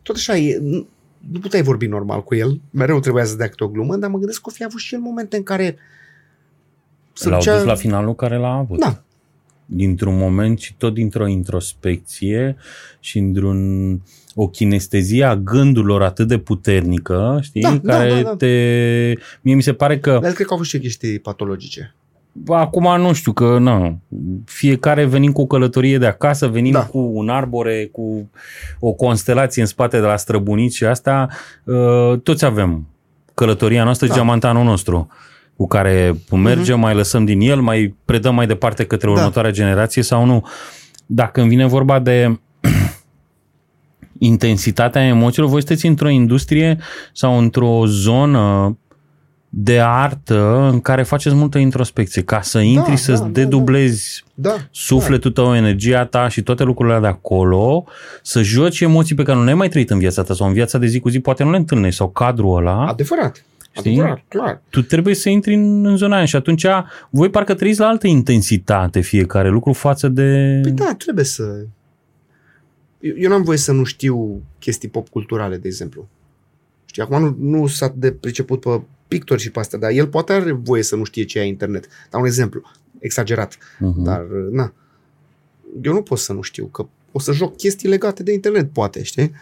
tot 0.03 0.17
așa 0.17 0.37
e, 0.37 0.59
nu, 0.61 0.87
nu 1.31 1.39
puteai 1.39 1.63
vorbi 1.63 1.87
normal 1.87 2.25
cu 2.25 2.35
el, 2.35 2.61
mereu 2.71 3.01
trebuia 3.01 3.25
să 3.25 3.37
dea 3.37 3.49
câte 3.49 3.65
o 3.65 3.69
glumă, 3.69 3.97
dar 3.97 4.11
mă 4.11 4.19
gândesc 4.19 4.41
că 4.41 4.49
o 4.49 4.53
fi 4.53 4.65
avut 4.65 4.81
și 4.81 4.95
el 4.95 5.01
momente 5.01 5.37
în 5.37 5.43
care 5.43 5.77
Să 7.13 7.29
L-au 7.29 7.41
dus 7.41 7.63
la 7.63 7.75
finalul 7.75 8.15
care 8.15 8.37
l-a 8.37 8.53
avut. 8.53 8.79
Da, 8.79 9.03
Dintr-un 9.71 10.17
moment 10.17 10.59
și 10.59 10.75
tot 10.75 10.95
dintr-o 10.95 11.27
introspecție 11.27 12.57
și 13.01 13.19
într-un 13.19 14.01
o 14.35 14.49
kinestezie 14.49 15.25
a 15.25 15.37
gândurilor 15.37 16.03
atât 16.03 16.29
de 16.29 16.39
puternică, 16.39 17.39
știi, 17.43 17.61
Da, 17.63 17.79
da, 17.83 17.93
care 17.93 18.15
da, 18.15 18.23
da. 18.23 18.37
te... 18.37 18.47
Mie 19.41 19.55
mi 19.55 19.63
se 19.63 19.73
pare 19.73 19.99
că 19.99 20.11
dar 20.11 20.25
el 20.25 20.33
cred 20.33 20.47
că 20.47 20.53
au 20.53 20.55
avut 20.57 20.69
și 20.69 20.79
chestii 20.79 21.19
patologice. 21.19 21.95
Acum 22.47 23.01
nu 23.01 23.13
știu 23.13 23.33
că 23.33 23.59
nu. 23.59 24.01
Fiecare 24.45 25.05
venim 25.05 25.33
cu 25.33 25.41
o 25.41 25.47
călătorie 25.47 25.99
de 25.99 26.07
acasă, 26.07 26.47
venim 26.47 26.73
Da. 26.73 26.79
da. 26.79 26.85
cu 26.87 26.99
un 26.99 27.29
arbore, 27.29 27.89
cu 27.93 28.31
o 28.81 28.93
constelație 28.93 29.63
în 29.63 29.69
spate 29.69 30.01
de 30.01 30.07
la 30.07 30.17
străbunici 30.17 30.75
și 30.75 30.85
asta 30.85 31.29
uh, 31.65 32.19
toți 32.23 32.45
avem 32.45 32.87
călătoria 33.35 33.85
noastră, 33.85 34.07
Da. 34.07 34.13
da. 34.13 34.19
geamantanul 34.19 34.65
nostru 34.65 35.09
cu 35.59 35.67
care 35.67 36.15
mergem, 36.31 36.77
uh-huh. 36.77 36.81
mai 36.81 36.95
lăsăm 36.95 37.25
din 37.25 37.41
el, 37.41 37.61
mai 37.61 37.95
predăm 38.05 38.35
mai 38.35 38.47
departe 38.47 38.85
către 38.85 39.07
Da. 39.07 39.13
următoarea 39.13 39.51
generație 39.51 40.03
sau 40.03 40.25
nu. 40.25 40.47
Dacă 41.07 41.41
îmi 41.41 41.49
vine 41.49 41.67
vorba 41.67 41.99
de 41.99 42.41
intensitatea 44.19 45.03
emoțiilor, 45.07 45.51
voi 45.51 45.61
sunteți 45.61 45.87
într-o 45.87 46.09
industrie 46.09 46.79
sau 47.13 47.39
într-o 47.39 47.87
zonă 47.87 48.77
de 49.49 49.81
artă 49.81 50.69
în 50.73 50.81
care 50.81 51.03
faceți 51.03 51.35
multă 51.35 51.59
introspecție, 51.59 52.23
ca 52.23 52.41
să 52.41 52.59
intri, 52.59 52.91
da, 52.91 52.97
să-ți 52.97 53.23
da, 53.23 53.29
dedublezi 53.29 54.25
Da, 54.35 54.57
sufletul 54.71 55.31
tău, 55.31 55.55
energia 55.55 56.05
ta 56.05 56.29
și 56.29 56.43
toate 56.43 56.63
lucrurile 56.63 56.99
de 57.01 57.07
acolo, 57.07 57.85
să 58.23 58.43
joci 58.43 58.81
emoții 58.81 59.15
pe 59.15 59.23
care 59.23 59.39
nu 59.39 59.45
le-ai 59.45 59.57
mai 59.57 59.69
trăit 59.69 59.91
în 59.91 59.99
viața 59.99 60.23
ta 60.23 60.35
sau 60.35 60.47
în 60.47 60.53
viața 60.53 60.79
de 60.79 60.87
zi 60.87 61.01
cu 61.01 61.09
zi, 61.09 61.21
poate 61.21 61.45
nu 61.45 61.51
le 61.51 61.57
întâlnești 61.57 61.97
sau 61.97 62.09
cadrul 62.09 62.65
da. 62.65 62.71
ăla, 62.71 62.87
adevărat. 62.87 63.43
Știi? 63.71 63.91
Adevărat, 63.91 64.25
clar. 64.29 64.63
tu 64.71 64.83
trebuie 64.83 65.15
să 65.15 65.29
intri 65.29 65.55
în, 65.55 65.85
în 65.85 65.97
zona 65.97 66.17
aia 66.17 66.25
și 66.25 66.37
atunci 66.37 66.67
voi 67.11 67.31
parcă 67.31 67.55
trăiți 67.55 67.81
la 67.81 67.87
altă 67.87 68.07
intensitate 68.07 69.01
fiecare 69.01 69.49
lucru 69.49 69.73
față 69.73 70.09
de... 70.09 70.59
Păi 70.63 70.71
da, 70.71 70.95
trebuie 70.99 71.25
să... 71.25 71.65
Eu, 73.01 73.15
eu 73.19 73.31
n-am 73.31 73.43
voie 73.43 73.59
să 73.59 73.73
nu 73.73 73.85
știu 73.85 74.43
chestii 74.59 74.89
pop 74.89 75.09
culturale, 75.09 75.57
de 75.57 75.69
exemplu. 75.69 76.09
Știi, 76.85 77.03
acum 77.03 77.23
nu, 77.23 77.37
nu 77.39 77.67
s-a 77.67 77.87
atât 77.87 78.01
de 78.01 78.13
priceput 78.13 78.61
pe 78.61 78.81
pictori 79.09 79.41
și 79.41 79.51
pe 79.51 79.59
astea, 79.59 79.79
dar 79.79 79.91
el 79.91 80.07
poate 80.07 80.33
are 80.33 80.53
voie 80.53 80.83
să 80.83 80.97
nu 80.97 81.05
știe 81.05 81.25
ce 81.25 81.39
e 81.39 81.45
internet. 81.45 81.87
Dau 82.11 82.21
un 82.21 82.27
exemplu, 82.27 82.63
exagerat, 82.99 83.57
Uh-huh. 83.57 84.03
dar 84.05 84.27
na. 84.51 84.73
Eu 85.83 85.93
nu 85.93 86.03
pot 86.03 86.19
să 86.19 86.33
nu 86.33 86.41
știu, 86.43 86.67
că 86.67 86.87
o 87.13 87.19
să 87.19 87.33
joc 87.33 87.57
chestii 87.57 87.89
legate 87.89 88.23
de 88.23 88.33
internet, 88.33 88.73
poate, 88.73 89.03
știi? 89.03 89.33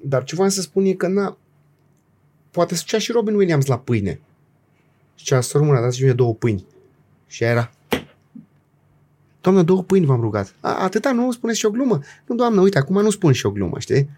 Dar 0.00 0.24
ce 0.24 0.34
voiam 0.34 0.50
să 0.50 0.60
spun 0.60 0.84
e 0.84 0.92
că 0.92 1.06
na, 1.08 1.36
poate 2.52 2.74
să 2.74 2.98
și 2.98 3.12
Robin 3.12 3.34
Williams 3.34 3.66
la 3.66 3.78
pâine. 3.78 4.20
Și 5.14 5.24
cea 5.24 5.40
să 5.40 5.58
rămână, 5.58 5.80
dați 5.80 6.02
mie 6.02 6.12
două 6.12 6.34
pâini. 6.34 6.64
Și 7.26 7.42
aia 7.42 7.52
era, 7.52 7.70
Doamnă, 9.42 9.62
două 9.62 9.82
pâini 9.82 10.06
v-am 10.06 10.20
rugat. 10.20 10.54
A, 10.60 10.74
atâta 10.74 11.12
nu 11.12 11.32
spuneți 11.32 11.58
și 11.58 11.66
o 11.66 11.70
glumă. 11.70 12.00
Nu, 12.26 12.34
doamnă, 12.34 12.60
uite, 12.60 12.78
acum 12.78 13.02
nu 13.02 13.10
spun 13.10 13.32
și 13.32 13.46
o 13.46 13.50
glumă, 13.50 13.78
știi? 13.78 14.08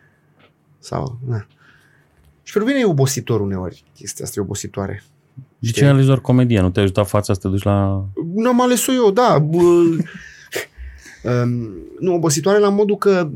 Sau, 0.78 1.18
na. 1.28 1.46
Și 2.42 2.52
pentru 2.52 2.70
mine 2.70 2.84
e 2.84 2.90
obositor 2.90 3.40
uneori. 3.40 3.84
Chestia 3.94 4.24
asta 4.24 4.40
e 4.40 4.42
obositoare. 4.42 5.02
De 5.58 5.70
ce 5.70 5.84
ai 5.84 5.90
ales 5.90 6.06
doar 6.06 6.20
comedie? 6.20 6.60
Nu 6.60 6.70
te-a 6.70 6.82
ajutat 6.82 7.08
fața 7.08 7.32
să 7.32 7.40
te 7.40 7.48
duci 7.48 7.62
la... 7.62 8.04
N-am 8.34 8.60
ales-o 8.60 8.92
eu, 8.92 9.10
da. 9.10 9.38
Bă, 9.38 9.62
um, 9.62 9.98
nu, 12.00 12.14
obositoare 12.14 12.58
la 12.58 12.68
modul 12.68 12.96
că 12.96 13.30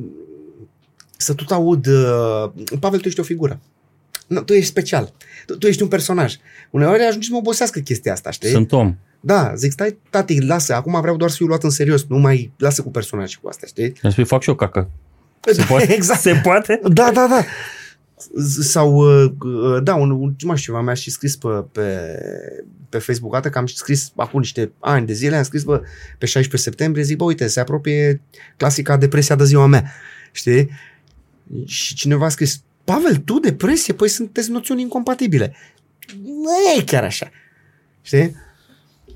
să 1.16 1.34
tot 1.34 1.51
aud 1.51 1.86
uh, 1.86 2.51
Pavel, 2.80 2.99
tuș 2.99 3.07
ești 3.07 3.20
o 3.20 3.22
figură. 3.22 3.61
Nu, 4.29 4.43
tu 4.43 4.53
ești 4.53 4.68
special. 4.68 5.12
Tu, 5.47 5.57
tu 5.57 5.66
ești 5.66 5.83
un 5.83 5.89
personaj. 5.89 6.35
Uneori 6.70 7.03
ajunge 7.03 7.26
să 7.26 7.33
mă 7.33 7.39
obosească 7.39 7.81
chestia 7.81 8.12
asta, 8.12 8.31
știi? 8.31 8.51
Sunt 8.51 8.72
om. 8.72 8.97
Da, 9.20 9.53
zic, 9.55 9.72
stai, 9.72 9.99
tati, 10.11 10.41
lasă, 10.41 10.74
acum 10.74 11.01
vreau 11.01 11.16
doar 11.16 11.31
să 11.31 11.37
fiu 11.37 11.47
luat 11.47 11.62
în 11.62 11.70
serios, 11.70 12.07
nu 12.09 12.18
mai 12.18 12.53
lasă 12.57 12.83
cu 12.83 12.91
personaj 12.91 13.29
și 13.31 13.41
cu 13.41 13.49
astea, 13.49 13.68
știi? 13.68 13.93
Îmi 14.03 14.12
spui, 14.12 14.24
fac 14.24 14.43
și 14.43 14.49
eu 14.49 14.55
cacă. 14.55 14.91
Se 15.53 15.64
poate? 15.68 15.93
exact. 15.99 16.20
Se 16.20 16.41
poate? 16.43 16.81
Da, 16.83 17.11
da, 17.14 17.26
da. 17.26 17.45
Sau, 18.61 18.95
uh, 18.95 19.33
uh, 19.41 19.83
da, 19.83 19.95
un, 19.95 20.11
un, 20.11 20.35
mai 20.45 20.57
știu 20.57 20.72
ceva, 20.72 20.81
mi-a 20.81 20.95
și 20.95 21.11
scris 21.11 21.37
pe, 21.37 21.49
pe, 21.72 21.99
pe 22.89 22.99
Facebook, 22.99 23.35
atât 23.35 23.53
că 23.53 23.59
am 23.59 23.66
scris 23.66 24.12
acum 24.16 24.39
niște 24.39 24.72
ani 24.79 25.07
de 25.07 25.12
zile, 25.12 25.37
am 25.37 25.43
scris 25.43 25.62
bă, 25.62 25.83
pe 26.18 26.26
16 26.26 26.70
septembrie, 26.70 27.05
zic, 27.05 27.16
bă, 27.16 27.24
uite, 27.24 27.47
se 27.47 27.61
apropie 27.61 28.20
clasica 28.57 28.97
depresia 28.97 29.35
de 29.35 29.45
ziua 29.45 29.66
mea, 29.66 29.93
știi? 30.33 30.71
Și 31.64 31.95
cineva 31.95 32.25
a 32.25 32.29
scris, 32.29 32.63
Pavel, 32.93 33.17
tu 33.17 33.39
depresie? 33.39 33.95
Păi 33.95 34.09
sunteți 34.09 34.51
noțiuni 34.51 34.81
incompatibile. 34.81 35.55
Nu 36.25 36.51
e 36.79 36.83
chiar 36.85 37.05
așa. 37.05 37.31
Știi? 38.03 38.35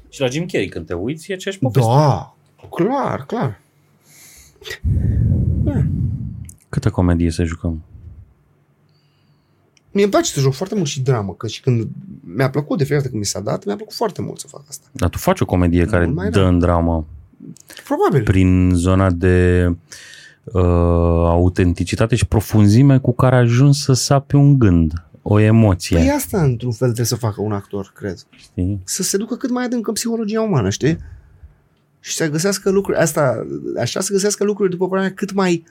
Și 0.09 0.20
la 0.20 0.27
Jim 0.27 0.47
Carrey, 0.47 0.69
când 0.69 0.86
te 0.86 0.94
uiți, 0.94 1.31
e 1.31 1.35
aceeași 1.35 1.59
poveste. 1.61 1.90
Da, 1.90 2.35
clar, 2.70 3.27
clar. 3.27 3.61
Câtă 6.69 6.90
comedie 6.90 7.31
să 7.31 7.44
jucăm? 7.44 7.82
Mie 9.90 10.03
îmi 10.03 10.12
place 10.12 10.32
să 10.32 10.40
joc 10.40 10.53
foarte 10.53 10.74
mult 10.74 10.86
și 10.86 11.01
dramă, 11.01 11.35
că 11.35 11.47
și 11.47 11.61
când 11.61 11.89
mi-a 12.20 12.51
plăcut 12.51 12.78
de 12.78 12.85
fiecare 12.85 13.01
dată 13.01 13.09
când 13.09 13.23
mi 13.23 13.27
s-a 13.28 13.40
dat, 13.40 13.65
mi-a 13.65 13.77
plăcut 13.77 13.94
foarte 13.94 14.23
mult 14.23 14.40
să 14.40 14.47
fac 14.47 14.65
asta. 14.69 14.86
Dar 14.93 15.09
tu 15.09 15.19
faci 15.19 15.40
o 15.40 15.44
comedie 15.44 15.85
care 15.85 16.07
mai 16.07 16.31
dă 16.31 16.40
rar. 16.40 16.49
în 16.49 16.59
dramă 16.59 17.07
Probabil. 17.85 18.23
prin 18.23 18.73
zona 18.74 19.11
de 19.11 19.66
uh, 19.69 19.77
autenticitate 21.28 22.16
și 22.16 22.27
profunzime 22.27 22.98
cu 22.98 23.12
care 23.14 23.36
ajungi 23.36 23.81
să 23.81 23.93
sapi 23.93 24.35
un 24.35 24.59
gând. 24.59 24.93
o 25.23 25.39
emoție, 25.39 25.97
Păi 25.97 26.10
asta, 26.10 26.43
într-un 26.43 26.70
fel, 26.70 26.86
trebuie 26.86 27.06
să 27.06 27.16
facă 27.16 27.40
un 27.40 27.52
actor, 27.52 27.93
cred. 27.94 28.16
știi? 28.36 28.81
Să 28.85 29.02
se 29.02 29.16
ducă 29.16 29.35
cât 29.35 29.51
mai 29.51 29.64
adânc 29.64 29.86
în 29.86 29.93
psihologia 29.94 30.43
umană, 30.43 30.70
știi? 30.70 30.98
Și 32.01 32.14
să 32.14 32.28
găsească 32.31 32.70
lucruri, 32.70 32.98
asta, 32.98 33.47
așa 33.81 34.01
să 34.01 34.12
găsească 34.12 34.44
lucruri, 34.44 34.70
după 34.70 34.85
părerea 34.89 35.06
mea, 35.09 35.16
cât 35.16 35.32
mai 35.32 35.64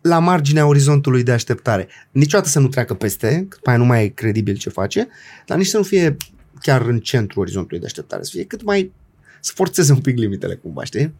la 0.00 0.18
marginea 0.18 0.66
orizontului 0.66 1.22
de 1.22 1.32
așteptare. 1.32 1.88
Niciodată 2.10 2.48
să 2.48 2.58
nu 2.58 2.68
treacă 2.68 2.94
peste, 2.94 3.46
cât 3.48 3.66
mai 3.66 3.76
nu 3.76 3.84
mai 3.84 4.04
e 4.04 4.08
credibil 4.08 4.56
ce 4.56 4.68
face, 4.70 5.08
dar 5.46 5.56
nici 5.58 5.66
să 5.66 5.76
nu 5.76 5.82
fie 5.82 6.16
chiar 6.60 6.80
în 6.86 6.98
centrul 7.00 7.42
orizontului 7.42 7.78
de 7.78 7.86
așteptare, 7.86 8.22
să 8.22 8.30
fie 8.34 8.44
cât 8.44 8.62
mai, 8.64 8.92
să 9.40 9.52
forțeze 9.54 9.92
un 9.92 10.00
pic 10.00 10.16
limitele 10.18 10.54
cumva, 10.54 10.84
știi? 10.84 11.12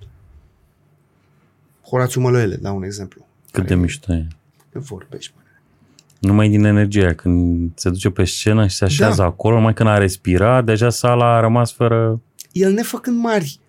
Horațiu 1.89 2.21
Mălăele, 2.21 2.57
dau 2.57 2.77
un 2.77 2.83
exemplu. 2.83 3.27
Cât 3.51 3.67
de 3.67 3.75
mișto 3.75 4.13
e. 4.13 4.27
Ne 4.73 4.81
vorbești, 4.81 5.33
mă. 5.37 5.43
Numai 6.19 6.49
din 6.49 6.65
energie, 6.65 7.03
aia, 7.03 7.15
când 7.15 7.71
se 7.75 7.91
duce 7.91 8.11
pe 8.11 8.25
scenă 8.25 8.67
și 8.67 8.77
se 8.77 8.85
așează 8.85 9.21
Da. 9.23 9.25
acolo, 9.25 9.55
numai 9.55 9.75
când 9.75 9.89
a 9.89 9.99
respirat, 9.99 10.65
deja 10.65 10.91
sala 10.91 11.37
a 11.37 11.41
rămas 11.41 11.73
fără... 11.73 12.21
el 12.53 12.73
nefăcând 12.73 13.21
mari 13.21 13.61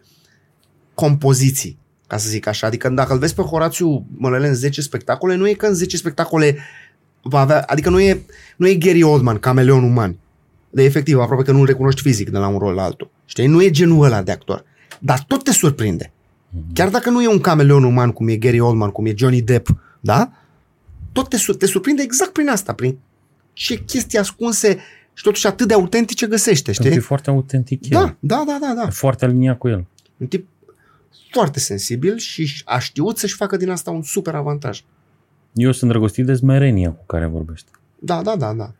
compoziții, 0.93 1.77
ca 2.07 2.17
să 2.17 2.29
zic 2.29 2.47
așa. 2.47 2.67
Adică 2.67 2.89
dacă 2.89 3.13
îl 3.13 3.19
vezi 3.19 3.35
pe 3.35 3.41
Horațiu 3.41 4.05
Mălăle 4.17 4.47
în 4.47 4.53
10 4.53 4.81
spectacole, 4.81 5.35
nu 5.35 5.47
e 5.47 5.53
că 5.53 5.65
în 5.65 5.73
10 5.73 5.97
spectacole 5.97 6.57
va 7.21 7.39
avea, 7.39 7.63
adică 7.67 7.89
nu 7.89 7.99
e, 7.99 8.21
nu 8.57 8.67
e 8.67 8.75
Gary 8.75 9.03
Oldman, 9.03 9.37
cameleon 9.37 9.83
uman. 9.83 10.17
De 10.69 10.83
efectiv, 10.83 11.19
aproape 11.19 11.43
că 11.43 11.51
nu-l 11.51 11.65
recunoști 11.65 12.01
fizic 12.01 12.29
de 12.29 12.37
la 12.37 12.47
un 12.47 12.57
rol 12.57 12.73
la 12.73 12.83
altul. 12.83 13.11
Știi? 13.25 13.47
Nu 13.47 13.63
e 13.63 13.69
genul 13.69 14.03
ăla 14.05 14.21
de 14.21 14.31
actor. 14.31 14.63
Dar 14.99 15.23
tot 15.27 15.43
te 15.43 15.51
surprinde. 15.51 16.11
Chiar 16.73 16.89
dacă 16.89 17.09
nu 17.09 17.21
e 17.21 17.27
un 17.27 17.39
cameleon 17.39 17.83
uman, 17.83 18.11
cum 18.11 18.27
e 18.27 18.35
Gary 18.37 18.59
Oldman, 18.59 18.89
cum 18.89 19.05
e 19.05 19.13
Johnny 19.17 19.41
Depp, 19.41 19.67
da? 19.99 20.31
Tot 21.11 21.29
te, 21.29 21.37
sur- 21.37 21.55
te 21.55 21.65
surprinde 21.65 22.01
exact 22.01 22.31
prin 22.33 22.49
asta, 22.49 22.73
prin 22.73 22.97
ce 23.53 23.83
chestii 23.83 24.17
ascunse 24.19 24.77
și 25.13 25.23
totuși 25.23 25.47
atât 25.47 25.67
de 25.67 25.73
autentice 25.73 26.27
găsește, 26.27 26.71
Știi? 26.71 26.85
E 26.85 26.89
știi? 26.89 27.01
foarte 27.01 27.29
autentic 27.29 27.83
el. 27.89 27.89
Da, 27.89 28.15
da, 28.19 28.43
da, 28.47 28.57
da, 28.61 28.73
da. 28.75 28.87
E 28.87 28.89
foarte 28.89 29.25
aliniat 29.25 29.57
cu 29.57 29.67
el. 29.67 29.85
Un 30.17 30.27
tip 30.27 30.47
foarte 31.31 31.59
sensibil 31.59 32.17
și 32.17 32.61
a 32.65 32.79
știut 32.79 33.17
să-și 33.17 33.35
facă 33.35 33.57
din 33.57 33.69
asta 33.69 33.91
un 33.91 34.01
super 34.01 34.35
avantaj. 34.35 34.83
Eu 35.53 35.71
sunt 35.71 35.81
îndrăgostit 35.83 36.25
de 36.25 36.33
smerenia 36.33 36.91
cu 36.91 37.05
care 37.05 37.25
vorbește. 37.25 37.69
Da, 37.99 38.21
da, 38.21 38.35
da, 38.35 38.53
da. 38.53 38.71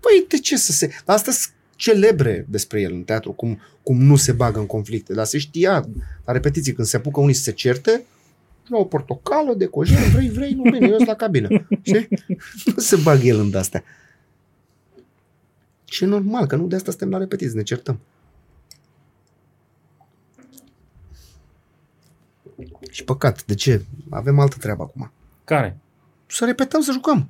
Păi 0.00 0.24
de 0.28 0.38
ce 0.38 0.56
să 0.56 0.72
se... 0.72 0.90
Dar 1.04 1.16
astea 1.16 1.32
sunt 1.32 1.54
celebre 1.82 2.46
despre 2.48 2.80
el 2.80 2.92
în 2.92 3.02
teatru, 3.02 3.32
cum, 3.32 3.58
cum 3.82 4.02
nu 4.02 4.16
se 4.16 4.32
bagă 4.32 4.58
în 4.58 4.66
conflicte. 4.66 5.14
Dar 5.14 5.24
se 5.24 5.38
știa 5.38 5.88
la 6.24 6.32
repetiții 6.32 6.72
când 6.72 6.86
se 6.86 6.96
apucă 6.96 7.20
unii 7.20 7.34
să 7.34 7.42
se 7.42 7.52
certe, 7.52 8.04
la 8.68 8.78
o 8.78 8.84
portocală, 8.84 9.54
de 9.54 9.66
cojer, 9.66 9.98
vrei, 10.12 10.28
vrei, 10.28 10.52
nu 10.52 10.62
bine, 10.62 10.86
eu 10.86 10.94
sunt 10.94 11.06
la 11.06 11.14
cabină. 11.14 11.48
Știi? 11.82 12.08
Nu 12.64 12.82
se 12.82 12.96
bagă 12.96 13.22
el 13.22 13.38
în 13.38 13.54
astea. 13.54 13.84
Și 15.84 16.04
e 16.04 16.06
normal, 16.06 16.46
că 16.46 16.56
nu 16.56 16.66
de 16.66 16.76
asta 16.76 16.90
suntem 16.90 17.10
la 17.10 17.18
repetiții, 17.18 17.56
ne 17.56 17.62
certăm. 17.62 18.00
Și 22.90 23.04
păcat, 23.04 23.44
de 23.44 23.54
ce? 23.54 23.84
Avem 24.10 24.38
altă 24.38 24.56
treabă 24.58 24.82
acum. 24.82 25.12
Care? 25.44 25.78
Să 26.26 26.44
repetăm, 26.44 26.80
să 26.80 26.92
jucăm. 26.92 27.28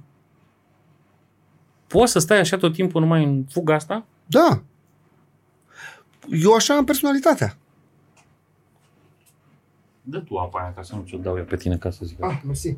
Poți 1.86 2.12
să 2.12 2.18
stai 2.18 2.38
așa 2.38 2.56
tot 2.56 2.72
timpul 2.72 3.00
numai 3.00 3.24
în 3.24 3.44
fuga 3.48 3.74
asta? 3.74 4.06
Da. 4.32 4.62
Eu 6.30 6.52
așa 6.52 6.76
am 6.76 6.84
personalitatea. 6.84 7.56
Dă 10.02 10.18
tu 10.18 10.36
apa 10.36 10.60
aia 10.60 10.72
ca 10.72 10.82
să 10.82 10.94
nu 10.94 11.02
ți-o 11.06 11.18
dau 11.18 11.36
eu 11.36 11.44
pe 11.44 11.56
tine 11.56 11.76
ca 11.76 11.90
să 11.90 12.04
zic. 12.04 12.22
Ah, 12.22 12.40
mersi. 12.46 12.76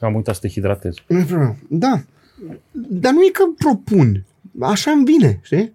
Am 0.00 0.14
uitat 0.14 0.34
să 0.34 0.40
te 0.40 0.48
hidratez. 0.48 0.94
Nu 1.08 1.18
e 1.18 1.24
problemă. 1.24 1.56
Da. 1.68 2.02
Dar 2.72 3.12
nu 3.12 3.24
e 3.24 3.30
că 3.30 3.44
propun. 3.58 4.24
Așa 4.60 4.90
îmi 4.90 5.04
vine, 5.04 5.40
știi? 5.42 5.72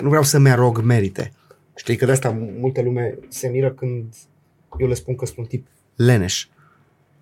Nu 0.00 0.08
vreau 0.08 0.22
să-mi 0.22 0.50
arog 0.50 0.80
merite. 0.80 1.32
Știi 1.76 1.96
că 1.96 2.04
de 2.04 2.12
asta 2.12 2.30
multă 2.58 2.82
lume 2.82 3.18
se 3.28 3.48
miră 3.48 3.72
când 3.72 4.14
eu 4.78 4.86
le 4.86 4.94
spun 4.94 5.14
că 5.16 5.26
sunt 5.26 5.38
un 5.38 5.44
tip 5.44 5.66
leneș. 5.96 6.48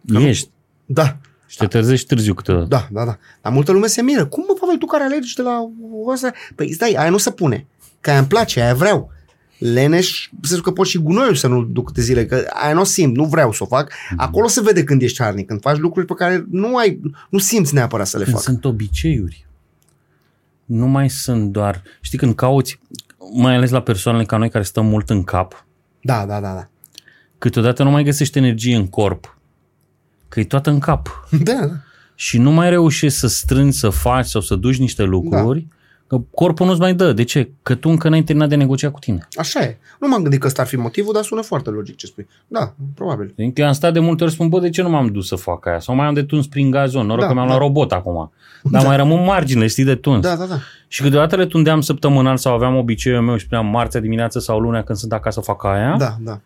Ești. 0.04 0.50
Da, 0.86 1.18
Și 1.46 1.56
te 1.56 1.66
trezești 1.66 2.06
târziu 2.06 2.34
câteodată. 2.34 2.66
da, 2.68 2.88
da, 2.90 3.04
da. 3.04 3.18
Dar 3.42 3.52
multă 3.52 3.72
lume 3.72 3.86
se 3.86 4.02
miră. 4.02 4.26
Cum, 4.26 4.44
mă, 4.48 4.54
Pavel, 4.60 4.76
tu 4.76 4.86
care 4.86 5.04
alergi 5.04 5.34
de 5.34 5.42
la 5.42 5.70
asta? 6.12 6.32
Păi 6.54 6.72
stai, 6.72 6.92
aia 6.92 7.10
nu 7.10 7.18
se 7.18 7.30
pune. 7.30 7.66
Că 8.00 8.10
aia 8.10 8.18
îmi 8.18 8.28
place, 8.28 8.60
aia 8.60 8.74
vreau. 8.74 9.12
Leneș, 9.58 10.28
să 10.42 10.60
că 10.60 10.70
pot 10.70 10.86
și 10.86 10.98
gunoiul 10.98 11.34
să 11.34 11.46
nu 11.46 11.62
duc 11.62 11.92
de 11.92 12.00
zile, 12.00 12.26
că 12.26 12.44
aia 12.52 12.74
nu 12.74 12.80
o 12.80 12.84
simt, 12.84 13.16
nu 13.16 13.24
vreau 13.24 13.52
să 13.52 13.62
o 13.62 13.66
fac. 13.66 13.92
Acolo 14.16 14.46
se 14.48 14.60
vede 14.62 14.84
când 14.84 15.02
ești 15.02 15.22
harnic, 15.22 15.46
când 15.46 15.60
faci 15.60 15.76
lucruri 15.78 16.06
pe 16.06 16.14
care 16.14 16.44
nu 16.50 16.76
ai, 16.76 17.00
nu 17.30 17.38
simți 17.38 17.74
neapărat 17.74 18.06
să 18.06 18.18
le 18.18 18.24
Când 18.24 18.36
fac. 18.36 18.44
sunt 18.44 18.64
obiceiuri. 18.64 19.46
Nu 20.64 20.86
mai 20.86 21.10
sunt 21.10 21.52
doar... 21.52 21.82
Știi, 22.00 22.18
când 22.18 22.34
cauți, 22.34 22.80
mai 23.34 23.54
ales 23.54 23.70
la 23.70 23.82
persoanele 23.82 24.24
ca 24.24 24.36
noi 24.36 24.50
care 24.50 24.64
stăm 24.64 24.86
mult 24.86 25.10
în 25.10 25.24
cap, 25.24 25.66
Da, 26.00 26.26
da, 26.26 26.40
da, 26.40 26.54
da. 26.54 26.68
câteodată 27.38 27.82
nu 27.82 27.90
mai 27.90 28.04
găsești 28.04 28.38
energie 28.38 28.76
în 28.76 28.86
corp. 28.88 29.33
Că 30.34 30.40
e 30.40 30.44
toată 30.44 30.70
în 30.70 30.78
cap. 30.78 31.26
Da, 31.42 31.52
da. 31.66 31.74
Și 32.14 32.38
nu 32.38 32.50
mai 32.50 32.70
reușești 32.70 33.18
să 33.18 33.26
strângi, 33.26 33.78
să 33.78 33.88
faci 33.88 34.26
sau 34.26 34.40
să 34.40 34.54
duci 34.54 34.78
niște 34.78 35.02
lucruri, 35.02 35.66
da. 35.68 35.74
că 36.06 36.22
corpul 36.34 36.66
nu-ți 36.66 36.80
mai 36.80 36.94
dă. 36.94 37.12
De 37.12 37.22
ce? 37.22 37.50
Că 37.62 37.74
tu 37.74 37.88
încă 37.88 38.08
n-ai 38.08 38.22
terminat 38.22 38.48
de 38.48 38.54
negociat 38.54 38.92
cu 38.92 38.98
tine. 38.98 39.28
Așa 39.36 39.60
e. 39.60 39.78
Nu 40.00 40.08
m-am 40.08 40.22
gândit 40.22 40.40
că 40.40 40.46
ăsta 40.46 40.62
ar 40.62 40.68
fi 40.68 40.76
motivul, 40.76 41.12
dar 41.12 41.22
sună 41.22 41.42
foarte 41.42 41.70
logic 41.70 41.96
ce 41.96 42.06
spui. 42.06 42.26
Da, 42.46 42.74
probabil. 42.94 43.34
Adică 43.38 43.60
eu 43.60 43.66
am 43.66 43.72
stat 43.72 43.92
de 43.92 43.98
multe 43.98 44.24
ori 44.24 44.32
spun, 44.32 44.48
bă, 44.48 44.60
de 44.60 44.70
ce 44.70 44.82
nu 44.82 44.88
m-am 44.88 45.06
dus 45.06 45.26
să 45.26 45.36
fac 45.36 45.66
aia? 45.66 45.78
Sau 45.80 45.94
mai 45.94 46.06
am 46.06 46.14
de 46.14 46.22
tuns 46.22 46.46
prin 46.46 46.70
gazon, 46.70 47.06
noroc 47.06 47.20
Da, 47.20 47.26
că 47.26 47.32
mi-am 47.34 47.46
da. 47.46 47.52
luat 47.52 47.66
robot 47.66 47.92
acum. 47.92 48.32
Dar 48.72 48.84
mai 48.84 48.96
rămân 48.96 49.24
margine, 49.24 49.66
știi, 49.66 49.84
de 49.84 49.94
tuns. 49.94 50.22
Da, 50.22 50.36
da, 50.36 50.44
da. 50.44 50.58
Și 50.88 51.02
câteodată 51.02 51.36
le 51.36 51.46
tundeam 51.46 51.80
săptămânal 51.80 52.36
sau 52.36 52.54
aveam 52.54 52.76
obiceiul 52.76 53.22
meu 53.22 53.36
și 53.36 53.44
spuneam 53.44 53.66
marțea 53.66 54.00
dimineață 54.00 54.38
sau 54.38 54.58
lunea 54.58 54.82
când 54.82 54.98
sunt 54.98 55.12
acasă 55.12 55.40
fac 55.40 55.64
aia. 55.64 55.96
Da, 55.98 56.16
da. 56.20 56.40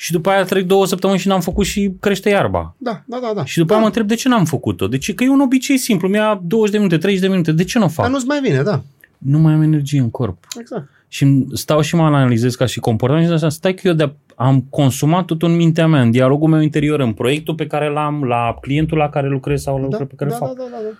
Și 0.00 0.12
după 0.12 0.30
aia 0.30 0.44
trec 0.44 0.64
două 0.64 0.86
săptămâni 0.86 1.18
și 1.18 1.28
n-am 1.28 1.40
făcut 1.40 1.66
și 1.66 1.92
crește 2.00 2.28
iarba. 2.28 2.74
Da, 2.78 3.02
da, 3.06 3.18
da, 3.22 3.32
da. 3.34 3.44
Și 3.44 3.56
după 3.58 3.68
da. 3.68 3.74
aia 3.74 3.80
mă 3.80 3.86
întreb 3.86 4.06
de 4.06 4.14
ce 4.14 4.28
n-am 4.28 4.44
făcut-o. 4.44 4.88
De 4.88 4.98
ce? 4.98 5.14
Că 5.14 5.24
e 5.24 5.28
un 5.28 5.40
obicei 5.40 5.76
simplu. 5.78 6.08
Mi-a 6.08 6.40
20 6.44 6.72
de 6.72 6.76
minute, 6.78 6.98
30 6.98 7.22
de 7.22 7.28
minute. 7.28 7.52
De 7.52 7.64
ce 7.64 7.78
nu 7.78 7.84
o 7.84 7.88
fac? 7.88 8.04
Dar 8.04 8.14
nu-ți 8.14 8.26
mai 8.26 8.40
vine, 8.40 8.62
da. 8.62 8.82
Nu 9.18 9.38
mai 9.38 9.52
am 9.52 9.62
energie 9.62 10.00
în 10.00 10.10
corp. 10.10 10.44
Exact. 10.60 10.88
Și 11.08 11.22
îmi 11.22 11.46
stau 11.52 11.80
și 11.80 11.94
mă 11.94 12.02
analizez 12.02 12.54
ca 12.54 12.66
și 12.66 12.80
comportament 12.80 13.26
și 13.26 13.32
zic 13.34 13.44
așa, 13.44 13.54
stai 13.54 13.74
că 13.74 13.88
eu 13.88 13.94
de 13.94 14.12
am 14.34 14.60
consumat 14.70 15.24
tot 15.24 15.42
în 15.42 15.56
mintea 15.56 15.86
mea, 15.86 16.00
în 16.00 16.10
dialogul 16.10 16.48
meu 16.48 16.60
interior, 16.60 17.00
în 17.00 17.12
proiectul 17.12 17.54
pe 17.54 17.66
care 17.66 17.88
l-am, 17.90 18.24
la 18.24 18.56
clientul 18.60 18.98
la 18.98 19.08
care 19.08 19.28
lucrez 19.28 19.62
sau 19.62 19.74
la 19.74 19.80
Da, 19.80 19.86
lucrul 19.86 20.06
pe 20.06 20.14
care 20.16 20.30
da, 20.30 20.36
îl 20.36 20.46
fac. 20.46 20.56
da, 20.56 20.62
da, 20.62 20.68
da, 20.70 20.82
da. 20.82 20.96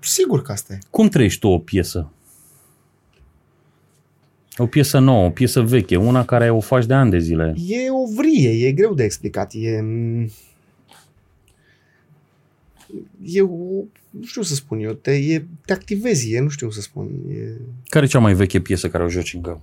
Sigur 0.00 0.42
că 0.42 0.52
asta 0.52 0.72
e. 0.72 0.78
Cum 0.90 1.08
trăiești 1.08 1.40
tu 1.40 1.48
o 1.48 1.58
piesă? 1.58 2.10
O 4.56 4.66
piesă 4.66 4.98
nouă, 4.98 5.26
o 5.26 5.30
piesă 5.30 5.62
veche, 5.62 5.96
una 5.96 6.24
care 6.24 6.50
o 6.50 6.60
faci 6.60 6.86
de 6.86 6.94
ani 6.94 7.10
de 7.10 7.18
zile. 7.18 7.54
E 7.66 7.90
o 7.90 8.14
vrie, 8.16 8.66
e 8.66 8.72
greu 8.72 8.94
de 8.94 9.04
explicat. 9.04 9.52
E... 9.54 9.84
E 13.22 13.42
o... 13.42 13.84
Nu 14.10 14.24
știu 14.24 14.42
să 14.42 14.54
spun 14.54 14.78
eu. 14.78 14.92
Te, 14.92 15.12
e, 15.14 15.44
te 15.64 15.72
activezi, 15.72 16.32
e, 16.32 16.40
nu 16.40 16.48
știu 16.48 16.70
să 16.70 16.80
spun. 16.80 17.10
E... 17.30 17.60
Care 17.88 18.04
e 18.04 18.08
cea 18.08 18.18
mai 18.18 18.34
veche 18.34 18.60
piesă 18.60 18.88
care 18.88 19.04
o 19.04 19.08
joci 19.08 19.34
încă? 19.34 19.62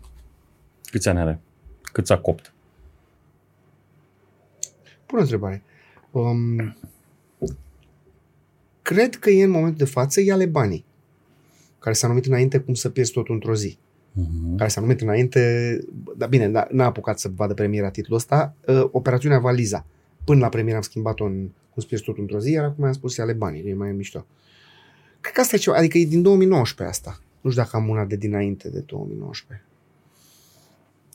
Câți 0.83 1.07
ani 1.07 1.19
are? 1.19 1.39
Cât 1.81 2.05
s-a 2.05 2.17
copt? 2.17 2.53
Bună 5.07 5.21
întrebare. 5.21 5.63
Um, 6.11 6.77
cred 8.81 9.15
că 9.15 9.29
e 9.29 9.43
în 9.43 9.49
momentul 9.49 9.77
de 9.77 9.91
față 9.91 10.21
e 10.21 10.31
ale 10.31 10.45
banii, 10.45 10.85
care 11.79 11.95
s-a 11.95 12.07
numit 12.07 12.25
înainte 12.25 12.59
cum 12.59 12.73
să 12.73 12.89
pierzi 12.89 13.11
totul 13.11 13.33
într-o 13.33 13.55
zi. 13.55 13.77
Uh-huh. 14.11 14.57
Care 14.57 14.69
s-a 14.69 14.81
numit 14.81 15.01
înainte, 15.01 15.79
dar 16.17 16.29
bine, 16.29 16.47
n-a, 16.47 16.67
n-a 16.71 16.85
apucat 16.85 17.19
să 17.19 17.29
vadă 17.35 17.53
premiera 17.53 17.89
titlul 17.89 18.17
ăsta, 18.17 18.55
uh, 18.67 18.83
Operațiunea 18.91 19.39
Valiza. 19.39 19.85
Până 20.23 20.39
la 20.39 20.49
premieră 20.49 20.75
am 20.77 20.81
schimbat-o 20.83 21.23
în 21.23 21.33
cum 21.73 21.81
să 21.81 21.85
pierzi 21.87 22.05
totul 22.05 22.21
într-o 22.21 22.39
zi, 22.39 22.51
iar 22.51 22.63
acum 22.63 22.83
am 22.83 22.91
spus 22.93 23.17
e 23.17 23.21
ale 23.21 23.33
banii, 23.33 23.63
e 23.69 23.73
mai 23.73 23.91
mișto. 23.91 24.25
Cred 25.21 25.33
că 25.33 25.41
asta 25.41 25.55
e 25.55 25.59
ceva, 25.59 25.77
adică 25.77 25.97
e 25.97 26.05
din 26.05 26.21
2019 26.21 26.95
asta. 26.95 27.19
Nu 27.41 27.49
știu 27.49 27.63
dacă 27.63 27.77
am 27.77 27.89
una 27.89 28.05
de 28.05 28.15
dinainte 28.15 28.69
de 28.69 28.79
2019. 28.79 29.65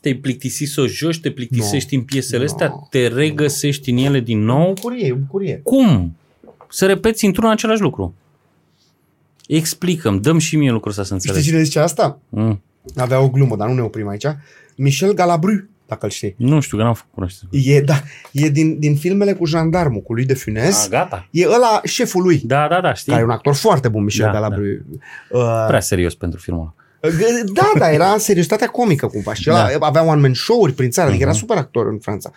Te-ai 0.01 0.14
plictisit 0.14 0.68
să 0.68 0.81
o 0.81 0.86
joci, 0.86 1.20
te 1.20 1.31
plictisești 1.31 1.94
în 1.94 2.02
piesele 2.02 2.44
Nu. 2.44 2.51
astea, 2.51 2.86
te 2.90 3.06
regăsești 3.06 3.90
în 3.90 3.97
ele 3.97 4.20
din 4.20 4.39
nou. 4.44 4.73
Bucurie, 4.73 5.06
e 5.06 5.12
bucurie. 5.12 5.60
Cum? 5.64 6.16
Să 6.68 6.86
repeți 6.86 7.24
într-un 7.24 7.51
același 7.51 7.81
lucru. 7.81 8.14
Explicăm, 9.47 10.20
dăm 10.20 10.39
și 10.39 10.56
mie 10.56 10.70
lucrul 10.70 10.90
ăsta 10.90 11.02
să 11.02 11.14
Știi 11.16 11.28
înțeleg. 11.31 11.48
cine 11.51 11.62
zice 11.62 11.78
asta? 11.78 12.18
Mm. 12.28 12.60
Avea 12.97 13.21
o 13.21 13.29
glumă, 13.29 13.57
dar 13.57 13.69
nu 13.69 13.75
ne 13.75 13.81
oprim 13.83 14.09
aici. 14.09 14.25
Michel 14.77 15.13
Galabru, 15.15 15.69
dacă 15.87 16.05
îl 16.05 16.11
știi. 16.11 16.35
Nu 16.39 16.61
știu, 16.61 16.77
că 16.77 16.83
n-am 16.83 16.95
făcut 16.95 17.13
cunoștință. 17.15 17.57
E, 17.71 17.81
da, 17.81 18.03
e 18.33 18.49
din, 18.49 18.79
din 18.79 18.97
filmele 18.97 19.33
cu 19.33 19.45
jandarmul, 19.47 20.01
cu 20.03 20.13
lui 20.15 20.25
de 20.25 20.33
A, 20.33 20.37
Funes. 20.37 20.89
gata. 20.89 21.29
E 21.31 21.47
ăla 21.47 21.81
șeful 21.85 22.23
lui, 22.23 22.41
Da, 22.45 22.67
da, 22.71 22.81
da, 22.81 22.95
știi? 22.95 23.11
care 23.13 23.23
e 23.23 23.27
un 23.27 23.33
actor 23.33 23.55
foarte 23.55 23.89
bun, 23.89 24.03
Michel 24.05 24.25
Da, 24.27 24.33
Galabru. 24.33 24.63
Uh, 25.31 25.65
Prea 25.67 25.81
serios 25.81 26.15
pentru 26.15 26.41
filmul 26.41 26.63
ăla. 26.63 26.75
G- 27.15 27.53
Da, 27.53 27.73
da, 27.79 27.91
era 27.93 28.19
seriozitatea 28.19 28.67
comică 28.67 29.07
cumva 29.07 29.35
și 29.35 29.45
Da. 29.45 29.53
da. 29.79 29.87
avea 29.87 30.03
one-man 30.05 30.35
show-uri 30.35 30.73
prin 30.73 30.91
țară, 30.91 31.09
adică 31.09 31.23
era 31.23 31.33
Mhm. 31.33 31.41
super 31.41 31.57
actor 31.57 31.87
în 31.87 31.99
Franța. 31.99 32.31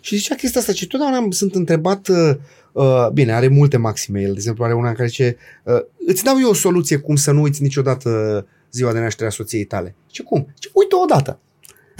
Și 0.00 0.16
zicea 0.16 0.34
chestia 0.34 0.60
asta 0.60 0.72
și 0.72 0.86
totdeauna 0.86 1.16
am- 1.16 1.30
sunt 1.30 1.54
întrebat, 1.54 2.08
uh, 2.08 2.34
uh, 2.72 3.08
bine, 3.12 3.32
are 3.32 3.48
multe 3.48 3.76
maxime 3.76 4.20
el, 4.20 4.26
de 4.26 4.34
exemplu 4.36 4.64
are 4.64 4.74
una 4.74 4.88
în 4.88 4.94
care 4.94 5.08
zice, 5.08 5.36
uh, 5.64 5.74
îți 6.06 6.24
dau 6.24 6.34
eu 6.40 6.48
o 6.48 6.54
soluție 6.54 6.96
cum 6.96 7.16
să 7.16 7.30
nu 7.32 7.40
uiți 7.42 7.62
niciodată 7.62 8.46
ziua 8.72 8.92
de 8.92 8.98
naștere 8.98 9.28
a 9.28 9.32
soției 9.32 9.64
tale. 9.64 9.94
Ce 10.06 10.22
cum? 10.22 10.54
Ce 10.58 10.70
uite 10.72 10.94
odată. 10.94 11.38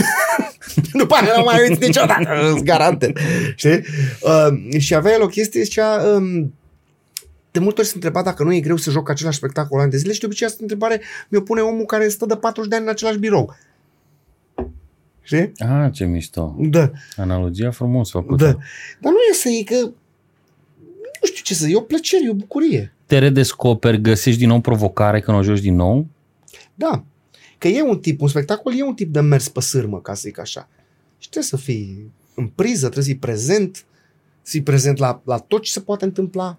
După 0.93 1.15
aia 1.15 1.33
nu 1.37 1.43
mai 1.43 1.69
uiți 1.69 1.87
niciodată, 1.87 2.53
îți 2.55 2.65
garantez. 2.65 3.11
Știi? 3.57 3.85
Uh, 4.23 4.79
și 4.79 4.95
avea 4.95 5.13
el 5.13 5.23
o 5.23 5.27
chestie, 5.27 5.63
zicea, 5.63 6.03
um, 6.17 6.55
de 7.51 7.59
multe 7.59 7.81
ori 7.81 7.89
se 7.89 7.95
întreba 7.95 8.23
dacă 8.23 8.43
nu 8.43 8.55
e 8.55 8.61
greu 8.61 8.77
să 8.77 8.91
joc 8.91 9.09
același 9.11 9.37
spectacol 9.37 9.81
ani 9.81 9.91
de 9.91 9.97
zile 9.97 10.13
și 10.13 10.21
de 10.21 10.27
obicei 10.27 10.47
asta 10.47 10.59
întrebare 10.61 11.01
mi-o 11.29 11.41
pune 11.41 11.61
omul 11.61 11.85
care 11.85 12.09
stă 12.09 12.27
de 12.27 12.37
40 12.37 12.71
de 12.71 12.77
ani 12.77 12.85
în 12.85 12.91
același 12.91 13.19
birou. 13.19 13.57
Știi? 15.23 15.53
Ah, 15.59 15.93
ce 15.93 16.05
mișto. 16.05 16.55
Da, 16.59 16.91
Analogia 17.17 17.71
frumos 17.71 18.11
făcută. 18.11 18.45
da. 18.45 18.51
Dar 19.01 19.13
nu 19.13 19.19
e 19.31 19.35
să 19.35 19.49
iei 19.49 19.65
că 19.65 19.75
nu 21.21 21.27
știu 21.27 21.43
ce 21.45 21.55
să 21.55 21.69
e 21.69 21.77
o 21.77 21.81
plăcere, 21.81 22.23
e 22.25 22.31
o 22.31 22.35
bucurie. 22.35 22.93
Te 23.07 23.19
redescoperi, 23.19 24.01
găsești 24.01 24.39
din 24.39 24.49
nou 24.49 24.61
provocare 24.61 25.21
când 25.21 25.37
o 25.37 25.43
joci 25.43 25.61
din 25.61 25.75
nou? 25.75 26.07
Da. 26.81 27.05
Că 27.59 27.69
e 27.69 27.83
un 27.83 27.99
tip, 27.99 28.21
un 28.21 28.29
spectacol 28.29 28.79
e 28.79 28.83
un 28.83 28.95
tip 28.95 29.13
de 29.13 29.21
mers 29.21 29.49
pe 29.49 29.61
sârmă, 29.61 30.01
ca 30.01 30.15
să 30.15 30.21
zic 30.25 30.39
așa. 30.39 30.69
Și 31.19 31.29
trebuie 31.29 31.51
să 31.51 31.57
fii 31.57 32.13
în 32.35 32.47
priză, 32.47 32.89
trebuie 32.89 33.05
să 33.05 33.11
fii 33.11 33.19
prezent, 33.19 33.77
să 34.43 34.51
fii 34.51 34.63
prezent 34.63 34.99
la, 34.99 35.23
la 35.25 35.39
tot 35.39 35.63
ce 35.63 35.71
se 35.71 35.81
poate 35.81 36.05
întâmpla. 36.05 36.59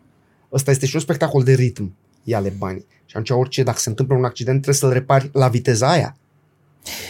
Ăsta 0.52 0.72
este 0.72 0.86
și 0.86 0.96
un 0.96 1.02
spectacol 1.02 1.44
de 1.44 1.54
ritm. 1.54 1.96
Ia-le 2.24 2.54
bani. 2.58 2.86
Și 3.06 3.18
atunci 3.18 3.30
orice, 3.30 3.64
dacă 3.64 3.78
se 3.80 3.90
întâmplă 3.90 4.16
un 4.16 4.24
accident, 4.24 4.62
trebuie 4.62 4.76
să-l 4.76 4.94
repari 4.94 5.30
la 5.34 5.48
viteza 5.48 5.92
aia. 5.92 6.18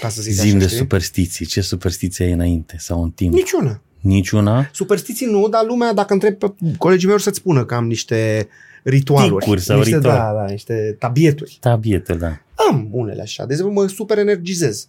Ca 0.01 0.09
să 0.09 0.21
zic 0.21 0.33
Zim 0.33 0.49
așa, 0.49 0.57
de 0.57 0.65
știi? 0.65 0.77
superstiții. 0.77 1.45
Ce 1.45 1.61
superstiții 1.61 2.23
ai 2.23 2.31
înainte 2.31 2.75
sau 2.79 3.03
în 3.03 3.11
timp? 3.11 3.33
Niciuna. 3.33 3.81
Niciuna? 3.99 4.69
Superstiții 4.73 5.25
nu, 5.25 5.49
dar 5.49 5.65
lumea, 5.65 5.93
dacă 5.93 6.13
întreb 6.13 6.33
pe 6.37 6.53
colegii 6.77 7.07
mei, 7.07 7.15
o 7.15 7.19
să-ți 7.19 7.37
spună 7.37 7.65
că 7.65 7.75
am 7.75 7.87
niște 7.87 8.47
ritualuri. 8.83 9.43
Ticuri 9.43 9.61
sau 9.61 9.77
niște, 9.77 9.95
ritual. 9.95 10.17
Da, 10.17 10.41
da, 10.41 10.51
niște 10.51 10.95
tabieturi. 10.99 11.57
Da, 11.61 11.75
biete, 11.75 12.13
da. 12.13 12.41
Am 12.69 12.87
unele 12.91 13.21
așa. 13.21 13.45
De 13.45 13.53
exemplu, 13.53 13.81
mă 13.81 13.87
super 13.87 14.17
energizez. 14.17 14.87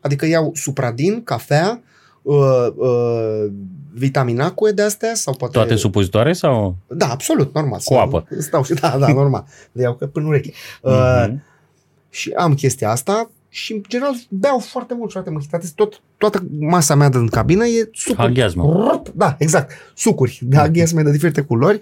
Adică 0.00 0.26
iau 0.26 0.50
supradin, 0.54 1.22
cafea, 1.24 1.82
uh, 2.22 2.66
uh, 2.76 3.46
vitamina 3.94 4.52
cu 4.52 4.70
de 4.70 4.82
astea 4.82 5.14
sau 5.14 5.34
poate... 5.34 5.52
Toate 5.52 5.74
supozitoare 5.76 6.32
sau? 6.32 6.76
Da, 6.86 7.08
absolut, 7.10 7.54
normal. 7.54 7.80
Cu 7.84 7.94
apă. 7.94 8.28
Stau 8.38 8.64
și, 8.64 8.72
da, 8.74 8.96
da, 8.98 9.12
normal. 9.12 9.44
Le 9.72 9.82
iau 9.82 9.94
că 9.94 10.06
până 10.06 10.26
ureche. 10.26 10.52
Uh, 10.80 11.24
Mhm. 11.28 11.42
și 12.10 12.30
am 12.36 12.54
chestia 12.54 12.90
asta 12.90 13.30
și, 13.48 13.72
în 13.72 13.82
general, 13.88 14.14
beau 14.28 14.58
foarte 14.58 14.94
mult, 14.94 15.10
frate, 15.10 15.30
mă 15.30 15.38
chitată. 15.38 15.66
Tot, 15.74 16.00
toată 16.16 16.46
masa 16.58 16.94
mea 16.94 17.08
din 17.08 17.26
cabină 17.26 17.66
e 17.66 17.90
sucuri. 17.92 18.26
Aghiazmă. 18.26 19.02
Da, 19.14 19.36
exact. 19.38 19.72
Sucuri 19.94 20.38
de 20.42 20.56
aghiazme 20.56 21.02
de 21.02 21.10
diferite 21.10 21.40
culori. 21.40 21.80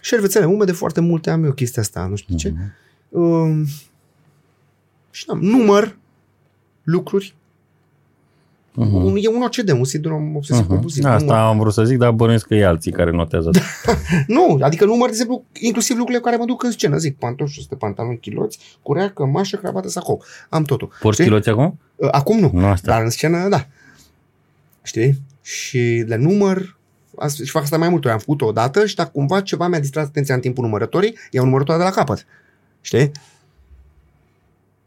Șervețele 0.00 0.44
umede, 0.44 0.72
foarte 0.72 1.00
multe 1.00 1.30
am 1.30 1.44
eu 1.44 1.52
chestia 1.52 1.82
asta, 1.82 2.06
nu 2.06 2.16
știu 2.16 2.36
ce. 2.36 2.54
Mhm. 3.10 3.22
Um, 3.22 3.64
și 5.10 5.24
am 5.28 5.38
număr 5.40 5.96
lucruri. 6.82 7.34
Mhm. 8.72 8.94
Un, 8.94 9.16
e 9.20 9.28
un 9.28 9.42
OCD, 9.42 9.70
un 9.70 9.84
sindrom 9.84 10.36
obsesiv 10.36 10.62
Mhm. 10.62 10.70
compulsiv. 10.72 11.04
Asta 11.04 11.46
am 11.46 11.58
vrut 11.58 11.72
să 11.72 11.84
zic, 11.84 11.98
dar 11.98 12.10
bănuiesc 12.10 12.46
că 12.46 12.54
e 12.54 12.64
alții 12.66 12.92
care 12.92 13.10
notează. 13.10 13.50
Da. 13.50 13.60
Nu, 14.26 14.58
adică 14.60 14.84
număr, 14.84 15.06
de 15.06 15.12
exemplu, 15.12 15.44
inclusiv 15.60 15.96
lucrurile 15.96 16.22
cu 16.22 16.28
care 16.28 16.40
mă 16.40 16.46
duc 16.46 16.62
în 16.62 16.70
scenă. 16.70 16.96
Zic, 16.96 17.16
pantofi, 17.18 17.52
șuste, 17.52 17.74
pantaloni, 17.74 18.18
chiloți, 18.18 18.58
curea, 18.82 19.10
cămașă, 19.10 19.56
cravată, 19.56 19.88
sacou. 19.88 20.22
Am 20.48 20.62
totul. 20.62 20.90
Porți 21.00 21.20
Știi? 21.20 21.30
chiloți 21.30 21.48
acum? 21.48 21.78
Uh, 21.96 22.08
Acum 22.12 22.38
nu, 22.38 22.50
Nu 22.54 22.66
asta. 22.66 22.90
dar 22.92 23.02
în 23.02 23.10
scenă, 23.10 23.48
da. 23.48 23.66
Știi? 24.82 25.18
Și 25.42 26.04
le 26.06 26.16
număr, 26.16 26.78
Asta- 27.18 27.44
și 27.44 27.50
fac 27.50 27.62
asta 27.62 27.78
mai 27.78 27.88
mult 27.88 28.04
ori. 28.04 28.12
Am 28.12 28.18
făcut-o 28.20 28.46
odată 28.46 28.86
și 28.86 28.94
dacă 28.94 29.10
cumva 29.12 29.40
ceva 29.40 29.68
mi-a 29.68 29.80
distrat 29.80 30.06
atenția 30.06 30.34
în 30.34 30.40
timpul 30.40 30.64
numărătorii, 30.64 31.16
iau 31.30 31.44
numărătoarea 31.44 31.84
de 31.84 31.90
la 31.90 31.96
capăt. 31.96 32.26
Știi? 32.80 33.10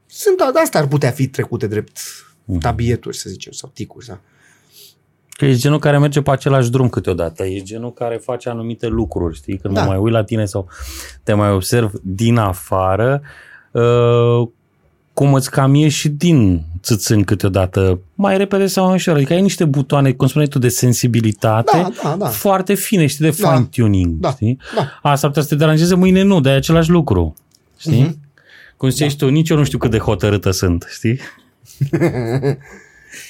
Sunt, 0.05 0.39
asta 0.63 0.79
ar 0.79 0.87
putea 0.87 1.11
fi 1.11 1.27
trecute 1.27 1.67
drept 1.67 1.97
Mhm. 2.45 2.59
tabieturi, 2.59 3.17
să 3.17 3.29
zicem, 3.29 3.51
sau 3.51 3.71
ticuri. 3.73 4.05
Da. 4.05 4.19
Că 5.29 5.45
ești 5.45 5.61
genul 5.61 5.79
care 5.79 5.97
merge 5.97 6.21
pe 6.21 6.31
același 6.31 6.69
drum 6.69 6.89
câteodată. 6.89 7.43
Ești 7.45 7.65
genul 7.65 7.93
care 7.93 8.15
face 8.15 8.49
anumite 8.49 8.87
lucruri, 8.87 9.35
știi? 9.35 9.57
Când 9.57 9.73
Da. 9.73 9.81
mă 9.81 9.87
mai 9.87 9.97
uit 9.97 10.13
la 10.13 10.23
tine 10.23 10.45
sau 10.45 10.67
te 11.23 11.33
mai 11.33 11.51
observ 11.51 11.91
din 12.01 12.37
afară, 12.37 13.21
uh, 13.71 14.47
cum 15.13 15.33
îți 15.33 15.51
cam 15.51 15.73
ieși 15.73 15.97
și 15.99 16.09
din 16.09 16.63
țâțâni 16.81 17.23
câteodată, 17.23 17.99
mai 18.15 18.37
repede 18.37 18.65
sau 18.67 18.85
mai 18.85 18.93
ușor. 18.95 19.15
Adică 19.15 19.33
ai 19.33 19.41
niște 19.41 19.65
butoane, 19.65 20.11
cum 20.11 20.27
spuneai 20.27 20.49
tu, 20.49 20.59
de 20.59 20.67
sensibilitate 20.69 21.77
Da, 21.81 21.89
da, 22.03 22.15
da. 22.15 22.25
foarte 22.27 22.73
fine, 22.73 23.05
știi, 23.05 23.25
de 23.29 23.35
Da. 23.41 23.49
fine-tuning, 23.51 24.19
Da. 24.19 24.31
știi? 24.31 24.57
Da. 24.75 24.81
Asta 25.09 25.25
ar 25.27 25.33
putea 25.33 25.41
să 25.41 25.47
te 25.47 25.55
deranjeze, 25.55 25.95
mâine 25.95 26.21
nu, 26.21 26.39
dar 26.39 26.53
e 26.53 26.55
același 26.55 26.89
lucru, 26.89 27.33
știi? 27.89 28.03
Mhm. 28.03 28.19
Cum 28.77 28.89
ziceai 28.89 29.09
da. 29.09 29.15
tu, 29.15 29.29
nici 29.29 29.49
eu 29.49 29.57
nu 29.57 29.63
știu 29.63 29.77
cât 29.77 29.91
de 29.91 29.97
hotărâtă 29.97 30.51
sunt, 30.51 30.85
știi? 30.89 31.19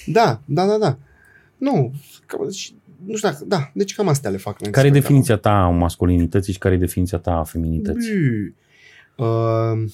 Da, 0.06 0.42
da, 0.46 0.66
da, 0.66 0.78
da. 0.78 0.98
Nu, 1.58 1.94
că, 2.26 2.38
și- 2.52 2.76
nu 3.06 3.16
știu 3.16 3.30
dacă, 3.30 3.44
da, 3.46 3.72
deci 3.74 3.96
cam 3.96 4.08
astea 4.08 4.30
le 4.30 4.38
fac. 4.38 4.62
în 4.62 4.72
Care 4.72 4.88
e 4.88 4.90
spectacol. 4.90 5.02
definiția 5.02 5.36
ta 5.38 5.52
a 5.64 5.70
masculinității 5.70 6.54
și 6.54 6.60
care 6.60 6.74
e 6.76 6.78
definiția 6.78 7.18
ta 7.18 7.32
a 7.32 7.44
feminității? 7.44 8.56
Bă, 9.16 9.26
Uh, 9.78 9.92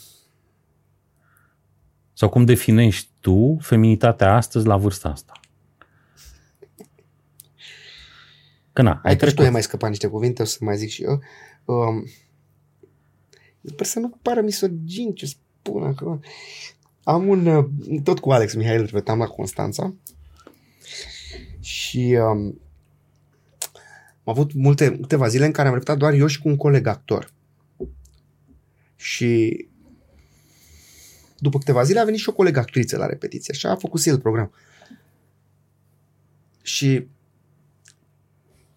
Sau 2.13 2.29
cum 2.29 2.45
definești 2.45 3.09
tu 3.19 3.57
feminitatea 3.61 4.35
astăzi 4.35 4.65
la 4.67 4.77
vârsta 4.77 5.09
asta? 5.09 5.31
Că 8.73 8.81
na, 8.81 8.91
ai 8.91 8.99
Ai 9.03 9.03
că 9.03 9.09
și 9.11 9.17
tu 9.17 9.25
trecut. 9.25 9.43
ai 9.45 9.49
mai 9.51 9.61
scăpat 9.63 9.89
niște 9.89 10.07
cuvinte, 10.07 10.41
o 10.41 10.45
să 10.45 10.57
mai 10.61 10.77
zic 10.77 10.89
și 10.89 11.03
eu. 11.03 11.21
Um, 11.65 12.05
sper 13.63 13.85
să 13.85 13.99
nu 13.99 14.17
pară 14.21 14.41
misogin 14.41 15.13
ce 15.13 15.25
spun 15.25 15.83
acum. 15.83 16.21
Am 17.03 17.27
un, 17.27 17.45
uh, 17.45 17.65
tot 18.03 18.19
cu 18.19 18.31
Alex 18.31 18.53
Mihail 18.53 18.85
repetam 18.85 19.19
la 19.19 19.25
Constanța 19.25 19.93
și 21.59 22.17
um, 22.19 22.59
am 24.23 24.35
avut 24.35 24.53
multe, 24.53 24.97
câteva 24.97 25.27
zile 25.27 25.45
în 25.45 25.51
care 25.51 25.67
am 25.67 25.73
repetat 25.73 25.97
doar 25.97 26.13
eu 26.13 26.27
și 26.27 26.41
cu 26.41 26.47
un 26.47 26.57
coleg 26.57 26.87
actor. 26.87 27.31
Și 28.95 29.65
după 31.37 31.57
câteva 31.57 31.83
zile 31.83 31.99
a 31.99 32.03
venit 32.03 32.19
și 32.19 32.29
o 32.29 32.33
colegă 32.33 32.59
actriță 32.59 32.97
la 32.97 33.05
repetiție 33.05 33.53
și 33.53 33.65
a 33.65 33.75
făcut 33.75 34.05
el 34.05 34.19
program. 34.19 34.51
Și 36.61 37.07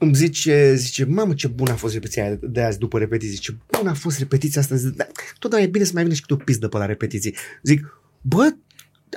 îmi 0.03 0.15
zice, 0.15 0.75
zice, 0.75 1.05
mamă 1.05 1.35
ce 1.35 1.49
bună 1.49 1.73
a 1.73 1.75
fost 1.75 1.93
repetiția 1.95 2.25
aia 2.25 2.39
de 2.41 2.63
azi 2.63 2.79
după 2.79 2.99
repetiție. 2.99 3.37
Ce 3.39 3.55
bună 3.79 3.91
a 3.91 3.95
fost 3.95 4.19
repetiția 4.19 4.61
asta. 4.61 4.75
Zic, 4.75 4.97
da, 4.97 5.07
totdeauna 5.39 5.69
e 5.69 5.71
bine 5.71 5.85
să 5.85 5.91
mai 5.95 6.03
vine 6.03 6.15
și 6.15 6.21
câte 6.21 6.33
o 6.33 6.37
pizdă 6.45 6.69
pe 6.69 6.79
la 6.79 6.87
repetiții. 6.87 7.37
Zic, 7.63 7.99
bă, 8.21 8.55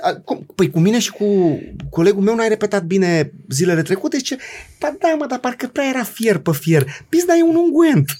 a, 0.02 0.12
cum, 0.14 0.46
păi 0.54 0.70
cu 0.70 0.78
mine 0.80 0.98
și 0.98 1.10
cu 1.10 1.58
colegul 1.90 2.22
meu 2.22 2.34
n-ai 2.34 2.48
repetat 2.48 2.84
bine 2.84 3.32
zilele 3.48 3.82
trecute? 3.82 4.16
Zice, 4.16 4.36
ba 4.80 4.96
da, 4.98 5.14
mă, 5.18 5.26
dar 5.26 5.38
parcă 5.38 5.66
prea 5.66 5.88
era 5.88 6.02
fier 6.02 6.38
pe 6.38 6.52
fier. 6.52 6.86
Pizda 7.08 7.34
e 7.36 7.42
un 7.42 7.54
unguent. 7.56 8.10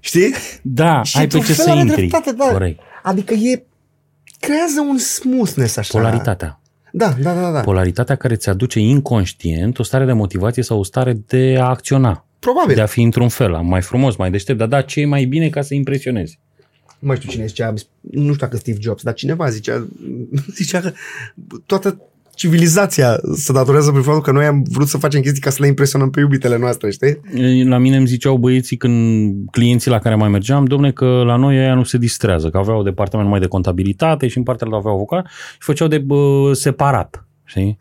Știi? 0.00 0.34
Da, 0.62 1.02
Și 1.02 1.16
ai 1.18 1.26
pe 1.26 1.36
într-un 1.36 1.54
ce 1.54 1.62
fel 1.62 1.64
să 1.64 1.70
are 1.70 1.80
intri. 1.80 1.96
dreptate, 1.96 2.32
da. 2.32 2.44
Corect. 2.44 2.80
Adică 3.02 3.34
e, 3.34 3.64
creează 4.40 4.80
un 4.80 4.98
smoothness 4.98 5.76
așa. 5.76 5.98
Polaritatea. 5.98 6.60
Da, 6.96 7.16
da, 7.22 7.34
da, 7.34 7.50
da. 7.50 7.60
Polaritatea 7.60 8.16
care 8.16 8.36
ți 8.36 8.48
aduce 8.48 8.80
inconștient 8.80 9.78
o 9.78 9.82
stare 9.82 10.04
de 10.04 10.12
motivație 10.12 10.62
sau 10.62 10.78
o 10.78 10.82
stare 10.82 11.12
de 11.26 11.56
a 11.60 11.64
acționa. 11.64 12.26
Probabil. 12.38 12.74
De 12.74 12.80
a 12.80 12.86
fi 12.86 13.02
într-un 13.02 13.28
fel, 13.28 13.52
mai 13.52 13.82
frumos, 13.82 14.16
mai 14.16 14.30
deștept, 14.30 14.58
dar 14.58 14.68
da, 14.68 14.82
ce 14.82 15.00
e 15.00 15.04
mai 15.04 15.24
bine 15.24 15.48
ca 15.48 15.62
să 15.62 15.74
impresionezi. 15.74 16.38
nu 16.98 17.08
mai 17.08 17.16
știu 17.16 17.30
cine 17.30 17.46
zicea, 17.46 17.74
nu 18.00 18.22
știu 18.22 18.34
dacă 18.34 18.56
Steve 18.56 18.78
Jobs, 18.80 19.02
dar 19.02 19.14
cineva 19.14 19.48
zicea, 19.48 19.86
zicea 20.58 20.80
că 20.80 20.92
toată 21.66 22.00
civilizația 22.36 23.20
se 23.34 23.52
datorează 23.52 23.90
prin 23.90 24.02
faptul 24.02 24.22
că 24.22 24.30
noi 24.30 24.44
am 24.44 24.64
vrut 24.70 24.88
să 24.88 24.98
facem 24.98 25.20
chestii 25.20 25.42
ca 25.42 25.50
să 25.50 25.56
le 25.60 25.66
impresionăm 25.66 26.10
pe 26.10 26.20
iubitele 26.20 26.58
noastre, 26.58 26.90
știi? 26.90 27.20
La 27.64 27.78
mine 27.78 27.96
îmi 27.96 28.06
ziceau 28.06 28.36
băieții 28.36 28.76
când 28.76 29.34
clienții 29.50 29.90
la 29.90 29.98
care 29.98 30.14
mai 30.14 30.28
mergeam, 30.28 30.64
domne 30.64 30.92
că 30.92 31.22
la 31.26 31.36
noi 31.36 31.58
aia 31.58 31.74
nu 31.74 31.84
se 31.84 31.98
distrează, 31.98 32.50
că 32.50 32.58
aveau 32.58 32.82
departament 32.82 33.28
numai 33.28 33.42
de 33.42 33.48
contabilitate 33.48 34.28
și 34.28 34.36
în 34.36 34.42
partea 34.42 34.66
altă 34.66 34.78
aveau 34.78 34.94
avocat 34.94 35.26
și 35.52 35.58
făceau 35.58 35.88
de 35.88 35.98
bă, 35.98 36.50
separat, 36.52 37.26
știi? 37.44 37.76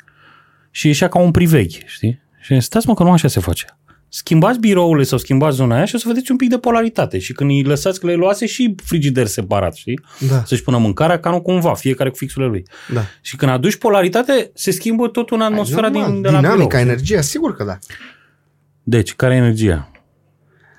Și 0.72 0.88
ieșea 0.88 1.08
ca 1.08 1.20
un 1.20 1.32
priveghi, 1.32 1.84
știi? 1.86 2.22
Și 2.42 2.60
stați 2.60 2.88
mă 2.88 2.94
că 2.94 3.04
nu 3.04 3.12
așa 3.12 3.28
se 3.28 3.40
face. 3.40 3.78
Schimbați 4.16 4.60
birourile 4.60 5.04
sau 5.04 5.18
schimbați 5.18 5.56
zona 5.56 5.76
aia 5.76 5.86
și 5.86 5.96
o 5.96 5.98
să 5.98 6.08
vedeți 6.08 6.32
un 6.32 6.38
pic 6.38 6.50
de 6.50 6.58
polaritate. 6.58 7.20
Și 7.20 7.34
când 7.34 7.50
îi 7.50 7.64
lăsați 7.64 8.00
că 8.00 8.06
le 8.06 8.14
luase 8.14 8.46
și 8.46 8.76
frigider 8.84 9.26
separat, 9.26 9.76
știi? 9.76 10.00
Da, 10.30 10.44
Să-și 10.46 10.64
pună 10.64 10.78
mâncarea 10.78 11.20
ca 11.20 11.30
nu 11.30 11.42
cumva, 11.42 11.74
fiecare 11.74 12.10
cu 12.10 12.16
fixurile 12.16 12.50
lui. 12.50 12.66
da. 12.94 13.02
Și 13.22 13.36
când 13.36 13.52
aduci 13.52 13.76
polaritate, 13.76 14.52
se 14.54 14.72
schimbă 14.72 15.08
tot 15.08 15.30
în 15.30 15.42
atmosfera 15.42 15.90
Normal, 15.90 16.12
din, 16.12 16.22
de 16.22 16.30
la 16.30 16.40
birou. 16.40 16.54
Dinamica, 16.54 16.80
energia, 16.80 17.22
sigur 17.22 17.56
că 17.56 17.64
da. 17.64 17.78
Deci, 18.84 19.16
care 19.16 19.34
e 19.34 19.38
energia? 19.38 19.92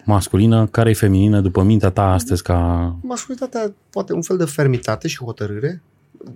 masculină, 0.05 0.67
care 0.67 0.91
e 0.91 0.95
feminină 0.95 1.41
după 1.41 1.63
mintea 1.63 1.91
ta 1.91 2.13
astăzi 2.13 2.43
ca... 2.43 2.97
Masculitatea 3.03 3.75
poate 3.91 4.13
un 4.13 4.23
fel 4.23 4.37
de 4.37 4.45
fermitate 4.45 5.09
și 5.09 5.19
hotărâre. 5.19 5.83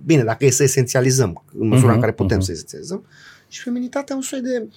Bine, 0.05 0.23
dacă 0.23 0.45
e 0.45 0.49
să 0.49 0.63
esențializăm, 0.63 1.43
în 1.59 1.67
măsura 1.67 1.91
uh-huh, 1.91 1.93
în 1.93 1.99
care 1.99 2.11
putem 2.11 2.37
uh-huh. 2.37 2.43
să 2.43 2.51
esențializăm. 2.51 3.05
Și 3.47 3.61
feminitatea 3.61 4.15
un 4.15 4.21
soi 4.21 4.41
de 4.41 4.67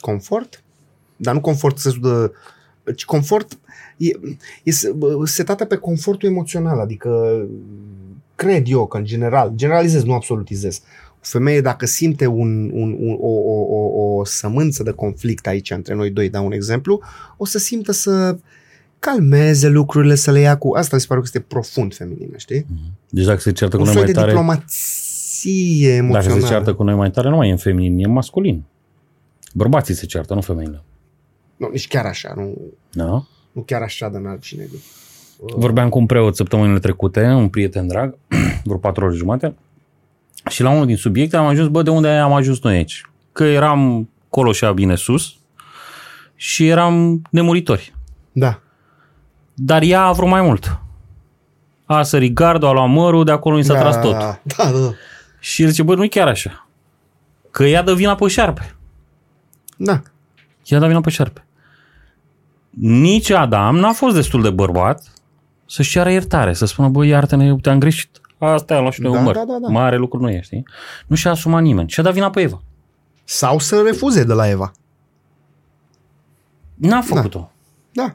confort, 0.00 0.62
dar 1.16 1.34
nu 1.34 1.40
confort 1.40 1.78
să 1.78 1.92
de 2.00 2.32
ci 2.94 3.04
confort 3.04 3.58
e, 3.96 4.10
e 4.62 4.72
setată 5.24 5.64
pe 5.64 5.76
confortul 5.76 6.28
emoțional, 6.28 6.80
adică 6.80 7.42
cred 8.34 8.62
eu 8.66 8.86
că 8.86 8.96
în 8.96 9.04
general, 9.04 9.52
generalizez, 9.54 10.04
nu 10.04 10.12
absolutizez, 10.12 10.80
o 11.12 11.20
femeie 11.20 11.60
dacă 11.60 11.86
simte 11.86 12.26
un, 12.26 12.70
un, 12.72 12.96
un, 12.98 13.16
o, 13.20 13.28
o, 13.28 13.76
o, 13.76 14.16
o 14.16 14.24
sămânță 14.24 14.82
de 14.82 14.90
conflict 14.90 15.46
aici 15.46 15.70
între 15.70 15.94
noi 15.94 16.10
doi, 16.10 16.28
dau 16.28 16.44
un 16.44 16.52
exemplu, 16.52 17.00
o 17.36 17.44
să 17.44 17.58
simtă 17.58 17.92
să 17.92 18.38
calmeze 18.98 19.68
lucrurile, 19.68 20.14
să 20.14 20.30
le 20.30 20.40
ia 20.40 20.56
cu... 20.56 20.74
Asta 20.74 20.94
mi 20.94 21.00
se 21.00 21.06
pare 21.08 21.20
că 21.20 21.26
este 21.26 21.40
profund 21.48 21.94
feminină, 21.94 22.36
știi? 22.36 22.66
Mhm. 22.68 22.92
Deci 23.08 23.24
dacă 23.24 23.40
se 23.40 23.52
ceartă 23.52 23.76
cu 23.76 23.84
noi 23.84 23.94
mai 23.94 24.12
tare... 24.12 24.26
diplomație 24.26 25.92
emoțională. 25.92 26.28
Dacă 26.28 26.40
se 26.40 26.52
ceartă 26.52 26.74
cu 26.74 26.82
noi 26.82 26.94
mai 26.94 27.10
tare, 27.10 27.28
nu 27.28 27.36
mai 27.36 27.48
e 27.48 27.50
în 27.50 27.56
feminin, 27.56 28.04
e 28.04 28.06
masculin. 28.06 28.64
Bărbații 29.54 29.94
se 29.94 30.06
ceartă, 30.06 30.34
nu 30.34 30.40
femeile. 30.40 30.82
Nu, 31.56 31.68
nici 31.72 31.88
chiar 31.88 32.06
așa, 32.06 32.32
nu, 32.36 32.56
Da? 32.92 33.24
nu 33.52 33.62
chiar 33.66 33.82
așa 33.82 34.08
de 34.08 34.16
înalt 34.16 34.42
și 34.42 34.56
negru. 34.56 34.76
Vorbeam 35.56 35.88
cu 35.88 35.98
un 35.98 36.06
preot 36.06 36.36
săptămânile 36.36 36.78
trecute, 36.78 37.24
un 37.24 37.48
prieten 37.48 37.86
drag, 37.86 38.14
vreo 38.64 38.78
patru 38.78 39.04
ori 39.04 39.16
jumate, 39.16 39.54
și 40.48 40.62
la 40.62 40.70
unul 40.70 40.86
din 40.86 40.96
subiecte 40.96 41.36
am 41.36 41.46
ajuns, 41.46 41.68
bă, 41.68 41.82
de 41.82 41.90
unde 41.90 42.08
am 42.08 42.32
ajuns 42.32 42.60
noi 42.60 42.74
aici? 42.76 43.02
Că 43.32 43.44
eram 43.44 44.08
coloșa 44.28 44.72
bine 44.72 44.94
sus 44.94 45.34
și 46.34 46.68
eram 46.68 47.22
nemuritori. 47.30 47.94
Da. 48.32 48.60
Dar 49.54 49.82
ea 49.82 50.02
a 50.02 50.12
vrut 50.12 50.28
mai 50.28 50.42
mult. 50.42 50.80
A 51.84 52.02
sărit 52.02 52.32
gardul, 52.32 52.68
a 52.68 52.72
luat 52.72 52.88
mărul, 52.88 53.24
de 53.24 53.30
acolo 53.30 53.56
mi 53.56 53.64
s-a 53.64 53.74
da, 53.74 53.80
tras 53.80 54.00
tot. 54.00 54.12
Da, 54.12 54.40
da, 54.56 54.70
da. 54.70 54.90
Și 55.40 55.62
el 55.62 55.68
zice, 55.68 55.82
bă, 55.82 55.94
nu 55.94 56.04
e 56.04 56.08
chiar 56.08 56.28
așa. 56.28 56.68
Că 57.50 57.64
ea 57.64 57.82
dă 57.82 57.94
vina 57.94 58.14
pe 58.14 58.28
șarpe. 58.28 58.76
Da. 59.78 60.02
Ea 60.64 60.78
dă 60.78 60.86
vina 60.86 61.00
pe 61.00 61.10
șarpe. 61.10 61.44
Nici 62.80 63.30
Adam 63.30 63.76
n-a 63.76 63.92
fost 63.92 64.14
destul 64.14 64.42
de 64.42 64.50
bărbat 64.50 65.02
să-și 65.66 65.90
ceară 65.90 66.10
iertare, 66.10 66.52
să 66.52 66.66
spună, 66.66 66.88
bă, 66.88 67.04
iartă-ne, 67.04 67.56
te-am 67.56 67.78
greșit. 67.78 68.20
Asta 68.38 68.74
am 68.74 68.80
luat 68.80 68.92
și 68.92 69.00
noi 69.00 69.12
Da, 69.12 69.18
un 69.18 69.24
măr. 69.24 69.34
da, 69.34 69.44
da, 69.44 69.58
da. 69.62 69.68
Mare 69.68 69.96
lucru 69.96 70.20
nu 70.20 70.30
e, 70.30 70.40
știi? 70.40 70.66
Nu 71.06 71.16
și-a 71.16 71.30
asumat 71.30 71.62
nimeni. 71.62 71.88
Și-a 71.88 72.02
dat 72.02 72.12
vina 72.12 72.30
pe 72.30 72.40
Eva. 72.40 72.62
Sau 73.24 73.58
să 73.58 73.82
refuze 73.86 74.24
de 74.24 74.32
la 74.32 74.48
Eva. 74.48 74.72
N-a 76.74 77.00
făcut-o. 77.00 77.50
Da. 77.92 78.14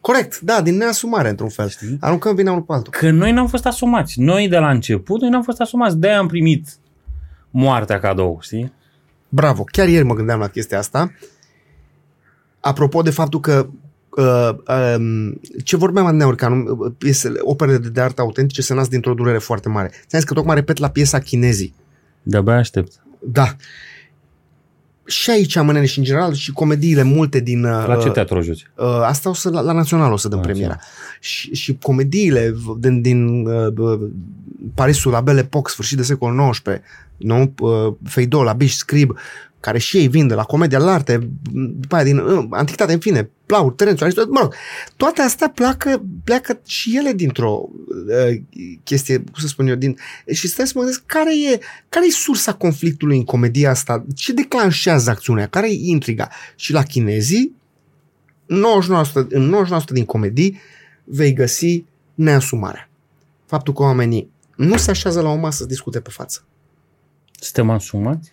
Corect, 0.00 0.40
da, 0.40 0.60
din 0.60 0.76
neasumare 0.76 1.28
într-un 1.28 1.48
fel. 1.48 1.68
Știi? 1.68 1.96
Aruncăm 2.00 2.34
vina 2.34 2.50
unul 2.50 2.62
pe 2.62 2.72
altul. 2.72 2.92
Că 2.92 3.10
noi 3.10 3.32
n-am 3.32 3.46
fost 3.46 3.66
asumați. 3.66 4.20
Noi 4.20 4.48
de 4.48 4.58
la 4.58 4.70
început, 4.70 5.20
noi 5.20 5.30
n-am 5.30 5.42
fost 5.42 5.60
asumați. 5.60 5.98
De-aia 5.98 6.18
am 6.18 6.26
primit 6.26 6.68
moartea 7.50 8.00
cadou, 8.00 8.38
știi? 8.42 8.72
Bravo, 9.34 9.64
chiar 9.64 9.88
ieri 9.88 10.04
mă 10.04 10.14
gândeam 10.14 10.38
la 10.38 10.48
chestia 10.48 10.78
asta. 10.78 11.12
Apropo 12.60 13.02
de 13.02 13.10
faptul 13.10 13.40
că 13.40 13.68
uh, 14.10 14.50
um, 14.98 15.40
ce 15.64 15.76
vorbeam 15.76 16.06
adineauri, 16.06 16.36
că 16.36 16.44
anum, 16.44 16.94
piesele, 16.98 17.38
operele 17.42 17.78
de, 17.78 17.88
de 17.88 18.00
artă 18.00 18.20
autentice 18.20 18.62
se 18.62 18.74
nasc 18.74 18.90
dintr-o 18.90 19.14
durere 19.14 19.38
foarte 19.38 19.68
mare. 19.68 19.88
Ți-am 19.88 20.20
zis 20.20 20.24
că 20.24 20.34
tocmai 20.34 20.54
repet 20.54 20.78
la 20.78 20.90
piesa 20.90 21.18
chinezii. 21.18 21.74
De-abia 22.22 22.56
aștept. 22.56 22.92
Da. 23.20 23.56
Și 25.06 25.30
aici 25.30 25.56
am 25.56 25.66
și 25.84 25.98
în 25.98 26.04
general 26.04 26.34
și 26.34 26.52
comediile 26.52 27.02
multe 27.02 27.40
din... 27.40 27.64
Uh, 27.64 27.84
La 27.86 27.96
ce 27.96 28.08
teatru 28.08 28.36
o 28.38 28.42
joci? 28.42 28.66
Uh, 28.76 28.86
asta 28.86 29.28
o 29.28 29.34
să, 29.34 29.50
la, 29.50 29.60
la 29.60 29.72
Național 29.72 30.12
o 30.12 30.16
să 30.16 30.28
dăm 30.28 30.38
La 30.38 30.44
premiera. 30.44 30.78
Și, 31.20 31.54
și 31.54 31.78
comediile 31.82 32.50
v- 32.50 32.76
din, 32.78 33.00
din 33.00 33.46
uh, 33.46 33.72
uh, 33.76 34.00
Parisul 34.74 35.12
la 35.12 35.20
Belle 35.20 35.40
Époque, 35.40 35.70
sfârșit 35.72 35.96
de 35.96 36.02
secol 36.02 36.50
XIX, 36.50 36.80
nu? 37.16 37.52
Uh, 37.60 37.94
Feydeau, 38.04 38.42
la 38.42 38.52
Biș, 38.52 38.72
Scrib, 38.74 39.16
care 39.62 39.78
și 39.78 39.96
ei 39.96 40.08
vin 40.08 40.26
de 40.26 40.34
la 40.34 40.42
comedia 40.42 40.78
la 40.78 40.92
arte, 40.92 41.28
după 41.52 41.94
aia 41.94 42.04
din 42.04 42.18
uh, 42.18 42.46
antichitate, 42.50 42.92
în 42.92 42.98
fine, 42.98 43.30
Plaut, 43.46 43.76
Terențu, 43.76 44.02
Aristotel, 44.02 44.32
mă 44.32 44.40
rog, 44.40 44.54
toate 44.96 45.22
astea 45.22 45.48
pleacă, 45.48 46.02
pleacă 46.24 46.60
și 46.66 46.96
ele 46.96 47.12
dintr-o 47.12 47.68
uh, 47.68 48.40
chestie, 48.84 49.16
cum 49.16 49.40
să 49.40 49.46
spun 49.46 49.66
eu, 49.66 49.74
din, 49.74 49.96
și 50.32 50.48
stai 50.48 50.66
să 50.66 50.72
mă 50.74 50.80
gândesc, 50.80 51.02
care 51.06 51.30
e, 51.52 51.58
care 51.88 52.06
e 52.06 52.10
sursa 52.10 52.54
conflictului 52.54 53.16
în 53.16 53.24
comedia 53.24 53.70
asta? 53.70 54.04
Ce 54.14 54.32
declanșează 54.32 55.10
acțiunea? 55.10 55.46
Care 55.46 55.70
e 55.70 55.78
intriga? 55.80 56.28
Și 56.56 56.72
la 56.72 56.82
chinezii, 56.82 57.54
99%, 58.46 58.48
în 59.28 59.66
99% 59.82 59.84
din 59.92 60.04
comedii 60.04 60.60
vei 61.04 61.32
găsi 61.32 61.84
neasumarea. 62.14 62.88
Faptul 63.46 63.74
că 63.74 63.82
oamenii 63.82 64.30
nu 64.56 64.76
se 64.76 64.90
așează 64.90 65.20
la 65.20 65.28
o 65.28 65.36
masă 65.36 65.56
să 65.56 65.68
discute 65.68 66.00
pe 66.00 66.10
față. 66.10 66.44
Suntem 67.32 67.70
asumați? 67.70 68.31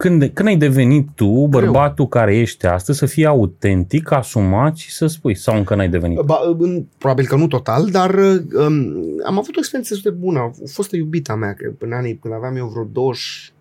Când, 0.00 0.30
când 0.34 0.48
ai 0.48 0.56
devenit 0.56 1.08
tu, 1.14 1.46
bărbatul 1.46 2.08
care 2.08 2.36
ești 2.38 2.66
astăzi, 2.66 2.98
să 2.98 3.06
fii 3.06 3.26
autentic, 3.26 4.10
asumat 4.10 4.76
și 4.76 4.90
să 4.92 5.06
spui? 5.06 5.34
Sau 5.34 5.56
încă 5.56 5.74
n-ai 5.74 5.88
devenit? 5.88 6.20
Ba, 6.20 6.38
în- 6.58 6.86
probabil 6.98 7.26
că 7.26 7.36
nu 7.36 7.46
total, 7.46 7.86
dar 7.90 8.14
um, 8.14 8.94
am 9.24 9.38
avut 9.38 9.56
o 9.56 9.58
experiență 9.58 9.94
destul 9.94 10.10
de 10.12 10.16
bună. 10.18 10.38
A 10.38 10.50
fost 10.72 10.92
o 10.92 10.96
iubita 10.96 11.34
mea, 11.34 11.54
că 11.54 11.72
în 11.78 11.92
anii 11.92 12.18
când 12.18 12.34
aveam 12.34 12.56
eu 12.56 12.66
vreo 12.66 12.84
28 12.84 13.52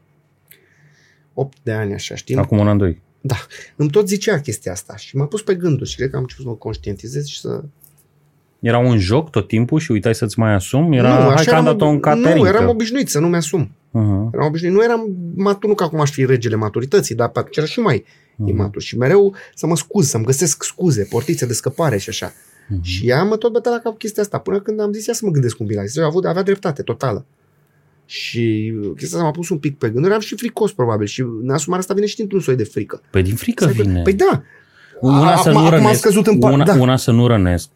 de 1.64 1.72
ani, 1.72 1.94
așa, 1.94 2.16
știi? 2.16 2.36
Acum 2.36 2.58
un 2.58 2.68
an, 2.68 2.78
doi. 2.78 3.02
Da, 3.22 3.36
îmi 3.76 3.90
tot 3.90 4.08
zicea 4.08 4.40
chestia 4.40 4.72
asta 4.72 4.96
și 4.96 5.16
m-a 5.18 5.26
pus 5.26 5.42
pe 5.42 5.56
gânduri 5.56 5.90
și 5.90 5.96
cred 5.96 6.10
că 6.10 6.16
am 6.16 6.22
început 6.22 6.44
să 6.44 6.50
mă 6.50 6.56
conștientizez 6.56 7.26
și 7.26 7.40
să... 7.40 7.64
Era 8.60 8.78
un 8.78 8.98
joc 8.98 9.30
tot 9.30 9.48
timpul 9.48 9.80
și 9.80 9.92
uitai 9.92 10.16
să-ți 10.16 10.40
mai 10.40 10.54
asumi? 10.54 10.98
Era, 10.98 11.08
nu, 11.14 11.20
hai 11.20 11.34
așa 11.34 11.44
că 11.52 11.56
am 11.58 11.66
eram 11.66 11.78
dat-o 11.78 11.90
în 11.90 11.98
obi- 11.98 12.02
catering. 12.02 12.38
Nu, 12.40 12.48
eram 12.48 12.68
obișnuit 12.70 13.10
să 13.10 13.20
nu 13.20 13.28
mi-asum. 13.28 13.72
Uh-huh. 13.90 14.34
Eram 14.34 14.46
obișnuit. 14.48 14.74
Nu 14.74 14.84
eram 14.84 15.08
matur, 15.36 15.70
nu 15.70 15.76
că 15.76 15.84
acum 15.84 16.00
aș 16.00 16.12
fi 16.12 16.26
regele 16.26 16.56
maturității, 16.56 17.16
dar 17.16 17.30
pe 17.30 17.40
atunci 17.40 17.58
era 17.58 17.66
și 17.66 17.80
mai 17.80 18.04
Mhm. 18.36 18.50
imatur. 18.50 18.82
Și 18.82 18.98
mereu 18.98 19.36
să 19.56 19.68
mă 19.68 19.76
scuz, 19.76 20.08
să-mi 20.08 20.26
găsesc 20.26 20.64
scuze, 20.64 21.08
portițe 21.10 21.46
de 21.46 21.54
scăpare 21.54 21.98
și 21.98 22.10
așa. 22.10 22.34
Mhm. 22.68 22.82
Și 22.84 23.08
ea 23.08 23.24
mă 23.24 23.38
tot 23.38 23.52
bătea 23.52 23.72
la 23.72 23.78
cap 23.80 23.98
chestia 23.98 24.24
asta, 24.24 24.38
până 24.38 24.60
când 24.60 24.80
am 24.80 24.92
zis 24.92 25.06
ia 25.06 25.14
să 25.14 25.22
mă 25.26 25.32
gândesc 25.32 25.60
un 25.60 25.66
pic 25.66 25.76
la 25.76 25.82
chestia. 25.82 26.06
Avut, 26.06 26.26
avea 26.26 26.44
dreptate, 26.44 26.82
totală. 26.82 27.26
Și 28.06 28.74
chestia 28.98 29.18
asta 29.18 29.24
m-a 29.30 29.32
pus 29.34 29.50
un 29.50 29.58
pic 29.58 29.78
pe 29.78 29.86
gânduri, 29.88 30.08
eram 30.10 30.20
și 30.20 30.36
fricos 30.36 30.72
probabil 30.72 31.08
și 31.08 31.26
neasumarea 31.42 31.82
asta 31.84 31.94
vine 31.94 32.06
și 32.06 32.16
dintr-un 32.16 32.40
soi 32.40 32.56
de 32.56 32.64
frică. 32.64 33.02
Păi 33.12 33.24
din 33.24 33.36
frică 33.36 33.64
Să- 33.66 33.72
vine. 33.72 34.02
Păi 34.02 34.14
da, 34.14 34.44
Una 35.02 35.32
A- 35.34 35.36
să 35.36 35.50
acum- 35.50 35.52
nu 35.52 35.58
acum 35.58 35.74
am 35.74 35.82
rănesc, 35.82 36.00
scăzut 36.00 36.28
în 36.28 36.38
par- 36.40 36.52
una, 36.54 36.64
da. 36.66 36.74
una 36.74 36.96
să 36.98 37.12
nu 37.12 37.28
rănesc, 37.28 37.70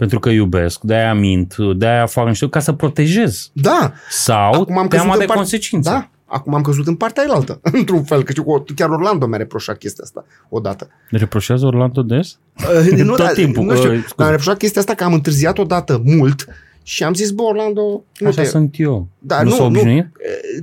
pentru 0.00 0.18
că 0.18 0.28
iubesc, 0.28 0.80
de-aia 0.80 1.14
mint, 1.14 1.54
de-aia 1.76 2.06
fac 2.06 2.26
niște 2.26 2.48
ca 2.48 2.60
să 2.60 2.72
protejez. 2.72 3.50
da, 3.52 3.92
Sau 4.10 4.52
Acum 4.52 4.78
am 4.78 4.88
teama 4.88 5.04
căzut 5.04 5.16
de 5.16 5.22
în 5.22 5.26
par- 5.28 5.36
consecințe. 5.36 5.90
da. 5.90 6.08
Acum 6.26 6.54
am 6.54 6.62
căzut 6.62 6.86
în 6.86 6.94
partea 6.94 7.22
elaltă, 7.22 7.60
într-un 7.78 8.04
fel, 8.04 8.22
că 8.22 8.30
știu 8.30 8.44
că 8.44 8.62
chiar 8.74 8.88
Orlando 8.90 9.26
mi-a 9.26 9.38
reproșat 9.38 9.78
chestia 9.78 10.04
asta 10.04 10.24
odată. 10.48 10.88
Ne 11.10 11.18
reproșează 11.18 11.66
Orlando 11.66 12.02
des? 12.02 12.38
Uh, 12.84 12.90
nu, 12.90 13.06
Tot 13.14 13.18
dar- 13.24 13.32
timpul, 13.32 13.64
Nu 13.64 13.74
știu, 13.74 13.90
uh, 13.90 13.96
scuze. 13.98 14.14
dar 14.16 14.26
am 14.26 14.32
reproșat 14.32 14.56
chestia 14.58 14.80
asta 14.80 14.94
că 14.94 15.04
am 15.04 15.12
întârziat 15.12 15.58
odată 15.58 16.02
mult 16.04 16.46
și 16.82 17.02
am 17.04 17.14
zis, 17.14 17.30
bă, 17.30 17.42
Orlando, 17.42 18.04
nu 18.18 18.26
Așa 18.28 18.42
te... 18.42 18.48
sunt 18.48 18.74
eu. 18.78 19.08
Da, 19.18 19.42
nu, 19.42 19.48
nu, 19.48 19.54
s-a 19.54 19.62
nu. 19.62 19.68
obișnuit? 19.68 20.06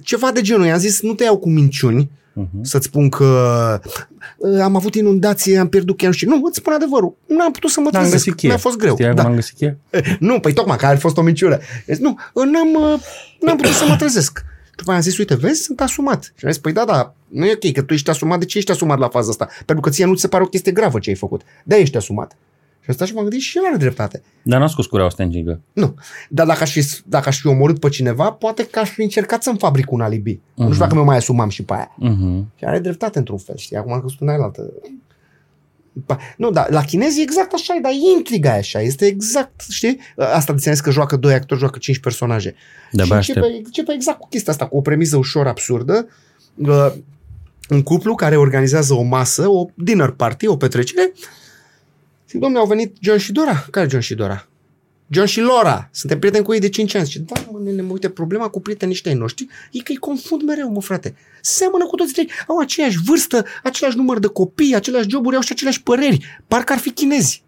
Ceva 0.03 0.31
de 0.34 0.41
genul. 0.41 0.65
I-am 0.65 0.77
zis, 0.80 1.01
nu 1.01 1.14
te 1.14 1.23
iau 1.23 1.38
cu 1.38 1.49
minciuni 1.49 2.09
Uh-huh. 2.41 2.61
să-ți 2.61 2.85
spun 2.85 3.09
că 3.09 3.80
uh, 4.38 4.59
am 4.61 4.76
avut 4.76 4.95
inundație, 4.95 5.57
am 5.57 5.68
pierdut 5.69 5.97
chiar 5.97 6.14
și 6.14 6.26
Nu, 6.26 6.41
îți 6.43 6.57
spun 6.57 6.73
adevărul. 6.73 7.15
Nu 7.26 7.41
am 7.41 7.51
putut 7.51 7.69
să 7.69 7.80
mă 7.80 7.89
N-am 7.91 8.01
trezesc. 8.01 8.23
găsit 8.26 8.39
cheia. 8.39 8.51
Mi-a 8.51 8.61
fost 8.61 8.77
greu. 8.77 8.93
Știai 8.93 9.14
Da. 9.14 9.22
cum 9.22 9.30
am 9.30 9.35
găsit 9.35 9.57
cheia? 9.57 9.77
Nu, 10.19 10.39
păi 10.39 10.53
tocmai 10.53 10.77
că 10.77 10.85
a 10.85 10.97
fost 10.97 11.18
o 11.18 11.22
minciună. 11.22 11.57
Zis, 11.85 11.97
nu, 11.99 12.18
n-am, 12.34 12.73
uh, 12.93 12.99
n-am 13.39 13.55
putut 13.57 13.72
să 13.73 13.85
mă 13.88 13.95
trezesc. 13.95 14.43
După 14.76 14.89
aia 14.89 14.97
am 14.99 15.03
zis, 15.03 15.18
uite, 15.18 15.35
vezi, 15.35 15.61
sunt 15.61 15.81
asumat. 15.81 16.23
Și 16.35 16.45
am 16.45 16.51
zis, 16.51 16.61
păi 16.61 16.73
da, 16.73 16.85
da, 16.85 17.14
nu 17.27 17.45
e 17.45 17.53
ok 17.64 17.72
că 17.73 17.81
tu 17.81 17.93
ești 17.93 18.09
asumat. 18.09 18.39
De 18.39 18.45
ce 18.45 18.57
ești 18.57 18.72
asumat 18.72 18.99
la 18.99 19.07
faza 19.07 19.30
asta? 19.30 19.47
Pentru 19.65 19.84
că 19.84 19.89
ție 19.89 20.05
nu 20.05 20.14
ți 20.15 20.22
se 20.22 20.27
pare 20.27 20.43
o 20.43 20.47
chestie 20.47 20.72
gravă 20.72 20.99
ce 20.99 21.09
ai 21.09 21.15
făcut. 21.15 21.41
de 21.64 21.76
ești 21.76 21.97
asumat. 21.97 22.35
Și 22.88 22.93
asta 22.93 23.05
și 23.05 23.14
m-am 23.14 23.23
gândit 23.23 23.41
și 23.41 23.57
el 23.57 23.64
are 23.68 23.77
dreptate. 23.77 24.22
Dar 24.41 24.59
n-a 24.59 24.68
scos 24.68 24.85
cureaua 24.85 25.09
stângică. 25.11 25.59
Nu. 25.73 25.95
Dar 26.30 26.45
dacă 26.45 26.64
aș, 26.64 26.72
fi, 26.72 26.85
dacă 27.05 27.30
aș 27.30 27.39
fi 27.39 27.47
omorât 27.47 27.80
pe 27.80 27.89
cineva, 27.89 28.31
poate 28.31 28.65
că 28.65 28.80
aș 28.80 28.89
fi 28.89 29.01
încercat 29.01 29.43
să-mi 29.43 29.57
fabric 29.57 29.91
un 29.91 30.01
alibi. 30.01 30.35
Uh-huh. 30.35 30.55
Nu 30.55 30.72
știu 30.72 30.84
dacă 30.84 30.95
mă 30.95 31.03
mai 31.03 31.18
asumam 31.18 31.49
și 31.49 31.64
pe 31.64 31.73
aia. 31.73 31.91
Uh-huh. 31.97 32.57
Și 32.57 32.65
are 32.65 32.80
dreptate 32.80 33.18
într-un 33.18 33.38
fel, 33.38 33.55
știi? 33.57 33.77
Acum 33.77 33.93
am 33.93 34.01
căzut 34.01 34.22
în 34.22 34.27
aia 34.30 34.41
altă. 34.41 34.73
Pa- 36.05 36.19
Nu, 36.38 36.51
dar 36.51 36.69
la 36.69 36.81
chinezi 36.81 37.19
e 37.19 37.22
exact 37.23 37.53
așa, 37.53 37.76
e, 37.76 37.80
dar 37.80 37.91
e 37.91 38.18
intriga 38.18 38.49
aia 38.49 38.59
așa, 38.59 38.81
este 38.81 39.05
exact, 39.05 39.65
știi? 39.69 39.99
Asta 40.15 40.53
de 40.53 40.77
că 40.84 40.91
joacă 40.91 41.15
doi 41.15 41.34
actori, 41.34 41.59
joacă 41.59 41.77
cinci 41.77 41.99
personaje. 41.99 42.55
De-abia 42.91 43.14
și 43.14 43.19
aștept. 43.19 43.45
începe, 43.45 43.65
începe 43.65 43.93
exact 43.93 44.19
cu 44.19 44.27
chestia 44.27 44.51
asta, 44.51 44.68
cu 44.68 44.77
o 44.77 44.81
premisă 44.81 45.18
ușor 45.18 45.47
absurdă. 45.47 46.07
Uh, 46.55 46.91
un 47.69 47.84
cuplu 47.84 48.15
care 48.15 48.35
organizează 48.35 48.93
o 48.93 49.01
masă, 49.01 49.47
o 49.49 49.65
dinner 49.73 50.09
party, 50.09 50.47
o 50.47 50.57
petrecere. 50.57 51.11
Zic, 52.29 52.39
domnule, 52.39 52.61
au 52.61 52.67
venit 52.67 52.95
John 52.99 53.17
și 53.17 53.31
Dora. 53.31 53.65
Care 53.71 53.85
e 53.85 53.89
John 53.89 54.03
și 54.03 54.15
Dora? 54.15 54.47
John 55.09 55.27
și 55.27 55.39
Laura, 55.39 55.89
suntem 55.91 56.19
prieteni 56.19 56.43
cu 56.45 56.53
ei 56.53 56.59
de 56.59 56.69
5 56.69 56.95
ani. 56.95 57.05
Zice, 57.05 57.19
da, 57.19 57.45
mă, 57.51 57.59
nene, 57.63 57.81
mă, 57.81 57.91
uite, 57.91 58.09
problema 58.09 58.47
cu 58.47 58.61
prietenii 58.61 58.93
ăștia 58.93 59.11
ai 59.11 59.17
noștri 59.17 59.47
e 59.71 59.79
că 59.79 59.91
îi 59.91 59.97
confund 59.97 60.41
mereu, 60.41 60.71
mă, 60.71 60.81
frate. 60.81 61.15
Seamănă 61.41 61.85
cu 61.85 61.95
toți 61.95 62.13
trei, 62.13 62.29
au 62.47 62.57
aceeași 62.57 62.97
vârstă, 63.05 63.45
același 63.63 63.97
număr 63.97 64.19
de 64.19 64.27
copii, 64.27 64.75
aceleași 64.75 65.09
joburi, 65.09 65.35
au 65.35 65.41
și 65.41 65.51
aceleași 65.51 65.83
păreri. 65.83 66.41
Parcă 66.47 66.73
ar 66.73 66.79
fi 66.79 66.91
chinezi. 66.91 67.43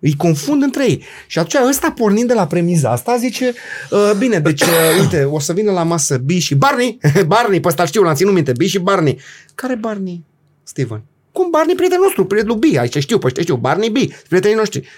Îi 0.00 0.16
confund 0.16 0.62
între 0.62 0.84
ei. 0.88 1.02
Și 1.26 1.38
atunci 1.38 1.68
ăsta 1.68 1.90
pornind 1.90 2.28
de 2.28 2.34
la 2.34 2.46
premiza 2.46 2.90
asta 2.90 3.16
zice, 3.16 3.54
uh, 3.90 4.12
bine, 4.18 4.38
deci, 4.38 4.62
uh, 4.62 4.68
uite, 5.00 5.24
o 5.24 5.38
să 5.38 5.52
vină 5.52 5.72
la 5.72 5.82
masă 5.82 6.18
Bi 6.18 6.38
și 6.38 6.54
Barney, 6.54 6.98
Barney, 7.26 7.60
pe 7.60 7.68
ăsta 7.68 7.84
știu, 7.84 8.02
l-am 8.02 8.14
ținut 8.14 8.34
minte, 8.34 8.52
Bi 8.52 8.66
și 8.66 8.78
Barney. 8.78 9.20
Care 9.54 9.74
Barney? 9.74 10.24
Steven. 10.62 11.02
Cum 11.38 11.50
Barney, 11.50 11.74
prietenul 11.74 12.04
nostru, 12.04 12.26
prietenul 12.26 12.56
Bi, 12.56 12.78
aici 12.78 12.98
știu, 12.98 13.18
pe 13.18 13.26
ăștia 13.26 13.42
știu, 13.42 13.56
Barney 13.56 13.90
Bi, 13.90 14.14
prietenii 14.28 14.56
noștri. 14.56 14.88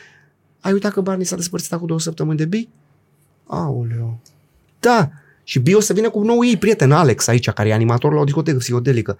Ai 0.61 0.73
uitat 0.73 0.93
că 0.93 1.01
Barney 1.01 1.25
s-a 1.25 1.37
despărțit 1.37 1.73
acum 1.73 1.87
două 1.87 2.01
săptămâni 2.01 2.37
de 2.37 2.45
Bi? 2.45 2.69
Aoleu. 3.47 4.21
Da. 4.79 5.11
Și 5.45 5.59
Bi 5.59 5.75
o 5.75 5.81
să 5.81 5.93
vină 5.93 6.11
cu 6.11 6.23
nou 6.23 6.45
ei 6.45 6.57
prieten, 6.57 6.93
Alex, 6.93 7.27
aici, 7.27 7.51
care 7.51 7.69
e 7.69 7.73
animator 7.73 8.13
la 8.13 8.21
o 8.21 8.25
discotecă 8.25 8.57
psihodelică. 8.57 9.19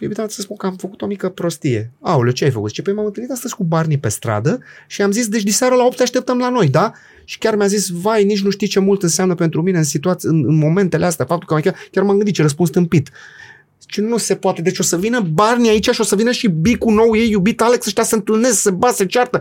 Iubita 0.00 0.28
să 0.28 0.40
spun 0.40 0.56
că 0.56 0.66
am 0.66 0.76
făcut 0.76 1.02
o 1.02 1.06
mică 1.06 1.28
prostie. 1.28 1.90
Aoleu, 2.00 2.32
ce 2.32 2.44
ai 2.44 2.50
făcut? 2.50 2.70
Ce 2.70 2.82
păi 2.82 2.92
m-am 2.92 3.04
întâlnit 3.04 3.30
astăzi 3.30 3.54
cu 3.54 3.64
Barney 3.64 3.98
pe 3.98 4.08
stradă 4.08 4.60
și 4.86 5.02
am 5.02 5.10
zis, 5.10 5.28
deci 5.28 5.42
diseară 5.42 5.74
la 5.74 5.84
8 5.84 5.96
te 5.96 6.02
așteptăm 6.02 6.38
la 6.38 6.48
noi, 6.48 6.68
da? 6.68 6.92
Și 7.24 7.38
chiar 7.38 7.56
mi-a 7.56 7.66
zis, 7.66 7.88
vai, 7.88 8.24
nici 8.24 8.42
nu 8.42 8.50
știi 8.50 8.66
ce 8.66 8.78
mult 8.78 9.02
înseamnă 9.02 9.34
pentru 9.34 9.62
mine 9.62 9.78
în 9.78 9.84
situații, 9.84 10.28
în, 10.28 10.44
în 10.46 10.54
momentele 10.54 11.06
astea, 11.06 11.24
faptul 11.24 11.48
că 11.48 11.60
chiar, 11.60 11.76
chiar 11.90 12.04
m-am 12.04 12.16
gândit 12.16 12.34
ce 12.34 12.42
răspuns 12.42 12.70
tâmpit. 12.70 13.10
Ce 13.90 14.00
nu 14.00 14.16
se 14.16 14.34
poate. 14.34 14.62
Deci 14.62 14.78
o 14.78 14.82
să 14.82 14.96
vină 14.96 15.20
Barney 15.20 15.70
aici 15.70 15.88
și 15.90 16.00
o 16.00 16.04
să 16.04 16.16
vină 16.16 16.30
și 16.30 16.48
Bicu 16.48 16.90
nou 16.90 17.16
ei 17.16 17.30
iubit 17.30 17.60
Alex 17.60 17.86
ăștia 17.86 18.02
se 18.02 18.14
întâlnesc, 18.14 18.60
se 18.60 18.70
bat, 18.70 18.94
se 18.94 19.06
ceartă. 19.06 19.40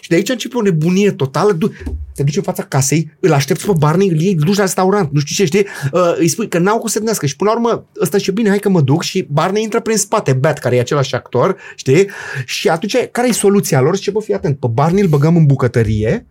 Și 0.00 0.08
de 0.08 0.14
aici 0.14 0.28
începe 0.28 0.56
o 0.56 0.62
nebunie 0.62 1.10
totală. 1.10 1.52
Du- 1.52 1.72
te 2.14 2.22
duci 2.22 2.36
în 2.36 2.42
fața 2.42 2.62
casei, 2.62 3.16
îl 3.20 3.32
aștepți 3.32 3.66
pe 3.66 3.72
Barney, 3.78 4.08
îl 4.08 4.20
iei, 4.20 4.32
îl 4.32 4.44
duci 4.44 4.56
la 4.56 4.62
restaurant, 4.62 5.12
nu 5.12 5.20
știu 5.20 5.34
ce, 5.34 5.44
știi? 5.44 5.66
Uh, 5.92 6.14
îi 6.18 6.28
spui 6.28 6.48
că 6.48 6.58
n-au 6.58 6.78
cum 6.78 6.88
să 6.88 6.96
gândească. 6.96 7.26
Și 7.26 7.36
până 7.36 7.50
la 7.50 7.56
urmă, 7.56 7.86
ăsta 8.00 8.18
și 8.18 8.30
bine, 8.30 8.48
hai 8.48 8.58
că 8.58 8.68
mă 8.68 8.80
duc 8.80 9.02
și 9.02 9.26
Barney 9.30 9.62
intră 9.62 9.80
prin 9.80 9.96
spate, 9.96 10.32
Bat, 10.32 10.58
care 10.58 10.76
e 10.76 10.80
același 10.80 11.14
actor, 11.14 11.56
știi? 11.76 12.08
Și 12.44 12.68
atunci, 12.68 12.96
care 13.10 13.28
e 13.28 13.32
soluția 13.32 13.80
lor? 13.80 13.96
Și 13.96 14.10
bă, 14.10 14.20
fii 14.20 14.34
atent, 14.34 14.58
pe 14.58 14.66
Barney 14.72 15.02
îl 15.02 15.08
băgăm 15.08 15.36
în 15.36 15.46
bucătărie, 15.46 16.26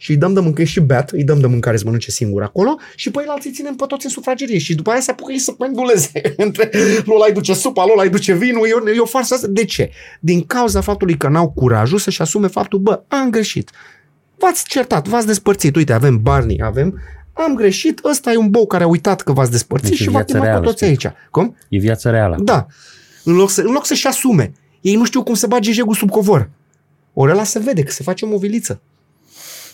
și 0.00 0.10
îi 0.10 0.16
dăm 0.16 0.32
de 0.32 0.40
mâncare 0.40 0.64
și 0.64 0.80
beat, 0.80 1.10
îi 1.10 1.24
dăm 1.24 1.40
de 1.40 1.46
mâncare 1.46 1.76
să 1.76 1.82
mănânce 1.84 2.10
singur 2.10 2.42
acolo 2.42 2.78
și 2.94 3.10
pe 3.10 3.22
el 3.26 3.40
îi 3.44 3.50
ținem 3.50 3.74
pe 3.74 3.84
toți 3.88 4.04
în 4.04 4.10
sufragerie 4.10 4.58
și 4.58 4.74
după 4.74 4.90
aia 4.90 5.00
se 5.00 5.10
apucă 5.10 5.32
ei 5.32 5.38
să 5.38 5.52
penduleze 5.52 6.20
între 6.36 6.70
ăla 7.08 7.24
îi 7.26 7.32
duce 7.32 7.54
supa, 7.54 7.86
ăla 7.92 8.02
îi 8.02 8.08
duce 8.08 8.34
vinul, 8.34 8.66
e 8.66 8.72
o, 8.72 8.94
e 8.94 9.00
o 9.00 9.04
farsă 9.04 9.34
asta. 9.34 9.46
De 9.46 9.64
ce? 9.64 9.90
Din 10.20 10.42
cauza 10.42 10.80
faptului 10.80 11.16
că 11.16 11.28
n-au 11.28 11.50
curajul 11.50 11.98
să-și 11.98 12.20
asume 12.20 12.46
faptul, 12.46 12.78
bă, 12.78 13.02
am 13.08 13.30
greșit. 13.30 13.70
V-ați 14.36 14.64
certat, 14.68 15.08
v-ați 15.08 15.26
despărțit, 15.26 15.76
uite, 15.76 15.92
avem 15.92 16.22
Barney, 16.22 16.60
avem, 16.62 17.00
am 17.32 17.54
greșit, 17.54 18.00
ăsta 18.04 18.32
e 18.32 18.36
un 18.36 18.50
bou 18.50 18.66
care 18.66 18.84
a 18.84 18.86
uitat 18.86 19.20
că 19.20 19.32
v-ați 19.32 19.50
despărțit 19.50 19.90
Deci 19.90 20.00
e 20.00 20.02
și 20.02 20.08
v-a 20.08 20.16
viața 20.16 20.32
chemat 20.32 20.46
pe 20.46 20.50
reală, 20.50 20.66
toți 20.66 20.76
știi? 20.76 20.88
aici. 20.88 21.14
Cum? 21.30 21.56
E 21.68 21.78
viața 21.78 22.10
reală. 22.10 22.36
Da. 22.40 22.66
În 23.24 23.34
loc, 23.34 23.50
să, 23.50 23.60
în 23.60 23.72
loc 23.72 23.86
să-și 23.86 24.06
asume. 24.06 24.52
Ei 24.80 24.94
nu 24.94 25.04
știu 25.04 25.22
cum 25.22 25.34
să 25.34 25.46
bage 25.46 25.72
jegul 25.72 25.94
sub 25.94 26.10
covor. 26.10 26.50
Ori 27.12 27.30
ăla 27.32 27.44
se 27.44 27.58
vede 27.58 27.82
că 27.82 27.90
se 27.90 28.02
face 28.02 28.24
o 28.24 28.28
moviliță. 28.28 28.80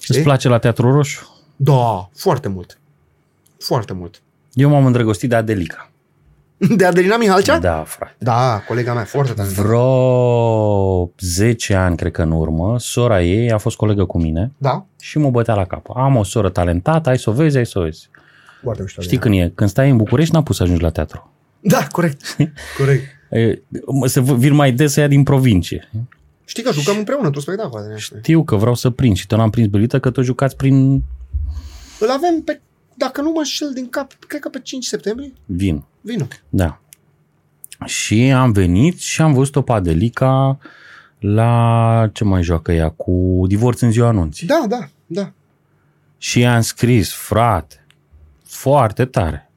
Îți 0.09 0.20
place 0.20 0.48
la 0.48 0.59
Teatru 0.59 0.93
Roșu? 0.93 1.28
Da, 1.56 2.09
foarte 2.16 2.48
mult. 2.48 2.78
Foarte 3.59 3.93
mult. 3.93 4.22
Eu 4.52 4.68
m-am 4.70 4.86
îndrăgostit 4.86 5.28
de 5.28 5.35
Adelica. 5.35 5.89
De 6.76 6.85
Adelina 6.85 7.16
Mihalcea? 7.16 7.59
Da, 7.59 7.82
frate. 7.86 8.14
Da, 8.18 8.62
colega 8.68 8.94
mea, 8.94 9.05
foarte 9.05 9.32
tare. 9.32 9.48
Vreo 9.48 11.10
10 11.18 11.74
ani, 11.74 11.97
cred 11.97 12.12
că 12.12 12.22
în 12.22 12.31
urmă, 12.31 12.78
sora 12.78 13.22
ei 13.22 13.51
a 13.52 13.59
fost 13.59 13.76
colegă 13.76 14.05
cu 14.05 14.18
mine 14.18 14.52
Da? 14.59 14.85
și 15.01 15.18
mă 15.18 15.31
bătea 15.31 15.55
la 15.55 15.64
cap. 15.64 15.86
Am 15.97 16.16
o 16.16 16.24
soră 16.24 16.48
talentată, 16.48 17.09
ai 17.09 17.18
să 17.18 17.31
o 17.31 17.32
vezi, 17.32 17.56
ai 17.56 17.66
să 17.66 17.78
o 17.78 17.82
vezi. 17.82 18.09
Foarte 18.62 18.82
mișto. 18.82 19.01
Știi 19.01 19.18
când 19.18 19.35
e? 19.35 19.52
Când 19.55 19.70
stai 19.70 19.90
în 19.90 19.97
București, 19.97 20.35
n-a 20.35 20.43
pus 20.43 20.56
să 20.56 20.62
ajungi 20.62 20.82
la 20.82 20.90
teatru. 20.90 21.31
Da, 21.60 21.86
corect. 21.93 22.36
corect. 22.78 23.02
E, 23.31 23.62
mă, 23.86 24.06
Să 24.06 24.20
v- 24.20 24.32
vin 24.36 24.55
mai 24.55 24.72
des 24.72 24.93
să 24.93 25.01
ia 25.01 25.06
din 25.09 25.22
provincie. 25.22 25.90
Știi 26.45 26.62
că 26.62 26.73
jucăm 26.73 26.97
împreună 26.97 27.25
într-un 27.25 27.43
spectacol. 27.43 27.83
de 27.83 27.89
neaște. 27.89 28.19
Știu 28.19 28.45
că 28.45 28.57
vreau 28.57 28.75
să 28.75 28.91
prind 28.91 29.16
și 29.16 29.27
tot 29.27 29.39
n-am 29.39 29.51
prins 29.51 29.66
bilită 29.69 30.01
că 30.01 30.11
tot 30.11 30.25
jucați 30.25 30.57
prin 30.57 31.03
Îl 32.01 32.11
avem 32.11 32.41
pe, 32.45 32.61
dacă 32.95 33.21
nu 33.21 33.31
mă 33.31 33.39
înșel 33.39 33.73
din 33.75 33.89
cap, 33.89 34.12
cred 34.27 34.41
că 34.41 34.49
pe 34.49 34.61
5 34.61 34.85
septembrie. 34.85 35.33
vin. 35.45 35.85
Vino. 36.01 36.27
Da. 36.49 36.81
Și 37.85 38.33
am 38.33 38.53
venit 38.53 38.99
și 38.99 39.23
am 39.23 39.33
văzut-o 39.33 39.62
pe 39.62 39.73
Adelica 39.73 40.59
la 41.19 42.11
ce 42.12 42.25
mai 42.25 42.43
joacă 42.43 42.73
ea, 42.73 42.89
cu 42.89 43.43
divorț 43.47 43.81
în 43.81 43.91
ziua 43.91 44.09
anunții. 44.09 44.47
Da, 44.47 44.65
da, 44.69 44.89
da. 45.07 45.33
Și 46.19 46.39
i-am 46.39 46.61
scris, 46.61 47.12
frate, 47.12 47.87
foarte 48.45 49.05
tare, 49.05 49.51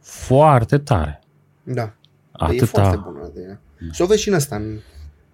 foarte 0.00 0.78
tare. 0.78 1.20
Da. 1.62 1.82
E 1.82 1.92
foarte 2.32 2.80
Atâta. 2.80 3.10
bună 3.12 3.24
Adelina. 3.24 3.58
Și 3.92 4.02
o 4.02 4.06
vezi 4.06 4.22
și 4.22 4.28
în 4.28 4.34
ăsta, 4.34 4.56
în 4.56 4.78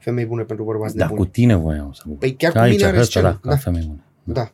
Femei 0.05 0.25
bune 0.27 0.43
pentru 0.43 0.65
bărbați 0.65 0.97
Da, 0.97 1.05
nebuni. 1.05 1.25
cu 1.25 1.31
tine 1.33 1.55
voiam 1.55 1.93
să 1.93 2.03
mă 2.07 2.15
Păi 2.15 2.35
chiar 2.35 2.53
cu 2.53 2.59
Aici, 2.59 2.75
mine 2.75 2.87
are 2.87 2.99
ăsta, 2.99 3.11
scenă. 3.11 3.29
da, 3.29 3.39
ca 3.43 3.49
Da. 3.49 3.57
femei 3.57 3.85
bune. 3.87 4.01
da. 4.25 4.53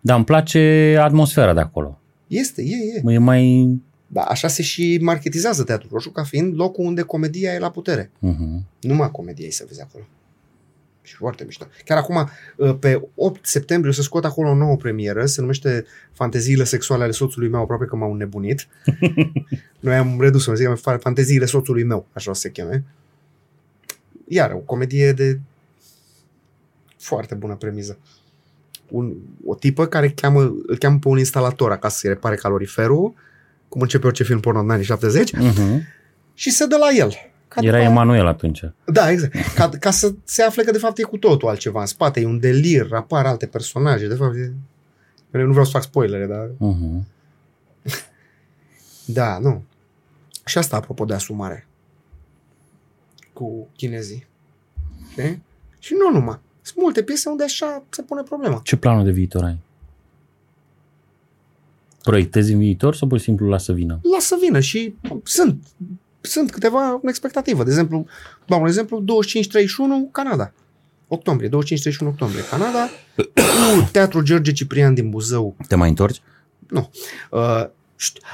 Dar 0.00 0.16
îmi 0.16 0.24
place 0.24 0.96
atmosfera 1.00 1.54
de 1.54 1.60
acolo. 1.60 2.00
Este, 2.26 2.62
e, 2.62 2.74
e. 3.10 3.12
E 3.12 3.18
mai... 3.18 3.68
Da, 4.06 4.20
așa 4.20 4.48
se 4.48 4.62
și 4.62 4.98
marketizează 5.02 5.62
Teatrul 5.64 5.90
Roșu 5.92 6.10
ca 6.10 6.22
fiind 6.22 6.54
locul 6.56 6.84
unde 6.84 7.02
comedia 7.02 7.52
e 7.52 7.58
la 7.58 7.70
putere. 7.70 8.10
Uh-huh. 8.26 8.62
Numai 8.80 9.10
comedia 9.10 9.46
e 9.46 9.50
să 9.50 9.64
vezi 9.68 9.80
acolo. 9.82 10.04
Și 11.02 11.14
foarte 11.14 11.44
mișto. 11.44 11.66
Chiar 11.84 11.98
acum, 11.98 12.28
pe 12.78 13.02
8 13.14 13.46
septembrie, 13.46 13.90
o 13.90 13.94
să 13.94 14.02
scot 14.02 14.24
acolo 14.24 14.48
o 14.50 14.54
nouă 14.54 14.76
premieră, 14.76 15.26
se 15.26 15.40
numește 15.40 15.84
Fanteziile 16.12 16.64
sexuale 16.64 17.02
ale 17.02 17.12
soțului 17.12 17.48
meu, 17.48 17.60
aproape 17.60 17.84
că 17.84 17.96
m-au 17.96 18.14
nebunit. 18.14 18.68
Noi 19.80 19.94
am 19.94 20.20
redus-o, 20.20 20.54
zic, 20.54 20.68
Fanteziile 21.00 21.44
soțului 21.44 21.82
meu, 21.84 22.06
așa 22.12 22.30
o 22.30 22.34
să 22.34 22.40
se 22.40 22.50
cheme. 22.50 22.84
Iar, 24.28 24.52
o 24.52 24.56
comedie 24.58 25.12
de 25.12 25.40
foarte 26.98 27.34
bună 27.34 27.54
premiză. 27.54 27.98
Un, 28.90 29.14
o 29.44 29.54
tipă 29.54 29.86
care 29.86 30.08
cheamă, 30.10 30.40
îl 30.66 30.76
cheamă 30.78 30.98
pe 30.98 31.08
un 31.08 31.18
instalator 31.18 31.72
acasă 31.72 31.96
să-i 31.98 32.10
repare 32.10 32.34
caloriferul, 32.36 33.14
cum 33.68 33.80
începe 33.80 34.06
orice 34.06 34.24
film 34.24 34.40
porno 34.40 34.60
în 34.60 34.70
anii 34.70 34.84
70, 34.84 35.32
Uh-huh. 35.36 35.78
și 36.34 36.50
se 36.50 36.66
dă 36.66 36.76
la 36.76 36.88
el. 36.96 37.12
Ca 37.48 37.60
Era 37.62 37.70
după 37.76 37.82
aia- 37.82 37.90
Emanuel 37.90 38.26
atunci. 38.26 38.60
da, 38.84 39.10
exact. 39.10 39.34
Ca, 39.54 39.68
ca 39.68 39.90
să 39.90 40.14
se 40.24 40.42
afle 40.42 40.62
că 40.62 40.70
de 40.70 40.78
fapt 40.78 40.98
e 40.98 41.02
cu 41.02 41.16
totul 41.18 41.48
altceva 41.48 41.80
în 41.80 41.86
spate, 41.86 42.20
e 42.20 42.26
un 42.26 42.38
delir, 42.40 42.92
apar 42.92 43.26
alte 43.26 43.46
personaje, 43.46 44.06
de 44.06 44.14
fapt 44.14 44.34
e... 44.34 44.52
Eu 45.32 45.44
nu 45.44 45.50
vreau 45.50 45.64
să 45.64 45.70
fac 45.70 45.82
spoilere, 45.82 46.26
dar... 46.26 46.48
Uh-huh. 46.48 47.04
Da, 49.04 49.38
nu. 49.38 49.62
Și 50.44 50.58
asta 50.58 50.76
apropo 50.76 51.04
de 51.04 51.14
asumare. 51.14 51.66
Cu 53.38 53.68
chinezii. 53.76 54.26
Știi? 55.10 55.42
Și 55.78 55.94
nu 55.98 56.18
numai. 56.18 56.38
Sunt 56.62 56.78
multe 56.82 57.02
piese 57.02 57.28
unde 57.28 57.44
așa 57.44 57.82
se 57.88 58.02
pune 58.02 58.22
problema. 58.22 58.60
Ce 58.64 58.76
planul 58.76 59.04
de 59.04 59.10
viitor 59.10 59.44
ai? 59.44 59.58
Proiectezi 62.02 62.52
în 62.52 62.58
viitor 62.58 62.94
sau 62.94 63.08
pur 63.08 63.18
și 63.18 63.24
simplu 63.24 63.48
lasă 63.48 63.64
să 63.64 63.72
vină? 63.72 64.00
Lasă 64.12 64.26
să 64.26 64.36
vină 64.40 64.60
și 64.60 64.94
sunt, 65.24 65.62
sunt 66.20 66.50
câteva 66.50 66.88
în 67.02 67.08
expectativă. 67.08 67.62
De 67.64 67.70
exemplu, 67.70 68.06
dau 68.46 68.60
un 68.60 68.66
exemplu, 68.66 69.04
25-31 70.08 70.12
Canada. 70.12 70.52
Octombrie, 71.08 71.48
25-31 71.48 71.50
octombrie, 72.00 72.44
Canada, 72.50 72.88
cu 73.16 73.88
Teatrul 73.92 74.22
George 74.22 74.52
Ciprian 74.52 74.94
din 74.94 75.10
Buzău, 75.10 75.56
Te 75.68 75.74
mai 75.74 75.88
întorci? 75.88 76.20
Nu. 76.68 76.90
Uh, 77.30 77.64
șt- 77.64 77.70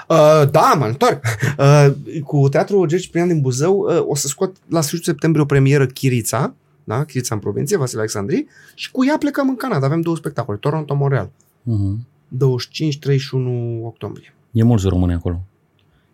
uh, 0.09 0.51
da, 0.51 0.75
mă 0.79 0.87
întorc. 0.87 1.25
Uh, 1.59 1.91
cu 2.25 2.49
Teatrul 2.49 2.79
George 2.79 2.97
Ciprian 2.97 3.29
din 3.29 3.41
Buzău 3.41 3.79
uh, 3.79 4.05
o 4.07 4.15
să 4.15 4.27
scot 4.27 4.57
la 4.69 4.81
sfârșitul 4.81 5.13
septembrie 5.13 5.43
o 5.43 5.47
premieră 5.47 5.87
Chirița, 5.87 6.55
da? 6.85 7.05
Chirița 7.05 7.35
în 7.35 7.41
provincie, 7.41 7.77
Vasile 7.77 7.99
Alexandrii, 7.99 8.49
și 8.75 8.91
cu 8.91 9.05
ea 9.07 9.19
plecăm 9.19 9.49
în 9.49 9.57
Canada. 9.57 9.87
Avem 9.87 10.01
două 10.01 10.17
spectacole, 10.17 10.59
Toronto-Montreal, 10.59 11.31
Uh-huh. 11.71 11.97
25-31 12.37 13.83
octombrie. 13.83 14.35
E 14.51 14.63
mult 14.63 14.81
să 14.81 14.89
rămâne 14.89 15.15
acolo. 15.15 15.41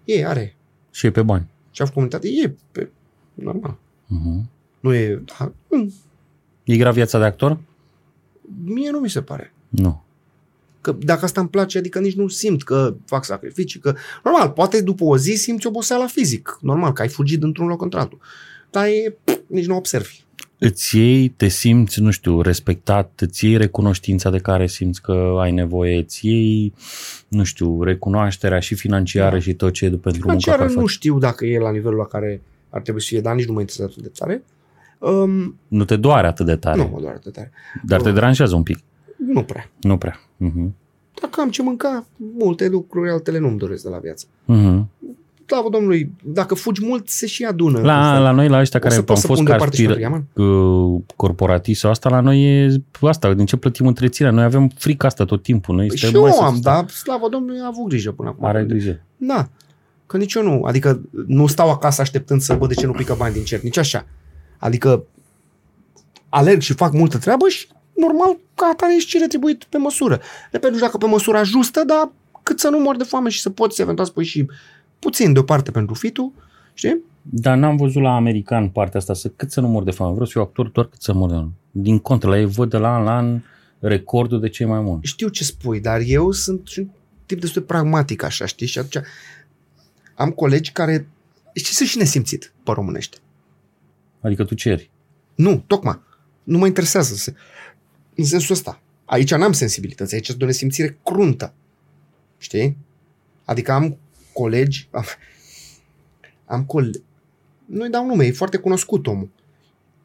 E, 0.04 0.26
are. 0.26 0.56
Și 0.90 1.06
e 1.06 1.10
pe 1.10 1.22
bani. 1.22 1.46
Și 1.70 1.82
a 1.82 1.86
comunitate, 1.86 2.28
e 2.44 2.54
pe, 2.72 2.90
normal. 3.34 3.76
Uh-huh. 4.06 4.44
Nu 4.80 4.94
e, 4.94 5.22
da, 5.24 5.52
mm, 5.68 5.92
E 6.64 6.76
grav 6.76 6.94
viața 6.94 7.18
de 7.18 7.24
actor? 7.24 7.58
mie 8.64 8.90
nu 8.90 8.98
mi 8.98 9.10
se 9.10 9.22
pare. 9.22 9.52
Nu. 9.68 10.02
Că 10.80 10.96
dacă 11.00 11.24
asta 11.24 11.40
îmi 11.40 11.48
place, 11.50 11.78
adică 11.78 11.98
nici 11.98 12.14
nu 12.14 12.28
simt 12.28 12.62
că 12.62 12.94
fac 13.06 13.24
sacrificii, 13.24 13.80
că 13.80 13.94
normal, 14.24 14.48
poate 14.50 14.80
după 14.82 15.04
o 15.04 15.16
zi 15.16 15.32
simți 15.34 15.66
oboseala 15.66 16.06
fizic, 16.06 16.58
normal, 16.60 16.92
că 16.92 17.02
ai 17.02 17.08
fugit 17.08 17.40
dintr-un 17.40 17.66
loc 17.66 17.82
într-altul. 17.82 18.18
Dar 18.70 18.84
e, 18.86 19.16
nici 19.46 19.66
nu 19.66 19.76
observi. 19.76 20.20
Îți 20.58 20.96
iei, 20.98 21.28
te 21.28 21.48
simți, 21.48 22.00
nu 22.00 22.10
știu, 22.10 22.40
respectat, 22.40 23.20
îți 23.20 23.44
iei 23.44 23.56
recunoștința 23.56 24.30
de 24.30 24.38
care 24.38 24.66
simți 24.66 25.02
că 25.02 25.36
ai 25.40 25.52
nevoie, 25.52 25.98
îți 25.98 26.26
iei, 26.26 26.74
nu 27.28 27.44
știu, 27.44 27.82
recunoașterea 27.82 28.58
și 28.60 28.74
financiară 28.74 29.34
Da. 29.34 29.40
și 29.40 29.54
tot 29.54 29.72
ce 29.72 29.84
e 29.84 29.88
pentru 29.88 30.02
munca 30.10 30.22
Financiară 30.26 30.58
care 30.62 30.72
nu 30.74 30.80
faci. 30.80 30.90
știu 30.90 31.18
dacă 31.18 31.46
e 31.46 31.58
la 31.58 31.70
nivelul 31.70 31.96
la 31.98 32.04
care 32.04 32.42
ar 32.70 32.80
trebui 32.82 33.00
să 33.00 33.06
fie, 33.10 33.20
dar 33.20 33.34
nici 33.34 33.46
nu 33.46 33.52
mă 33.52 33.60
interesează 33.60 33.92
atât 33.98 34.12
de 34.12 34.18
tare. 34.18 34.42
Um, 34.98 35.58
Nu 35.68 35.84
te 35.84 35.96
doare 35.96 36.26
atât 36.26 36.46
de 36.46 36.56
tare, 36.56 36.76
nu 36.76 36.88
mă 36.92 37.00
doare 37.00 37.14
atât 37.16 37.32
de 37.32 37.38
tare. 37.38 37.50
dar 37.84 38.00
te 38.00 38.08
Nu. 38.08 38.14
deranjează 38.14 38.54
un 38.54 38.62
pic. 38.62 38.78
Nu 39.16 39.42
prea. 39.42 39.70
Nu 39.80 39.96
prea. 39.96 40.20
Uh-huh. 40.46 40.68
Dacă 41.20 41.40
am 41.40 41.50
ce 41.50 41.62
mânca, 41.62 42.06
multe 42.38 42.68
lucruri 42.68 43.10
altele 43.10 43.38
nu-mi 43.38 43.58
doresc 43.58 43.82
de 43.82 43.88
la 43.88 43.98
viață. 43.98 44.26
Uh-huh. 44.26 44.84
Slavă 45.46 45.68
Domnului, 45.70 46.10
dacă 46.24 46.54
fugi 46.54 46.86
mult, 46.86 47.08
se 47.08 47.26
și 47.26 47.44
adună. 47.44 47.80
La, 47.80 48.18
la 48.18 48.30
noi, 48.30 48.48
la 48.48 48.60
ăștia 48.60 48.78
O 48.78 48.82
care 48.82 48.94
să 48.94 49.00
am 49.00 49.06
pot 49.06 49.16
să 49.16 49.26
fost 49.26 49.38
pun 49.38 49.48
deoparte 49.48 49.76
și 49.76 49.84
cartier, 49.86 50.08
pentru 50.10 50.44
Iaman? 50.44 50.94
uh, 50.94 51.00
corporatiști 51.16 51.80
sau 51.80 51.90
asta, 51.90 52.08
la 52.08 52.20
noi 52.20 52.64
e 52.64 52.82
asta, 53.00 53.34
din 53.34 53.46
ce 53.46 53.56
plătim 53.56 53.86
întreținerea. 53.86 54.36
Noi 54.36 54.44
avem 54.46 54.68
frica 54.68 55.06
asta 55.06 55.24
tot 55.24 55.42
timpul. 55.42 55.74
Noi 55.74 55.86
Păi 55.86 55.96
și 55.96 56.02
suntem 56.04 56.20
mai 56.22 56.30
eu 56.34 56.42
am, 56.42 56.54
să- 56.54 56.60
dar 56.60 56.88
slavă 56.88 57.28
Domnului 57.28 57.60
a 57.60 57.66
avut 57.66 57.88
grijă 57.88 58.10
până 58.12 58.28
acum. 58.28 58.44
Are 58.44 58.64
grijă. 58.64 59.00
Da. 59.16 59.48
Că 60.06 60.16
nici 60.16 60.34
eu 60.34 60.42
nu. 60.42 60.62
Adică 60.62 61.00
nu 61.26 61.46
stau 61.46 61.70
acasă 61.70 62.00
așteptând 62.00 62.40
să 62.40 62.54
văd 62.54 62.68
de 62.68 62.74
ce 62.74 62.86
nu 62.86 62.92
pică 62.92 63.14
bani 63.18 63.34
din 63.34 63.44
cer. 63.44 63.60
Nici 63.60 63.76
așa. 63.76 64.06
Adică 64.58 65.04
alerg 66.28 66.60
și 66.60 66.72
fac 66.72 66.92
multă 66.92 67.18
treabă 67.18 67.48
și 67.48 67.66
normal 68.00 68.38
ca 68.54 68.68
atare 68.72 68.94
ești 68.94 69.10
și 69.10 69.18
retribuit 69.18 69.64
pe 69.64 69.78
măsură. 69.78 70.20
Repet, 70.50 70.70
nu 70.70 70.76
știu 70.76 70.86
dacă 70.86 70.98
pe 70.98 71.06
măsura 71.06 71.42
justă, 71.42 71.84
dar 71.84 72.12
cât 72.42 72.60
să 72.60 72.68
nu 72.68 72.78
mor 72.78 72.96
de 72.96 73.04
foame 73.04 73.28
și 73.28 73.40
să 73.40 73.50
poți 73.50 73.80
eventual 73.80 74.06
să 74.06 74.12
pui 74.12 74.24
și 74.24 74.46
puțin 74.98 75.32
deoparte 75.32 75.70
pentru 75.70 75.94
fitul, 75.94 76.32
știi? 76.74 76.98
Dar 77.22 77.56
n-am 77.56 77.76
văzut 77.76 78.02
la 78.02 78.14
american 78.14 78.68
partea 78.68 79.00
asta, 79.00 79.14
să 79.14 79.28
cât 79.28 79.50
să 79.50 79.60
nu 79.60 79.68
mor 79.68 79.82
de 79.82 79.90
foame. 79.90 80.12
Vreau 80.12 80.26
să 80.26 80.32
fiu 80.32 80.42
actor 80.42 80.68
doar 80.68 80.86
cât 80.86 81.02
să 81.02 81.12
mor 81.12 81.28
de 81.28 81.34
foame. 81.34 81.50
Din 81.70 81.98
contră, 81.98 82.28
la 82.28 82.38
ei 82.38 82.46
văd 82.46 82.70
de 82.70 82.76
la 82.76 82.94
an 82.94 83.04
la 83.04 83.16
an 83.16 83.42
recordul 83.78 84.40
de 84.40 84.48
cei 84.48 84.66
mai 84.66 84.80
mulți. 84.80 85.08
Știu 85.08 85.28
ce 85.28 85.44
spui, 85.44 85.80
dar 85.80 86.00
eu 86.04 86.30
sunt 86.30 86.66
și 86.66 86.78
un 86.78 86.88
tip 87.26 87.40
destul 87.40 87.60
de 87.60 87.66
pragmatic 87.66 88.22
așa, 88.22 88.46
știi? 88.46 88.66
Și 88.66 88.78
atunci 88.78 89.06
am 90.14 90.30
colegi 90.30 90.72
care, 90.72 91.08
știi, 91.54 91.74
sunt 91.74 91.88
și 91.88 91.98
nesimțit 91.98 92.52
pe 92.62 92.72
românește. 92.72 93.16
Adică 94.20 94.44
tu 94.44 94.54
ceri. 94.54 94.90
Nu, 95.34 95.64
tocmai. 95.66 96.00
Nu 96.42 96.58
mă 96.58 96.66
interesează. 96.66 97.34
Să- 98.10 98.20
În 98.20 98.24
sensul 98.24 98.54
ăsta. 98.54 98.80
Aici 99.04 99.34
n-am 99.34 99.52
sensibilități, 99.52 100.14
aici 100.14 100.26
sunt 100.26 100.42
o 100.42 100.44
nesimțire 100.44 100.98
cruntă. 101.04 101.54
Știi? 102.38 102.76
Adică 103.44 103.72
am 103.72 103.98
colegi, 104.32 104.88
am, 104.90 105.04
am 106.44 106.64
colegi, 106.64 106.98
nu-i 107.66 107.90
dau 107.90 108.06
nume, 108.06 108.24
e 108.26 108.32
foarte 108.32 108.56
cunoscut 108.56 109.06
omul. 109.06 109.28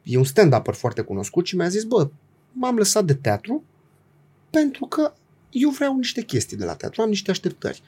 E 0.02 0.16
un 0.18 0.24
stand-upper 0.24 0.72
foarte 0.72 1.00
cunoscut 1.00 1.46
și 1.46 1.56
mi-a 1.56 1.68
zis, 1.68 1.84
bă, 1.84 2.10
m-am 2.52 2.76
lăsat 2.76 3.04
de 3.04 3.14
teatru 3.14 3.64
pentru 4.50 4.86
că 4.86 5.12
eu 5.50 5.70
vreau 5.70 5.96
niște 5.96 6.22
chestii 6.22 6.56
de 6.56 6.64
la 6.64 6.74
teatru, 6.74 7.02
am 7.02 7.08
niște 7.08 7.30
așteptări. 7.30 7.82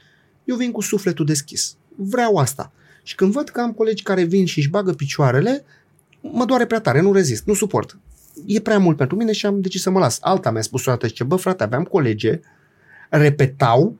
Eu 0.44 0.56
vin 0.56 0.70
cu 0.70 0.80
sufletul 0.80 1.24
deschis. 1.24 1.76
Vreau 1.96 2.36
asta. 2.36 2.72
Și 3.02 3.14
când 3.14 3.32
văd 3.32 3.48
că 3.48 3.60
am 3.60 3.72
colegi 3.72 4.02
care 4.02 4.22
vin 4.24 4.46
și 4.46 4.58
își 4.58 4.68
bagă 4.68 4.92
picioarele, 4.92 5.64
mă 6.20 6.44
doare 6.44 6.66
prea 6.66 6.80
tare, 6.80 7.00
nu 7.00 7.12
rezist, 7.12 7.44
nu 7.46 7.54
suport. 7.54 7.98
E 8.46 8.60
prea 8.60 8.78
mult 8.78 8.96
pentru 8.96 9.16
mine 9.16 9.32
și 9.32 9.46
am 9.46 9.60
decis 9.60 9.82
să 9.82 9.90
mă 9.90 9.98
las. 9.98 10.18
Alta 10.20 10.50
mi-a 10.50 10.62
spus 10.62 10.86
o 10.86 10.90
dată, 10.90 11.06
zice, 11.06 11.24
bă, 11.24 11.36
frate, 11.36 11.62
aveam 11.62 11.82
colege, 11.82 12.40
repetau 13.10 13.96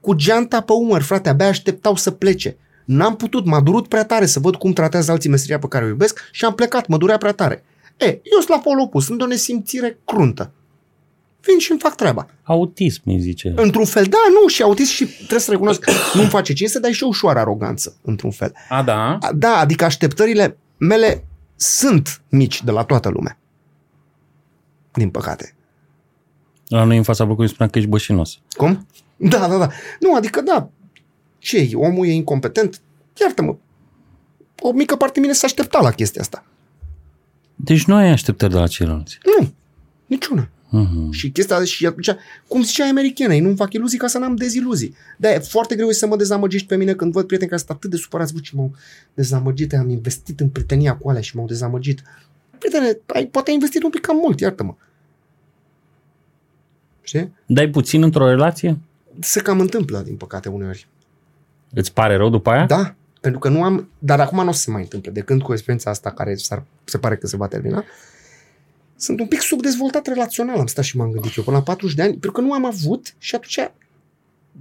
cu 0.00 0.14
geanta 0.14 0.60
pe 0.60 0.72
umăr, 0.72 1.02
frate, 1.02 1.28
abia 1.28 1.46
așteptau 1.48 1.96
să 1.96 2.10
plece. 2.10 2.56
N-am 2.84 3.16
putut, 3.16 3.46
m-a 3.46 3.60
durut 3.60 3.88
prea 3.88 4.04
tare 4.04 4.26
să 4.26 4.40
văd 4.40 4.56
cum 4.56 4.72
tratează 4.72 5.10
alții 5.10 5.30
meseria 5.30 5.58
pe 5.58 5.68
care 5.68 5.84
o 5.84 5.88
iubesc 5.88 6.20
și 6.32 6.44
am 6.44 6.54
plecat, 6.54 6.86
mă 6.86 6.96
durea 6.98 7.16
prea 7.16 7.32
tare. 7.32 7.64
E, 7.96 8.04
eu 8.06 8.20
sunt 8.38 8.48
la 8.48 8.58
pol 8.58 8.80
opus, 8.80 9.04
sunt 9.04 9.18
de 9.18 9.24
o 9.24 9.26
nesimțire 9.26 9.98
cruntă. 10.04 10.52
Vin 11.42 11.58
și 11.58 11.70
îmi 11.70 11.80
fac 11.80 11.94
treaba. 11.94 12.26
Autism, 12.42 13.00
îi 13.04 13.18
zice. 13.20 13.52
Într-un 13.56 13.84
fel, 13.84 14.04
da, 14.04 14.18
nu, 14.42 14.48
și 14.48 14.62
autist 14.62 14.90
și 14.90 15.06
trebuie 15.06 15.38
să 15.40 15.50
recunosc, 15.50 15.84
nu-mi 16.14 16.28
face 16.28 16.52
cinste, 16.52 16.78
dar 16.80 16.90
e 16.90 16.92
și 16.92 17.04
o 17.04 17.06
ușoară 17.06 17.38
aroganță, 17.38 17.96
într-un 18.02 18.30
fel. 18.30 18.52
A, 18.68 18.82
da? 18.82 19.18
A- 19.20 19.32
Da, 19.32 19.56
adică 19.58 19.84
așteptările 19.84 20.56
mele 20.76 21.24
sunt 21.56 22.20
mici 22.28 22.62
de 22.64 22.70
la 22.70 22.82
toată 22.84 23.08
lumea. 23.08 23.38
Din 24.92 25.10
păcate. 25.10 25.54
La 26.66 26.84
noi 26.84 26.96
în 26.96 27.02
fața 27.02 27.24
blocului 27.24 27.50
spunea 27.50 27.70
că 27.70 27.78
ești 27.78 27.90
bășinos. 27.90 28.38
Cum? 28.50 28.86
Da, 29.16 29.48
da, 29.48 29.58
da. 29.58 29.70
Nu, 30.00 30.14
adică 30.14 30.40
da. 30.40 30.70
Ce 31.38 31.70
Omul 31.74 32.06
e 32.06 32.12
incompetent? 32.12 32.80
Iartă-mă. 33.20 33.56
O 34.60 34.72
mică 34.72 34.96
parte 34.96 35.20
mine 35.20 35.32
s-a 35.32 35.46
aștepta 35.46 35.80
la 35.80 35.90
chestia 35.90 36.20
asta. 36.20 36.44
Deci 37.54 37.84
nu 37.84 37.94
ai 37.94 38.08
așteptări 38.08 38.52
de 38.52 38.58
la 38.58 38.66
ceilalți. 38.66 39.18
Nu. 39.38 39.52
Niciuna. 40.06 40.48
Uh-huh. 40.68 41.10
Și 41.10 41.30
chestia 41.30 41.64
și 41.64 41.86
atunci, 41.86 42.08
cum 42.48 42.62
zicea 42.62 42.88
americanei, 42.88 43.40
nu-mi 43.40 43.56
fac 43.56 43.72
iluzii 43.72 43.98
ca 43.98 44.06
să 44.06 44.18
n-am 44.18 44.36
deziluzii. 44.36 44.94
de 45.16 45.28
e 45.28 45.38
foarte 45.38 45.74
greu 45.74 45.90
să 45.90 46.06
mă 46.06 46.16
dezamăgești 46.16 46.66
pe 46.66 46.76
mine 46.76 46.94
când 46.94 47.12
văd 47.12 47.26
prieteni 47.26 47.50
care 47.50 47.62
sunt 47.62 47.76
atât 47.76 47.90
de 47.90 47.96
supărați, 47.96 48.32
bă, 48.32 48.40
ce 48.40 48.50
m-au 48.54 48.74
dezamăgit, 49.14 49.74
am 49.74 49.88
investit 49.88 50.40
în 50.40 50.48
prietenia 50.48 50.96
cu 50.96 51.08
alea 51.08 51.20
și 51.20 51.36
m-au 51.36 51.46
dezamăgit. 51.46 52.02
Prietene, 52.58 52.98
ai, 53.06 53.26
poate 53.26 53.48
ai 53.48 53.54
investit 53.54 53.82
un 53.82 53.90
pic 53.90 54.00
cam 54.00 54.16
mult, 54.16 54.40
iartă-mă. 54.40 54.74
Știi? 57.02 57.32
Dai 57.46 57.68
puțin 57.68 58.02
într-o 58.02 58.28
relație? 58.28 58.78
Se 59.20 59.40
cam 59.40 59.60
întâmplă, 59.60 59.98
din 59.98 60.16
păcate, 60.16 60.48
uneori. 60.48 60.88
Îți 61.74 61.92
pare 61.92 62.16
rău 62.16 62.28
după 62.28 62.50
aia? 62.50 62.66
Da, 62.66 62.94
pentru 63.20 63.40
că 63.40 63.48
nu 63.48 63.62
am, 63.62 63.88
dar 63.98 64.20
acum 64.20 64.42
nu 64.42 64.48
o 64.48 64.52
să 64.52 64.60
se 64.60 64.70
mai 64.70 64.82
întâmple. 64.82 65.10
De 65.10 65.20
când 65.20 65.42
cu 65.42 65.52
experiența 65.52 65.90
asta 65.90 66.10
care 66.10 66.34
s-ar, 66.34 66.62
se 66.84 66.98
pare 66.98 67.16
că 67.16 67.26
se 67.26 67.36
va 67.36 67.46
termina, 67.48 67.84
sunt 68.96 69.20
un 69.20 69.26
pic 69.26 69.40
subdezvoltat 69.40 70.06
relațional, 70.06 70.58
am 70.58 70.66
stat 70.66 70.84
și 70.84 70.96
m-am 70.96 71.10
gândit 71.10 71.36
eu 71.36 71.42
până 71.44 71.56
la 71.56 71.62
40 71.62 71.96
de 71.96 72.02
ani, 72.02 72.10
pentru 72.10 72.32
că 72.32 72.40
nu 72.40 72.52
am 72.52 72.64
avut 72.64 73.14
și 73.18 73.34
atunci 73.34 73.70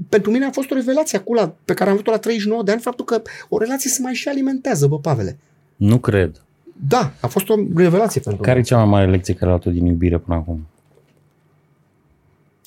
pentru 0.10 0.32
mine 0.32 0.46
a 0.46 0.52
fost 0.52 0.72
o 0.72 0.76
revelație 0.76 1.18
acolo 1.18 1.40
la- 1.40 1.56
pe 1.66 1.74
care 1.74 1.90
am 1.90 1.96
avut-o 1.96 2.12
la 2.12 2.18
39 2.18 2.64
de 2.64 2.72
ani, 2.72 2.82
faptul 2.82 3.06
că 3.06 3.22
o 3.50 3.58
relație 3.58 3.90
se 3.90 4.02
mai 4.02 4.14
și 4.14 4.28
alimentează, 4.28 4.88
bă, 4.88 5.00
Pavele. 5.00 5.38
Nu 5.76 6.00
cred. 6.00 6.42
Da, 6.88 7.14
a 7.22 7.28
fost 7.28 7.50
o 7.50 7.56
revelație 7.76 8.22
pentru 8.22 8.42
Care 8.42 8.52
e 8.58 8.62
mine. 8.62 8.68
cea 8.68 8.78
mai 8.78 8.86
mare 8.86 9.10
lecție 9.12 9.34
care 9.34 9.46
ai 9.46 9.52
luat-o 9.52 9.72
din 9.72 9.86
iubire 9.86 10.18
până 10.18 10.38
acum? 10.38 10.68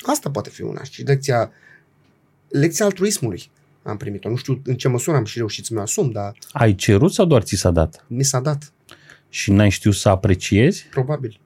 Asta 0.02 0.30
poate 0.30 0.50
fi 0.50 0.62
una. 0.62 0.82
Și 0.82 1.02
lecția, 1.02 1.50
lecția 2.48 2.84
altruismului 2.84 3.50
am 3.82 3.96
primit-o. 3.96 4.28
Nu 4.28 4.36
știu 4.36 4.60
în 4.64 4.74
ce 4.74 4.88
măsură 4.88 5.16
am 5.16 5.24
și 5.24 5.38
reușit 5.38 5.64
să 5.64 5.72
mi-o 5.74 5.82
asum, 5.82 6.10
dar 6.10 6.36
Ai 6.52 6.74
cerut 6.74 7.12
sau 7.12 7.24
doar 7.26 7.42
ți 7.42 7.54
s-a 7.56 7.70
dat? 7.70 8.04
mi 8.06 8.22
s-a 8.22 8.40
dat, 8.40 8.72
Și 9.28 9.52
n-ai 9.52 9.68
știut 9.68 9.94
să 9.94 10.08
apreciezi? 10.08 10.86
probabil. 10.90 11.40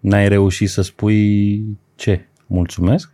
N-ai 0.00 0.28
reușit 0.28 0.68
să 0.70 0.82
spui 0.82 1.62
ce? 1.94 2.26
Mulțumesc? 2.46 3.10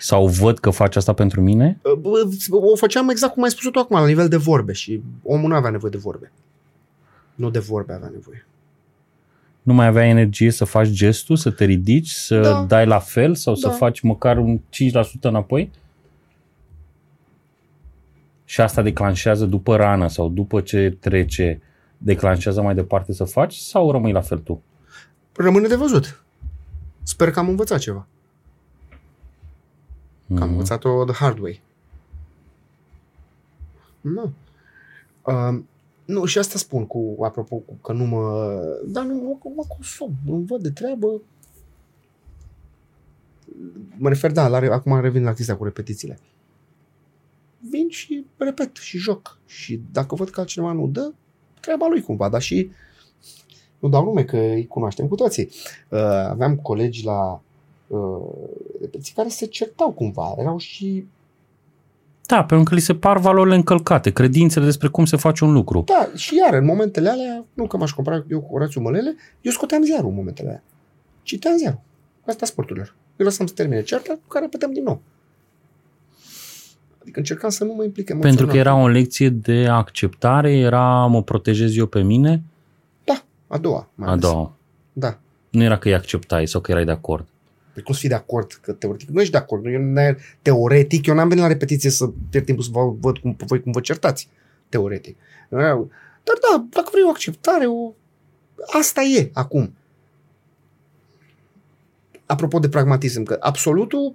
Sau 0.00 0.26
văd 0.28 0.58
că 0.58 0.70
faci 0.70 0.96
asta 0.96 1.12
pentru 1.12 1.40
mine? 1.40 1.80
Bă, 2.00 2.28
o 2.50 2.76
făceam 2.76 3.08
exact 3.08 3.32
cum 3.32 3.42
ai 3.42 3.50
spus 3.50 3.70
tu 3.70 3.78
acum, 3.78 3.96
la 3.98 4.06
nivel 4.06 4.28
de 4.28 4.36
vorbe 4.36 4.72
și 4.72 5.02
omul 5.22 5.48
nu 5.48 5.54
avea 5.54 5.70
nevoie 5.70 5.90
de 5.90 5.98
vorbe. 5.98 6.32
Nu 7.36 7.50
de 7.50 7.58
vorbe 7.58 7.92
avea 7.92 8.08
nevoie. 8.08 8.46
Nu 9.62 9.74
mai 9.74 9.86
aveai 9.86 10.08
energie 10.08 10.50
să 10.50 10.64
faci 10.64 10.88
gestul, 10.88 11.36
să 11.36 11.50
te 11.50 11.64
ridici, 11.64 12.08
să 12.10 12.40
Da. 12.40 12.64
dai 12.64 12.86
la 12.86 12.98
fel 12.98 13.34
sau 13.34 13.54
să 13.54 13.68
Da. 13.68 13.74
faci 13.74 14.00
măcar 14.00 14.38
un 14.38 14.60
5% 14.70 15.28
înapoi? 15.28 15.70
Și 18.44 18.60
asta 18.60 18.82
declanșează 18.82 19.46
după 19.46 19.76
rană 19.76 20.08
sau 20.08 20.28
după 20.28 20.60
ce 20.60 20.96
trece, 21.00 21.60
declanșează 21.98 22.62
mai 22.62 22.74
departe 22.74 23.12
să 23.12 23.24
faci 23.24 23.54
sau 23.54 23.90
rămâi 23.90 24.12
la 24.12 24.20
fel 24.20 24.38
tu? 24.38 24.62
Rămâne 25.36 25.68
de 25.68 25.76
văzut. 25.76 26.24
Sper 27.02 27.30
că 27.30 27.38
am 27.38 27.48
învățat 27.48 27.78
ceva. 27.78 28.06
Că 30.26 30.32
am 30.32 30.36
Mhm. 30.42 30.50
învățat-o 30.50 31.04
the 31.04 31.14
hard 31.14 31.38
way. 31.38 31.60
Nu. 34.00 34.32
Uh, 35.22 35.58
nu, 36.06 36.24
și 36.24 36.38
asta 36.38 36.58
spun 36.58 36.86
cu, 36.86 37.16
apropo, 37.20 37.56
cu 37.56 37.74
că 37.74 37.92
nu 37.92 38.04
mă... 38.04 38.54
Da, 38.86 39.02
nu 39.02 39.14
mă, 39.14 39.50
mă 39.54 39.64
consum. 39.68 40.14
Îmi 40.26 40.46
văd 40.46 40.62
de 40.62 40.70
treabă. 40.70 41.22
Mă 43.96 44.08
refer, 44.08 44.32
da, 44.32 44.48
la, 44.48 44.58
re- 44.58 44.72
acum 44.72 45.00
revin 45.00 45.22
la 45.22 45.32
chestia 45.32 45.56
cu 45.56 45.64
repetițiile. 45.64 46.18
Vin 47.70 47.88
și 47.88 48.26
repet 48.36 48.76
și 48.76 48.98
joc. 48.98 49.38
Și 49.46 49.80
dacă 49.92 50.14
văd 50.14 50.28
că 50.28 50.40
altcineva 50.40 50.72
nu 50.72 50.86
dă, 50.86 51.12
treaba 51.60 51.86
lui 51.86 52.02
cumva, 52.02 52.28
dar 52.28 52.42
și 52.42 52.70
nu 53.78 53.88
dau 53.88 54.04
nume 54.04 54.24
că 54.24 54.36
îi 54.36 54.66
cunoaștem 54.66 55.08
cu 55.08 55.14
toții. 55.14 55.48
Uh, 55.88 55.98
aveam 56.28 56.56
colegi 56.56 57.04
la 57.04 57.42
uh, 57.86 58.22
repetiții 58.80 59.14
care 59.14 59.28
se 59.28 59.46
certau 59.46 59.92
cumva, 59.92 60.34
erau 60.38 60.58
și 60.58 61.06
Da, 62.26 62.44
pentru 62.44 62.68
că 62.68 62.74
li 62.74 62.80
se 62.80 62.94
par 62.94 63.18
valorile 63.18 63.54
încălcate, 63.54 64.10
credințele 64.10 64.64
despre 64.64 64.88
cum 64.88 65.04
se 65.04 65.16
face 65.16 65.44
un 65.44 65.52
lucru. 65.52 65.82
Da, 65.86 66.08
și 66.14 66.36
iar, 66.36 66.54
în 66.54 66.64
momentele 66.64 67.08
alea, 67.08 67.44
nu 67.54 67.66
că 67.66 67.76
m-aș 67.76 67.92
compara 67.92 68.24
eu 68.30 68.40
cu 68.40 68.48
Horațiu 68.50 68.80
Mălele, 68.80 69.16
eu 69.40 69.52
scoteam 69.52 69.82
ziarul 69.82 70.08
în 70.08 70.14
momentele 70.14 70.48
alea. 70.48 70.62
Citeam 71.22 71.56
ziarul. 71.56 71.80
Asta 72.26 72.46
sporturilor. 72.46 72.94
Eu 73.16 73.26
lăsam 73.26 73.46
să 73.46 73.54
termine 73.54 73.82
certa, 73.82 74.12
cu 74.12 74.28
care 74.28 74.44
repeteam 74.44 74.72
din 74.72 74.82
nou. 74.82 75.02
Adică 77.02 77.18
încercam 77.18 77.50
să 77.50 77.64
nu 77.64 77.72
mă 77.72 77.84
implic 77.84 78.08
emoțional. 78.08 78.36
Pentru 78.36 78.54
că 78.54 78.60
era 78.60 78.74
o 78.82 78.88
lecție 78.88 79.28
de 79.28 79.66
acceptare, 79.70 80.56
era 80.56 81.06
mă 81.06 81.22
protejez 81.22 81.76
eu 81.76 81.86
pe 81.86 82.02
mine, 82.02 82.42
Da, 83.04 83.22
a 83.46 83.58
doua. 83.58 83.88
Mai 83.94 84.08
a 84.08 84.10
ales. 84.10 84.22
doua. 84.24 84.52
Da. 84.92 85.18
Nu 85.50 85.62
era 85.62 85.78
că 85.78 85.88
îi 85.88 85.94
acceptai 85.94 86.46
sau 86.46 86.60
că 86.60 86.70
erai 86.70 86.84
de 86.84 86.90
acord. 86.90 87.26
Pe 87.76 87.82
cum 87.82 87.94
să 87.94 88.00
fii 88.00 88.08
de 88.08 88.14
acord, 88.14 88.52
că 88.52 88.72
teoretic 88.72 89.08
nu 89.08 89.20
ești 89.20 89.32
de 89.32 89.38
acord. 89.38 89.66
Eu, 89.66 89.80
n- 89.80 90.16
teoretic, 90.42 91.06
eu 91.06 91.14
n-am 91.14 91.28
venit 91.28 91.42
la 91.42 91.48
repetiție 91.48 91.90
să 91.90 92.10
pierd 92.30 92.44
timpul 92.44 92.64
să 92.64 92.70
vă 92.72 92.94
văd 93.00 93.18
cum, 93.18 93.36
voi 93.46 93.62
cum 93.62 93.72
vă 93.72 93.80
certați. 93.80 94.28
Teoretic. 94.68 95.16
Dar 95.48 96.36
da, 96.50 96.66
dacă 96.70 96.88
vrei 96.90 97.04
o 97.04 97.08
acceptare, 97.08 97.66
o... 97.66 97.92
asta 98.72 99.02
e 99.02 99.30
acum. 99.32 99.74
apropo 102.26 102.58
de 102.58 102.68
pragmatism, 102.68 103.22
că 103.22 103.36
absolutul 103.40 104.14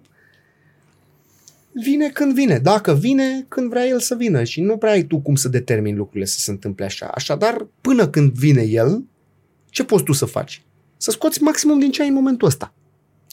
vine 1.72 2.10
când 2.10 2.34
vine. 2.34 2.58
Dacă 2.58 2.94
vine, 2.94 3.46
când 3.48 3.70
vrea 3.70 3.86
el 3.86 4.00
să 4.00 4.16
vină 4.16 4.44
și 4.44 4.62
nu 4.62 4.78
prea 4.78 4.92
ai 4.92 5.04
tu 5.04 5.20
cum 5.20 5.36
să 5.36 5.50
determini 5.50 5.98
lucrurile 5.98 6.26
să 6.26 6.40
se 6.40 6.52
întâmple 6.52 6.86
așa. 6.86 7.06
Așadar, 7.06 7.68
până 7.82 8.08
când 8.08 8.32
vine 8.32 8.62
el, 8.62 9.04
ce 9.70 9.84
poți 9.84 10.04
tu 10.04 10.12
să 10.12 10.26
faci? 10.26 10.62
Să 10.98 11.12
scoți 11.12 11.42
maximum 11.44 11.80
din 11.80 11.92
ce 11.92 12.02
ai 12.02 12.08
în 12.08 12.14
momentul 12.14 12.48
ăsta. 12.48 12.74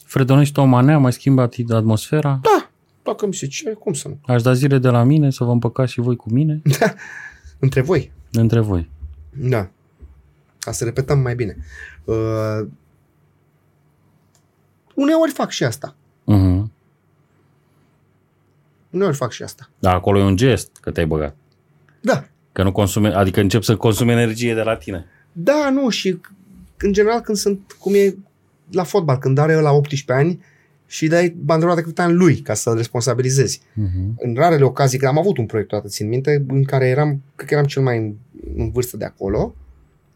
Fredonești 0.09 0.59
o 0.59 0.63
manea, 0.63 0.97
mai 0.97 1.13
schimbat 1.13 1.55
atmosfera? 1.69 2.39
Da, 2.41 2.69
dacă 3.03 3.25
mi 3.25 3.33
se 3.33 3.47
cere, 3.47 3.73
cum 3.73 3.93
să 3.93 4.07
nu? 4.07 4.19
Aș 4.25 4.41
da 4.41 4.53
zile 4.53 4.77
de 4.77 4.89
la 4.89 5.03
mine 5.03 5.29
să 5.29 5.43
vă 5.43 5.51
împăcați 5.51 5.91
și 5.91 5.99
voi 5.99 6.15
cu 6.15 6.29
mine? 6.31 6.61
Între 7.59 7.81
voi. 7.81 8.11
Între 8.31 8.59
voi. 8.59 8.89
Da. 9.33 9.69
Ca 10.59 10.71
să 10.71 10.83
repetăm 10.83 11.19
mai 11.19 11.35
bine. 11.35 11.57
Uh, 12.03 12.67
uneori 14.95 15.31
fac 15.31 15.49
și 15.49 15.63
asta. 15.63 15.95
Uh-huh. 16.21 16.63
Uneori 18.89 19.15
fac 19.15 19.31
și 19.31 19.43
asta. 19.43 19.69
Dar 19.79 19.95
acolo 19.95 20.19
e 20.19 20.23
un 20.23 20.35
gest 20.35 20.77
că 20.81 20.91
te-ai 20.91 21.07
băgat. 21.07 21.35
Da. 22.01 22.25
Că 22.51 22.63
nu 22.63 22.71
consume, 22.71 23.13
adică 23.13 23.39
încep 23.39 23.63
să 23.63 23.75
consumi 23.75 24.11
energie 24.11 24.53
de 24.53 24.63
la 24.63 24.75
tine. 24.75 25.05
Da, 25.31 25.69
nu, 25.69 25.89
și 25.89 26.19
în 26.77 26.93
general 26.93 27.19
când 27.19 27.37
sunt, 27.37 27.75
cum 27.79 27.93
e 27.93 28.15
la 28.71 28.83
fotbal, 28.83 29.17
când 29.17 29.37
are 29.37 29.53
la 29.53 29.71
18 29.71 30.13
ani 30.13 30.39
și 30.85 31.07
dai 31.07 31.35
banderola 31.41 31.75
de 31.75 31.81
capitan 31.81 32.15
lui 32.15 32.35
ca 32.35 32.53
să-l 32.53 32.75
responsabilizezi. 32.75 33.59
Uh-huh. 33.59 34.15
În 34.17 34.33
rarele 34.35 34.63
ocazii, 34.63 34.99
că 34.99 35.07
am 35.07 35.17
avut 35.17 35.37
un 35.37 35.45
proiect, 35.45 35.69
toată 35.69 35.87
țin 35.87 36.07
minte, 36.07 36.45
în 36.47 36.63
care 36.63 36.87
eram, 36.87 37.21
cred 37.35 37.47
că 37.47 37.53
eram 37.53 37.65
cel 37.65 37.81
mai 37.81 37.97
în, 37.97 38.13
în 38.55 38.71
vârstă 38.71 38.97
de 38.97 39.05
acolo, 39.05 39.55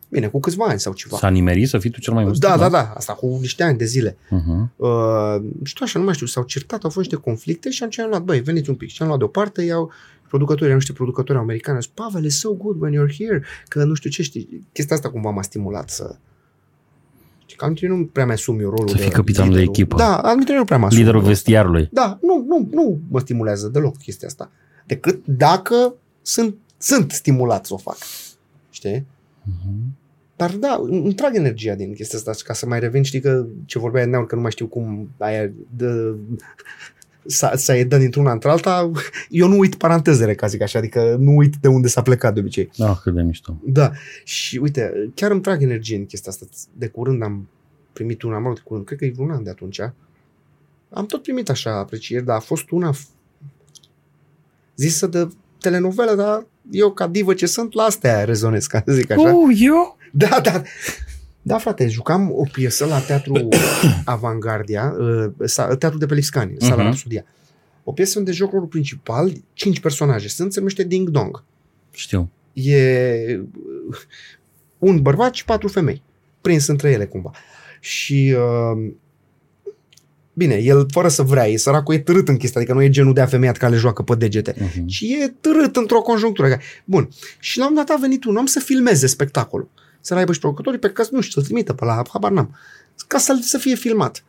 bine, 0.10 0.28
cu 0.28 0.40
câțiva 0.40 0.66
ani 0.66 0.80
sau 0.80 0.94
ceva. 0.94 1.18
S-a 1.18 1.30
nimerit 1.30 1.70
să 1.70 1.78
fii 1.78 1.90
tu 1.90 2.00
cel 2.00 2.14
mai 2.14 2.24
vârstă? 2.24 2.48
Da, 2.48 2.58
da, 2.58 2.70
da, 2.70 2.94
asta 2.96 3.14
cu 3.14 3.38
niște 3.42 3.64
ani 3.64 3.78
de 3.78 3.86
zile. 3.86 4.12
Uh-huh. 4.12 4.70
Uh, 4.76 5.36
și 5.64 5.74
tu 5.74 5.84
așa, 5.84 6.00
nu 6.00 6.06
mai 6.06 6.14
știu, 6.14 6.26
s-au 6.26 6.44
certat, 6.44 6.84
au 6.84 6.90
fost 6.90 7.10
niște 7.10 7.24
conflicte 7.24 7.70
și 7.70 7.84
atunci 7.84 8.00
am 8.00 8.10
luat, 8.10 8.24
băi, 8.24 8.40
veniți 8.40 8.70
un 8.70 8.76
pic. 8.76 8.90
Și 8.90 9.02
am 9.02 9.08
luat 9.08 9.20
deoparte, 9.20 9.62
iau 9.62 9.92
producătorii, 10.28 10.66
erau 10.66 10.78
niște 10.78 10.94
producători 10.94 11.38
americani, 11.38 11.76
au 11.76 11.82
zis, 11.82 11.92
Pavel, 11.94 12.26
it's 12.26 12.40
so 12.40 12.54
good 12.54 12.82
when 12.82 12.94
you're 12.94 13.16
here, 13.18 13.44
că 13.68 13.84
nu 13.84 13.94
știu 13.94 14.10
ce, 14.10 14.24
știi, 14.24 14.68
chestia 14.72 14.96
asta 14.96 15.10
cumva 15.10 15.30
m-a 15.30 15.42
stimulat 15.42 15.90
să... 15.90 16.04
Știi, 16.06 16.33
că 17.56 17.64
anumite 17.64 17.88
nu 17.88 18.06
prea 18.06 18.26
mi-asum 18.26 18.60
eu 18.60 18.70
rolul 18.70 18.88
Să 18.88 18.96
fii 18.96 19.06
de 19.06 19.12
capitanul 19.12 19.54
de 19.54 19.60
liderul. 19.60 19.80
echipă. 19.80 19.98
Da, 19.98 20.18
anumite 20.18 20.54
nu 20.54 20.64
prea 20.64 20.78
mă 20.78 20.86
asum. 20.86 20.98
Liderul 20.98 21.20
rolul 21.20 21.32
ăsta. 21.32 21.44
vestiarului. 21.44 21.90
Da, 21.92 22.18
nu, 22.22 22.46
nu, 22.48 22.68
nu 22.72 23.00
mă 23.10 23.20
stimulează 23.20 23.68
deloc 23.68 23.98
chestia 23.98 24.28
asta. 24.28 24.52
Decât 24.86 25.22
dacă 25.26 25.94
sunt, 26.22 26.56
sunt 26.78 27.12
stimulat 27.12 27.66
să 27.66 27.74
o 27.74 27.78
fac. 27.78 27.98
Știi? 28.70 29.00
Uh-huh. 29.00 30.02
Dar 30.36 30.52
da, 30.52 30.80
îmi 30.82 30.98
îmi 31.04 31.14
trag 31.14 31.36
energia 31.36 31.76
din 31.76 31.94
chestia 31.94 32.20
asta 32.20 32.34
ca 32.44 32.54
să 32.54 32.66
mai 32.66 32.80
revin, 32.80 33.04
știi 33.04 33.20
că 33.20 33.46
ce 33.66 33.80
vorbea 33.80 34.06
Neaur, 34.06 34.26
că 34.26 34.36
nu 34.36 34.42
mai 34.42 34.52
știu 34.52 34.66
cum 34.66 35.10
aia 35.18 35.52
de, 35.78 36.16
să, 37.26 37.52
să 37.56 37.74
e 37.76 37.84
dă 37.84 37.98
dintr-una 37.98 38.32
într-alta, 38.32 38.92
eu 39.30 39.48
nu 39.48 39.58
uit 39.58 39.76
parantezele, 39.76 40.36
ca 40.36 40.48
zic 40.48 40.62
așa, 40.62 40.80
adică 40.80 41.16
nu 41.20 41.36
uit 41.36 41.56
de 41.62 41.68
unde 41.68 41.88
s-a 41.88 42.02
plecat 42.02 42.34
de 42.34 42.40
obicei. 42.40 42.70
Ah, 42.78 42.98
cât 43.02 43.14
de 43.14 43.22
mișto. 43.22 43.58
Da, 43.66 43.92
și 44.24 44.58
uite, 44.58 45.12
chiar 45.16 45.32
îmi 45.32 45.42
trag 45.42 45.62
energie 45.62 45.96
în 45.98 46.06
chestia 46.06 46.32
asta. 46.32 46.46
De 46.78 46.88
curând 46.88 47.24
am 47.24 47.48
primit 47.94 48.22
una, 48.22 48.38
mă 48.40 48.48
rog, 48.48 48.56
de 48.56 48.62
curând, 48.64 48.86
cred 48.86 48.98
că 48.98 49.06
e 49.06 49.12
vreun 49.16 49.32
an 49.32 49.44
de 49.44 49.50
atunci. 49.50 49.80
Am 50.90 51.06
tot 51.06 51.22
primit 51.22 51.50
așa 51.50 51.78
aprecieri, 51.78 52.26
dar 52.26 52.36
a 52.36 52.40
fost 52.40 52.70
una 52.72 52.94
f- 52.94 53.08
zisă 54.76 55.08
de 55.08 55.28
telenovelă, 55.60 56.16
dar 56.16 56.46
eu 56.72 56.92
ca 56.92 57.08
divă 57.08 57.34
ce 57.34 57.46
sunt, 57.46 57.74
la 57.74 57.84
astea 57.84 58.24
rezonez, 58.24 58.66
ca 58.66 58.84
să 58.86 58.94
zic 58.94 59.12
așa. 59.12 59.36
Oh, 59.36 59.50
eu? 59.60 59.98
Da, 60.12 60.40
da. 60.44 60.62
Da, 61.46 61.58
frate, 61.58 61.88
jucam 61.88 62.32
o 62.32 62.44
piesă 62.52 62.86
la 62.86 63.00
Teatru 63.00 63.48
Avangardia, 64.06 64.96
uh, 65.00 65.32
sa- 65.46 65.76
teatru 65.76 65.98
de 65.98 66.06
pe 66.06 66.14
Lipscani, 66.14 66.56
sala 66.60 66.76
Mhm. 66.76 66.84
Rapsodia. 66.84 67.26
O 67.84 67.92
piesă 67.92 68.20
unde 68.20 68.32
joc 68.32 68.52
rolul 68.52 68.68
principal, 68.68 69.32
cinci 69.54 69.80
personaje 69.80 70.28
sunt, 70.28 70.52
se 70.54 70.58
numește 70.60 70.84
Ding 70.84 71.10
Dong. 71.10 71.44
Știu. 71.92 72.30
E 72.54 73.40
uh, 73.90 73.98
un 74.78 75.02
bărbat 75.02 75.34
și 75.34 75.46
patru 75.46 75.68
femei, 75.68 76.02
prins 76.42 76.68
între 76.68 76.92
ele 76.92 77.06
cumva. 77.06 77.32
Și 77.80 78.36
uh, 78.38 78.92
bine, 80.34 80.56
el 80.56 80.86
fără 80.92 81.08
să 81.08 81.24
vrea, 81.24 81.48
e 81.48 81.58
săracul, 81.58 81.94
e 81.94 82.00
târât 82.00 82.28
în 82.28 82.38
chestia, 82.38 82.62
adică 82.62 82.76
nu 82.76 82.84
e 82.84 82.90
genul 82.90 83.14
de 83.14 83.22
afemeiat 83.22 83.58
care 83.58 83.72
le 83.74 83.78
joacă 83.78 84.02
pe 84.04 84.16
degete. 84.16 84.54
Uh-huh. 84.54 84.86
Și 84.86 85.18
e 85.22 85.34
târât 85.42 85.76
într-o 85.76 86.02
conjunctură. 86.02 86.58
Bun. 86.86 87.10
Și 87.40 87.58
la 87.58 87.64
un 87.66 87.70
moment 87.70 87.88
dat 87.88 87.98
a 87.98 88.02
venit 88.02 88.24
un 88.24 88.36
om 88.36 88.46
să 88.46 88.60
filmeze 88.60 89.08
spectacolul. 89.08 89.70
Să-l 90.06 90.18
aibă 90.18 90.34
și 90.34 90.40
producătorii 90.40 90.80
pe 90.80 90.92
casă, 90.92 91.10
nu 91.14 91.22
știu, 91.22 91.34
să-l 91.34 91.44
trimită 91.44 91.74
pe 91.74 91.86
la, 91.86 92.04
habar 92.12 92.32
n-am. 92.32 92.56
Ca 93.08 93.18
să, 93.18 93.40
să 93.42 93.58
fie 93.58 93.76
filmat. 93.76 94.24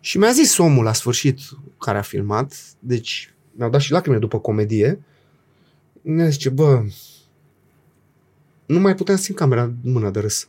Și 0.00 0.18
mi-a 0.18 0.32
zis 0.32 0.58
omul 0.58 0.84
la 0.84 0.92
sfârșit 0.92 1.38
care 1.78 1.98
a 1.98 2.02
filmat, 2.02 2.54
deci 2.78 3.34
mi-au 3.52 3.70
dat 3.70 3.80
și 3.80 3.92
lacrimile 3.92 4.20
după 4.20 4.38
comedie, 4.38 5.02
ne 6.00 6.28
zice, 6.28 6.48
bă, 6.48 6.84
nu 8.66 8.80
mai 8.80 8.94
puteam 8.94 9.16
să 9.16 9.22
țin 9.22 9.34
camera 9.34 9.62
în 9.62 9.92
mână 9.92 10.10
de 10.10 10.20
râs. 10.20 10.48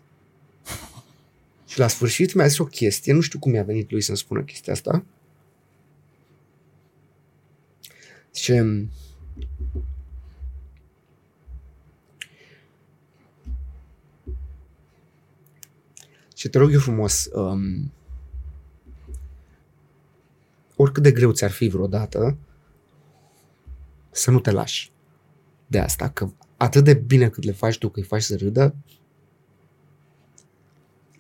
Și 1.68 1.80
la 1.80 1.88
sfârșit 1.88 2.34
mi-a 2.34 2.48
zis 2.48 2.58
o 2.58 2.66
chestie, 2.66 3.14
nu 3.14 3.22
știu 3.22 3.40
cum 3.40 3.54
i-a 3.54 3.64
venit 3.64 3.92
lui 3.92 4.02
să-mi 4.02 4.18
spună 4.18 4.42
chestia 4.42 4.74
asta. 4.74 5.04
Zice, 8.34 8.88
Și 16.42 16.50
te 16.50 16.58
rog 16.58 16.72
eu 16.72 16.80
frumos, 16.80 17.30
um, 17.34 17.92
oricât 20.76 21.04
de 21.04 21.12
greu 21.12 21.32
ți-ar 21.32 21.52
fi 21.52 21.68
vreodată, 21.68 22.38
să 24.12 24.32
nu 24.32 24.40
te 24.40 24.52
lași 24.52 24.92
de 25.68 25.80
asta, 25.80 26.10
că 26.10 26.28
atât 26.58 26.84
de 26.84 26.94
bine 26.94 27.30
cât 27.30 27.44
le 27.44 27.52
faci 27.52 27.78
tu, 27.78 27.90
că 27.90 28.00
îi 28.00 28.06
faci 28.06 28.22
să 28.22 28.36
râdă, 28.40 28.76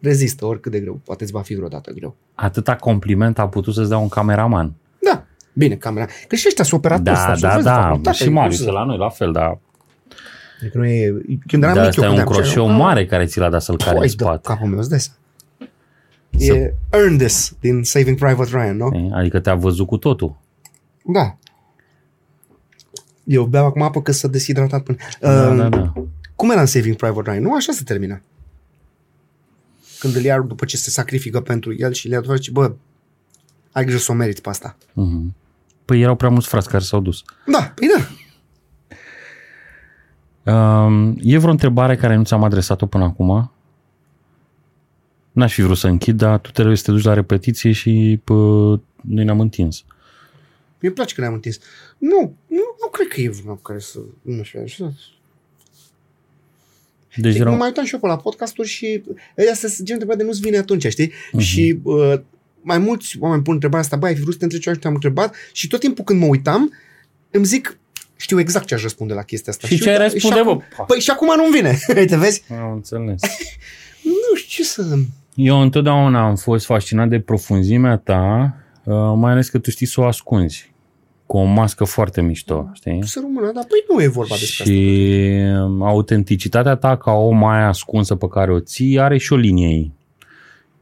rezistă 0.01 0.45
oricât 0.45 0.71
de 0.71 0.79
greu, 0.79 0.93
poate 1.03 1.23
îți 1.23 1.31
va 1.31 1.41
fi 1.41 1.55
vreodată 1.55 1.91
greu. 1.91 2.15
Atâta 2.35 2.75
compliment 2.75 3.39
a 3.39 3.49
putut 3.49 3.73
să-ți 3.73 3.89
dea 3.89 3.97
un 3.97 4.09
cameraman. 4.09 4.73
Da, 5.01 5.25
bine, 5.53 5.75
camera. 5.75 6.05
Că 6.27 6.35
și 6.35 6.47
ăștia 6.47 6.63
sunt 6.63 6.79
operatori. 6.79 7.15
Da, 7.15 7.21
stați, 7.21 7.41
da, 7.41 7.49
vezi 7.49 7.63
de 7.63 7.69
da. 7.69 7.81
facultate, 7.81 8.17
Și 8.17 8.29
Marius 8.29 8.55
cum 8.55 8.65
să- 8.65 8.71
e 8.71 8.73
la 8.73 8.83
noi, 8.83 8.97
la 8.97 9.09
fel, 9.09 9.31
dar 9.31 9.59
Adică 10.61 10.77
nu 10.77 10.85
e... 10.85 11.13
Când 11.47 11.63
eram 11.63 11.75
dar 11.75 11.83
mic, 11.85 11.89
asta 11.97 12.01
eu 12.01 12.07
e 12.07 12.09
un 12.11 12.15
când 12.17 12.27
am- 12.27 12.33
croșeu 12.43 12.69
Ah, 12.69 12.75
mare 12.77 13.05
care 13.05 13.25
ți 13.25 13.39
l-a 13.39 13.49
dat 13.49 13.61
să-l 13.61 13.77
care 13.77 13.91
în 13.91 13.97
Păi, 13.97 14.07
dă 14.15 14.23
spate. 14.23 14.39
capul 14.47 14.67
meu, 14.67 14.79
îți 14.79 14.89
dai 14.89 14.99
seama. 14.99 15.17
Să- 16.37 16.53
E 16.53 16.73
Earn 16.91 17.17
This 17.17 17.53
din 17.59 17.83
Saving 17.83 18.17
Private 18.17 18.49
Ryan, 18.51 18.77
nu? 18.77 18.89
Știi? 18.93 19.11
Adică 19.13 19.39
te-a 19.39 19.55
văzut 19.55 19.87
cu 19.87 19.97
totul. 19.97 20.37
Da. 21.05 21.37
Eu 23.23 23.45
beau 23.45 23.65
acum 23.65 23.81
apă 23.81 24.01
că 24.01 24.11
s-a 24.11 24.27
deshidratat 24.27 24.83
până... 24.83 24.97
Da, 25.19 25.49
Uh, 25.51 25.57
da, 25.57 25.69
da. 25.69 25.93
Cum 26.35 26.51
era 26.51 26.59
în 26.59 26.65
Saving 26.65 26.95
Private 26.95 27.29
Ryan? 27.31 27.43
Nu 27.43 27.53
așa 27.55 27.71
se 27.71 27.83
termină. 27.83 28.21
Când 29.99 30.15
îl 30.15 30.21
ia 30.23 30.39
după 30.41 30.65
ce 30.65 30.77
se 30.77 30.89
sacrifică 30.89 31.41
pentru 31.41 31.75
el 31.77 31.93
și 31.93 32.07
le 32.07 32.21
ia 32.27 32.35
și 32.41 32.51
bă, 32.51 32.73
ai 33.71 33.83
grijă 33.83 33.99
să 33.99 34.11
o 34.11 34.15
meriți 34.15 34.41
pe 34.41 34.49
asta. 34.49 34.77
Mhm. 34.93 35.35
Păi 35.85 36.01
erau 36.01 36.15
prea 36.15 36.29
mulți 36.29 36.47
frați 36.47 36.69
care 36.69 36.83
s-au 36.83 36.99
dus. 36.99 37.23
Da, 37.51 37.71
păi 37.75 37.87
da. 37.97 38.03
Um, 40.45 41.17
e 41.21 41.37
vreo 41.37 41.51
întrebare 41.51 41.95
care 41.95 42.15
nu 42.15 42.23
ți-am 42.23 42.43
adresat-o 42.43 42.85
până 42.85 43.03
acum? 43.03 43.51
N-aș 45.31 45.53
fi 45.53 45.61
vrut 45.61 45.77
să 45.77 45.87
închid, 45.87 46.17
dar 46.17 46.39
tu 46.39 46.51
trebuie 46.51 46.75
să 46.75 46.83
te 46.83 46.91
duci 46.91 47.03
la 47.03 47.13
repetiție 47.13 47.71
și 47.71 48.19
pă, 48.23 48.33
noi 49.01 49.23
ne-am 49.23 49.39
întins. 49.39 49.83
Mie 50.79 50.89
îmi 50.89 50.93
place 50.93 51.15
că 51.15 51.21
ne-am 51.21 51.33
întins. 51.33 51.59
Nu, 51.97 52.35
nu, 52.47 52.75
nu 52.81 52.87
cred 52.91 53.07
că 53.07 53.21
e 53.21 53.29
vreunul 53.29 53.59
care 53.61 53.79
să... 53.79 53.99
Nu 54.21 54.43
știu, 54.43 54.61
așa. 54.61 54.93
Deci 57.15 57.33
Era... 57.33 57.41
erau... 57.41 57.51
Mă 57.51 57.57
mai 57.57 57.67
uitam 57.67 57.85
și 57.85 57.93
eu 57.93 57.99
pe 57.99 58.07
la 58.07 58.17
podcasturi 58.17 58.67
și 58.67 59.03
astea 59.51 59.69
sunt 59.69 59.69
genul 59.69 59.85
de 59.85 59.91
întrebări 59.93 60.17
de 60.17 60.23
nu-ți 60.23 60.41
vine 60.41 60.57
atunci, 60.57 60.87
știi? 60.87 61.11
Mhm. 61.31 61.41
Și 61.41 61.79
uh, 61.83 62.19
mai 62.61 62.77
mulți 62.77 63.17
oameni 63.19 63.41
pun 63.41 63.53
întrebarea 63.53 63.85
asta, 63.85 63.97
băi, 63.97 64.09
ai 64.09 64.15
fi 64.15 64.21
vrut 64.21 64.33
să 64.33 64.39
te 64.39 64.43
întreci 64.43 64.61
ceva 64.61 64.75
și 64.75 64.81
te-am 64.81 64.93
întrebat 64.93 65.35
și 65.51 65.67
tot 65.67 65.79
timpul 65.79 66.03
când 66.03 66.19
mă 66.19 66.25
uitam, 66.25 66.73
îmi 67.31 67.45
zic, 67.45 67.79
știu 68.21 68.39
exact 68.39 68.65
ce 68.65 68.73
aș 68.73 68.81
răspunde 68.81 69.13
la 69.13 69.21
chestia 69.21 69.51
asta. 69.51 69.67
Și 69.67 69.79
ce 69.79 69.89
ai 69.89 69.95
uita- 69.95 70.01
răspunde, 70.01 70.35
și 70.35 70.41
acum, 70.41 70.63
bă? 70.77 70.83
Păi 70.83 70.99
și 70.99 71.09
acum 71.09 71.35
nu-mi 71.35 71.51
vine. 71.53 71.79
Te 72.07 72.15
vezi? 72.15 72.43
Am 72.61 72.71
înțeles. 72.73 73.21
Nu 74.03 74.35
știu 74.35 74.63
ce 74.63 74.69
să... 74.69 74.95
Eu 75.35 75.61
întotdeauna 75.61 76.27
am 76.27 76.35
fost 76.35 76.65
fascinat 76.65 77.07
de 77.09 77.19
profunzimea 77.19 77.97
ta, 77.97 78.55
uh, 78.83 78.93
mai 79.15 79.31
ales 79.31 79.49
că 79.49 79.59
tu 79.59 79.69
știi 79.69 79.85
să 79.85 80.01
o 80.01 80.05
ascunzi. 80.05 80.71
Cu 81.25 81.37
o 81.37 81.43
mască 81.43 81.83
foarte 81.83 82.21
mișto, 82.21 82.69
știi? 82.73 82.99
Să 83.05 83.19
rămână, 83.21 83.51
dar 83.53 83.63
păi 83.67 83.83
nu 83.89 84.01
e 84.03 84.07
vorba 84.07 84.35
despre 84.39 84.63
asta. 84.63 84.73
Și 84.73 85.29
um, 85.63 85.81
autenticitatea 85.83 86.75
ta 86.75 86.97
ca 86.97 87.11
o 87.11 87.29
mai 87.29 87.63
ascunsă 87.63 88.15
pe 88.15 88.27
care 88.27 88.51
o 88.51 88.59
ții 88.59 88.99
are 88.99 89.17
și 89.17 89.33
o 89.33 89.35
linie 89.35 89.67
ei. 89.67 89.91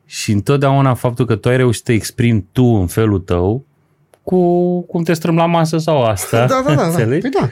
Și 0.06 0.32
întotdeauna 0.32 0.94
faptul 0.94 1.26
că 1.26 1.36
tu 1.36 1.50
ai 1.50 1.58
reușit 1.58 1.86
să 1.86 1.92
te 1.92 1.94
exprimi 1.94 2.46
tu 2.52 2.64
în 2.64 2.88
felul 2.88 3.20
tău, 3.20 3.66
cu 4.30 4.82
cum 4.82 5.04
te 5.04 5.14
strâm 5.14 5.36
la 5.36 5.46
masă 5.46 5.78
sau 5.78 6.04
asta, 6.04 6.46
Da, 6.46 6.62
da, 6.62 6.64
da, 6.68 6.76
da. 6.76 6.86
înțelegi? 6.88 7.22
Păi 7.22 7.30
da. 7.42 7.50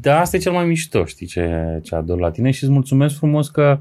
Da, 0.00 0.20
asta 0.20 0.36
e 0.36 0.40
cel 0.40 0.52
mai 0.52 0.64
mișto, 0.66 1.04
știi 1.04 1.26
ce, 1.26 1.78
ce 1.82 1.94
ador 1.94 2.18
la 2.20 2.30
tine 2.30 2.50
și 2.50 2.62
îți 2.64 2.72
mulțumesc 2.72 3.16
frumos 3.16 3.48
că 3.48 3.78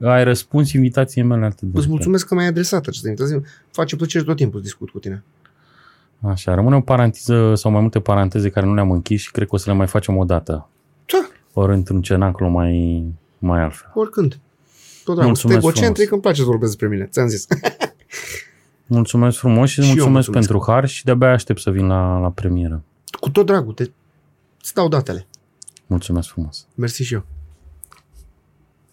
ai 0.00 0.24
răspuns 0.24 0.72
invitației 0.72 1.24
mele 1.24 1.44
atât 1.44 1.58
de 1.60 1.64
Îți 1.66 1.74
repede. 1.74 1.92
mulțumesc 1.92 2.26
că 2.26 2.34
m-ai 2.34 2.46
adresat 2.46 2.86
această 2.86 3.08
invitație. 3.08 3.42
Face 3.70 3.96
plăcere 3.96 4.24
tot 4.24 4.36
timpul 4.36 4.58
să 4.58 4.64
discut 4.64 4.90
cu 4.90 4.98
tine. 4.98 5.24
Așa, 6.20 6.54
rămâne 6.54 6.76
o 6.76 6.80
paranteză 6.80 7.52
sau 7.54 7.70
mai 7.70 7.80
multe 7.80 8.00
paranteze 8.00 8.48
care 8.50 8.66
nu 8.66 8.74
le-am 8.74 8.90
închis 8.90 9.20
și 9.20 9.30
cred 9.30 9.48
că 9.48 9.54
o 9.54 9.58
să 9.58 9.70
le 9.70 9.76
mai 9.76 9.86
facem 9.86 10.16
o 10.16 10.24
dată. 10.24 10.68
Da, 11.06 11.28
Ori 11.52 11.72
într-un 11.74 12.02
cenaclu 12.02 12.48
mai, 12.48 13.04
mai 13.38 13.60
altfel. 13.62 13.90
oricând. 13.94 14.38
Tot 15.04 15.14
dragul. 15.16 15.34
Sunt 15.34 15.52
Mulțumesc 15.52 15.58
egocentric, 15.58 16.06
frumos. 16.06 16.12
îmi 16.12 16.20
place 16.20 16.40
să 16.40 16.44
vorbesc 16.46 16.70
despre 16.70 16.88
mine. 16.96 17.08
Ți-am 17.10 17.26
zis. 17.28 17.46
Mulțumesc 18.86 19.38
frumos 19.38 19.68
și, 19.70 19.74
Și 19.74 19.80
îți 19.80 19.88
eu 19.88 19.94
mulțumesc, 19.94 20.26
mulțumesc. 20.28 20.48
pentru 20.48 20.72
har 20.72 20.86
și 20.86 21.04
de-abia 21.04 21.30
aștept 21.32 21.60
să 21.60 21.70
vin 21.70 21.86
la, 21.86 22.18
la 22.18 22.30
premieră. 22.30 22.82
cu 23.20 23.30
tot 23.30 23.46
dragul. 23.46 23.72
Te... 23.72 23.90
Îți 24.60 24.74
dau 24.74 24.88
datele. 24.88 25.26
Mulțumesc 25.86 26.28
frumos. 26.28 26.66
Mersi 26.74 27.02
și 27.02 27.14
eu. 27.14 27.24